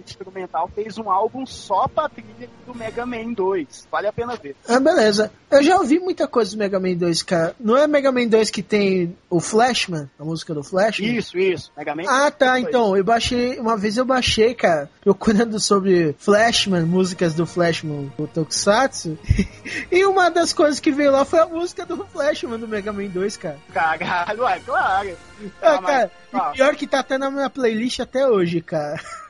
Instrumental, 0.07 0.70
fez 0.75 0.99
um 0.99 1.11
álbum 1.11 1.45
só 1.47 1.89
pra 1.89 2.09
trilha 2.09 2.49
do 2.66 2.75
Mega 2.75 3.05
Man 3.07 3.33
2. 3.33 3.87
Vale 3.91 4.07
a 4.07 4.12
pena 4.12 4.37
ver. 4.37 4.55
Ah, 4.69 4.79
beleza. 4.81 5.31
Eu 5.51 5.62
já 5.62 5.77
ouvi 5.77 5.99
muita 5.99 6.29
coisa 6.29 6.51
do 6.53 6.59
Mega 6.59 6.79
Man 6.79 6.95
2, 6.95 7.23
cara. 7.23 7.55
Não 7.59 7.77
é 7.77 7.87
Mega 7.87 8.12
Man 8.12 8.27
2 8.27 8.51
que 8.51 8.62
tem 8.62 9.16
o 9.31 9.41
Flashman, 9.41 10.09
a 10.19 10.25
música 10.25 10.53
do 10.55 10.62
Flashman? 10.62 11.16
Isso, 11.16 11.39
isso. 11.39 11.73
Mega 11.77 11.95
Man 11.95 12.03
Ah, 12.07 12.31
tá. 12.31 12.61
Então, 12.61 12.97
eu 12.97 13.05
baixei. 13.05 13.59
Uma 13.59 13.77
vez 13.77 13.97
eu 13.97 14.05
baixei, 14.05 14.55
cara, 14.55 14.91
procurando 15.01 15.59
sobre 15.59 16.15
Flashman, 16.19 16.83
músicas 16.85 17.35
do 17.35 17.47
Flashman, 17.47 18.12
o 18.19 18.27
Tokusatsu. 18.27 19.19
e 19.91 20.05
uma 20.05 20.31
das 20.31 20.53
coisas 20.53 20.81
que 20.81 20.91
veio 20.93 21.11
lá 21.11 21.25
foi 21.25 21.39
a 21.41 21.47
música 21.47 21.85
do 21.87 22.05
Flashman 22.07 22.59
do 22.59 22.69
Mega 22.69 22.93
Man 22.93 23.07
2, 23.09 23.37
cara. 23.37 23.59
Caralho, 23.73 24.47
é 24.47 24.59
claro. 24.61 25.16
Ah, 25.62 25.75
Ah, 25.75 25.81
mas- 25.81 25.87
cara, 25.87 26.11
ah. 26.33 26.51
e 26.53 26.57
pior 26.57 26.75
que 26.77 26.87
tá 26.87 26.99
até 27.01 27.16
na 27.16 27.31
minha 27.31 27.49
playlist 27.49 28.01
até 28.01 28.27
hoje, 28.27 28.61
cara. 28.61 29.01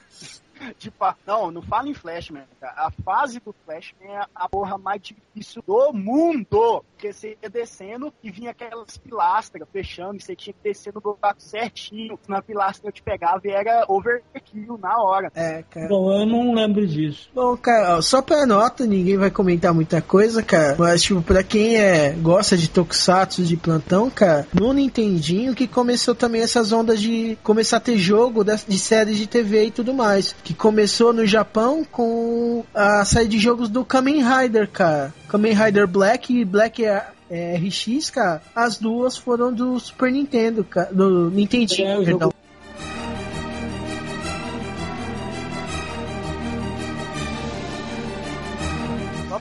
de 0.78 0.90
pa- 0.90 1.16
Não, 1.26 1.50
não 1.50 1.62
fala 1.62 1.88
em 1.88 1.94
Flashman, 1.94 2.42
cara. 2.60 2.74
A 2.76 2.90
fase 2.90 3.40
do 3.40 3.54
Flashman 3.64 4.10
é 4.10 4.22
a 4.34 4.48
porra 4.48 4.78
mais 4.78 5.00
difícil 5.02 5.62
do 5.66 5.92
mundo. 5.92 6.84
Porque 6.92 7.12
você 7.12 7.36
ia 7.42 7.48
descendo 7.48 8.12
e 8.22 8.30
vinha 8.30 8.50
aquelas 8.50 8.96
pilastras 8.98 9.66
fechando 9.72 10.16
e 10.16 10.20
você 10.20 10.34
tinha 10.34 10.52
que 10.52 10.68
descer 10.68 10.92
no 10.92 11.00
buraco 11.00 11.40
certinho. 11.40 12.18
Na 12.26 12.42
pilastra 12.42 12.88
eu 12.88 12.92
te 12.92 13.02
pegava 13.02 13.40
e 13.44 13.50
era 13.50 13.84
overkill 13.88 14.78
na 14.78 15.00
hora. 15.00 15.30
É, 15.34 15.62
cara. 15.70 15.88
Bom, 15.88 16.12
eu 16.12 16.26
não 16.26 16.54
lembro 16.54 16.86
disso. 16.86 17.30
Bom, 17.34 17.56
cara, 17.56 17.96
ó, 17.98 18.02
só 18.02 18.20
pra 18.20 18.46
nota, 18.46 18.84
ninguém 18.84 19.16
vai 19.16 19.30
comentar 19.30 19.72
muita 19.72 20.02
coisa, 20.02 20.42
cara. 20.42 20.76
Mas, 20.78 21.02
tipo, 21.02 21.22
pra 21.22 21.42
quem 21.42 21.76
é, 21.76 22.10
gosta 22.12 22.56
de 22.56 22.68
tokusatsu 22.68 23.44
de 23.44 23.56
plantão, 23.56 24.10
cara, 24.10 24.46
no 24.52 24.72
Nintendinho 24.72 25.54
que 25.54 25.66
começou 25.68 26.14
também 26.14 26.42
essas 26.42 26.72
ondas 26.72 27.00
de 27.00 27.38
começar 27.42 27.76
a 27.76 27.80
ter 27.80 27.96
jogo 27.96 28.44
de 28.44 28.78
séries 28.78 29.16
de 29.18 29.26
TV 29.26 29.66
e 29.66 29.70
tudo 29.70 29.94
mais. 29.94 30.34
Que 30.48 30.54
começou 30.54 31.12
no 31.12 31.26
Japão 31.26 31.84
com 31.84 32.64
a 32.74 33.04
série 33.04 33.28
de 33.28 33.38
jogos 33.38 33.68
do 33.68 33.84
Kamen 33.84 34.24
Rider, 34.24 34.66
cara. 34.66 35.12
Kamen 35.28 35.52
Rider 35.52 35.86
Black 35.86 36.34
e 36.34 36.42
Black 36.42 36.82
RX, 36.86 38.08
cara. 38.08 38.40
As 38.56 38.78
duas 38.78 39.14
foram 39.14 39.52
do 39.52 39.78
Super 39.78 40.10
Nintendo, 40.10 40.64
cara. 40.64 40.88
Do 40.90 41.30
Nintendinho, 41.30 42.00
É, 42.00 42.02
perdão. 42.02 42.32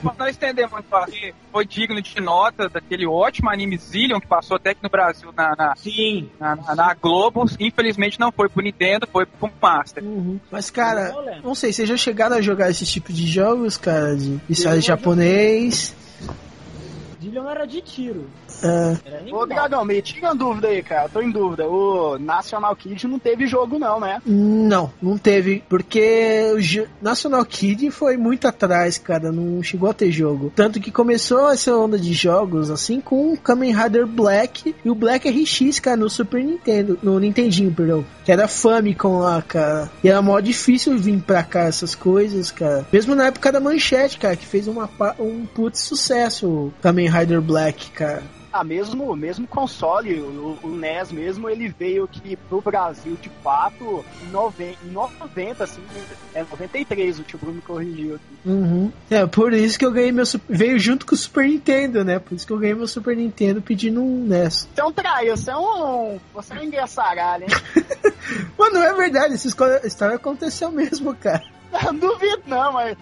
Só 0.02 0.10
pra 0.10 0.14
não 0.24 0.28
estender 0.30 0.68
muito 0.70 0.94
aqui, 0.94 1.34
foi 1.52 1.66
digno 1.66 2.00
de 2.00 2.20
nota 2.20 2.68
daquele 2.68 3.06
ótimo 3.06 3.50
anime 3.50 3.76
Zillion 3.76 4.20
que 4.20 4.26
passou 4.26 4.56
até 4.56 4.70
aqui 4.70 4.82
no 4.82 4.88
Brasil 4.88 5.32
na, 5.36 5.54
na, 5.56 5.74
Sim. 5.76 6.28
na, 6.38 6.56
na- 6.56 6.74
na 6.74 6.94
Globo. 6.94 7.44
Infelizmente 7.58 8.18
não 8.20 8.30
foi 8.32 8.48
pro 8.48 8.62
Nintendo, 8.62 9.06
foi 9.10 9.26
pro 9.26 9.50
Master. 9.60 10.02
Uhum. 10.04 10.38
Mas, 10.50 10.70
cara, 10.70 11.14
lembro. 11.20 11.42
não 11.42 11.54
sei, 11.54 11.72
vocês 11.72 11.88
já 11.88 11.96
chegaram 11.96 12.36
a 12.36 12.40
jogar 12.40 12.70
esse 12.70 12.84
tipo 12.86 13.12
de 13.12 13.26
jogos, 13.26 13.76
cara? 13.76 14.16
De 14.16 14.40
já 14.50 14.78
japonês? 14.80 15.94
Dillion 17.20 17.48
era 17.48 17.66
de 17.66 17.80
tiro. 17.80 18.26
É, 18.62 18.96
Era 19.04 19.36
Ô. 19.36 19.46
Dragão, 19.46 19.84
me 19.84 20.00
tira 20.02 20.28
uma 20.28 20.34
dúvida 20.34 20.68
aí, 20.68 20.82
cara. 20.82 21.04
Eu 21.04 21.10
tô 21.10 21.20
em 21.20 21.30
dúvida. 21.30 21.66
O 21.66 22.18
National 22.18 22.74
Kid 22.76 23.06
não 23.06 23.18
teve 23.18 23.46
jogo, 23.46 23.78
não, 23.78 24.00
né? 24.00 24.20
não, 24.26 24.92
não 25.00 25.16
teve, 25.18 25.62
porque 25.68 26.52
o 26.52 27.04
National 27.04 27.44
Kid 27.44 27.90
foi 27.90 28.16
muito 28.16 28.46
atrás, 28.46 28.98
cara, 28.98 29.32
não 29.32 29.62
chegou 29.62 29.90
a 29.90 29.94
ter 29.94 30.10
jogo. 30.12 30.52
Tanto 30.54 30.80
que 30.80 30.90
começou 30.90 31.50
essa 31.50 31.74
onda 31.76 31.98
de 31.98 32.12
jogos, 32.12 32.70
assim, 32.70 33.00
com 33.00 33.32
o 33.32 33.36
Kamen 33.36 33.74
Rider 33.74 34.06
Black 34.06 34.74
e 34.84 34.90
o 34.90 34.94
Black 34.94 35.28
RX, 35.28 35.80
cara, 35.80 35.96
no 35.96 36.10
Super 36.10 36.42
Nintendo, 36.44 36.98
no 37.02 37.18
Nintendinho, 37.18 37.72
perdão, 37.72 38.04
que 38.24 38.30
era 38.30 38.46
Famicom 38.48 39.18
lá, 39.20 39.42
cara. 39.42 39.90
E 40.02 40.08
era 40.08 40.20
mó 40.22 40.38
difícil 40.40 40.96
vir 40.98 41.20
pra 41.20 41.42
cá 41.42 41.62
essas 41.62 41.94
coisas, 41.94 42.50
cara. 42.50 42.86
Mesmo 42.92 43.14
na 43.14 43.26
época 43.26 43.50
da 43.50 43.60
Manchete, 43.60 44.18
cara, 44.18 44.36
que 44.36 44.46
fez 44.46 44.68
uma, 44.68 44.88
um 45.18 45.46
putz 45.46 45.80
sucesso 45.80 46.46
o 46.48 46.72
Kamen 46.80 47.07
Rider 47.08 47.40
Black, 47.40 47.90
cara. 47.90 48.22
Ah, 48.50 48.64
mesmo, 48.64 49.14
mesmo 49.14 49.46
console, 49.46 50.20
o, 50.20 50.58
o 50.62 50.68
NES 50.68 51.12
mesmo, 51.12 51.50
ele 51.50 51.68
veio 51.68 52.04
aqui 52.04 52.34
pro 52.34 52.62
Brasil 52.62 53.16
de 53.20 53.28
fato 53.42 54.04
em 54.22 54.30
90, 54.30 54.78
em 54.86 54.90
90 54.90 55.64
assim, 55.64 55.82
é 56.34 56.40
93, 56.40 57.18
o 57.18 57.22
tio 57.24 57.38
Bruno 57.38 57.56
me 57.56 57.60
corrigiu 57.60 58.14
aqui. 58.14 58.48
Uhum. 58.48 58.90
É, 59.10 59.26
por 59.26 59.52
isso 59.52 59.78
que 59.78 59.84
eu 59.84 59.92
ganhei 59.92 60.12
meu. 60.12 60.24
Veio 60.48 60.78
junto 60.78 61.04
com 61.04 61.14
o 61.14 61.18
Super 61.18 61.46
Nintendo, 61.46 62.02
né? 62.02 62.18
Por 62.18 62.34
isso 62.34 62.46
que 62.46 62.52
eu 62.52 62.58
ganhei 62.58 62.74
meu 62.74 62.88
Super 62.88 63.14
Nintendo 63.14 63.60
pedindo 63.60 64.00
um 64.00 64.24
NES. 64.24 64.66
Você 64.74 64.80
é 64.80 64.84
um 64.84 64.92
traia, 64.92 65.36
você 65.36 65.50
é 65.50 65.56
um. 65.56 66.18
Você 66.32 66.54
é 66.54 66.56
um 66.56 66.62
engraçaralho, 66.64 67.44
hein? 67.44 67.50
Mano, 68.58 68.74
não 68.74 68.82
é 68.82 68.94
verdade, 68.94 69.34
essa 69.34 69.46
história 69.86 70.16
aconteceu 70.16 70.70
mesmo, 70.72 71.14
cara. 71.14 71.44
Não 71.70 71.94
duvido 71.94 72.42
não, 72.46 72.72
mas. 72.72 72.96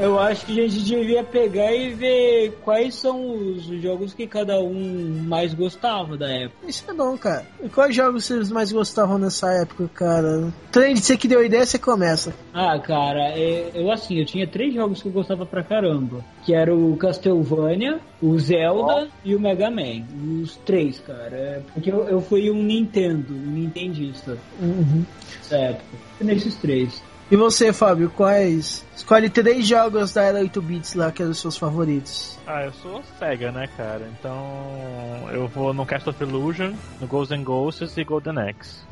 Eu 0.00 0.18
acho 0.18 0.44
que 0.46 0.60
a 0.60 0.68
gente 0.68 0.84
devia 0.84 1.24
pegar 1.24 1.72
e 1.72 1.94
ver 1.94 2.58
quais 2.62 2.94
são 2.94 3.30
os 3.52 3.64
jogos 3.80 4.12
que 4.12 4.26
cada 4.26 4.58
um 4.60 5.22
mais 5.26 5.54
gostava 5.54 6.16
da 6.16 6.28
época. 6.28 6.68
Isso 6.68 6.84
é 6.88 6.92
bom, 6.92 7.16
cara. 7.16 7.46
E 7.62 7.68
quais 7.68 7.94
jogos 7.94 8.24
vocês 8.24 8.50
mais 8.50 8.70
gostavam 8.70 9.16
nessa 9.18 9.50
época, 9.52 9.88
cara? 9.94 10.52
Trend, 10.70 11.00
você 11.00 11.16
que 11.16 11.26
deu 11.26 11.44
ideia, 11.44 11.64
você 11.64 11.78
começa. 11.78 12.34
Ah, 12.52 12.78
cara, 12.78 13.30
é- 13.30 13.70
eu 13.74 13.90
assim, 13.90 14.18
eu 14.18 14.26
tinha 14.26 14.46
três 14.46 14.74
jogos 14.74 15.00
que 15.02 15.08
eu 15.08 15.12
gostava 15.12 15.46
pra 15.46 15.62
caramba. 15.62 16.24
Que 16.44 16.54
era 16.54 16.74
o 16.74 16.96
Castlevania, 16.96 18.00
o 18.20 18.38
Zelda 18.38 19.08
e 19.24 19.34
o 19.34 19.40
Mega 19.40 19.70
Man. 19.70 20.02
Os 20.42 20.56
três, 20.56 20.98
cara. 21.00 21.30
É, 21.36 21.60
porque 21.72 21.90
eu, 21.90 22.04
eu 22.08 22.20
fui 22.20 22.50
um 22.50 22.62
Nintendo, 22.62 23.32
um 23.32 23.50
Nintendista 23.52 24.36
Uhum. 24.60 25.04
nessa 25.38 25.56
época. 25.56 25.84
Nesses 26.20 26.54
três. 26.56 27.02
E 27.30 27.36
você, 27.36 27.72
Fábio, 27.72 28.10
quais? 28.10 28.84
Escolhe 28.94 29.28
três 29.30 29.66
jogos 29.66 30.12
da 30.12 30.22
era 30.22 30.38
8 30.38 30.60
bits 30.62 30.94
lá 30.94 31.10
que 31.10 31.22
eram 31.22 31.32
os 31.32 31.40
seus 31.40 31.56
favoritos. 31.56 32.38
Ah, 32.46 32.64
eu 32.64 32.72
sou 32.74 33.02
cega, 33.18 33.50
né, 33.50 33.66
cara? 33.76 34.08
Então 34.18 35.28
eu 35.32 35.48
vou 35.48 35.72
no 35.72 35.86
Cast 35.86 36.08
of 36.10 36.22
Illusion, 36.22 36.74
no 37.00 37.06
Ghosts 37.06 37.36
and 37.38 37.42
Ghosts 37.42 37.96
e 37.96 38.04
Golden 38.04 38.38
Axe. 38.38 38.82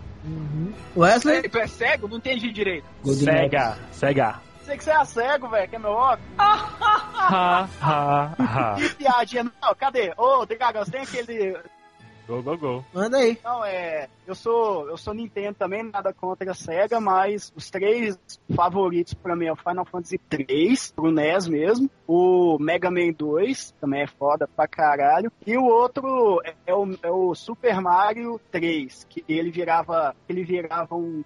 Wesley? 0.97 1.37
Ei, 1.37 1.49
tu 1.49 1.59
é 1.59 1.67
cego? 1.67 2.09
Não 2.09 2.17
entendi 2.17 2.51
direito. 2.53 2.87
Golden 3.03 3.25
Cega, 3.25 3.61
Axe. 3.69 3.81
cega. 3.93 4.41
Sei 4.65 4.77
que 4.77 4.85
você 4.85 4.91
é 4.93 5.05
cego, 5.05 5.49
velho, 5.49 5.69
que 5.69 5.77
é 5.77 5.79
meu 5.79 5.91
óbvio. 5.91 6.25
Ha, 6.39 7.69
ha, 7.81 8.31
ha. 8.39 8.75
Que 8.79 8.89
piadinha. 8.95 9.45
Não, 9.45 9.75
cadê? 9.75 10.13
Ô, 10.17 10.47
Dragão, 10.47 10.85
você 10.85 10.91
tem 10.93 11.01
aquele. 11.03 11.57
Go, 12.27 12.43
go, 12.43 12.57
go. 12.57 12.85
Manda 12.93 13.19
aí. 13.19 13.39
Não, 13.43 13.65
é. 13.65 14.09
Eu 14.27 14.35
sou. 14.35 14.89
Eu 14.89 14.97
sou 14.97 15.13
Nintendo 15.13 15.55
também, 15.55 15.83
nada 15.83 16.13
contra 16.13 16.51
a 16.51 16.55
SEGA, 16.55 17.01
mas 17.01 17.53
os 17.57 17.71
três 17.71 18.19
favoritos 18.55 19.15
pra 19.15 19.35
mim 19.37 19.47
é 19.47 19.53
o 19.53 19.57
Final 19.57 19.85
Fantasy 19.85 20.19
3, 20.19 20.93
pro 20.93 21.11
NES 21.11 21.49
mesmo. 21.49 21.91
O 22.07 22.59
Mega 22.61 22.91
Man 22.91 23.13
2, 23.17 23.73
também 23.81 24.03
é 24.03 24.07
foda 24.07 24.49
pra 24.49 24.69
caralho. 24.69 25.33
E 25.47 25.57
o 25.57 25.65
outro 25.65 26.41
é, 26.45 26.55
é 26.67 26.75
o, 26.75 26.99
é 27.03 27.11
o 27.11 27.35
Super 27.35 27.81
Mario 27.81 28.41
3, 28.51 29.07
que 29.09 29.25
ele 29.29 29.51
virava. 29.51 30.15
Ele 30.29 30.45
virava 30.45 30.95
um. 30.95 31.25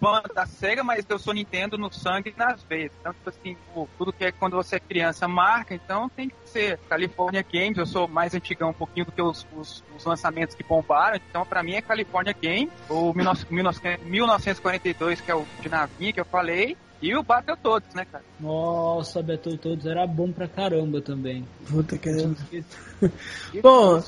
Fã 0.00 0.22
da 0.34 0.46
SEGA, 0.46 0.84
mas 0.84 1.04
eu 1.08 1.18
sou 1.18 1.34
Nintendo 1.34 1.76
no 1.76 1.92
sangue 1.92 2.32
e 2.34 2.38
nas 2.38 2.62
veias. 2.62 2.92
Então, 3.00 3.12
tipo 3.12 3.28
assim, 3.30 3.56
tudo 3.98 4.12
que 4.12 4.24
é 4.24 4.30
quando 4.32 4.54
você 4.56 4.76
é 4.76 4.80
criança 4.80 5.26
marca, 5.26 5.74
então 5.74 6.08
tem 6.08 6.28
que 6.28 6.34
ser 6.46 6.78
California 6.88 7.44
Games. 7.52 7.76
Eu 7.78 7.86
sou 7.86 8.06
mais 8.06 8.32
antigão 8.34 8.70
um 8.70 8.74
pouquinho 8.74 9.06
do 9.06 9.12
que 9.12 9.20
os, 9.20 9.44
os- 9.56 9.82
os 9.96 10.04
lançamentos 10.04 10.54
que 10.54 10.62
bombaram. 10.62 11.16
Então, 11.28 11.44
pra 11.44 11.62
mim 11.62 11.72
é 11.74 11.82
California 11.82 12.32
Game. 12.32 12.70
O 12.88 13.12
19- 13.12 13.46
19- 13.50 13.98
1942, 14.04 15.20
que 15.20 15.30
é 15.30 15.34
o 15.34 15.44
de 15.60 15.68
navinha 15.68 16.12
que 16.12 16.20
eu 16.20 16.24
falei. 16.24 16.76
E 17.00 17.14
o 17.16 17.22
Battletoads, 17.22 17.94
né, 17.94 18.04
cara? 18.10 18.24
Nossa, 18.40 19.22
Battletoads 19.22 19.86
era 19.86 20.04
bom 20.04 20.32
pra 20.32 20.48
caramba 20.48 21.00
também. 21.00 21.46
Puta 21.70 21.96
que 21.96 22.10
Bom, 23.62 24.02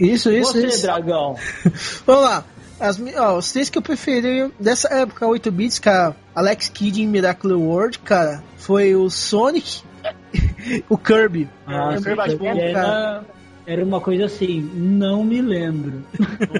isso, 0.00 0.30
isso, 0.30 0.52
Você, 0.52 0.66
isso. 0.66 0.82
dragão. 0.82 1.36
Vamos 2.06 2.22
lá. 2.24 2.44
As, 2.80 3.00
ó, 3.16 3.36
os 3.36 3.52
três 3.52 3.70
que 3.70 3.78
eu 3.78 3.82
preferi 3.82 4.50
dessa 4.58 4.88
época 4.92 5.26
8 5.26 5.50
bits, 5.52 5.78
cara, 5.78 6.16
Alex 6.34 6.68
Kidd 6.68 7.02
em 7.02 7.06
Miracle 7.06 7.52
World, 7.52 7.98
cara, 8.00 8.42
foi 8.56 8.94
o 8.94 9.08
Sonic, 9.08 9.82
o 10.88 10.98
Kirby. 10.98 11.48
Bom, 11.66 12.44
cara. 12.44 12.60
era, 12.60 13.24
era 13.66 13.84
uma 13.84 14.00
coisa 14.00 14.24
assim, 14.24 14.60
não 14.74 15.24
me 15.24 15.40
lembro. 15.40 16.04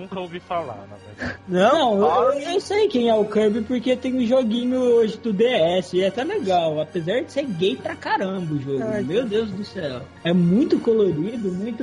Nunca 0.00 0.20
ouvi 0.20 0.40
falar, 0.40 0.86
na 0.88 0.96
verdade. 0.96 1.11
Não? 1.48 1.96
Não, 1.96 2.32
eu, 2.32 2.40
eu 2.54 2.60
sei 2.60 2.88
quem 2.88 3.08
é 3.08 3.14
o 3.14 3.24
Kirby 3.24 3.62
porque 3.62 3.96
tem 3.96 4.14
um 4.14 4.26
joguinho 4.26 4.78
hoje 4.80 5.16
do 5.18 5.32
DS 5.32 5.92
e 5.92 6.02
é 6.02 6.08
até 6.08 6.24
legal, 6.24 6.80
apesar 6.80 7.20
de 7.20 7.32
ser 7.32 7.44
gay 7.44 7.76
pra 7.76 7.94
caramba 7.94 8.54
o 8.54 8.60
jogo. 8.60 8.82
Ai, 8.82 9.02
Meu 9.02 9.24
Deus 9.24 9.50
do 9.50 9.64
céu. 9.64 10.02
É 10.24 10.32
muito 10.32 10.78
colorido, 10.78 11.50
muito. 11.52 11.82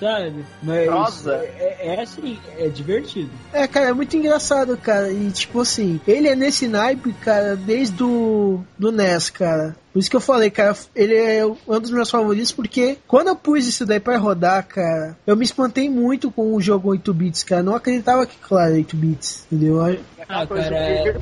Sabe? 0.00 0.44
Mas 0.62 0.88
Rosa. 0.88 1.34
é, 1.34 1.76
é 1.80 2.00
assim, 2.00 2.38
é 2.58 2.68
divertido. 2.68 3.30
É, 3.52 3.66
cara, 3.66 3.88
é 3.88 3.92
muito 3.92 4.16
engraçado, 4.16 4.76
cara. 4.76 5.10
E 5.10 5.30
tipo 5.30 5.60
assim, 5.60 6.00
ele 6.06 6.28
é 6.28 6.36
nesse 6.36 6.68
naipe, 6.68 7.12
cara, 7.14 7.56
desde 7.56 8.02
o 8.02 8.60
do 8.78 8.92
NES, 8.92 9.30
cara. 9.30 9.76
Por 9.92 10.00
isso 10.00 10.10
que 10.10 10.16
eu 10.16 10.20
falei, 10.20 10.48
cara, 10.48 10.76
ele 10.94 11.14
é 11.14 11.44
um 11.44 11.80
dos 11.80 11.90
meus 11.90 12.08
favoritos, 12.08 12.52
porque 12.52 12.98
quando 13.08 13.28
eu 13.28 13.36
pus 13.36 13.66
isso 13.66 13.84
daí 13.84 13.98
pra 13.98 14.16
rodar, 14.16 14.64
cara, 14.64 15.16
eu 15.26 15.36
me 15.36 15.44
espantei 15.44 15.90
muito 15.90 16.30
com 16.30 16.54
o 16.54 16.60
jogo 16.60 16.90
8 16.90 17.12
bits, 17.12 17.42
cara. 17.42 17.64
Não 17.64 17.74
acreditava 17.74 18.24
claro, 18.42 18.74
8 18.74 18.96
bits, 18.96 19.46
entendeu? 19.50 19.80
Ah, 20.28 20.46
coisa 20.46 20.70
cara, 20.70 21.20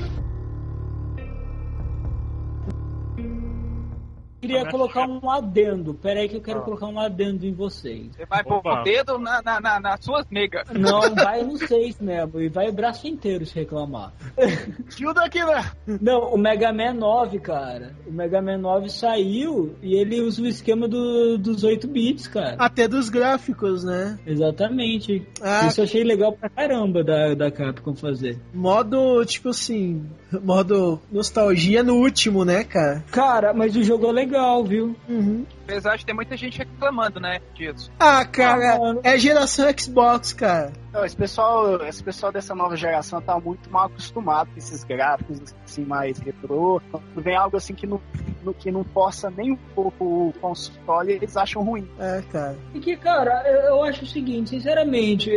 queria 4.47 4.71
colocar 4.71 5.09
um 5.09 5.31
adendo. 5.31 5.95
Pera 5.95 6.21
aí 6.21 6.29
que 6.29 6.37
eu 6.37 6.41
quero 6.41 6.61
Ah. 6.61 6.63
colocar 6.63 6.87
um 6.87 6.99
adendo 6.99 7.45
em 7.47 7.53
vocês. 7.53 8.09
Você 8.17 8.27
vai 8.27 8.43
pôr 8.45 8.61
o 8.65 8.83
dedo 8.83 9.19
na, 9.19 9.43
na, 9.43 9.61
na, 9.61 9.81
nas 9.81 10.05
suas 10.05 10.27
negas. 10.31 10.69
Não, 10.71 11.01
vai 11.15 11.43
no 11.43 11.57
6 11.59 12.01
mesmo. 12.01 12.41
E 12.41 12.49
vai 12.49 12.69
o 12.69 12.73
braço 12.73 13.07
inteiro 13.07 13.45
se 13.47 13.55
reclamar. 13.55 14.13
Tio 14.95 15.13
daqui, 15.13 15.45
né? 15.45 15.71
Não, 16.01 16.35
o 16.35 16.39
Mega 16.39 16.73
Man 16.73 16.95
9, 16.95 17.39
cara. 17.41 17.95
O 18.07 18.13
Mega 18.13 18.41
Man 18.41 18.59
9 18.59 18.89
saiu 18.89 19.75
e 19.83 19.95
ele 19.95 20.21
usa 20.21 20.43
o 20.43 20.47
esquema 20.47 20.87
do- 20.89 21.37
dos 21.39 21.65
8 21.65 21.87
bits, 21.89 22.27
cara. 22.29 22.57
Até 22.59 22.87
dos 22.89 23.09
gráficos, 23.09 23.85
né? 23.85 24.19
Exatamente. 24.27 25.27
Ah, 25.41 25.67
Isso 25.67 25.81
eu 25.81 25.85
achei 25.85 26.05
legal 26.05 26.33
pra 26.33 26.49
caramba 26.49 27.03
da, 27.05 27.35
da 27.35 27.51
Capcom 27.51 27.95
fazer. 27.95 28.39
modo, 28.55 29.25
tipo 29.25 29.51
assim, 29.51 30.05
modo 30.43 31.01
nostalgia 31.11 31.83
no 31.83 31.95
último, 31.95 32.45
né, 32.45 32.65
cara? 32.65 33.05
Cara, 33.11 33.53
mas 33.55 33.75
o 33.77 33.83
jogo 33.83 34.07
é 34.09 34.13
legal, 34.13 34.36
viu? 34.65 34.95
Uhum. 35.09 35.45
Apesar 35.65 35.97
de 35.97 36.05
ter 36.07 36.13
muita 36.13 36.37
gente 36.37 36.59
reclamando, 36.59 37.19
né, 37.21 37.41
disso. 37.55 37.91
Ah, 37.99 38.25
cara, 38.25 38.77
Ah, 38.77 38.95
é 39.03 39.19
geração 39.19 39.67
Xbox, 39.77 40.33
cara. 40.33 40.73
Não, 40.93 41.05
esse 41.05 41.17
pessoal, 41.17 41.85
esse 41.87 42.03
pessoal 42.03 42.33
dessa 42.33 42.55
nova 42.55 42.77
geração 42.77 43.21
tá 43.21 43.39
muito 43.39 43.71
mal 43.71 43.87
acostumado 43.87 44.51
com 44.51 44.59
esses 44.59 44.83
gráficos 44.85 45.55
assim 45.65 45.85
mais 45.85 46.19
retrô. 46.19 46.81
Quando 46.91 47.23
vem 47.23 47.37
algo 47.37 47.57
assim 47.57 47.75
que 47.75 47.87
não, 47.87 48.01
no- 48.43 48.55
que 48.55 48.71
não 48.71 48.83
força 48.85 49.31
nem 49.31 49.53
um 49.53 49.57
pouco 49.75 50.05
o 50.05 50.33
console, 50.41 51.13
eles 51.13 51.37
acham 51.37 51.63
ruim. 51.63 51.87
É, 51.99 52.23
cara. 52.33 52.57
E 52.75 52.81
que, 52.81 52.97
cara, 52.97 53.43
eu, 53.47 53.61
eu 53.77 53.83
acho 53.85 54.05
o 54.05 54.07
seguinte, 54.07 54.51
sinceramente, 54.51 55.31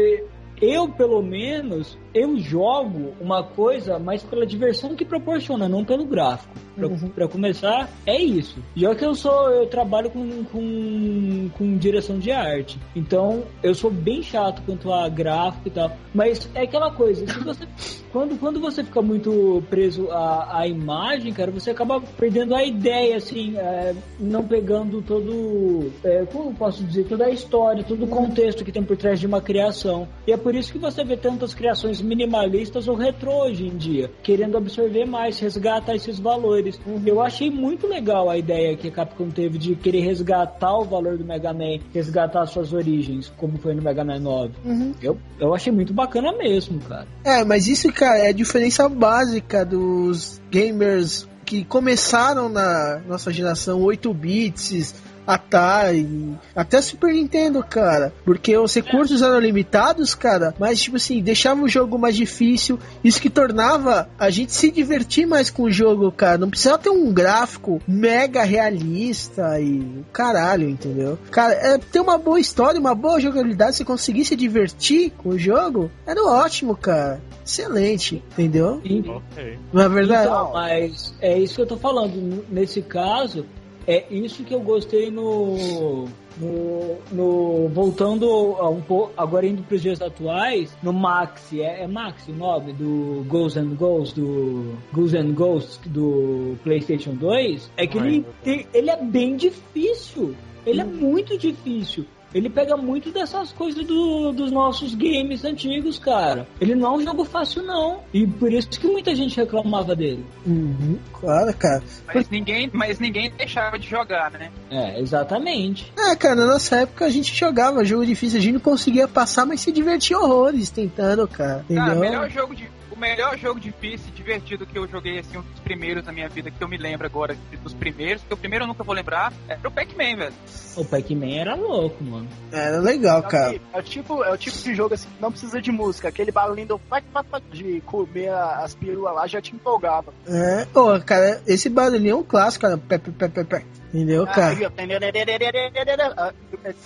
eu 0.61 0.87
pelo 0.89 1.21
menos, 1.21 1.97
eu 2.13 2.37
jogo 2.37 3.13
uma 3.19 3.43
coisa 3.43 3.99
mais 3.99 4.23
pela 4.23 4.45
diversão 4.45 4.95
que 4.95 5.05
proporciona, 5.05 5.67
não 5.67 5.83
pelo 5.85 6.05
gráfico. 6.05 6.53
Pra, 6.75 6.87
Uhum. 6.87 7.09
pra 7.09 7.27
começar, 7.27 7.89
é 8.05 8.19
isso. 8.21 8.57
Já 8.73 8.95
que 8.95 9.03
eu 9.05 9.13
sou, 9.13 9.49
eu 9.49 9.67
trabalho 9.67 10.09
com, 10.09 10.45
com, 10.45 11.49
com 11.57 11.77
direção 11.77 12.17
de 12.17 12.31
arte. 12.31 12.79
Então, 12.95 13.43
eu 13.61 13.75
sou 13.75 13.91
bem 13.91 14.21
chato 14.23 14.61
quanto 14.65 14.91
a 14.93 15.09
gráfico 15.09 15.67
e 15.67 15.71
tal. 15.71 15.91
Mas 16.13 16.49
é 16.55 16.61
aquela 16.61 16.91
coisa, 16.91 17.25
você, 17.43 17.67
quando, 18.13 18.39
quando 18.39 18.59
você 18.61 18.81
fica 18.83 19.01
muito 19.01 19.61
preso 19.69 20.09
à, 20.09 20.59
à 20.59 20.67
imagem, 20.67 21.33
cara, 21.33 21.51
você 21.51 21.71
acaba 21.71 21.99
perdendo 22.17 22.55
a 22.55 22.63
ideia, 22.63 23.17
assim, 23.17 23.57
é, 23.57 23.93
não 24.19 24.43
pegando 24.47 25.01
todo. 25.01 25.91
É, 26.03 26.25
como 26.25 26.53
posso 26.53 26.83
dizer? 26.83 27.05
Toda 27.07 27.25
a 27.25 27.29
história, 27.29 27.83
todo 27.83 28.05
o 28.05 28.07
contexto 28.07 28.63
que 28.63 28.71
tem 28.71 28.83
por 28.83 28.95
trás 28.95 29.19
de 29.19 29.27
uma 29.27 29.41
criação. 29.41 30.07
E 30.25 30.31
é 30.31 30.37
por 30.37 30.55
isso 30.55 30.71
que 30.71 30.77
você 30.79 31.03
vê 31.03 31.17
tantas 31.17 31.53
criações 31.53 31.98
minimalistas 32.01 32.87
ou 32.87 32.95
retrô 32.95 33.43
hoje 33.43 33.65
em 33.65 33.77
dia, 33.77 34.11
querendo 34.23 34.57
absorver 34.57 35.05
mais, 35.05 35.39
resgatar 35.39 35.95
esses 35.95 36.19
valores. 36.19 36.79
Eu 37.05 37.21
achei 37.21 37.49
muito 37.49 37.87
legal 37.87 38.29
a 38.29 38.37
ideia 38.37 38.75
que 38.75 38.87
a 38.87 38.91
Capcom 38.91 39.29
teve 39.29 39.57
de 39.57 39.75
querer 39.75 40.01
resgatar 40.01 40.77
o 40.77 40.85
valor 40.85 41.17
do 41.17 41.25
Mega 41.25 41.53
Man, 41.53 41.79
resgatar 41.93 42.45
suas 42.45 42.73
origens, 42.73 43.31
como 43.37 43.57
foi 43.57 43.73
no 43.73 43.81
Mega 43.81 44.03
Man 44.03 44.19
9. 44.19 44.53
Uhum. 44.65 44.93
Eu, 45.01 45.17
eu 45.39 45.53
achei 45.53 45.71
muito 45.71 45.93
bacana 45.93 46.31
mesmo, 46.31 46.79
cara. 46.81 47.07
É, 47.23 47.43
mas 47.43 47.67
isso, 47.67 47.91
cara, 47.91 48.19
é 48.19 48.29
a 48.29 48.33
diferença 48.33 48.87
básica 48.87 49.65
dos 49.65 50.41
gamers 50.49 51.27
que 51.49 51.65
começaram 51.65 52.47
na 52.47 53.01
nossa 53.07 53.33
geração 53.33 53.81
8 53.81 54.13
bits, 54.13 54.93
Atari, 55.33 56.33
até 56.55 56.81
Super 56.81 57.13
Nintendo, 57.13 57.63
cara. 57.63 58.11
Porque 58.25 58.57
os 58.57 58.73
recursos 58.73 59.21
eram 59.21 59.39
limitados, 59.39 60.15
cara, 60.15 60.53
mas 60.59 60.81
tipo 60.81 60.97
assim, 60.97 61.21
deixava 61.21 61.61
o 61.61 61.67
jogo 61.69 61.97
mais 61.97 62.15
difícil, 62.15 62.79
isso 63.03 63.21
que 63.21 63.29
tornava 63.29 64.09
a 64.17 64.29
gente 64.29 64.53
se 64.53 64.71
divertir 64.71 65.25
mais 65.25 65.49
com 65.49 65.63
o 65.63 65.71
jogo, 65.71 66.11
cara. 66.11 66.37
Não 66.37 66.49
precisava 66.49 66.77
ter 66.77 66.89
um 66.89 67.11
gráfico 67.13 67.81
mega 67.87 68.43
realista 68.43 69.59
e 69.59 70.03
caralho, 70.11 70.69
entendeu? 70.69 71.17
Cara, 71.31 71.53
é, 71.53 71.77
ter 71.77 71.99
uma 71.99 72.17
boa 72.17 72.39
história, 72.39 72.79
uma 72.79 72.95
boa 72.95 73.19
jogabilidade, 73.19 73.75
se 73.77 73.85
conseguir 73.85 74.25
se 74.25 74.35
divertir 74.35 75.11
com 75.17 75.29
o 75.29 75.37
jogo, 75.39 75.91
era 76.05 76.21
ótimo, 76.23 76.75
cara. 76.75 77.21
Excelente, 77.45 78.23
entendeu? 78.33 78.79
E- 78.83 78.99
Ok. 79.09 79.57
Não 79.73 79.81
é 79.81 79.89
verdade? 79.89 80.27
Então, 80.27 80.51
mas 80.53 81.13
é 81.19 81.37
isso 81.37 81.55
que 81.55 81.61
eu 81.61 81.65
tô 81.67 81.77
falando. 81.77 82.45
Nesse 82.49 82.81
caso, 82.81 83.45
é 83.91 84.05
isso 84.11 84.43
que 84.43 84.53
eu 84.53 84.61
gostei 84.61 85.09
no. 85.09 86.07
No, 86.37 86.95
no- 87.11 87.67
voltando 87.69 88.25
a 88.59 88.69
um 88.69 88.79
pouco, 88.79 89.11
agora 89.17 89.45
indo 89.45 89.61
para 89.63 89.75
os 89.75 89.81
dias 89.81 90.01
atuais, 90.01 90.73
no 90.81 90.93
Maxi, 90.93 91.61
é, 91.61 91.83
é 91.83 91.87
Maxi 91.87 92.31
o 92.31 92.35
nome 92.35 92.71
do 92.71 93.25
Ghosts 93.27 93.61
and 93.61 93.75
Ghosts, 93.75 94.13
do 94.13 94.77
Ghosts 94.93 95.19
and 95.19 95.33
Ghosts 95.33 95.79
do 95.87 96.55
PlayStation 96.63 97.13
2, 97.15 97.69
é 97.75 97.85
que 97.85 97.99
Ai, 97.99 98.23
ele, 98.45 98.67
ele 98.73 98.89
é 98.89 99.03
bem 99.03 99.35
difícil. 99.35 100.33
Ele 100.65 100.79
é 100.79 100.85
muito 100.85 101.37
difícil. 101.37 102.05
Ele 102.33 102.49
pega 102.49 102.77
muito 102.77 103.11
dessas 103.11 103.51
coisas 103.51 103.85
do- 103.85 104.31
dos 104.31 104.51
nossos 104.51 104.93
games 104.93 105.43
antigos, 105.43 105.97
cara. 105.97 106.47
Ele 106.61 106.75
não 106.75 106.87
é 106.93 106.97
um 106.97 107.01
jogo 107.01 107.25
fácil, 107.25 107.63
não. 107.63 108.01
E 108.13 108.25
por 108.27 108.51
isso 108.53 108.69
que 108.69 108.87
muita 108.87 109.15
gente 109.15 109.35
reclamava 109.37 109.95
dele. 109.95 110.23
Uhum, 110.45 110.97
claro, 111.13 111.53
cara. 111.55 111.83
Mas 112.13 112.29
ninguém, 112.29 112.69
mas 112.73 112.99
ninguém 112.99 113.31
deixava 113.35 113.79
de 113.79 113.87
jogar, 113.89 114.31
né? 114.31 114.51
É, 114.69 114.99
exatamente. 114.99 115.91
É, 115.97 116.15
cara, 116.15 116.35
na 116.35 116.45
nossa 116.45 116.77
época 116.77 117.05
a 117.05 117.09
gente 117.09 117.35
jogava 117.35 117.83
jogo 117.83 118.05
difícil, 118.05 118.39
a 118.39 118.41
gente 118.41 118.53
não 118.53 118.59
conseguia 118.59 119.07
passar, 119.07 119.45
mas 119.45 119.61
se 119.61 119.71
divertia 119.71 120.17
horrores 120.19 120.69
tentando, 120.69 121.27
cara. 121.27 121.61
Entendeu? 121.65 121.83
Cara, 121.85 121.97
o 121.97 121.99
melhor 121.99 122.29
jogo 122.29 122.55
de. 122.55 122.69
O 122.99 123.01
melhor 123.01 123.37
jogo 123.37 123.61
difícil 123.61 124.09
e 124.09 124.11
divertido 124.11 124.65
que 124.65 124.77
eu 124.77 124.85
joguei, 124.85 125.19
assim, 125.19 125.37
um 125.37 125.41
dos 125.41 125.59
primeiros 125.61 126.05
na 126.05 126.11
minha 126.11 126.27
vida, 126.27 126.51
que 126.51 126.61
eu 126.61 126.67
me 126.67 126.75
lembro 126.75 127.07
agora, 127.07 127.33
dos 127.63 127.73
primeiros, 127.73 128.21
que 128.23 128.33
o 128.33 128.35
primeiro 128.35 128.65
eu 128.65 128.67
nunca 128.67 128.83
vou 128.83 128.93
lembrar, 128.93 129.31
era 129.47 129.65
o 129.65 129.71
Pac-Man, 129.71 130.17
velho. 130.17 130.33
O 130.75 130.83
Pac-Man 130.83 131.33
era 131.33 131.55
louco, 131.55 132.03
mano. 132.03 132.27
Era 132.51 132.77
legal, 132.79 133.23
cara. 133.23 133.57
É 133.71 133.79
o, 133.79 133.81
tipo, 133.81 134.21
é 134.21 134.33
o 134.33 134.37
tipo 134.37 134.57
de 134.57 134.75
jogo 134.75 134.95
assim 134.95 135.07
que 135.07 135.21
não 135.21 135.31
precisa 135.31 135.61
de 135.61 135.71
música. 135.71 136.09
Aquele 136.09 136.29
barulhinho 136.29 136.67
do 136.67 136.77
pac, 136.77 137.07
pac, 137.13 137.25
pac, 137.29 137.41
de 137.53 137.79
comer 137.85 138.33
as 138.33 138.75
pílulas 138.75 139.15
lá 139.15 139.27
já 139.27 139.41
te 139.41 139.55
empolgava. 139.55 140.13
É, 140.27 140.65
pô, 140.65 140.99
cara, 140.99 141.41
esse 141.47 141.69
barulhinho 141.69 142.11
é 142.11 142.15
um 142.15 142.23
clássico, 142.23 142.63
cara. 142.63 142.77
Pé, 142.77 142.97
pé, 142.97 143.29
pé. 143.45 143.65
Entendeu, 143.93 144.25
cara? 144.25 144.55
Aí, 144.55 144.63
eu- 144.63 144.71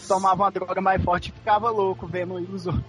tomava 0.08 0.44
uma 0.44 0.52
droga 0.52 0.82
mais 0.82 1.04
forte 1.04 1.30
e 1.30 1.32
ficava 1.34 1.70
louco 1.70 2.08
vendo 2.08 2.36
os 2.36 2.66
outros. 2.66 2.84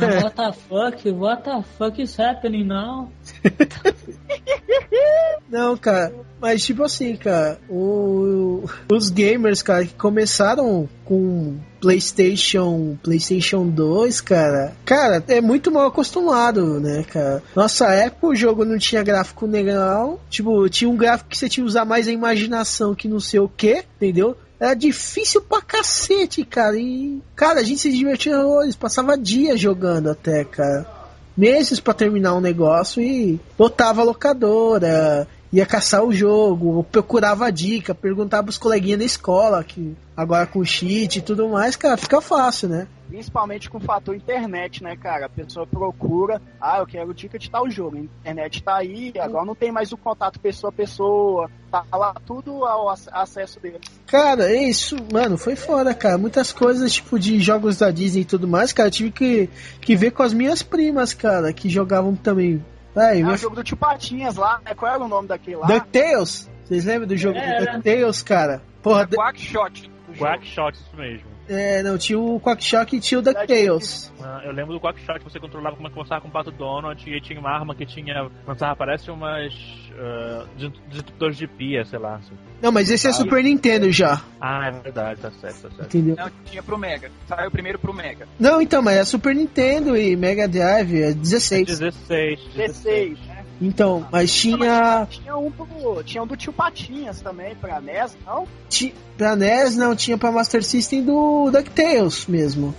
É. 0.00 0.22
What 0.24 0.36
the 0.36 0.52
fuck? 0.52 1.10
What 1.12 1.42
the 1.44 1.62
fuck 1.78 2.02
is 2.02 2.18
happening 2.18 2.64
now? 2.64 3.10
Não, 5.48 5.76
cara, 5.76 6.12
mas 6.40 6.64
tipo 6.64 6.82
assim, 6.84 7.16
cara, 7.16 7.58
o- 7.68 8.64
os 8.90 9.10
gamers, 9.10 9.62
cara, 9.62 9.84
que 9.84 9.94
começaram 9.94 10.88
com 11.04 11.56
PlayStation, 11.80 12.96
PlayStation 13.02 13.66
2, 13.66 14.20
cara, 14.20 14.72
cara, 14.84 15.22
é 15.28 15.40
muito 15.40 15.70
mal 15.72 15.86
acostumado, 15.86 16.78
né, 16.80 17.04
cara? 17.10 17.42
Nossa 17.54 17.86
época 17.92 18.28
o 18.28 18.34
jogo 18.34 18.64
não 18.64 18.78
tinha 18.78 19.02
gráfico 19.02 19.46
legal, 19.46 20.20
tipo, 20.30 20.68
tinha 20.68 20.88
um 20.88 20.96
gráfico 20.96 21.30
que 21.30 21.36
você 21.38 21.48
tinha 21.48 21.64
que 21.64 21.68
usar 21.68 21.84
mais 21.84 22.06
a 22.06 22.12
imaginação 22.12 22.94
que 22.94 23.08
não 23.08 23.18
sei 23.20 23.40
o 23.40 23.48
que, 23.48 23.84
entendeu? 23.96 24.36
Era 24.58 24.74
difícil 24.74 25.40
pra 25.40 25.62
cacete, 25.62 26.44
cara. 26.44 26.76
E, 26.78 27.20
cara, 27.34 27.60
a 27.60 27.62
gente 27.62 27.80
se 27.80 27.90
divertia 27.90 28.38
horrores, 28.38 28.76
passava 28.76 29.16
dias 29.16 29.58
jogando 29.58 30.10
até, 30.10 30.44
cara 30.44 30.99
meses 31.36 31.80
pra 31.80 31.94
terminar 31.94 32.34
um 32.34 32.40
negócio 32.40 33.02
e 33.02 33.40
botava 33.56 34.00
a 34.00 34.04
locadora, 34.04 35.26
ia 35.52 35.66
caçar 35.66 36.04
o 36.04 36.12
jogo, 36.12 36.84
procurava 36.84 37.50
dica, 37.50 37.94
perguntava 37.94 38.44
pros 38.44 38.58
coleguinhas 38.58 38.98
na 38.98 39.04
escola, 39.04 39.64
que 39.64 39.96
agora 40.16 40.46
com 40.46 40.64
cheat 40.64 41.18
e 41.18 41.22
tudo 41.22 41.48
mais, 41.48 41.76
cara, 41.76 41.96
fica 41.96 42.20
fácil, 42.20 42.68
né? 42.68 42.86
Principalmente 43.10 43.68
com 43.68 43.78
o 43.78 43.80
fator 43.80 44.14
internet, 44.14 44.84
né, 44.84 44.94
cara? 44.96 45.26
A 45.26 45.28
pessoa 45.28 45.66
procura, 45.66 46.40
ah, 46.60 46.78
eu 46.78 46.86
quero 46.86 47.12
dica 47.12 47.36
de 47.40 47.50
tal 47.50 47.68
jogo. 47.68 47.96
A 47.96 48.00
internet 48.00 48.62
tá 48.62 48.76
aí, 48.76 49.12
agora 49.18 49.44
não 49.44 49.54
tem 49.56 49.72
mais 49.72 49.90
o 49.90 49.96
contato 49.96 50.38
pessoa 50.38 50.70
a 50.70 50.72
pessoa, 50.72 51.50
tá 51.72 51.84
lá 51.92 52.14
tudo 52.24 52.64
ao 52.64 52.88
ac- 52.88 53.08
acesso 53.10 53.58
dele. 53.58 53.80
Cara, 54.06 54.44
é 54.48 54.62
isso, 54.62 54.96
mano, 55.12 55.36
foi 55.36 55.56
fora, 55.56 55.92
cara. 55.92 56.16
Muitas 56.16 56.52
coisas, 56.52 56.92
tipo, 56.92 57.18
de 57.18 57.40
jogos 57.40 57.78
da 57.78 57.90
Disney 57.90 58.20
e 58.22 58.24
tudo 58.24 58.46
mais, 58.46 58.72
cara, 58.72 58.86
eu 58.86 58.92
tive 58.92 59.10
que, 59.10 59.50
que 59.80 59.96
ver 59.96 60.12
com 60.12 60.22
as 60.22 60.32
minhas 60.32 60.62
primas, 60.62 61.12
cara, 61.12 61.52
que 61.52 61.68
jogavam 61.68 62.14
também. 62.14 62.64
Aí, 62.94 63.22
É 63.22 63.26
o 63.26 63.36
jogo 63.36 63.56
do 63.56 63.64
Tio 63.64 63.76
Patinhas 63.76 64.36
lá, 64.36 64.60
né? 64.64 64.72
Qual 64.74 64.92
era 64.94 65.02
o 65.02 65.08
nome 65.08 65.26
daquele 65.26 65.56
lá? 65.56 65.66
DuckTales? 65.66 66.48
Vocês 66.64 66.84
lembram 66.84 67.08
do 67.08 67.16
jogo 67.16 67.36
Era. 67.36 67.58
do 67.72 67.72
DuckTales, 67.82 68.22
cara? 68.22 68.62
Porra, 68.80 69.04
du- 69.04 69.16
Quackshot. 69.16 69.90
Quackshot, 70.16 70.76
isso 70.76 70.96
mesmo. 70.96 71.29
É, 71.50 71.82
não, 71.82 71.98
tinha 71.98 72.18
o 72.18 72.40
Quackshok 72.40 72.96
e 72.96 73.00
tinha 73.00 73.18
o 73.18 73.22
DuckTales. 73.22 74.12
Ah, 74.22 74.42
eu 74.44 74.52
lembro 74.52 74.72
do 74.72 74.80
Quackshot, 74.80 75.22
você 75.24 75.40
controlava 75.40 75.74
como 75.74 75.88
é 75.88 75.90
que 75.90 75.96
começava 75.96 76.20
com 76.20 76.28
o 76.28 76.30
Pato 76.30 76.50
Donald 76.52 77.02
e 77.10 77.20
tinha 77.20 77.40
uma 77.40 77.50
arma 77.50 77.74
que 77.74 77.84
tinha. 77.84 78.30
Lançava, 78.46 78.76
parece 78.76 79.10
umas. 79.10 79.52
Uh, 79.90 80.70
detectores 80.90 81.36
de 81.36 81.46
pia, 81.46 81.84
sei 81.84 81.98
lá. 81.98 82.16
assim. 82.16 82.32
Não, 82.62 82.70
mas 82.70 82.90
esse 82.90 83.08
é 83.08 83.12
Super 83.12 83.42
Nintendo 83.42 83.90
já, 83.90 84.22
Ah, 84.40 84.68
é 84.68 84.70
verdade, 84.70 85.20
tá 85.20 85.30
certo, 85.32 85.62
tá 85.62 85.70
certo. 85.70 85.84
entendeu? 85.96 86.16
Não, 86.16 86.30
tinha 86.44 86.62
pro 86.62 86.78
Mega. 86.78 87.10
Saiu 87.26 87.50
primeiro 87.50 87.78
pro 87.78 87.92
Mega. 87.92 88.26
Não, 88.38 88.62
então, 88.62 88.80
mas 88.80 88.96
é 88.96 89.04
Super 89.04 89.34
Nintendo 89.34 89.96
e 89.96 90.16
Mega 90.16 90.46
Drive, 90.48 91.02
é 91.02 91.12
16. 91.12 91.66
16. 91.66 92.40
16, 92.54 93.18
né? 93.26 93.29
Então, 93.60 94.06
mas 94.10 94.32
tinha. 94.32 95.06
Tinha 95.10 95.36
um, 95.36 95.50
pro, 95.50 96.02
tinha 96.02 96.22
um 96.22 96.26
do 96.26 96.36
tio 96.36 96.52
Patinhas 96.52 97.20
também 97.20 97.54
pra 97.54 97.80
NES, 97.80 98.16
não? 98.26 98.46
ti- 98.68 98.94
Pra 99.18 99.36
NES 99.36 99.76
não, 99.76 99.94
tinha 99.94 100.16
pra 100.16 100.32
Master 100.32 100.64
System 100.64 101.02
do 101.04 101.50
DuckTales 101.50 102.26
mesmo. 102.26 102.74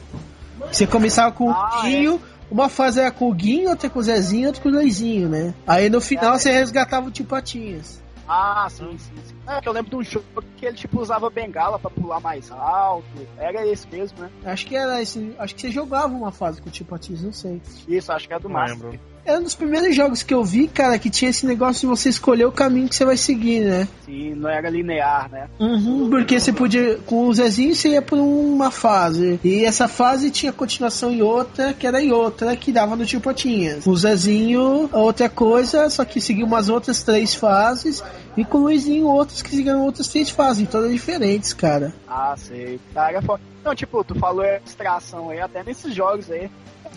Você 0.72 0.88
começava 0.88 1.32
com 1.32 1.48
o 1.48 1.52
Ah, 1.52 1.82
Guinho, 1.84 2.20
uma 2.50 2.68
fase 2.68 3.00
era 3.00 3.12
com 3.12 3.30
o 3.30 3.34
Guinho, 3.34 3.70
outra 3.70 3.90
com 3.90 4.00
o 4.00 4.04
Zezinho, 4.04 4.48
outra 4.48 4.62
com 4.62 4.70
o 4.70 4.72
Luizinho, 4.72 5.30
né? 5.30 5.54
Aí 5.68 5.90
no 5.90 6.02
final 6.02 6.34
É. 6.34 6.40
você 6.40 6.52
resgatava 6.52 7.08
o 7.08 7.12
tio 7.12 7.26
Patinhas. 7.26 8.02
Ah, 8.28 8.68
sim, 8.70 8.98
sim, 8.98 9.12
sim. 9.26 9.36
É 9.46 9.60
que 9.60 9.68
eu 9.68 9.74
lembro 9.74 9.90
de 9.92 9.96
um 9.98 10.04
jogo 10.04 10.26
que 10.56 10.66
ele 10.66 10.78
tipo 10.78 11.02
usava 11.02 11.30
bengala 11.30 11.78
pra 11.78 11.90
pular 11.92 12.20
mais 12.22 12.50
alto. 12.52 13.06
Era 13.38 13.68
esse 13.68 13.86
mesmo, 13.90 14.20
né? 14.20 14.30
Acho 14.46 14.66
que 14.66 14.76
era 14.76 15.02
esse. 15.02 15.36
Acho 15.38 15.54
que 15.54 15.62
você 15.62 15.70
jogava 15.72 16.08
uma 16.16 16.32
fase 16.32 16.62
com 16.62 16.70
o 16.70 16.72
tio 16.72 16.86
Patinhas, 16.86 17.22
não 17.24 17.34
sei. 17.34 17.62
Isso, 17.88 18.12
acho 18.12 18.28
que 18.28 18.34
é 18.34 18.40
do 18.40 18.48
Não 18.48 18.56
Master. 18.56 18.78
lembro. 18.84 19.00
Era 19.26 19.40
um 19.40 19.44
dos 19.44 19.56
primeiros 19.56 19.96
jogos 19.96 20.24
que 20.24 20.34
eu 20.34 20.44
vi, 20.44 20.68
cara, 20.68 20.98
que 20.98 21.10
tinha 21.10 21.30
esse 21.30 21.46
negócio 21.46 21.82
de 21.82 21.88
você 21.88 22.10
escolher 22.10 22.46
o 22.46 22.52
caminho 22.52 22.90
que 22.90 22.96
você 22.96 23.06
vai 23.06 23.18
seguir, 23.18 23.62
né? 23.62 23.88
Sim, 24.06 24.34
não 24.36 24.50
era 24.50 24.70
linear, 24.70 25.30
né? 25.30 25.48
Uhum, 25.60 26.10
porque 26.10 26.40
você 26.40 26.52
podia. 26.52 26.98
Com 27.06 27.28
o 27.28 27.34
Zezinho 27.34 27.76
você 27.76 27.90
ia 27.90 28.02
por 28.02 28.18
uma 28.18 28.72
fase. 28.72 29.40
E 29.44 29.64
essa 29.64 29.88
fase 29.88 30.32
tinha 30.32 30.52
continuação 30.52 31.12
em 31.12 31.22
outra, 31.22 31.74
que 31.74 31.86
era 31.86 32.02
em 32.02 32.12
outra, 32.12 32.56
que 32.56 32.72
dava 32.72 32.96
no 32.96 33.06
tio 33.06 33.22
Potinhas. 33.22 33.86
O 33.86 33.96
Zezinho, 33.96 34.90
outra 34.92 35.30
coisa, 35.30 35.90
só 35.90 36.04
que 36.04 36.20
seguia 36.20 36.46
umas 36.46 36.70
outras 36.70 37.04
três 37.04 37.36
fases. 37.36 38.04
E 38.36 38.46
com 38.46 38.60
o 38.60 38.62
Luizinho, 38.62 39.08
outros 39.08 39.42
que 39.42 39.50
seguiam 39.50 39.84
outras 39.84 40.08
três 40.08 40.30
fases, 40.30 40.68
todas 40.68 40.92
diferentes, 40.92 41.54
cara. 41.54 41.94
Ah, 42.08 42.34
sei. 42.38 42.80
Tá, 42.94 43.10
era 43.10 43.22
foda. 43.22 43.42
Não, 43.64 43.76
tipo, 43.76 44.04
tu 44.04 44.16
falou 44.16 44.44
abstração 44.44 45.30
aí, 45.30 45.40
até 45.40 45.64
nesses 45.64 45.94
jogos 45.94 46.32
aí. 46.32 46.50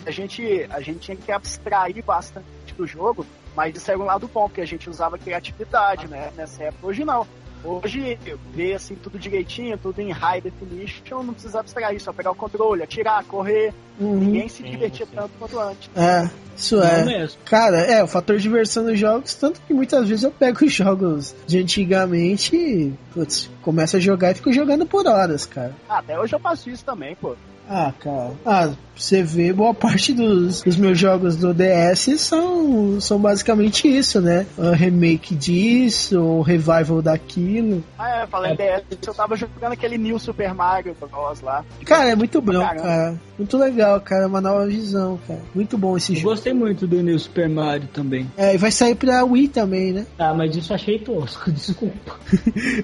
A 0.05 0.11
gente, 0.11 0.67
a 0.69 0.81
gente 0.81 0.99
tinha 0.99 1.17
que 1.17 1.31
abstrair 1.31 2.03
bastante 2.03 2.45
do 2.77 2.85
jogo, 2.85 3.25
mas 3.55 3.75
isso 3.75 3.89
era 3.89 3.99
um 3.99 4.05
lado 4.05 4.29
bom, 4.31 4.47
porque 4.47 4.61
a 4.61 4.65
gente 4.65 4.89
usava 4.89 5.17
criatividade, 5.17 6.07
né? 6.07 6.31
Nessa 6.35 6.63
época. 6.63 6.87
Hoje 6.87 7.05
não. 7.05 7.25
Hoje, 7.65 8.19
ver 8.53 8.75
assim 8.75 8.93
tudo 8.93 9.17
direitinho, 9.17 9.75
tudo 9.75 9.99
em 9.99 10.11
high 10.11 10.39
definition, 10.39 11.23
não 11.23 11.33
precisa 11.33 11.61
abstrair, 11.61 11.99
só 11.99 12.13
pegar 12.13 12.29
o 12.29 12.35
controle, 12.35 12.83
atirar, 12.83 13.23
correr. 13.23 13.73
Uhum. 13.99 14.19
Ninguém 14.19 14.47
se 14.47 14.61
divertia 14.61 15.05
sim. 15.05 15.13
tanto 15.15 15.31
quanto 15.39 15.59
antes. 15.59 15.89
É, 15.95 16.29
isso 16.55 16.79
é. 16.79 17.03
mesmo. 17.03 17.39
Cara, 17.43 17.77
é, 17.79 18.03
o 18.03 18.07
fator 18.07 18.37
diversão 18.37 18.83
nos 18.83 18.99
jogos, 18.99 19.33
tanto 19.33 19.59
que 19.61 19.73
muitas 19.73 20.07
vezes 20.07 20.23
eu 20.23 20.31
pego 20.31 20.61
os 20.63 20.73
jogos 20.73 21.35
de 21.47 21.57
antigamente 21.57 22.55
e, 22.55 22.93
putz, 23.11 23.49
começo 23.63 23.97
a 23.97 23.99
jogar 23.99 24.31
e 24.31 24.35
fico 24.35 24.53
jogando 24.53 24.85
por 24.85 25.07
horas, 25.07 25.47
cara. 25.47 25.73
Ah, 25.89 25.99
até 25.99 26.19
hoje 26.19 26.35
eu 26.35 26.39
faço 26.39 26.69
isso 26.69 26.85
também, 26.85 27.15
pô. 27.15 27.35
Ah, 27.69 27.91
cara. 27.99 28.31
Ah, 28.45 28.71
você 28.95 29.21
vê, 29.23 29.51
boa 29.51 29.73
parte 29.73 30.13
dos, 30.13 30.61
dos 30.61 30.77
meus 30.77 30.97
jogos 30.97 31.35
do 31.35 31.53
DS 31.53 32.19
são, 32.21 32.99
são 33.01 33.19
basicamente 33.19 33.87
isso, 33.87 34.21
né? 34.21 34.45
Um 34.57 34.71
remake 34.71 35.35
disso, 35.35 36.19
um 36.19 36.41
revival 36.41 37.01
daquilo. 37.01 37.83
Ah, 37.99 38.21
é, 38.21 38.27
falando 38.27 38.59
É. 38.59 38.81
DS, 38.89 38.97
eu 39.07 39.13
tava 39.13 39.35
jogando 39.35 39.73
aquele 39.73 39.97
New 39.97 40.17
Super 40.17 40.53
Mario 40.53 40.95
Bros. 40.99 41.41
lá. 41.41 41.65
Cara, 41.85 42.11
é 42.11 42.15
muito 42.15 42.41
bom, 42.41 42.53
Caramba. 42.53 42.81
cara. 42.81 43.21
Muito 43.37 43.57
legal, 43.57 43.99
cara. 43.99 44.23
É 44.23 44.27
uma 44.27 44.39
nova 44.39 44.65
visão, 44.65 45.19
cara. 45.27 45.41
Muito 45.53 45.77
bom 45.77 45.97
esse 45.97 46.13
Eu 46.13 46.15
jogo. 46.19 46.29
gostei 46.29 46.53
muito 46.53 46.87
do 46.87 47.01
New 47.03 47.19
Super 47.19 47.49
Mario 47.49 47.89
também. 47.93 48.31
É, 48.37 48.55
e 48.55 48.57
vai 48.57 48.71
sair 48.71 48.95
pra 48.95 49.25
Wii 49.25 49.49
também, 49.49 49.91
né? 49.91 50.05
Ah, 50.17 50.33
mas 50.33 50.55
isso 50.55 50.71
eu 50.71 50.75
achei 50.75 50.99
tosco, 50.99 51.51
desculpa. 51.51 52.15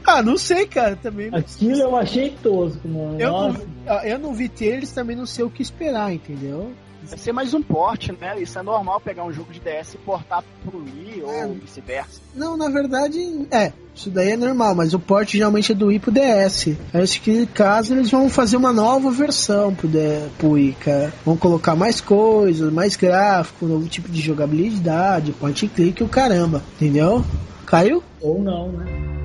Ah, 0.06 0.22
não 0.22 0.38
sei, 0.38 0.66
cara, 0.68 0.98
também. 0.98 1.30
Aquilo 1.32 1.80
eu 1.80 1.96
achei 1.96 2.32
tosco, 2.44 2.86
mano. 2.86 3.16
Eu 3.18 3.32
não, 3.32 3.48
Nossa. 3.48 3.66
ah, 3.88 4.06
eu 4.08 4.20
não 4.20 4.34
vi 4.34 4.50
eles 4.72 4.92
também 4.92 5.16
não 5.16 5.26
sei 5.26 5.44
o 5.44 5.50
que 5.50 5.62
esperar, 5.62 6.14
entendeu? 6.14 6.72
Vai 7.04 7.18
ser 7.18 7.32
mais 7.32 7.52
um 7.56 7.64
porte, 7.64 8.12
né? 8.12 8.40
Isso 8.40 8.60
é 8.60 8.62
normal 8.62 9.02
pegar 9.02 9.24
um 9.24 9.34
jogo 9.34 9.52
de 9.52 9.60
DS 9.60 9.96
e 9.96 9.98
portar 9.98 10.44
pro 10.64 10.78
Wii 10.84 11.24
É. 11.28 11.46
ou 11.48 11.56
vice-versa. 11.56 12.22
Não, 12.36 12.56
na 12.56 12.70
verdade, 12.70 13.18
é. 13.50 13.74
Isso 13.96 14.10
daí 14.12 14.30
é 14.32 14.38
normal, 14.38 14.76
mas 14.76 14.94
o 14.94 15.00
port 15.00 15.28
geralmente 15.32 15.72
é 15.72 15.76
do 15.76 15.88
Wii 15.88 16.00
pro 16.00 16.12
DS. 16.12 16.78
Aí 16.94 17.02
acho 17.02 17.20
que 17.22 17.48
caso 17.48 17.96
eles 17.96 18.12
vão 18.12 18.30
fazer 18.30 18.56
uma 18.56 18.72
nova 18.72 19.10
versão 19.10 19.74
pro, 19.74 19.88
D, 19.88 19.98
pro 20.38 20.52
Wii, 20.52 20.74
cara. 20.80 21.12
Vão 21.26 21.36
colocar 21.36 21.76
mais 21.76 22.00
coisas, 22.00 22.72
mais 22.72 22.96
gráfico, 22.96 23.66
novo 23.66 23.88
tipo 23.90 24.08
de 24.08 24.22
jogabilidade, 24.22 25.32
point 25.34 25.66
and 25.66 25.70
click 25.70 26.02
e 26.02 26.06
o 26.06 26.08
caramba, 26.08 26.62
entendeu? 26.76 27.26
Caiu? 27.66 28.04
Ou 28.22 28.40
não, 28.42 28.72
né? 28.72 29.21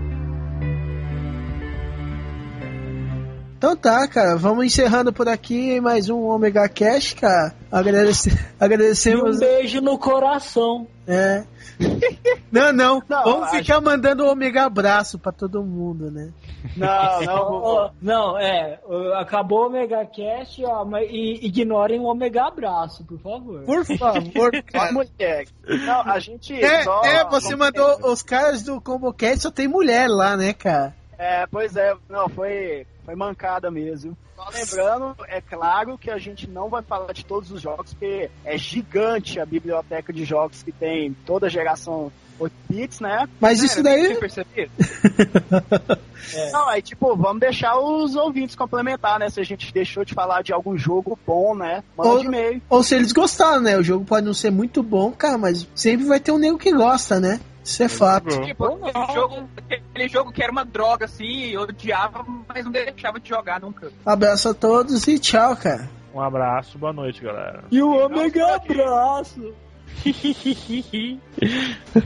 Então 3.58 3.74
tá, 3.74 4.06
cara, 4.06 4.36
vamos 4.36 4.66
encerrando 4.66 5.12
por 5.12 5.28
aqui 5.28 5.80
mais 5.80 6.10
um 6.10 6.24
Omega 6.28 6.68
Cash, 6.68 7.14
cara. 7.14 7.54
Agradece, 7.72 8.28
E 8.30 8.32
um 8.32 8.36
agradecemos. 8.60 9.38
beijo 9.38 9.80
no 9.80 9.98
coração. 9.98 10.86
É. 11.06 11.44
Não, 12.50 12.72
não, 12.72 13.02
Não, 13.08 13.22
vamos 13.24 13.48
acho- 13.48 13.56
ficar 13.58 13.80
mandando 13.82 14.24
o 14.24 14.30
Omega 14.32 14.64
abraço 14.64 15.18
pra 15.18 15.30
todo 15.30 15.62
mundo, 15.62 16.10
né? 16.10 16.30
Não, 16.76 17.20
não, 17.22 17.90
não, 18.00 18.38
é, 18.38 18.78
acabou 19.20 19.64
o 19.64 19.66
Omega 19.66 20.04
Cast, 20.06 20.64
ó, 20.64 20.84
mas, 20.84 21.06
e 21.10 21.46
ignorem 21.46 22.00
o 22.00 22.04
Omega 22.04 22.46
Abraço, 22.46 23.04
por 23.04 23.18
favor. 23.20 23.62
Por 23.64 23.84
favor, 23.84 24.50
cara. 24.72 24.92
mulher. 24.92 25.44
Não, 25.84 26.00
a 26.02 26.18
gente 26.18 26.54
É, 26.54 26.82
só... 26.82 27.02
é, 27.04 27.24
você 27.28 27.54
mandou 27.54 28.10
os 28.10 28.22
caras 28.22 28.62
do 28.62 28.80
ComboCast, 28.80 29.40
só 29.40 29.50
tem 29.50 29.68
mulher 29.68 30.08
lá, 30.08 30.34
né, 30.36 30.54
cara? 30.54 30.94
É, 31.18 31.46
pois 31.46 31.76
é, 31.76 31.94
não, 32.08 32.28
foi, 32.28 32.86
foi 33.04 33.14
mancada 33.14 33.70
mesmo. 33.70 34.16
Só 34.36 34.48
lembrando, 34.52 35.16
é 35.28 35.40
claro 35.40 35.96
que 35.96 36.10
a 36.10 36.18
gente 36.18 36.48
não 36.48 36.68
vai 36.68 36.82
falar 36.82 37.12
de 37.12 37.24
todos 37.24 37.50
os 37.50 37.60
jogos, 37.62 37.94
porque 37.94 38.30
é 38.44 38.58
gigante 38.58 39.40
a 39.40 39.46
biblioteca 39.46 40.12
de 40.12 40.24
jogos 40.24 40.62
que 40.62 40.70
tem 40.70 41.14
toda 41.24 41.46
a 41.46 41.50
geração 41.50 42.12
8 42.38 42.52
bits, 42.68 43.00
né? 43.00 43.26
Mas 43.40 43.62
isso 43.62 43.82
daí. 43.82 44.14
perceber? 44.16 44.70
Não, 46.52 46.68
aí 46.68 46.82
tipo, 46.82 47.16
vamos 47.16 47.40
deixar 47.40 47.78
os 47.78 48.14
ouvintes 48.14 48.54
complementar, 48.56 49.18
né? 49.18 49.30
Se 49.30 49.40
a 49.40 49.44
gente 49.44 49.72
deixou 49.72 50.04
de 50.04 50.12
falar 50.12 50.42
de 50.42 50.52
algum 50.52 50.76
jogo 50.76 51.18
bom, 51.26 51.54
né? 51.54 51.82
Manda 51.96 52.10
Ou- 52.10 52.20
de 52.20 52.26
e-mail. 52.26 52.60
Ou 52.68 52.82
se 52.82 52.94
eles 52.94 53.12
gostaram, 53.12 53.60
né? 53.60 53.78
O 53.78 53.82
jogo 53.82 54.04
pode 54.04 54.26
não 54.26 54.34
ser 54.34 54.50
muito 54.50 54.82
bom, 54.82 55.12
cara, 55.12 55.38
mas 55.38 55.66
sempre 55.74 56.04
vai 56.04 56.20
ter 56.20 56.32
um 56.32 56.38
nego 56.38 56.58
que 56.58 56.72
gosta, 56.72 57.20
né? 57.20 57.40
Isso 57.66 57.82
é 57.82 57.88
fato. 57.88 58.42
Tipo, 58.42 58.78
aquele 58.86 59.12
jogo, 59.12 59.48
aquele 59.90 60.08
jogo 60.08 60.32
que 60.32 60.40
era 60.40 60.52
uma 60.52 60.64
droga, 60.64 61.06
assim, 61.06 61.50
eu 61.50 61.62
odiava, 61.62 62.24
mas 62.48 62.64
não 62.64 62.70
deixava 62.70 63.18
de 63.18 63.28
jogar 63.28 63.60
nunca. 63.60 63.90
Abraço 64.04 64.50
a 64.50 64.54
todos 64.54 65.08
e 65.08 65.18
tchau, 65.18 65.56
cara. 65.56 65.90
Um 66.14 66.22
abraço, 66.22 66.78
boa 66.78 66.92
noite, 66.92 67.20
galera. 67.24 67.64
E 67.68 67.82
o 67.82 67.90
Omega 68.06 68.54
Abraço. 68.54 69.52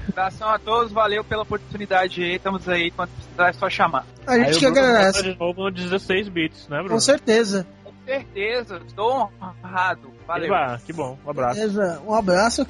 Abração 0.09 0.49
a 0.49 0.59
todos, 0.59 0.93
valeu 0.93 1.23
pela 1.23 1.43
oportunidade 1.43 2.23
aí, 2.23 2.37
estamos 2.37 2.67
aí, 2.67 2.91
quando 2.91 3.11
precisar 3.11 3.49
é 3.49 3.53
só 3.53 3.69
chamar. 3.69 4.07
A 4.27 4.39
gente 4.39 4.49
Aí 4.49 4.55
que 4.55 4.61
Bruno 4.61 4.79
agradece. 4.79 5.23
de 5.23 5.39
novo 5.39 5.65
no 5.65 5.71
16 5.71 6.29
bits, 6.31 6.69
né, 6.69 6.79
Bruno? 6.79 6.95
Com 6.95 7.01
certeza. 7.01 7.67
Com 7.85 7.93
certeza, 8.07 8.81
estou 8.87 9.31
honrado, 9.43 10.11
valeu. 10.27 10.47
Eba, 10.47 10.81
que 10.87 10.93
bom, 10.93 11.19
um 11.25 11.31
abraço. 11.31 11.61
Beleza. 11.61 12.03
Um 12.07 12.15
abraço. 12.15 12.67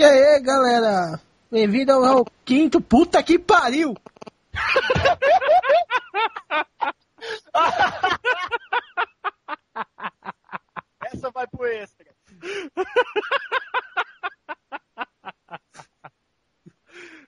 E 0.00 0.02
aí, 0.02 0.40
galera? 0.40 1.20
Bem-vindo 1.52 1.92
ao, 1.92 2.02
ao 2.02 2.24
quinto. 2.42 2.80
Puta 2.80 3.22
que 3.22 3.38
pariu! 3.38 3.94
Essa 11.04 11.30
vai 11.30 11.46
pro 11.48 11.66
extra. 11.66 12.06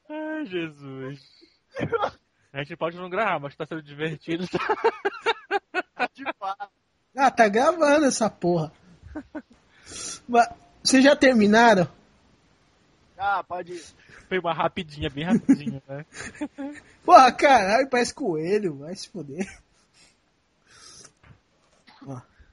Ai, 0.08 0.46
Jesus. 0.46 1.20
A 2.54 2.60
gente 2.60 2.74
pode 2.78 2.96
não 2.96 3.10
gravar, 3.10 3.38
mas 3.38 3.54
tá 3.54 3.66
sendo 3.66 3.82
divertido. 3.82 4.46
De 6.14 6.24
fato. 6.38 6.72
Ah, 7.14 7.30
tá 7.30 7.46
gravando 7.48 8.06
essa 8.06 8.30
porra. 8.30 8.72
Vocês 10.82 11.04
já 11.04 11.14
terminaram? 11.14 11.86
Ah, 13.34 13.42
pode. 13.42 13.78
Foi 14.28 14.38
uma 14.38 14.52
rapidinha, 14.52 15.08
bem 15.08 15.24
rapidinha, 15.24 15.82
né? 15.88 16.04
Porra, 17.02 17.32
caralho, 17.32 17.88
parece 17.88 18.12
coelho. 18.12 18.76
Vai 18.76 18.94
se 18.94 19.08
foder. 19.08 19.46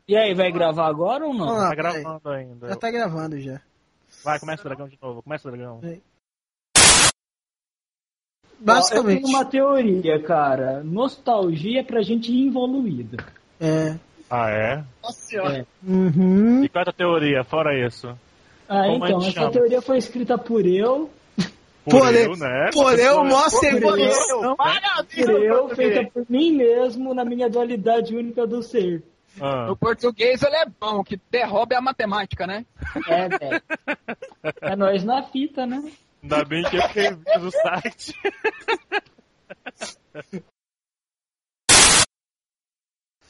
E 0.07 0.15
aí, 0.15 0.34
vai 0.34 0.51
gravar 0.51 0.88
agora 0.88 1.26
ou 1.26 1.34
não? 1.34 1.47
Lá, 1.47 1.69
Tá 1.69 1.76
gravando 1.76 2.30
ainda. 2.30 2.69
Já 2.69 2.76
tá 2.77 2.89
gravando 2.91 3.39
já. 3.41 3.61
Vai, 4.23 4.39
começa 4.39 4.61
o 4.61 4.65
dragão 4.65 4.88
de 4.88 4.97
novo, 5.01 5.22
começa 5.22 5.47
o 5.47 5.51
dragão. 5.51 5.81
Ó, 5.84 5.85
Eu 5.85 6.01
Basicamente. 8.60 9.23
tenho 9.23 9.35
uma 9.35 9.45
teoria, 9.45 10.23
cara. 10.23 10.81
Nostalgia 10.84 11.81
é 11.81 11.84
pra 11.84 12.01
gente 12.01 12.31
evoluída. 12.47 13.18
É. 13.60 13.97
Ah, 14.30 14.49
é? 14.49 14.84
Nossa 15.03 15.19
senhora. 15.22 15.68
Uhum. 15.84 16.64
E 16.64 16.69
qual 16.69 16.85
é 16.85 16.89
a 16.89 16.93
teoria, 16.93 17.43
fora 17.43 17.77
isso? 17.77 18.18
Ah, 18.70 18.84
Como 18.86 19.06
então, 19.06 19.18
essa 19.20 19.32
chama? 19.32 19.52
teoria 19.52 19.82
foi 19.82 19.98
escrita 19.98 20.38
por 20.38 20.64
eu, 20.66 21.10
Por 21.84 22.02
Porém- 22.02 22.26
eu, 22.26 22.36
né? 22.38 22.68
A 22.68 22.72
Por 22.72 23.00
eu. 23.00 23.24
evolução. 23.78 24.56
Parabéns, 24.56 25.26
por 25.26 25.44
eu, 25.44 25.70
feita 25.70 26.12
por 26.14 26.26
mim 26.30 26.52
mesmo 26.56 27.14
na 27.16 27.26
minha 27.26 27.50
dualidade 27.50 28.16
única 28.16 28.46
do 28.46 28.62
ser. 28.62 29.02
Ah. 29.41 29.66
No 29.68 29.76
português 29.76 30.44
ele 30.44 30.56
é 30.56 30.66
bom, 30.80 31.04
que 31.04 31.20
derroba 31.32 31.74
é 31.74 31.78
a 31.78 31.82
matemática, 31.82 32.46
né? 32.46 32.64
É, 33.08 33.28
velho. 33.30 33.62
É 34.62 34.76
nós 34.76 35.04
na 35.04 35.24
fita, 35.24 35.66
né? 35.66 35.82
Ainda 36.22 36.44
bem 36.46 36.64
que 36.64 36.78
eu 36.78 36.82
fiquei 36.84 37.10
no 37.40 37.50
site. 37.50 38.14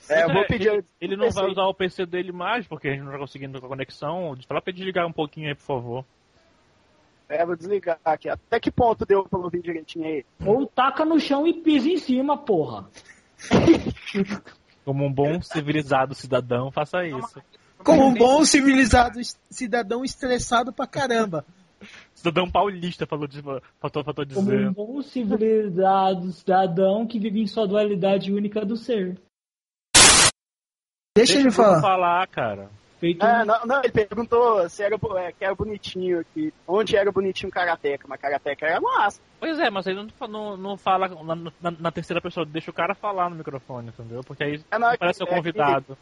É, 0.10 0.24
eu 0.24 0.34
vou 0.34 0.46
pedir. 0.46 0.70
Ele, 0.70 0.86
ele 1.00 1.16
não 1.16 1.30
vai 1.30 1.46
usar 1.46 1.64
o 1.64 1.74
PC 1.74 2.06
dele 2.06 2.32
mais, 2.32 2.68
porque 2.68 2.88
a 2.88 2.92
gente 2.92 3.04
não 3.04 3.12
tá 3.12 3.20
conseguindo 3.20 3.60
com 3.60 3.66
a 3.68 3.70
conexão. 3.70 4.36
Fala 4.48 4.62
pra 4.62 4.72
ele 4.72 4.78
desligar 4.78 5.06
um 5.06 5.14
pouquinho 5.14 5.48
aí, 5.48 5.56
por 5.56 5.64
favor. 5.64 6.06
É, 7.30 7.46
vou 7.46 7.56
desligar 7.56 8.00
aqui. 8.04 8.28
Até 8.28 8.60
que 8.60 8.72
ponto 8.72 9.06
deu 9.06 9.24
pra 9.24 9.38
ouvir 9.38 9.62
direitinho 9.62 10.06
aí? 10.06 10.26
Ou 10.44 10.66
taca 10.66 11.06
no 11.06 11.20
chão 11.20 11.46
e 11.46 11.54
pisa 11.54 11.88
em 11.88 11.98
cima, 11.98 12.36
porra. 12.36 12.90
Como 14.84 15.06
um 15.06 15.14
bom 15.14 15.40
civilizado 15.42 16.16
cidadão, 16.16 16.72
faça 16.72 17.06
isso. 17.06 17.40
Como 17.84 18.08
um 18.08 18.14
bom 18.14 18.44
civilizado 18.44 19.20
cidadão 19.50 20.04
estressado 20.04 20.74
pra 20.74 20.88
caramba. 20.88 21.46
Cidadão 22.14 22.50
paulista, 22.50 23.06
falou, 23.06 23.28
de, 23.28 23.42
faltou, 23.80 24.04
faltou 24.04 24.26
Como 24.26 24.52
um 24.52 24.58
dizer. 24.58 24.72
bom 24.72 25.02
civilizado 25.02 26.32
cidadão 26.32 27.06
que 27.06 27.20
vive 27.20 27.40
em 27.40 27.48
sua 27.48 27.68
dualidade 27.68 28.34
única 28.34 28.66
do 28.66 28.76
ser. 28.76 29.18
Deixa, 31.26 31.40
ele 31.40 31.50
o 31.50 31.52
Bruno 31.52 31.64
falar. 31.70 31.82
falar, 31.82 32.28
cara. 32.28 32.70
Feito 33.00 33.26
É, 33.26 33.46
não, 33.46 33.66
não, 33.66 33.80
ele 33.82 33.92
perguntou 33.94 34.68
se 34.70 34.84
era, 34.84 34.96
é, 34.96 35.32
que 35.32 35.46
era 35.46 35.56
bonitinho 35.56 36.20
aqui. 36.20 36.54
Onde 36.68 36.98
era 36.98 37.10
bonitinho 37.12 37.48
o 37.50 37.52
Karateka, 37.52 38.06
mas 38.10 38.20
Karateka 38.20 38.66
era 38.66 38.82
massa. 38.82 39.22
Pois 39.40 39.58
é, 39.58 39.70
mas 39.70 39.88
ele 39.88 40.04
não, 40.20 40.28
não, 40.28 40.58
não 40.58 40.78
fala 40.78 41.08
na, 41.08 41.36
na- 41.36 41.72
na 41.80 41.92
terceira 41.92 42.22
pessoa, 42.22 42.46
deixa 42.46 42.70
o 42.72 42.74
cara 42.74 42.94
falar 42.94 43.30
no 43.30 43.38
microfone, 43.38 43.88
entendeu? 43.88 44.22
Porque 44.24 44.44
aí 44.44 44.62
É, 44.70 44.78
não, 44.78 44.96
parece 44.98 45.24
o 45.24 45.28
é 45.28 45.30
convidado. 45.30 45.98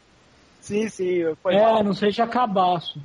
Sim, 0.59 0.89
sim, 0.89 1.23
foi 1.43 1.53
É, 1.53 1.61
mal. 1.61 1.83
não 1.83 1.93
seja 1.93 2.25
cabaço. 2.25 2.99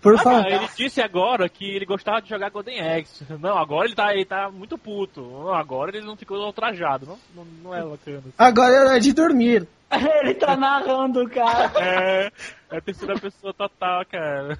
Por 0.00 0.14
Ah, 0.14 0.18
favor. 0.18 0.42
não, 0.42 0.48
ele 0.48 0.68
disse 0.76 1.00
agora 1.00 1.48
que 1.48 1.64
ele 1.64 1.86
gostava 1.86 2.20
de 2.22 2.28
jogar 2.28 2.50
Golden 2.50 2.78
Axe. 2.80 3.24
Não, 3.40 3.56
agora 3.58 3.86
ele 3.86 3.94
tá, 3.94 4.12
ele 4.14 4.24
tá 4.26 4.50
muito 4.50 4.76
puto. 4.78 5.48
Agora 5.50 5.96
ele 5.96 6.06
não 6.06 6.14
ficou 6.14 6.36
ultrajado. 6.38 7.06
Não, 7.06 7.18
não, 7.34 7.44
não 7.64 7.74
é 7.74 7.82
bacana. 7.82 8.22
Agora 8.38 8.72
é 8.74 8.80
hora 8.80 9.00
de 9.00 9.12
dormir. 9.14 9.66
Ele 10.22 10.34
tá 10.34 10.56
narrando, 10.56 11.28
cara. 11.28 11.72
É, 11.80 12.32
é 12.70 12.76
a 12.76 12.80
terceira 12.80 13.18
pessoa 13.18 13.52
total, 13.54 14.04
cara. 14.06 14.58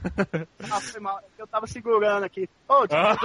Ah, 0.70 0.80
foi 0.80 1.00
mal. 1.00 1.20
Eu 1.38 1.46
tava 1.46 1.66
segurando 1.66 2.24
aqui. 2.24 2.48
Ô, 2.68 2.84
Ah. 2.90 3.16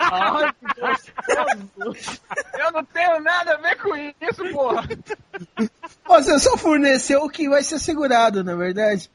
Ai, 0.00 0.52
que 0.52 0.80
gostoso. 1.84 2.20
Eu 2.58 2.72
não 2.72 2.84
tenho 2.84 3.20
nada 3.20 3.54
a 3.54 3.56
ver 3.58 3.76
com 3.76 3.94
isso, 3.96 4.52
porra. 4.52 4.82
Você 6.06 6.38
só 6.38 6.56
forneceu 6.56 7.22
o 7.22 7.30
que 7.30 7.48
vai 7.48 7.62
ser 7.62 7.78
segurado, 7.78 8.42
na 8.42 8.54
verdade. 8.54 9.10